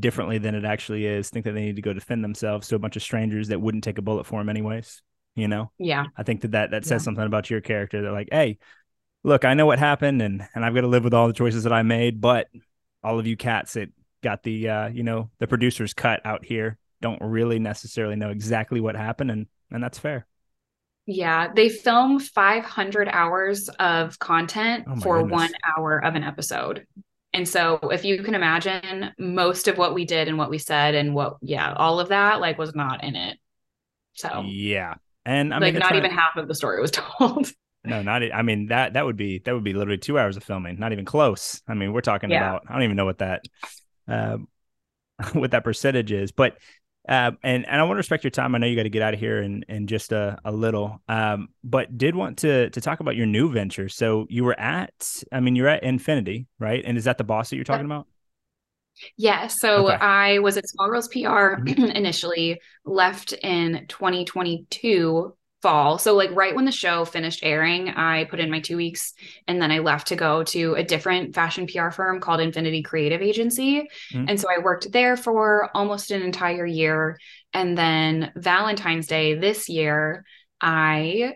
differently 0.00 0.38
than 0.38 0.54
it 0.54 0.64
actually 0.64 1.06
is 1.06 1.30
think 1.30 1.44
that 1.44 1.52
they 1.52 1.64
need 1.64 1.76
to 1.76 1.82
go 1.82 1.92
defend 1.92 2.22
themselves 2.22 2.68
to 2.68 2.74
a 2.74 2.78
bunch 2.78 2.96
of 2.96 3.02
strangers 3.02 3.48
that 3.48 3.60
wouldn't 3.60 3.84
take 3.84 3.98
a 3.98 4.02
bullet 4.02 4.24
for 4.24 4.40
them 4.40 4.48
anyways 4.48 5.02
you 5.38 5.48
know? 5.48 5.70
Yeah. 5.76 6.06
I 6.16 6.22
think 6.22 6.40
that 6.40 6.52
that, 6.52 6.70
that 6.70 6.86
says 6.86 7.02
yeah. 7.02 7.04
something 7.04 7.24
about 7.24 7.50
your 7.50 7.60
character. 7.60 8.00
They're 8.00 8.10
like 8.10 8.30
hey 8.32 8.56
look 9.26 9.44
i 9.44 9.54
know 9.54 9.66
what 9.66 9.78
happened 9.78 10.22
and 10.22 10.46
and 10.54 10.64
i've 10.64 10.74
got 10.74 10.82
to 10.82 10.86
live 10.86 11.04
with 11.04 11.12
all 11.12 11.26
the 11.26 11.32
choices 11.32 11.64
that 11.64 11.72
i 11.72 11.82
made 11.82 12.20
but 12.20 12.46
all 13.02 13.18
of 13.18 13.26
you 13.26 13.36
cats 13.36 13.72
that 13.74 13.90
got 14.22 14.42
the 14.44 14.68
uh 14.68 14.88
you 14.88 15.02
know 15.02 15.30
the 15.40 15.46
producer's 15.46 15.92
cut 15.92 16.24
out 16.24 16.44
here 16.44 16.78
don't 17.02 17.20
really 17.20 17.58
necessarily 17.58 18.16
know 18.16 18.30
exactly 18.30 18.80
what 18.80 18.94
happened 18.94 19.30
and 19.30 19.46
and 19.70 19.82
that's 19.82 19.98
fair. 19.98 20.26
Yeah 21.06 21.52
they 21.52 21.68
film 21.68 22.20
500 22.20 23.08
hours 23.08 23.68
of 23.80 24.18
content 24.18 24.84
oh 24.88 24.96
for 25.00 25.18
goodness. 25.18 25.32
one 25.32 25.52
hour 25.76 25.98
of 25.98 26.14
an 26.14 26.22
episode 26.22 26.86
and 27.36 27.48
so 27.48 27.78
if 27.90 28.04
you 28.04 28.22
can 28.22 28.34
imagine 28.34 29.12
most 29.18 29.68
of 29.68 29.78
what 29.78 29.94
we 29.94 30.04
did 30.04 30.26
and 30.26 30.38
what 30.38 30.50
we 30.50 30.58
said 30.58 30.94
and 30.94 31.14
what 31.14 31.36
yeah 31.42 31.72
all 31.74 32.00
of 32.00 32.08
that 32.08 32.40
like 32.40 32.58
was 32.58 32.74
not 32.74 33.04
in 33.04 33.14
it 33.14 33.38
so 34.14 34.42
yeah 34.46 34.94
and 35.26 35.52
I 35.52 35.58
like 35.58 35.74
mean, 35.74 35.80
not 35.80 35.96
even 35.96 36.12
half 36.12 36.36
of 36.36 36.46
the 36.48 36.54
story 36.54 36.80
was 36.80 36.90
told. 36.92 37.52
no, 37.84 38.00
not. 38.00 38.22
I 38.32 38.42
mean 38.42 38.68
that 38.68 38.94
that 38.94 39.04
would 39.04 39.16
be 39.16 39.40
that 39.40 39.52
would 39.52 39.64
be 39.64 39.74
literally 39.74 39.98
two 39.98 40.18
hours 40.18 40.36
of 40.36 40.44
filming. 40.44 40.78
Not 40.78 40.92
even 40.92 41.04
close. 41.04 41.60
I 41.68 41.74
mean, 41.74 41.92
we're 41.92 42.00
talking 42.00 42.30
yeah. 42.30 42.48
about. 42.48 42.62
I 42.68 42.72
don't 42.72 42.84
even 42.84 42.96
know 42.96 43.04
what 43.04 43.18
that, 43.18 43.44
uh, 44.08 44.38
what 45.32 45.50
that 45.50 45.64
percentage 45.64 46.12
is. 46.12 46.30
But 46.30 46.58
uh, 47.08 47.32
and 47.42 47.66
and 47.66 47.80
I 47.80 47.82
want 47.84 47.92
to 47.92 47.98
respect 47.98 48.24
your 48.24 48.30
time. 48.30 48.54
I 48.54 48.58
know 48.58 48.66
you 48.66 48.76
got 48.76 48.84
to 48.84 48.90
get 48.90 49.02
out 49.02 49.14
of 49.14 49.20
here 49.20 49.40
in 49.40 49.64
in 49.68 49.86
just 49.86 50.12
a, 50.12 50.38
a 50.44 50.52
little. 50.52 51.00
Um, 51.08 51.48
but 51.62 51.96
did 51.96 52.14
want 52.14 52.38
to 52.38 52.70
to 52.70 52.80
talk 52.80 53.00
about 53.00 53.16
your 53.16 53.26
new 53.26 53.50
venture. 53.50 53.88
So 53.88 54.26
you 54.28 54.44
were 54.44 54.58
at. 54.58 55.12
I 55.32 55.40
mean, 55.40 55.56
you're 55.56 55.68
at 55.68 55.82
Infinity, 55.82 56.46
right? 56.58 56.82
And 56.84 56.98
is 56.98 57.04
that 57.04 57.18
the 57.18 57.24
boss 57.24 57.50
that 57.50 57.56
you're 57.56 57.64
talking 57.64 57.86
about? 57.86 58.06
Yeah. 59.16 59.46
So 59.46 59.88
okay. 59.88 59.96
I 59.96 60.38
was 60.38 60.56
at 60.56 60.68
Small 60.68 60.88
Girls 60.88 61.08
PR 61.08 61.18
mm-hmm. 61.18 61.84
initially, 61.94 62.60
left 62.84 63.32
in 63.32 63.86
2022 63.88 65.34
fall. 65.66 65.98
So 65.98 66.14
like 66.14 66.30
right 66.30 66.54
when 66.54 66.64
the 66.64 66.70
show 66.70 67.04
finished 67.04 67.40
airing, 67.42 67.88
I 67.88 68.22
put 68.26 68.38
in 68.38 68.52
my 68.52 68.60
2 68.60 68.76
weeks 68.76 69.14
and 69.48 69.60
then 69.60 69.72
I 69.72 69.80
left 69.80 70.06
to 70.08 70.16
go 70.16 70.44
to 70.44 70.74
a 70.74 70.84
different 70.84 71.34
fashion 71.34 71.66
PR 71.66 71.90
firm 71.90 72.20
called 72.20 72.40
Infinity 72.40 72.82
Creative 72.82 73.20
Agency. 73.20 73.88
Mm-hmm. 74.12 74.26
And 74.28 74.40
so 74.40 74.46
I 74.48 74.62
worked 74.62 74.92
there 74.92 75.16
for 75.16 75.68
almost 75.74 76.12
an 76.12 76.22
entire 76.22 76.66
year 76.66 77.18
and 77.52 77.76
then 77.76 78.30
Valentine's 78.36 79.08
Day 79.08 79.34
this 79.34 79.68
year, 79.68 80.24
I 80.60 81.34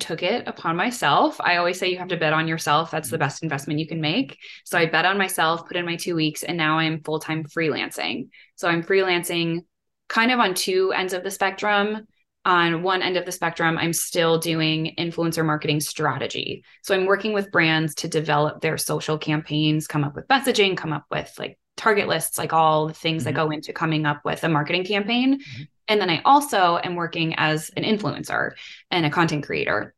took 0.00 0.24
it 0.24 0.48
upon 0.48 0.74
myself. 0.74 1.40
I 1.40 1.58
always 1.58 1.78
say 1.78 1.88
you 1.88 1.98
have 1.98 2.08
to 2.08 2.16
bet 2.16 2.32
on 2.32 2.48
yourself. 2.48 2.90
That's 2.90 3.10
the 3.10 3.18
best 3.18 3.44
investment 3.44 3.78
you 3.78 3.86
can 3.86 4.00
make. 4.00 4.38
So 4.64 4.76
I 4.76 4.86
bet 4.86 5.04
on 5.04 5.18
myself, 5.18 5.68
put 5.68 5.76
in 5.76 5.86
my 5.86 5.94
two 5.94 6.16
weeks, 6.16 6.42
and 6.42 6.56
now 6.56 6.78
I'm 6.78 7.02
full 7.04 7.20
time 7.20 7.44
freelancing. 7.44 8.30
So 8.56 8.66
I'm 8.66 8.82
freelancing 8.82 9.60
kind 10.08 10.32
of 10.32 10.40
on 10.40 10.54
two 10.54 10.92
ends 10.92 11.12
of 11.12 11.22
the 11.22 11.30
spectrum. 11.30 12.08
On 12.44 12.82
one 12.82 13.02
end 13.02 13.16
of 13.16 13.24
the 13.24 13.30
spectrum, 13.30 13.78
I'm 13.78 13.92
still 13.92 14.38
doing 14.38 14.94
influencer 14.98 15.44
marketing 15.44 15.80
strategy. 15.80 16.64
So 16.82 16.94
I'm 16.94 17.06
working 17.06 17.32
with 17.32 17.52
brands 17.52 17.94
to 17.96 18.08
develop 18.08 18.60
their 18.60 18.76
social 18.78 19.16
campaigns, 19.16 19.86
come 19.86 20.02
up 20.02 20.16
with 20.16 20.26
messaging, 20.26 20.76
come 20.76 20.92
up 20.92 21.04
with 21.08 21.32
like 21.38 21.56
target 21.76 22.08
lists, 22.08 22.38
like 22.38 22.52
all 22.52 22.88
the 22.88 22.94
things 22.94 23.22
mm-hmm. 23.22 23.34
that 23.34 23.40
go 23.40 23.50
into 23.50 23.72
coming 23.72 24.06
up 24.06 24.22
with 24.24 24.42
a 24.42 24.48
marketing 24.48 24.84
campaign. 24.84 25.38
Mm-hmm. 25.38 25.62
And 25.88 26.00
then 26.00 26.10
I 26.10 26.22
also 26.24 26.80
am 26.82 26.96
working 26.96 27.34
as 27.36 27.70
an 27.76 27.84
influencer 27.84 28.52
and 28.90 29.06
a 29.06 29.10
content 29.10 29.44
creator. 29.44 29.94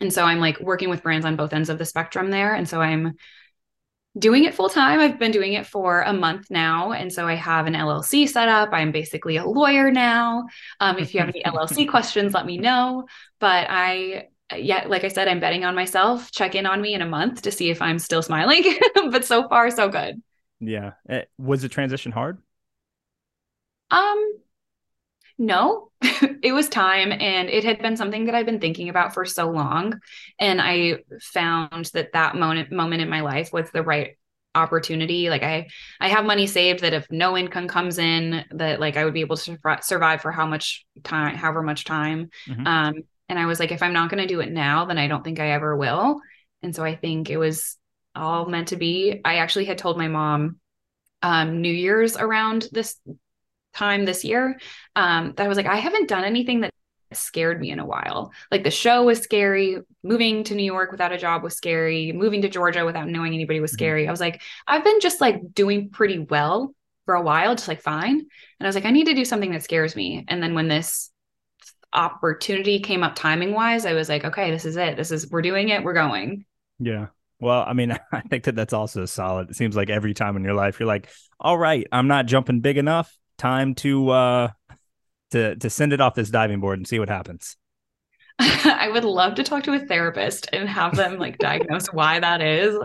And 0.00 0.12
so 0.12 0.24
I'm 0.24 0.40
like 0.40 0.60
working 0.60 0.90
with 0.90 1.02
brands 1.02 1.24
on 1.24 1.36
both 1.36 1.52
ends 1.52 1.68
of 1.68 1.78
the 1.78 1.84
spectrum 1.84 2.30
there. 2.30 2.54
And 2.54 2.68
so 2.68 2.80
I'm 2.80 3.14
doing 4.18 4.44
it 4.44 4.54
full 4.54 4.68
time. 4.68 5.00
I've 5.00 5.18
been 5.18 5.30
doing 5.30 5.54
it 5.54 5.66
for 5.66 6.02
a 6.02 6.12
month 6.12 6.50
now. 6.50 6.92
And 6.92 7.12
so 7.12 7.26
I 7.26 7.34
have 7.34 7.66
an 7.66 7.74
LLC 7.74 8.28
set 8.28 8.48
up. 8.48 8.70
I'm 8.72 8.92
basically 8.92 9.36
a 9.36 9.44
lawyer 9.44 9.90
now. 9.90 10.46
Um, 10.80 10.98
if 10.98 11.14
you 11.14 11.20
have 11.20 11.30
any 11.30 11.42
LLC 11.46 11.88
questions, 11.88 12.34
let 12.34 12.46
me 12.46 12.58
know. 12.58 13.06
But 13.38 13.66
I, 13.70 14.28
yeah, 14.54 14.86
like 14.86 15.04
I 15.04 15.08
said, 15.08 15.28
I'm 15.28 15.40
betting 15.40 15.64
on 15.64 15.74
myself. 15.74 16.30
Check 16.30 16.54
in 16.54 16.66
on 16.66 16.80
me 16.82 16.94
in 16.94 17.00
a 17.02 17.06
month 17.06 17.42
to 17.42 17.50
see 17.50 17.70
if 17.70 17.80
I'm 17.80 17.98
still 17.98 18.22
smiling. 18.22 18.62
but 19.10 19.24
so 19.24 19.48
far, 19.48 19.70
so 19.70 19.88
good. 19.88 20.22
Yeah. 20.60 20.92
Eh, 21.08 21.22
was 21.38 21.62
the 21.62 21.68
transition 21.68 22.12
hard? 22.12 22.38
Um, 23.90 24.41
no, 25.38 25.90
it 26.42 26.52
was 26.52 26.68
time. 26.68 27.12
And 27.12 27.48
it 27.48 27.64
had 27.64 27.80
been 27.80 27.96
something 27.96 28.26
that 28.26 28.34
I've 28.34 28.46
been 28.46 28.60
thinking 28.60 28.88
about 28.88 29.14
for 29.14 29.24
so 29.24 29.50
long. 29.50 30.00
And 30.38 30.60
I 30.60 30.98
found 31.20 31.86
that 31.94 32.12
that 32.12 32.36
moment, 32.36 32.72
moment 32.72 33.02
in 33.02 33.08
my 33.08 33.20
life 33.20 33.52
was 33.52 33.70
the 33.70 33.82
right 33.82 34.16
opportunity 34.54 35.30
like 35.30 35.42
i 35.42 35.66
i 35.98 36.08
have 36.08 36.26
money 36.26 36.46
saved 36.46 36.80
that 36.80 36.92
if 36.92 37.10
no 37.10 37.36
income 37.36 37.66
comes 37.66 37.98
in 37.98 38.44
that 38.50 38.80
like 38.80 38.96
i 38.96 39.04
would 39.04 39.14
be 39.14 39.22
able 39.22 39.36
to 39.36 39.58
survive 39.80 40.20
for 40.20 40.30
how 40.30 40.46
much 40.46 40.84
time 41.02 41.34
however 41.34 41.62
much 41.62 41.84
time 41.84 42.28
mm-hmm. 42.46 42.66
um 42.66 42.94
and 43.30 43.38
i 43.38 43.46
was 43.46 43.58
like 43.58 43.72
if 43.72 43.82
i'm 43.82 43.94
not 43.94 44.10
going 44.10 44.20
to 44.20 44.32
do 44.32 44.40
it 44.40 44.52
now 44.52 44.84
then 44.84 44.98
i 44.98 45.08
don't 45.08 45.24
think 45.24 45.40
i 45.40 45.52
ever 45.52 45.74
will 45.74 46.20
and 46.62 46.76
so 46.76 46.84
i 46.84 46.94
think 46.94 47.30
it 47.30 47.38
was 47.38 47.78
all 48.14 48.44
meant 48.44 48.68
to 48.68 48.76
be 48.76 49.22
i 49.24 49.36
actually 49.36 49.64
had 49.64 49.78
told 49.78 49.96
my 49.96 50.08
mom 50.08 50.58
um 51.22 51.62
new 51.62 51.72
year's 51.72 52.16
around 52.18 52.68
this 52.72 52.96
time 53.74 54.04
this 54.04 54.24
year 54.24 54.58
um, 54.96 55.34
that 55.36 55.44
I 55.44 55.48
was 55.48 55.56
like, 55.56 55.66
I 55.66 55.76
haven't 55.76 56.08
done 56.08 56.24
anything 56.24 56.60
that 56.60 56.72
scared 57.12 57.60
me 57.60 57.70
in 57.70 57.78
a 57.78 57.86
while. 57.86 58.32
Like 58.50 58.64
the 58.64 58.70
show 58.70 59.04
was 59.04 59.20
scary, 59.20 59.78
moving 60.02 60.44
to 60.44 60.54
New 60.54 60.64
York 60.64 60.90
without 60.90 61.12
a 61.12 61.18
job 61.18 61.42
was 61.42 61.54
scary, 61.54 62.12
moving 62.12 62.42
to 62.42 62.48
Georgia 62.48 62.84
without 62.84 63.08
knowing 63.08 63.34
anybody 63.34 63.60
was 63.60 63.70
mm-hmm. 63.70 63.76
scary. 63.76 64.08
I 64.08 64.10
was 64.10 64.20
like, 64.20 64.42
I've 64.66 64.84
been 64.84 65.00
just 65.00 65.20
like 65.20 65.54
doing 65.54 65.90
pretty 65.90 66.18
well 66.18 66.74
for 67.04 67.14
a 67.14 67.22
while, 67.22 67.54
just 67.54 67.68
like 67.68 67.82
fine. 67.82 68.18
And 68.18 68.28
I 68.60 68.66
was 68.66 68.74
like, 68.74 68.84
I 68.84 68.90
need 68.90 69.06
to 69.06 69.14
do 69.14 69.24
something 69.24 69.52
that 69.52 69.62
scares 69.62 69.96
me. 69.96 70.24
And 70.28 70.42
then 70.42 70.54
when 70.54 70.68
this 70.68 71.10
opportunity 71.92 72.80
came 72.80 73.02
up 73.02 73.14
timing 73.14 73.52
wise, 73.52 73.84
I 73.84 73.92
was 73.92 74.08
like, 74.08 74.24
okay, 74.24 74.50
this 74.50 74.64
is 74.64 74.76
it. 74.76 74.96
This 74.96 75.10
is, 75.10 75.30
we're 75.30 75.42
doing 75.42 75.68
it. 75.68 75.82
We're 75.82 75.92
going. 75.92 76.44
Yeah. 76.78 77.08
Well, 77.40 77.64
I 77.66 77.72
mean, 77.72 77.98
I 78.12 78.20
think 78.20 78.44
that 78.44 78.54
that's 78.54 78.72
also 78.72 79.04
solid. 79.04 79.50
It 79.50 79.56
seems 79.56 79.76
like 79.76 79.90
every 79.90 80.14
time 80.14 80.36
in 80.36 80.44
your 80.44 80.54
life, 80.54 80.78
you're 80.78 80.86
like, 80.86 81.08
all 81.40 81.58
right, 81.58 81.86
I'm 81.90 82.06
not 82.06 82.26
jumping 82.26 82.60
big 82.60 82.78
enough 82.78 83.12
time 83.42 83.74
to 83.74 84.08
uh 84.10 84.48
to 85.32 85.56
to 85.56 85.68
send 85.68 85.92
it 85.92 86.00
off 86.00 86.14
this 86.14 86.30
diving 86.30 86.60
board 86.60 86.78
and 86.78 86.86
see 86.86 87.00
what 87.00 87.08
happens. 87.08 87.56
I 88.38 88.88
would 88.90 89.04
love 89.04 89.34
to 89.34 89.42
talk 89.42 89.64
to 89.64 89.74
a 89.74 89.80
therapist 89.80 90.48
and 90.52 90.68
have 90.68 90.96
them 90.96 91.18
like 91.18 91.38
diagnose 91.38 91.86
why 91.88 92.20
that 92.20 92.40
is. 92.40 92.76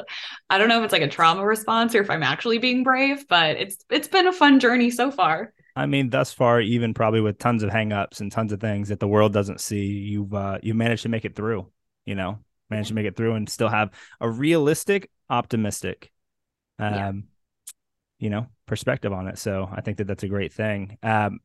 I 0.50 0.58
don't 0.58 0.68
know 0.68 0.80
if 0.80 0.86
it's 0.86 0.94
like 0.94 1.04
a 1.04 1.08
trauma 1.08 1.46
response 1.46 1.96
or 1.96 2.02
if 2.02 2.10
I'm 2.10 2.24
actually 2.24 2.58
being 2.58 2.84
brave, 2.84 3.28
but 3.28 3.58
it's 3.58 3.78
it's 3.90 4.08
been 4.08 4.28
a 4.28 4.34
fun 4.34 4.60
journey 4.60 4.90
so 4.90 5.12
far. 5.12 5.54
I 5.76 5.86
mean, 5.86 6.10
thus 6.10 6.34
far, 6.34 6.60
even 6.60 6.96
probably 6.96 7.22
with 7.22 7.38
tons 7.38 7.62
of 7.62 7.70
hangups 7.70 8.20
and 8.20 8.32
tons 8.32 8.52
of 8.52 8.60
things 8.60 8.90
that 8.90 9.00
the 9.00 9.08
world 9.08 9.32
doesn't 9.32 9.62
see, 9.62 9.86
you've 9.86 10.34
uh, 10.34 10.58
you've 10.64 10.76
managed 10.76 11.04
to 11.04 11.10
make 11.10 11.24
it 11.24 11.36
through. 11.36 11.72
You 12.06 12.16
know, 12.16 12.40
managed 12.70 12.90
to 12.90 12.96
make 12.96 13.06
it 13.06 13.16
through 13.16 13.34
and 13.36 13.48
still 13.48 13.70
have 13.70 13.92
a 14.20 14.30
realistic, 14.30 15.12
optimistic, 15.30 16.12
um, 16.80 16.94
yeah. 16.94 17.12
You 18.20 18.30
know, 18.30 18.48
perspective 18.66 19.14
on 19.14 19.28
it. 19.28 19.38
So 19.38 19.70
I 19.72 19.82
think 19.82 19.98
that 19.98 20.08
that's 20.08 20.24
a 20.24 20.28
great 20.28 20.54
thing. 20.54 20.98
Um, 21.04 21.40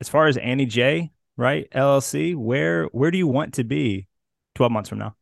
as 0.00 0.08
far 0.08 0.26
as 0.26 0.36
Annie 0.36 0.66
J, 0.66 1.10
right, 1.36 1.68
LLC, 1.70 2.36
where 2.36 2.84
where 2.86 3.10
do 3.10 3.18
you 3.18 3.26
want 3.26 3.54
to 3.54 3.64
be 3.64 4.06
12 4.54 4.72
months 4.72 4.88
from 4.88 4.98
now? 4.98 5.16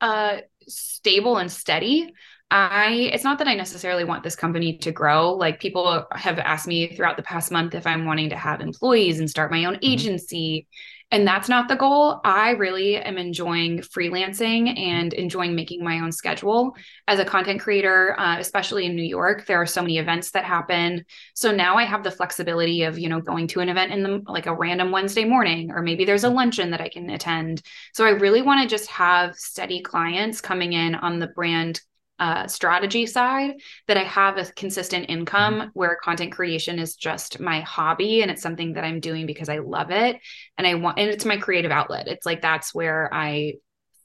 Uh, 0.00 0.38
stable 0.68 1.38
and 1.38 1.50
steady. 1.50 2.12
I 2.50 3.10
it's 3.12 3.24
not 3.24 3.38
that 3.38 3.48
I 3.48 3.54
necessarily 3.54 4.04
want 4.04 4.22
this 4.22 4.36
company 4.36 4.78
to 4.78 4.92
grow. 4.92 5.32
Like 5.32 5.58
people 5.58 6.06
have 6.12 6.38
asked 6.38 6.68
me 6.68 6.94
throughout 6.94 7.16
the 7.16 7.22
past 7.22 7.50
month 7.50 7.74
if 7.74 7.86
I'm 7.86 8.04
wanting 8.04 8.30
to 8.30 8.36
have 8.36 8.60
employees 8.60 9.18
and 9.18 9.28
start 9.28 9.50
my 9.50 9.64
own 9.64 9.74
mm-hmm. 9.74 9.92
agency 9.92 10.68
and 11.12 11.26
that's 11.26 11.48
not 11.48 11.68
the 11.68 11.76
goal. 11.76 12.20
I 12.24 12.50
really 12.50 12.96
am 12.96 13.16
enjoying 13.16 13.78
freelancing 13.78 14.76
and 14.76 15.12
enjoying 15.12 15.54
making 15.54 15.84
my 15.84 16.00
own 16.00 16.10
schedule 16.10 16.74
as 17.06 17.20
a 17.20 17.24
content 17.24 17.60
creator, 17.60 18.18
uh, 18.18 18.38
especially 18.40 18.86
in 18.86 18.96
New 18.96 19.04
York. 19.04 19.46
There 19.46 19.60
are 19.60 19.66
so 19.66 19.82
many 19.82 19.98
events 19.98 20.32
that 20.32 20.44
happen. 20.44 21.04
So 21.34 21.52
now 21.52 21.76
I 21.76 21.84
have 21.84 22.02
the 22.02 22.10
flexibility 22.10 22.82
of, 22.82 22.98
you 22.98 23.08
know, 23.08 23.20
going 23.20 23.46
to 23.48 23.60
an 23.60 23.68
event 23.68 23.92
in 23.92 24.02
the 24.02 24.20
like 24.26 24.46
a 24.46 24.54
random 24.54 24.90
Wednesday 24.90 25.24
morning, 25.24 25.70
or 25.70 25.80
maybe 25.80 26.04
there's 26.04 26.24
a 26.24 26.28
luncheon 26.28 26.72
that 26.72 26.80
I 26.80 26.88
can 26.88 27.08
attend. 27.10 27.62
So 27.94 28.04
I 28.04 28.10
really 28.10 28.42
want 28.42 28.62
to 28.62 28.68
just 28.68 28.90
have 28.90 29.36
steady 29.36 29.82
clients 29.82 30.40
coming 30.40 30.72
in 30.72 30.96
on 30.96 31.20
the 31.20 31.28
brand 31.28 31.80
uh, 32.18 32.46
strategy 32.46 33.06
side 33.06 33.54
that 33.88 33.96
I 33.96 34.04
have 34.04 34.38
a 34.38 34.44
consistent 34.52 35.06
income 35.08 35.54
mm-hmm. 35.56 35.68
where 35.74 35.98
content 36.02 36.32
creation 36.32 36.78
is 36.78 36.96
just 36.96 37.40
my 37.40 37.60
hobby 37.60 38.22
and 38.22 38.30
it's 38.30 38.42
something 38.42 38.72
that 38.74 38.84
I'm 38.84 39.00
doing 39.00 39.26
because 39.26 39.48
I 39.48 39.58
love 39.58 39.90
it 39.90 40.16
and 40.56 40.66
I 40.66 40.74
want 40.74 40.98
and 40.98 41.10
it's 41.10 41.24
my 41.24 41.36
creative 41.36 41.70
outlet. 41.70 42.08
It's 42.08 42.26
like 42.26 42.40
that's 42.40 42.74
where 42.74 43.12
I 43.12 43.54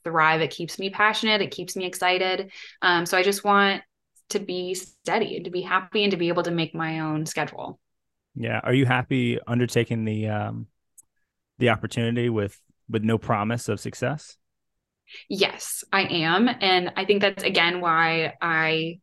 thrive. 0.04 0.40
It 0.40 0.50
keeps 0.50 0.78
me 0.78 0.90
passionate. 0.90 1.40
It 1.40 1.50
keeps 1.50 1.76
me 1.76 1.86
excited. 1.86 2.50
Um, 2.82 3.06
so 3.06 3.16
I 3.16 3.22
just 3.22 3.44
want 3.44 3.82
to 4.30 4.40
be 4.40 4.74
steady 4.74 5.36
and 5.36 5.44
to 5.44 5.50
be 5.50 5.62
happy 5.62 6.02
and 6.04 6.10
to 6.10 6.16
be 6.16 6.28
able 6.28 6.42
to 6.42 6.50
make 6.50 6.74
my 6.74 7.00
own 7.00 7.26
schedule. 7.26 7.78
Yeah. 8.34 8.60
Are 8.62 8.74
you 8.74 8.86
happy 8.86 9.38
undertaking 9.46 10.04
the 10.04 10.28
um 10.28 10.66
the 11.58 11.70
opportunity 11.70 12.28
with 12.28 12.58
with 12.88 13.04
no 13.04 13.18
promise 13.18 13.68
of 13.68 13.80
success? 13.80 14.36
Yes, 15.28 15.84
I 15.92 16.02
am. 16.02 16.48
And 16.60 16.92
I 16.96 17.04
think 17.04 17.20
that's 17.20 17.42
again 17.42 17.80
why 17.80 18.34
I 18.40 18.98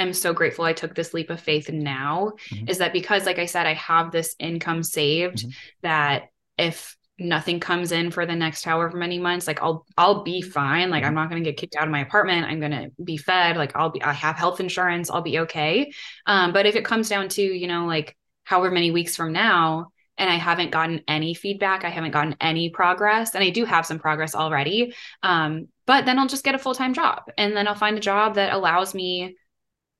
am 0.00 0.12
so 0.12 0.32
grateful 0.32 0.64
I 0.64 0.72
took 0.72 0.94
this 0.94 1.14
leap 1.14 1.30
of 1.30 1.40
faith 1.40 1.70
now 1.70 2.32
mm-hmm. 2.50 2.68
is 2.68 2.78
that 2.78 2.92
because 2.92 3.26
like 3.26 3.38
I 3.38 3.46
said 3.46 3.66
I 3.66 3.74
have 3.74 4.10
this 4.10 4.34
income 4.38 4.82
saved 4.82 5.38
mm-hmm. 5.38 5.50
that 5.82 6.30
if 6.58 6.96
nothing 7.18 7.60
comes 7.60 7.92
in 7.92 8.10
for 8.10 8.24
the 8.24 8.34
next 8.34 8.64
however 8.64 8.96
many 8.96 9.18
months 9.18 9.46
like 9.46 9.62
I'll 9.62 9.84
I'll 9.98 10.24
be 10.24 10.40
fine 10.40 10.88
like 10.88 11.04
I'm 11.04 11.08
mm-hmm. 11.08 11.16
not 11.16 11.30
going 11.30 11.44
to 11.44 11.50
get 11.50 11.58
kicked 11.58 11.76
out 11.76 11.84
of 11.84 11.92
my 11.92 12.00
apartment 12.00 12.46
I'm 12.46 12.60
going 12.60 12.72
to 12.72 12.90
be 13.02 13.18
fed 13.18 13.58
like 13.58 13.76
I'll 13.76 13.90
be 13.90 14.02
I 14.02 14.14
have 14.14 14.36
health 14.36 14.58
insurance 14.58 15.10
I'll 15.10 15.20
be 15.20 15.40
okay 15.40 15.92
um 16.26 16.52
but 16.52 16.64
if 16.64 16.76
it 16.76 16.84
comes 16.84 17.10
down 17.10 17.28
to 17.30 17.42
you 17.42 17.66
know 17.66 17.84
like 17.84 18.16
however 18.44 18.70
many 18.70 18.90
weeks 18.90 19.16
from 19.16 19.32
now 19.32 19.88
and 20.20 20.28
I 20.28 20.34
haven't 20.34 20.70
gotten 20.70 21.00
any 21.08 21.32
feedback. 21.32 21.82
I 21.82 21.88
haven't 21.88 22.10
gotten 22.10 22.36
any 22.40 22.68
progress. 22.68 23.34
And 23.34 23.42
I 23.42 23.48
do 23.48 23.64
have 23.64 23.86
some 23.86 23.98
progress 23.98 24.34
already. 24.34 24.94
Um, 25.22 25.68
but 25.86 26.04
then 26.04 26.18
I'll 26.18 26.28
just 26.28 26.44
get 26.44 26.54
a 26.54 26.58
full 26.58 26.74
time 26.74 26.92
job 26.92 27.22
and 27.38 27.56
then 27.56 27.66
I'll 27.66 27.74
find 27.74 27.96
a 27.96 28.00
job 28.00 28.34
that 28.34 28.52
allows 28.52 28.94
me 28.94 29.36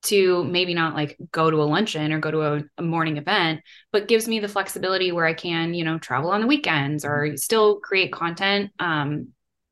to 0.03 0.43
maybe 0.45 0.73
not 0.73 0.93
like 0.95 1.17
go 1.31 1.49
to 1.49 1.61
a 1.61 1.65
luncheon 1.65 2.13
or 2.13 2.19
go 2.19 2.31
to 2.31 2.41
a, 2.41 2.63
a, 2.77 2.81
morning 2.81 3.17
event, 3.17 3.61
but 3.91 4.07
gives 4.07 4.27
me 4.27 4.39
the 4.39 4.47
flexibility 4.47 5.11
where 5.11 5.25
I 5.25 5.33
can, 5.33 5.73
you 5.73 5.83
know, 5.83 5.99
travel 5.99 6.31
on 6.31 6.41
the 6.41 6.47
weekends 6.47 7.03
or 7.03 7.27
mm-hmm. 7.27 7.35
still 7.35 7.79
create 7.79 8.11
content. 8.11 8.71
Um, 8.79 9.29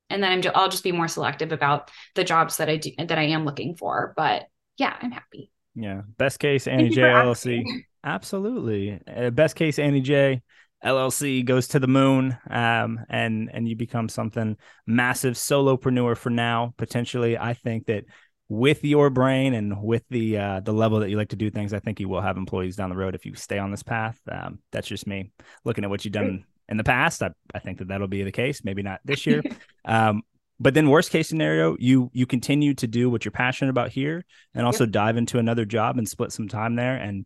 and 0.09 0.21
then 0.21 0.31
I'm 0.31 0.41
ju- 0.41 0.51
I'll 0.53 0.69
just 0.69 0.83
be 0.83 0.91
more 0.91 1.07
selective 1.07 1.51
about 1.51 1.91
the 2.15 2.23
jobs 2.23 2.57
that 2.57 2.69
I 2.69 2.77
do 2.77 2.91
that 2.97 3.17
I 3.17 3.23
am 3.23 3.45
looking 3.45 3.75
for. 3.75 4.13
But 4.17 4.47
yeah, 4.77 4.95
I'm 4.99 5.11
happy. 5.11 5.51
Yeah. 5.75 6.01
Best 6.17 6.39
case 6.39 6.67
Annie 6.67 6.89
J 6.89 7.01
LLC. 7.01 7.85
Absolutely. 8.03 8.99
Uh, 9.07 9.29
best 9.29 9.55
case, 9.55 9.79
Annie 9.79 10.01
J. 10.01 10.41
LLC 10.83 11.43
goes 11.43 11.67
to 11.69 11.79
the 11.79 11.87
moon, 11.87 12.37
um, 12.49 12.99
and 13.09 13.49
and 13.53 13.67
you 13.67 13.75
become 13.75 14.07
something 14.07 14.55
massive 14.87 15.33
solopreneur 15.33 16.15
for 16.15 16.29
now. 16.29 16.73
Potentially, 16.77 17.37
I 17.37 17.53
think 17.53 17.87
that 17.87 18.05
with 18.47 18.83
your 18.83 19.09
brain 19.09 19.53
and 19.53 19.83
with 19.83 20.03
the 20.09 20.37
uh, 20.37 20.59
the 20.61 20.71
level 20.71 20.99
that 21.01 21.09
you 21.09 21.17
like 21.17 21.29
to 21.29 21.35
do 21.35 21.49
things, 21.49 21.73
I 21.73 21.79
think 21.79 21.99
you 21.99 22.07
will 22.07 22.21
have 22.21 22.37
employees 22.37 22.77
down 22.77 22.89
the 22.89 22.95
road 22.95 23.13
if 23.13 23.25
you 23.25 23.35
stay 23.35 23.59
on 23.59 23.71
this 23.71 23.83
path. 23.83 24.19
Um, 24.31 24.59
that's 24.71 24.87
just 24.87 25.05
me 25.05 25.31
looking 25.65 25.83
at 25.83 25.89
what 25.89 26.05
you've 26.05 26.13
done 26.13 26.45
in 26.69 26.77
the 26.77 26.83
past. 26.83 27.21
I, 27.21 27.31
I 27.53 27.59
think 27.59 27.79
that 27.79 27.89
that'll 27.89 28.07
be 28.07 28.23
the 28.23 28.31
case. 28.31 28.63
Maybe 28.63 28.81
not 28.81 29.01
this 29.03 29.25
year. 29.25 29.43
um, 29.85 30.21
but 30.61 30.73
then 30.73 30.89
worst 30.89 31.11
case 31.11 31.27
scenario, 31.27 31.75
you 31.79 32.09
you 32.13 32.25
continue 32.25 32.73
to 32.75 32.87
do 32.87 33.09
what 33.09 33.25
you're 33.25 33.33
passionate 33.33 33.71
about 33.71 33.89
here, 33.91 34.25
and 34.53 34.65
also 34.65 34.85
yep. 34.85 34.91
dive 34.91 35.17
into 35.17 35.39
another 35.39 35.65
job 35.65 35.97
and 35.97 36.07
split 36.07 36.31
some 36.31 36.47
time 36.47 36.75
there 36.75 36.95
and 36.95 37.25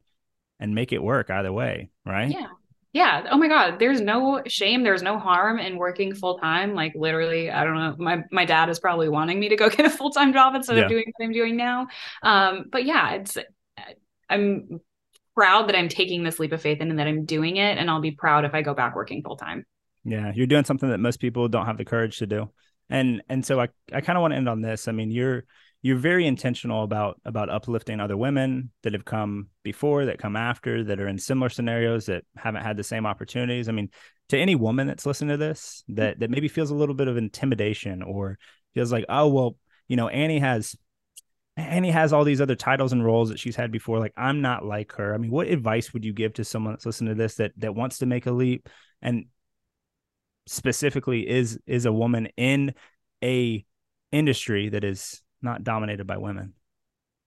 and 0.63 0.73
make 0.73 0.93
it 0.93 1.03
work 1.03 1.29
either 1.29 1.51
way, 1.51 1.89
right? 2.05 2.31
Yeah. 2.31 2.47
Yeah. 2.93 3.27
Oh 3.29 3.37
my 3.37 3.49
God. 3.49 3.79
There's 3.79 3.99
no 3.99 4.41
shame. 4.47 4.83
There's 4.83 5.01
no 5.01 5.19
harm 5.19 5.59
in 5.59 5.77
working 5.77 6.15
full 6.15 6.39
time. 6.39 6.73
Like 6.73 6.93
literally, 6.95 7.51
I 7.51 7.65
don't 7.65 7.75
know. 7.75 7.95
My 7.97 8.23
my 8.31 8.45
dad 8.45 8.69
is 8.69 8.79
probably 8.79 9.09
wanting 9.09 9.41
me 9.41 9.49
to 9.49 9.57
go 9.57 9.69
get 9.77 9.85
a 9.85 9.89
full 9.89 10.11
time 10.11 10.31
job 10.31 10.55
instead 10.55 10.77
yeah. 10.77 10.83
of 10.83 10.89
doing 10.89 11.03
what 11.13 11.25
I'm 11.25 11.33
doing 11.33 11.57
now. 11.57 11.87
Um, 12.21 12.65
but 12.71 12.85
yeah, 12.85 13.15
it's 13.15 13.37
I'm 14.29 14.79
proud 15.35 15.67
that 15.67 15.75
I'm 15.75 15.89
taking 15.89 16.23
this 16.23 16.39
leap 16.39 16.53
of 16.53 16.61
faith 16.61 16.77
and 16.79 16.97
that 16.97 17.07
I'm 17.07 17.25
doing 17.25 17.57
it. 17.57 17.77
And 17.77 17.89
I'll 17.89 17.99
be 17.99 18.11
proud 18.11 18.45
if 18.45 18.53
I 18.53 18.61
go 18.61 18.73
back 18.73 18.95
working 18.95 19.21
full 19.21 19.35
time. 19.35 19.65
Yeah, 20.05 20.31
you're 20.33 20.47
doing 20.47 20.63
something 20.63 20.89
that 20.89 20.99
most 20.99 21.19
people 21.19 21.49
don't 21.49 21.65
have 21.65 21.77
the 21.77 21.85
courage 21.85 22.19
to 22.19 22.27
do. 22.27 22.51
And 22.89 23.21
and 23.27 23.45
so 23.45 23.59
I 23.59 23.67
I 23.91 23.99
kind 23.99 24.17
of 24.17 24.21
want 24.21 24.31
to 24.31 24.37
end 24.37 24.47
on 24.47 24.61
this. 24.61 24.87
I 24.87 24.93
mean, 24.93 25.11
you're 25.11 25.43
you're 25.83 25.97
very 25.97 26.25
intentional 26.25 26.83
about 26.83 27.19
about 27.25 27.49
uplifting 27.49 27.99
other 27.99 28.15
women 28.15 28.71
that 28.83 28.93
have 28.93 29.03
come 29.03 29.49
before 29.63 30.05
that 30.05 30.17
come 30.17 30.37
after 30.37 30.85
that 30.85 30.99
are 30.99 31.09
in 31.09 31.19
similar 31.19 31.49
scenarios 31.49 32.05
that 32.05 32.23
haven't 32.37 32.63
had 32.63 32.77
the 32.77 32.83
same 32.83 33.05
opportunities. 33.05 33.67
I 33.67 33.73
mean 33.73 33.89
to 34.29 34.37
any 34.37 34.55
woman 34.55 34.87
that's 34.87 35.05
listening 35.05 35.37
to 35.37 35.37
this 35.37 35.83
that 35.89 36.21
that 36.21 36.29
maybe 36.31 36.47
feels 36.47 36.71
a 36.71 36.75
little 36.75 36.95
bit 36.95 37.09
of 37.09 37.17
intimidation 37.17 38.01
or 38.01 38.39
feels 38.73 38.93
like 38.93 39.05
oh 39.09 39.27
well 39.27 39.57
you 39.89 39.97
know 39.97 40.07
annie 40.07 40.39
has 40.39 40.75
annie 41.57 41.91
has 41.91 42.13
all 42.13 42.23
these 42.23 42.41
other 42.41 42.55
titles 42.55 42.93
and 42.93 43.05
roles 43.05 43.29
that 43.29 43.39
she's 43.39 43.57
had 43.57 43.69
before. 43.69 43.99
Like 43.99 44.13
i'm 44.15 44.41
not 44.41 44.65
like 44.65 44.93
her. 44.93 45.13
I 45.13 45.17
mean 45.17 45.31
what 45.31 45.47
advice 45.47 45.93
would 45.93 46.05
you 46.05 46.13
give 46.13 46.33
to 46.35 46.45
someone 46.45 46.73
that's 46.73 46.85
listening 46.85 47.13
to 47.13 47.21
this 47.21 47.35
that 47.35 47.51
that 47.57 47.75
wants 47.75 47.97
to 47.97 48.05
make 48.05 48.25
a 48.25 48.31
leap? 48.31 48.69
And 49.01 49.25
specifically 50.45 51.27
is 51.27 51.59
is 51.67 51.85
a 51.85 51.91
woman 51.91 52.29
in 52.37 52.73
a 53.21 53.65
industry 54.13 54.69
that 54.69 54.85
is 54.85 55.21
not 55.43 55.63
dominated 55.63 56.07
by 56.07 56.17
women. 56.17 56.53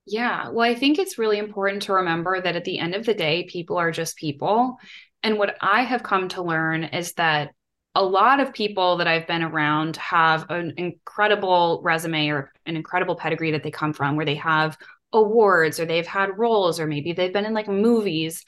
Yeah. 0.06 0.50
Well, 0.50 0.68
I 0.68 0.74
think 0.74 0.98
it's 0.98 1.18
really 1.18 1.38
important 1.38 1.82
to 1.82 1.94
remember 1.94 2.40
that 2.40 2.56
at 2.56 2.64
the 2.64 2.78
end 2.78 2.94
of 2.94 3.04
the 3.04 3.14
day, 3.14 3.44
people 3.44 3.76
are 3.76 3.90
just 3.90 4.16
people. 4.16 4.78
And 5.22 5.38
what 5.38 5.56
I 5.60 5.82
have 5.82 6.04
come 6.04 6.28
to 6.28 6.42
learn 6.42 6.84
is 6.84 7.12
that 7.14 7.50
a 7.96 8.04
lot 8.04 8.40
of 8.40 8.52
people 8.52 8.98
that 8.98 9.08
I've 9.08 9.26
been 9.26 9.42
around 9.42 9.96
have 9.96 10.48
an 10.50 10.74
incredible 10.76 11.80
resume 11.82 12.28
or 12.28 12.52
an 12.66 12.76
incredible 12.76 13.16
pedigree 13.16 13.52
that 13.52 13.62
they 13.62 13.70
come 13.70 13.92
from, 13.92 14.16
where 14.16 14.26
they 14.26 14.34
have 14.36 14.76
awards 15.12 15.80
or 15.80 15.86
they've 15.86 16.06
had 16.06 16.38
roles 16.38 16.78
or 16.78 16.86
maybe 16.86 17.12
they've 17.12 17.32
been 17.32 17.46
in 17.46 17.54
like 17.54 17.68
movies. 17.68 18.44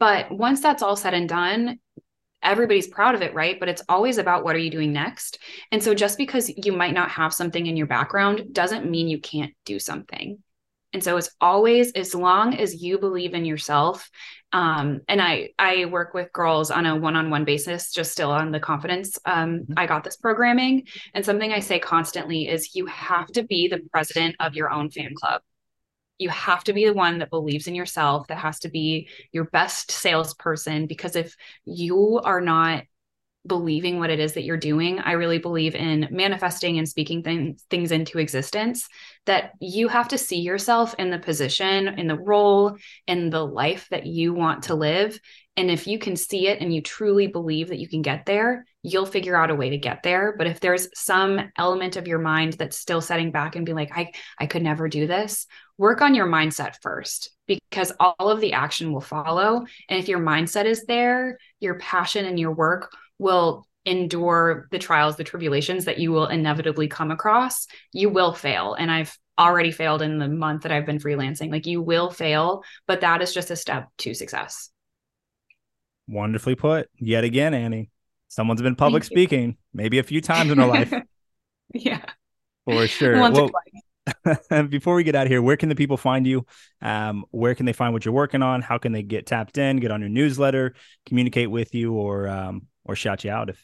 But 0.00 0.30
once 0.32 0.60
that's 0.60 0.82
all 0.82 0.96
said 0.96 1.14
and 1.14 1.28
done, 1.28 1.78
everybody's 2.46 2.86
proud 2.86 3.14
of 3.14 3.22
it, 3.22 3.34
right? 3.34 3.60
But 3.60 3.68
it's 3.68 3.82
always 3.88 4.16
about 4.16 4.44
what 4.44 4.54
are 4.54 4.60
you 4.60 4.70
doing 4.70 4.92
next. 4.92 5.38
And 5.72 5.82
so 5.82 5.94
just 5.94 6.16
because 6.16 6.50
you 6.64 6.72
might 6.72 6.94
not 6.94 7.10
have 7.10 7.34
something 7.34 7.66
in 7.66 7.76
your 7.76 7.86
background 7.86 8.52
doesn't 8.52 8.90
mean 8.90 9.08
you 9.08 9.20
can't 9.20 9.52
do 9.66 9.78
something. 9.78 10.38
And 10.92 11.04
so 11.04 11.18
it's 11.18 11.30
always 11.42 11.92
as 11.92 12.14
long 12.14 12.54
as 12.54 12.82
you 12.82 12.98
believe 12.98 13.34
in 13.34 13.44
yourself. 13.44 14.08
Um, 14.52 15.00
and 15.08 15.20
I 15.20 15.50
I 15.58 15.84
work 15.86 16.14
with 16.14 16.32
girls 16.32 16.70
on 16.70 16.86
a 16.86 16.96
one-on-one 16.96 17.44
basis, 17.44 17.92
just 17.92 18.12
still 18.12 18.30
on 18.30 18.52
the 18.52 18.60
confidence. 18.60 19.18
Um, 19.26 19.58
mm-hmm. 19.58 19.72
I 19.76 19.86
got 19.86 20.04
this 20.04 20.16
programming, 20.16 20.86
and 21.12 21.24
something 21.24 21.52
I 21.52 21.60
say 21.60 21.80
constantly 21.80 22.48
is 22.48 22.74
you 22.74 22.86
have 22.86 23.26
to 23.32 23.42
be 23.42 23.68
the 23.68 23.80
president 23.92 24.36
of 24.40 24.54
your 24.54 24.70
own 24.70 24.88
fan 24.88 25.14
club 25.14 25.42
you 26.18 26.28
have 26.30 26.64
to 26.64 26.72
be 26.72 26.86
the 26.86 26.94
one 26.94 27.18
that 27.18 27.30
believes 27.30 27.66
in 27.66 27.74
yourself 27.74 28.26
that 28.28 28.38
has 28.38 28.60
to 28.60 28.68
be 28.68 29.08
your 29.32 29.44
best 29.44 29.90
salesperson 29.90 30.86
because 30.86 31.16
if 31.16 31.36
you 31.64 32.20
are 32.24 32.40
not 32.40 32.84
believing 33.46 33.98
what 33.98 34.10
it 34.10 34.18
is 34.18 34.32
that 34.32 34.42
you're 34.42 34.56
doing 34.56 34.98
i 35.00 35.12
really 35.12 35.38
believe 35.38 35.74
in 35.76 36.08
manifesting 36.10 36.78
and 36.78 36.88
speaking 36.88 37.22
things 37.22 37.64
things 37.70 37.92
into 37.92 38.18
existence 38.18 38.88
that 39.24 39.52
you 39.60 39.86
have 39.86 40.08
to 40.08 40.18
see 40.18 40.40
yourself 40.40 40.94
in 40.98 41.10
the 41.10 41.18
position 41.18 41.88
in 41.88 42.08
the 42.08 42.18
role 42.18 42.76
in 43.06 43.30
the 43.30 43.44
life 43.44 43.86
that 43.90 44.04
you 44.04 44.34
want 44.34 44.64
to 44.64 44.74
live 44.74 45.18
and 45.56 45.70
if 45.70 45.86
you 45.86 45.98
can 45.98 46.16
see 46.16 46.48
it 46.48 46.60
and 46.60 46.74
you 46.74 46.82
truly 46.82 47.26
believe 47.26 47.68
that 47.68 47.78
you 47.78 47.88
can 47.88 48.02
get 48.02 48.26
there 48.26 48.64
you'll 48.82 49.06
figure 49.06 49.36
out 49.36 49.50
a 49.50 49.54
way 49.54 49.70
to 49.70 49.78
get 49.78 50.02
there 50.02 50.34
but 50.36 50.46
if 50.46 50.60
there's 50.60 50.88
some 50.94 51.40
element 51.56 51.96
of 51.96 52.06
your 52.06 52.18
mind 52.18 52.54
that's 52.54 52.78
still 52.78 53.00
setting 53.00 53.30
back 53.30 53.56
and 53.56 53.66
be 53.66 53.72
like 53.72 53.90
i 53.96 54.10
i 54.38 54.46
could 54.46 54.62
never 54.62 54.88
do 54.88 55.06
this 55.06 55.46
work 55.78 56.00
on 56.00 56.14
your 56.14 56.26
mindset 56.26 56.76
first 56.80 57.30
because 57.46 57.92
all 58.00 58.30
of 58.30 58.40
the 58.40 58.52
action 58.52 58.92
will 58.92 59.00
follow. 59.00 59.64
And 59.88 59.98
if 59.98 60.08
your 60.08 60.18
mindset 60.18 60.64
is 60.64 60.84
there, 60.84 61.38
your 61.60 61.78
passion 61.78 62.24
and 62.24 62.38
your 62.38 62.52
work 62.52 62.90
will 63.18 63.66
endure 63.84 64.66
the 64.70 64.78
trials, 64.78 65.16
the 65.16 65.24
tribulations 65.24 65.84
that 65.84 65.98
you 65.98 66.10
will 66.10 66.26
inevitably 66.26 66.88
come 66.88 67.10
across. 67.10 67.66
You 67.92 68.10
will 68.10 68.32
fail. 68.32 68.74
And 68.74 68.90
I've 68.90 69.16
already 69.38 69.70
failed 69.70 70.02
in 70.02 70.18
the 70.18 70.28
month 70.28 70.62
that 70.62 70.72
I've 70.72 70.86
been 70.86 70.98
freelancing. 70.98 71.50
Like 71.50 71.66
you 71.66 71.82
will 71.82 72.10
fail, 72.10 72.64
but 72.86 73.02
that 73.02 73.22
is 73.22 73.32
just 73.32 73.50
a 73.50 73.56
step 73.56 73.88
to 73.98 74.14
success. 74.14 74.70
Wonderfully 76.08 76.54
put. 76.54 76.88
Yet 76.98 77.24
again, 77.24 77.54
Annie. 77.54 77.90
Someone's 78.28 78.62
been 78.62 78.76
public 78.76 79.04
speaking, 79.04 79.56
maybe 79.72 79.98
a 79.98 80.02
few 80.02 80.20
times 80.20 80.50
in 80.50 80.58
her 80.58 80.66
life. 80.66 80.92
yeah. 81.74 82.04
For 82.64 82.86
sure. 82.86 83.18
Once 83.18 83.38
well, 83.38 83.50
before 84.68 84.94
we 84.94 85.04
get 85.04 85.14
out 85.14 85.26
of 85.26 85.30
here, 85.30 85.42
where 85.42 85.56
can 85.56 85.68
the 85.68 85.74
people 85.74 85.96
find 85.96 86.26
you? 86.26 86.44
Um, 86.82 87.24
where 87.30 87.54
can 87.54 87.66
they 87.66 87.72
find 87.72 87.92
what 87.92 88.04
you're 88.04 88.14
working 88.14 88.42
on? 88.42 88.62
How 88.62 88.78
can 88.78 88.92
they 88.92 89.02
get 89.02 89.26
tapped 89.26 89.58
in, 89.58 89.78
get 89.78 89.90
on 89.90 90.00
your 90.00 90.10
newsletter, 90.10 90.74
communicate 91.06 91.50
with 91.50 91.74
you, 91.74 91.94
or 91.94 92.28
um, 92.28 92.66
or 92.84 92.96
shout 92.96 93.24
you 93.24 93.30
out 93.30 93.50
if? 93.50 93.58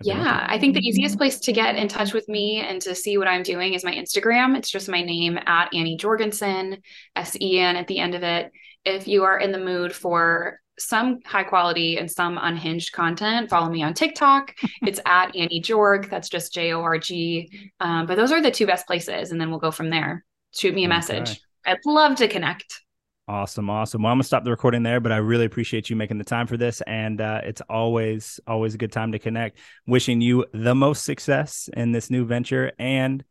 if 0.00 0.06
yeah, 0.06 0.46
I 0.48 0.58
think 0.58 0.74
the 0.74 0.86
easiest 0.86 1.16
place 1.16 1.40
to 1.40 1.52
get 1.52 1.76
in 1.76 1.88
touch 1.88 2.12
with 2.12 2.28
me 2.28 2.60
and 2.60 2.80
to 2.82 2.94
see 2.94 3.18
what 3.18 3.28
I'm 3.28 3.42
doing 3.42 3.74
is 3.74 3.84
my 3.84 3.94
Instagram. 3.94 4.56
It's 4.56 4.70
just 4.70 4.88
my 4.88 5.02
name 5.02 5.38
at 5.46 5.72
Annie 5.74 5.96
Jorgensen, 5.96 6.78
S 7.14 7.36
E 7.40 7.58
N 7.58 7.76
at 7.76 7.86
the 7.86 7.98
end 7.98 8.14
of 8.14 8.22
it. 8.22 8.52
If 8.84 9.08
you 9.08 9.24
are 9.24 9.38
in 9.38 9.52
the 9.52 9.58
mood 9.58 9.92
for 9.92 10.60
some 10.78 11.20
high 11.24 11.44
quality 11.44 11.98
and 11.98 12.10
some 12.10 12.38
unhinged 12.40 12.92
content, 12.92 13.50
follow 13.50 13.70
me 13.70 13.82
on 13.82 13.94
TikTok. 13.94 14.54
it's 14.82 15.00
at 15.06 15.34
Annie 15.36 15.60
Jorg. 15.60 16.10
That's 16.10 16.28
just 16.28 16.52
J 16.52 16.72
O 16.72 16.82
R 16.82 16.98
G. 16.98 17.50
Um, 17.80 18.06
but 18.06 18.16
those 18.16 18.32
are 18.32 18.42
the 18.42 18.50
two 18.50 18.66
best 18.66 18.86
places. 18.86 19.30
And 19.30 19.40
then 19.40 19.50
we'll 19.50 19.58
go 19.58 19.70
from 19.70 19.90
there. 19.90 20.24
Shoot 20.54 20.74
me 20.74 20.84
a 20.84 20.88
message. 20.88 21.40
I'd 21.64 21.78
love 21.84 22.16
to 22.16 22.28
connect. 22.28 22.82
Awesome, 23.28 23.68
awesome. 23.68 24.02
Well, 24.02 24.12
I'm 24.12 24.18
gonna 24.18 24.24
stop 24.24 24.44
the 24.44 24.50
recording 24.50 24.84
there, 24.84 25.00
but 25.00 25.10
I 25.10 25.16
really 25.16 25.46
appreciate 25.46 25.90
you 25.90 25.96
making 25.96 26.18
the 26.18 26.24
time 26.24 26.46
for 26.46 26.56
this, 26.56 26.80
and 26.82 27.20
uh, 27.20 27.40
it's 27.42 27.60
always 27.68 28.38
always 28.46 28.74
a 28.74 28.78
good 28.78 28.92
time 28.92 29.10
to 29.12 29.18
connect. 29.18 29.58
Wishing 29.84 30.20
you 30.20 30.46
the 30.52 30.76
most 30.76 31.04
success 31.04 31.68
in 31.76 31.90
this 31.90 32.08
new 32.08 32.24
venture, 32.24 32.70
and 32.78 33.24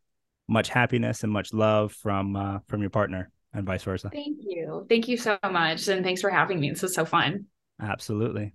much 0.49 0.67
happiness 0.67 1.23
and 1.23 1.31
much 1.31 1.53
love 1.53 1.93
from 1.93 2.35
uh, 2.35 2.59
from 2.67 2.81
your 2.81 2.89
partner, 2.89 3.31
and 3.55 3.65
vice 3.65 3.83
versa. 3.83 4.09
Thank 4.11 4.39
you, 4.41 4.85
thank 4.89 5.07
you 5.07 5.17
so 5.17 5.37
much, 5.43 5.87
and 5.87 6.03
thanks 6.03 6.21
for 6.21 6.29
having 6.29 6.59
me. 6.59 6.69
This 6.69 6.81
was 6.81 6.93
so 6.93 7.05
fun. 7.05 7.45
Absolutely. 7.81 8.53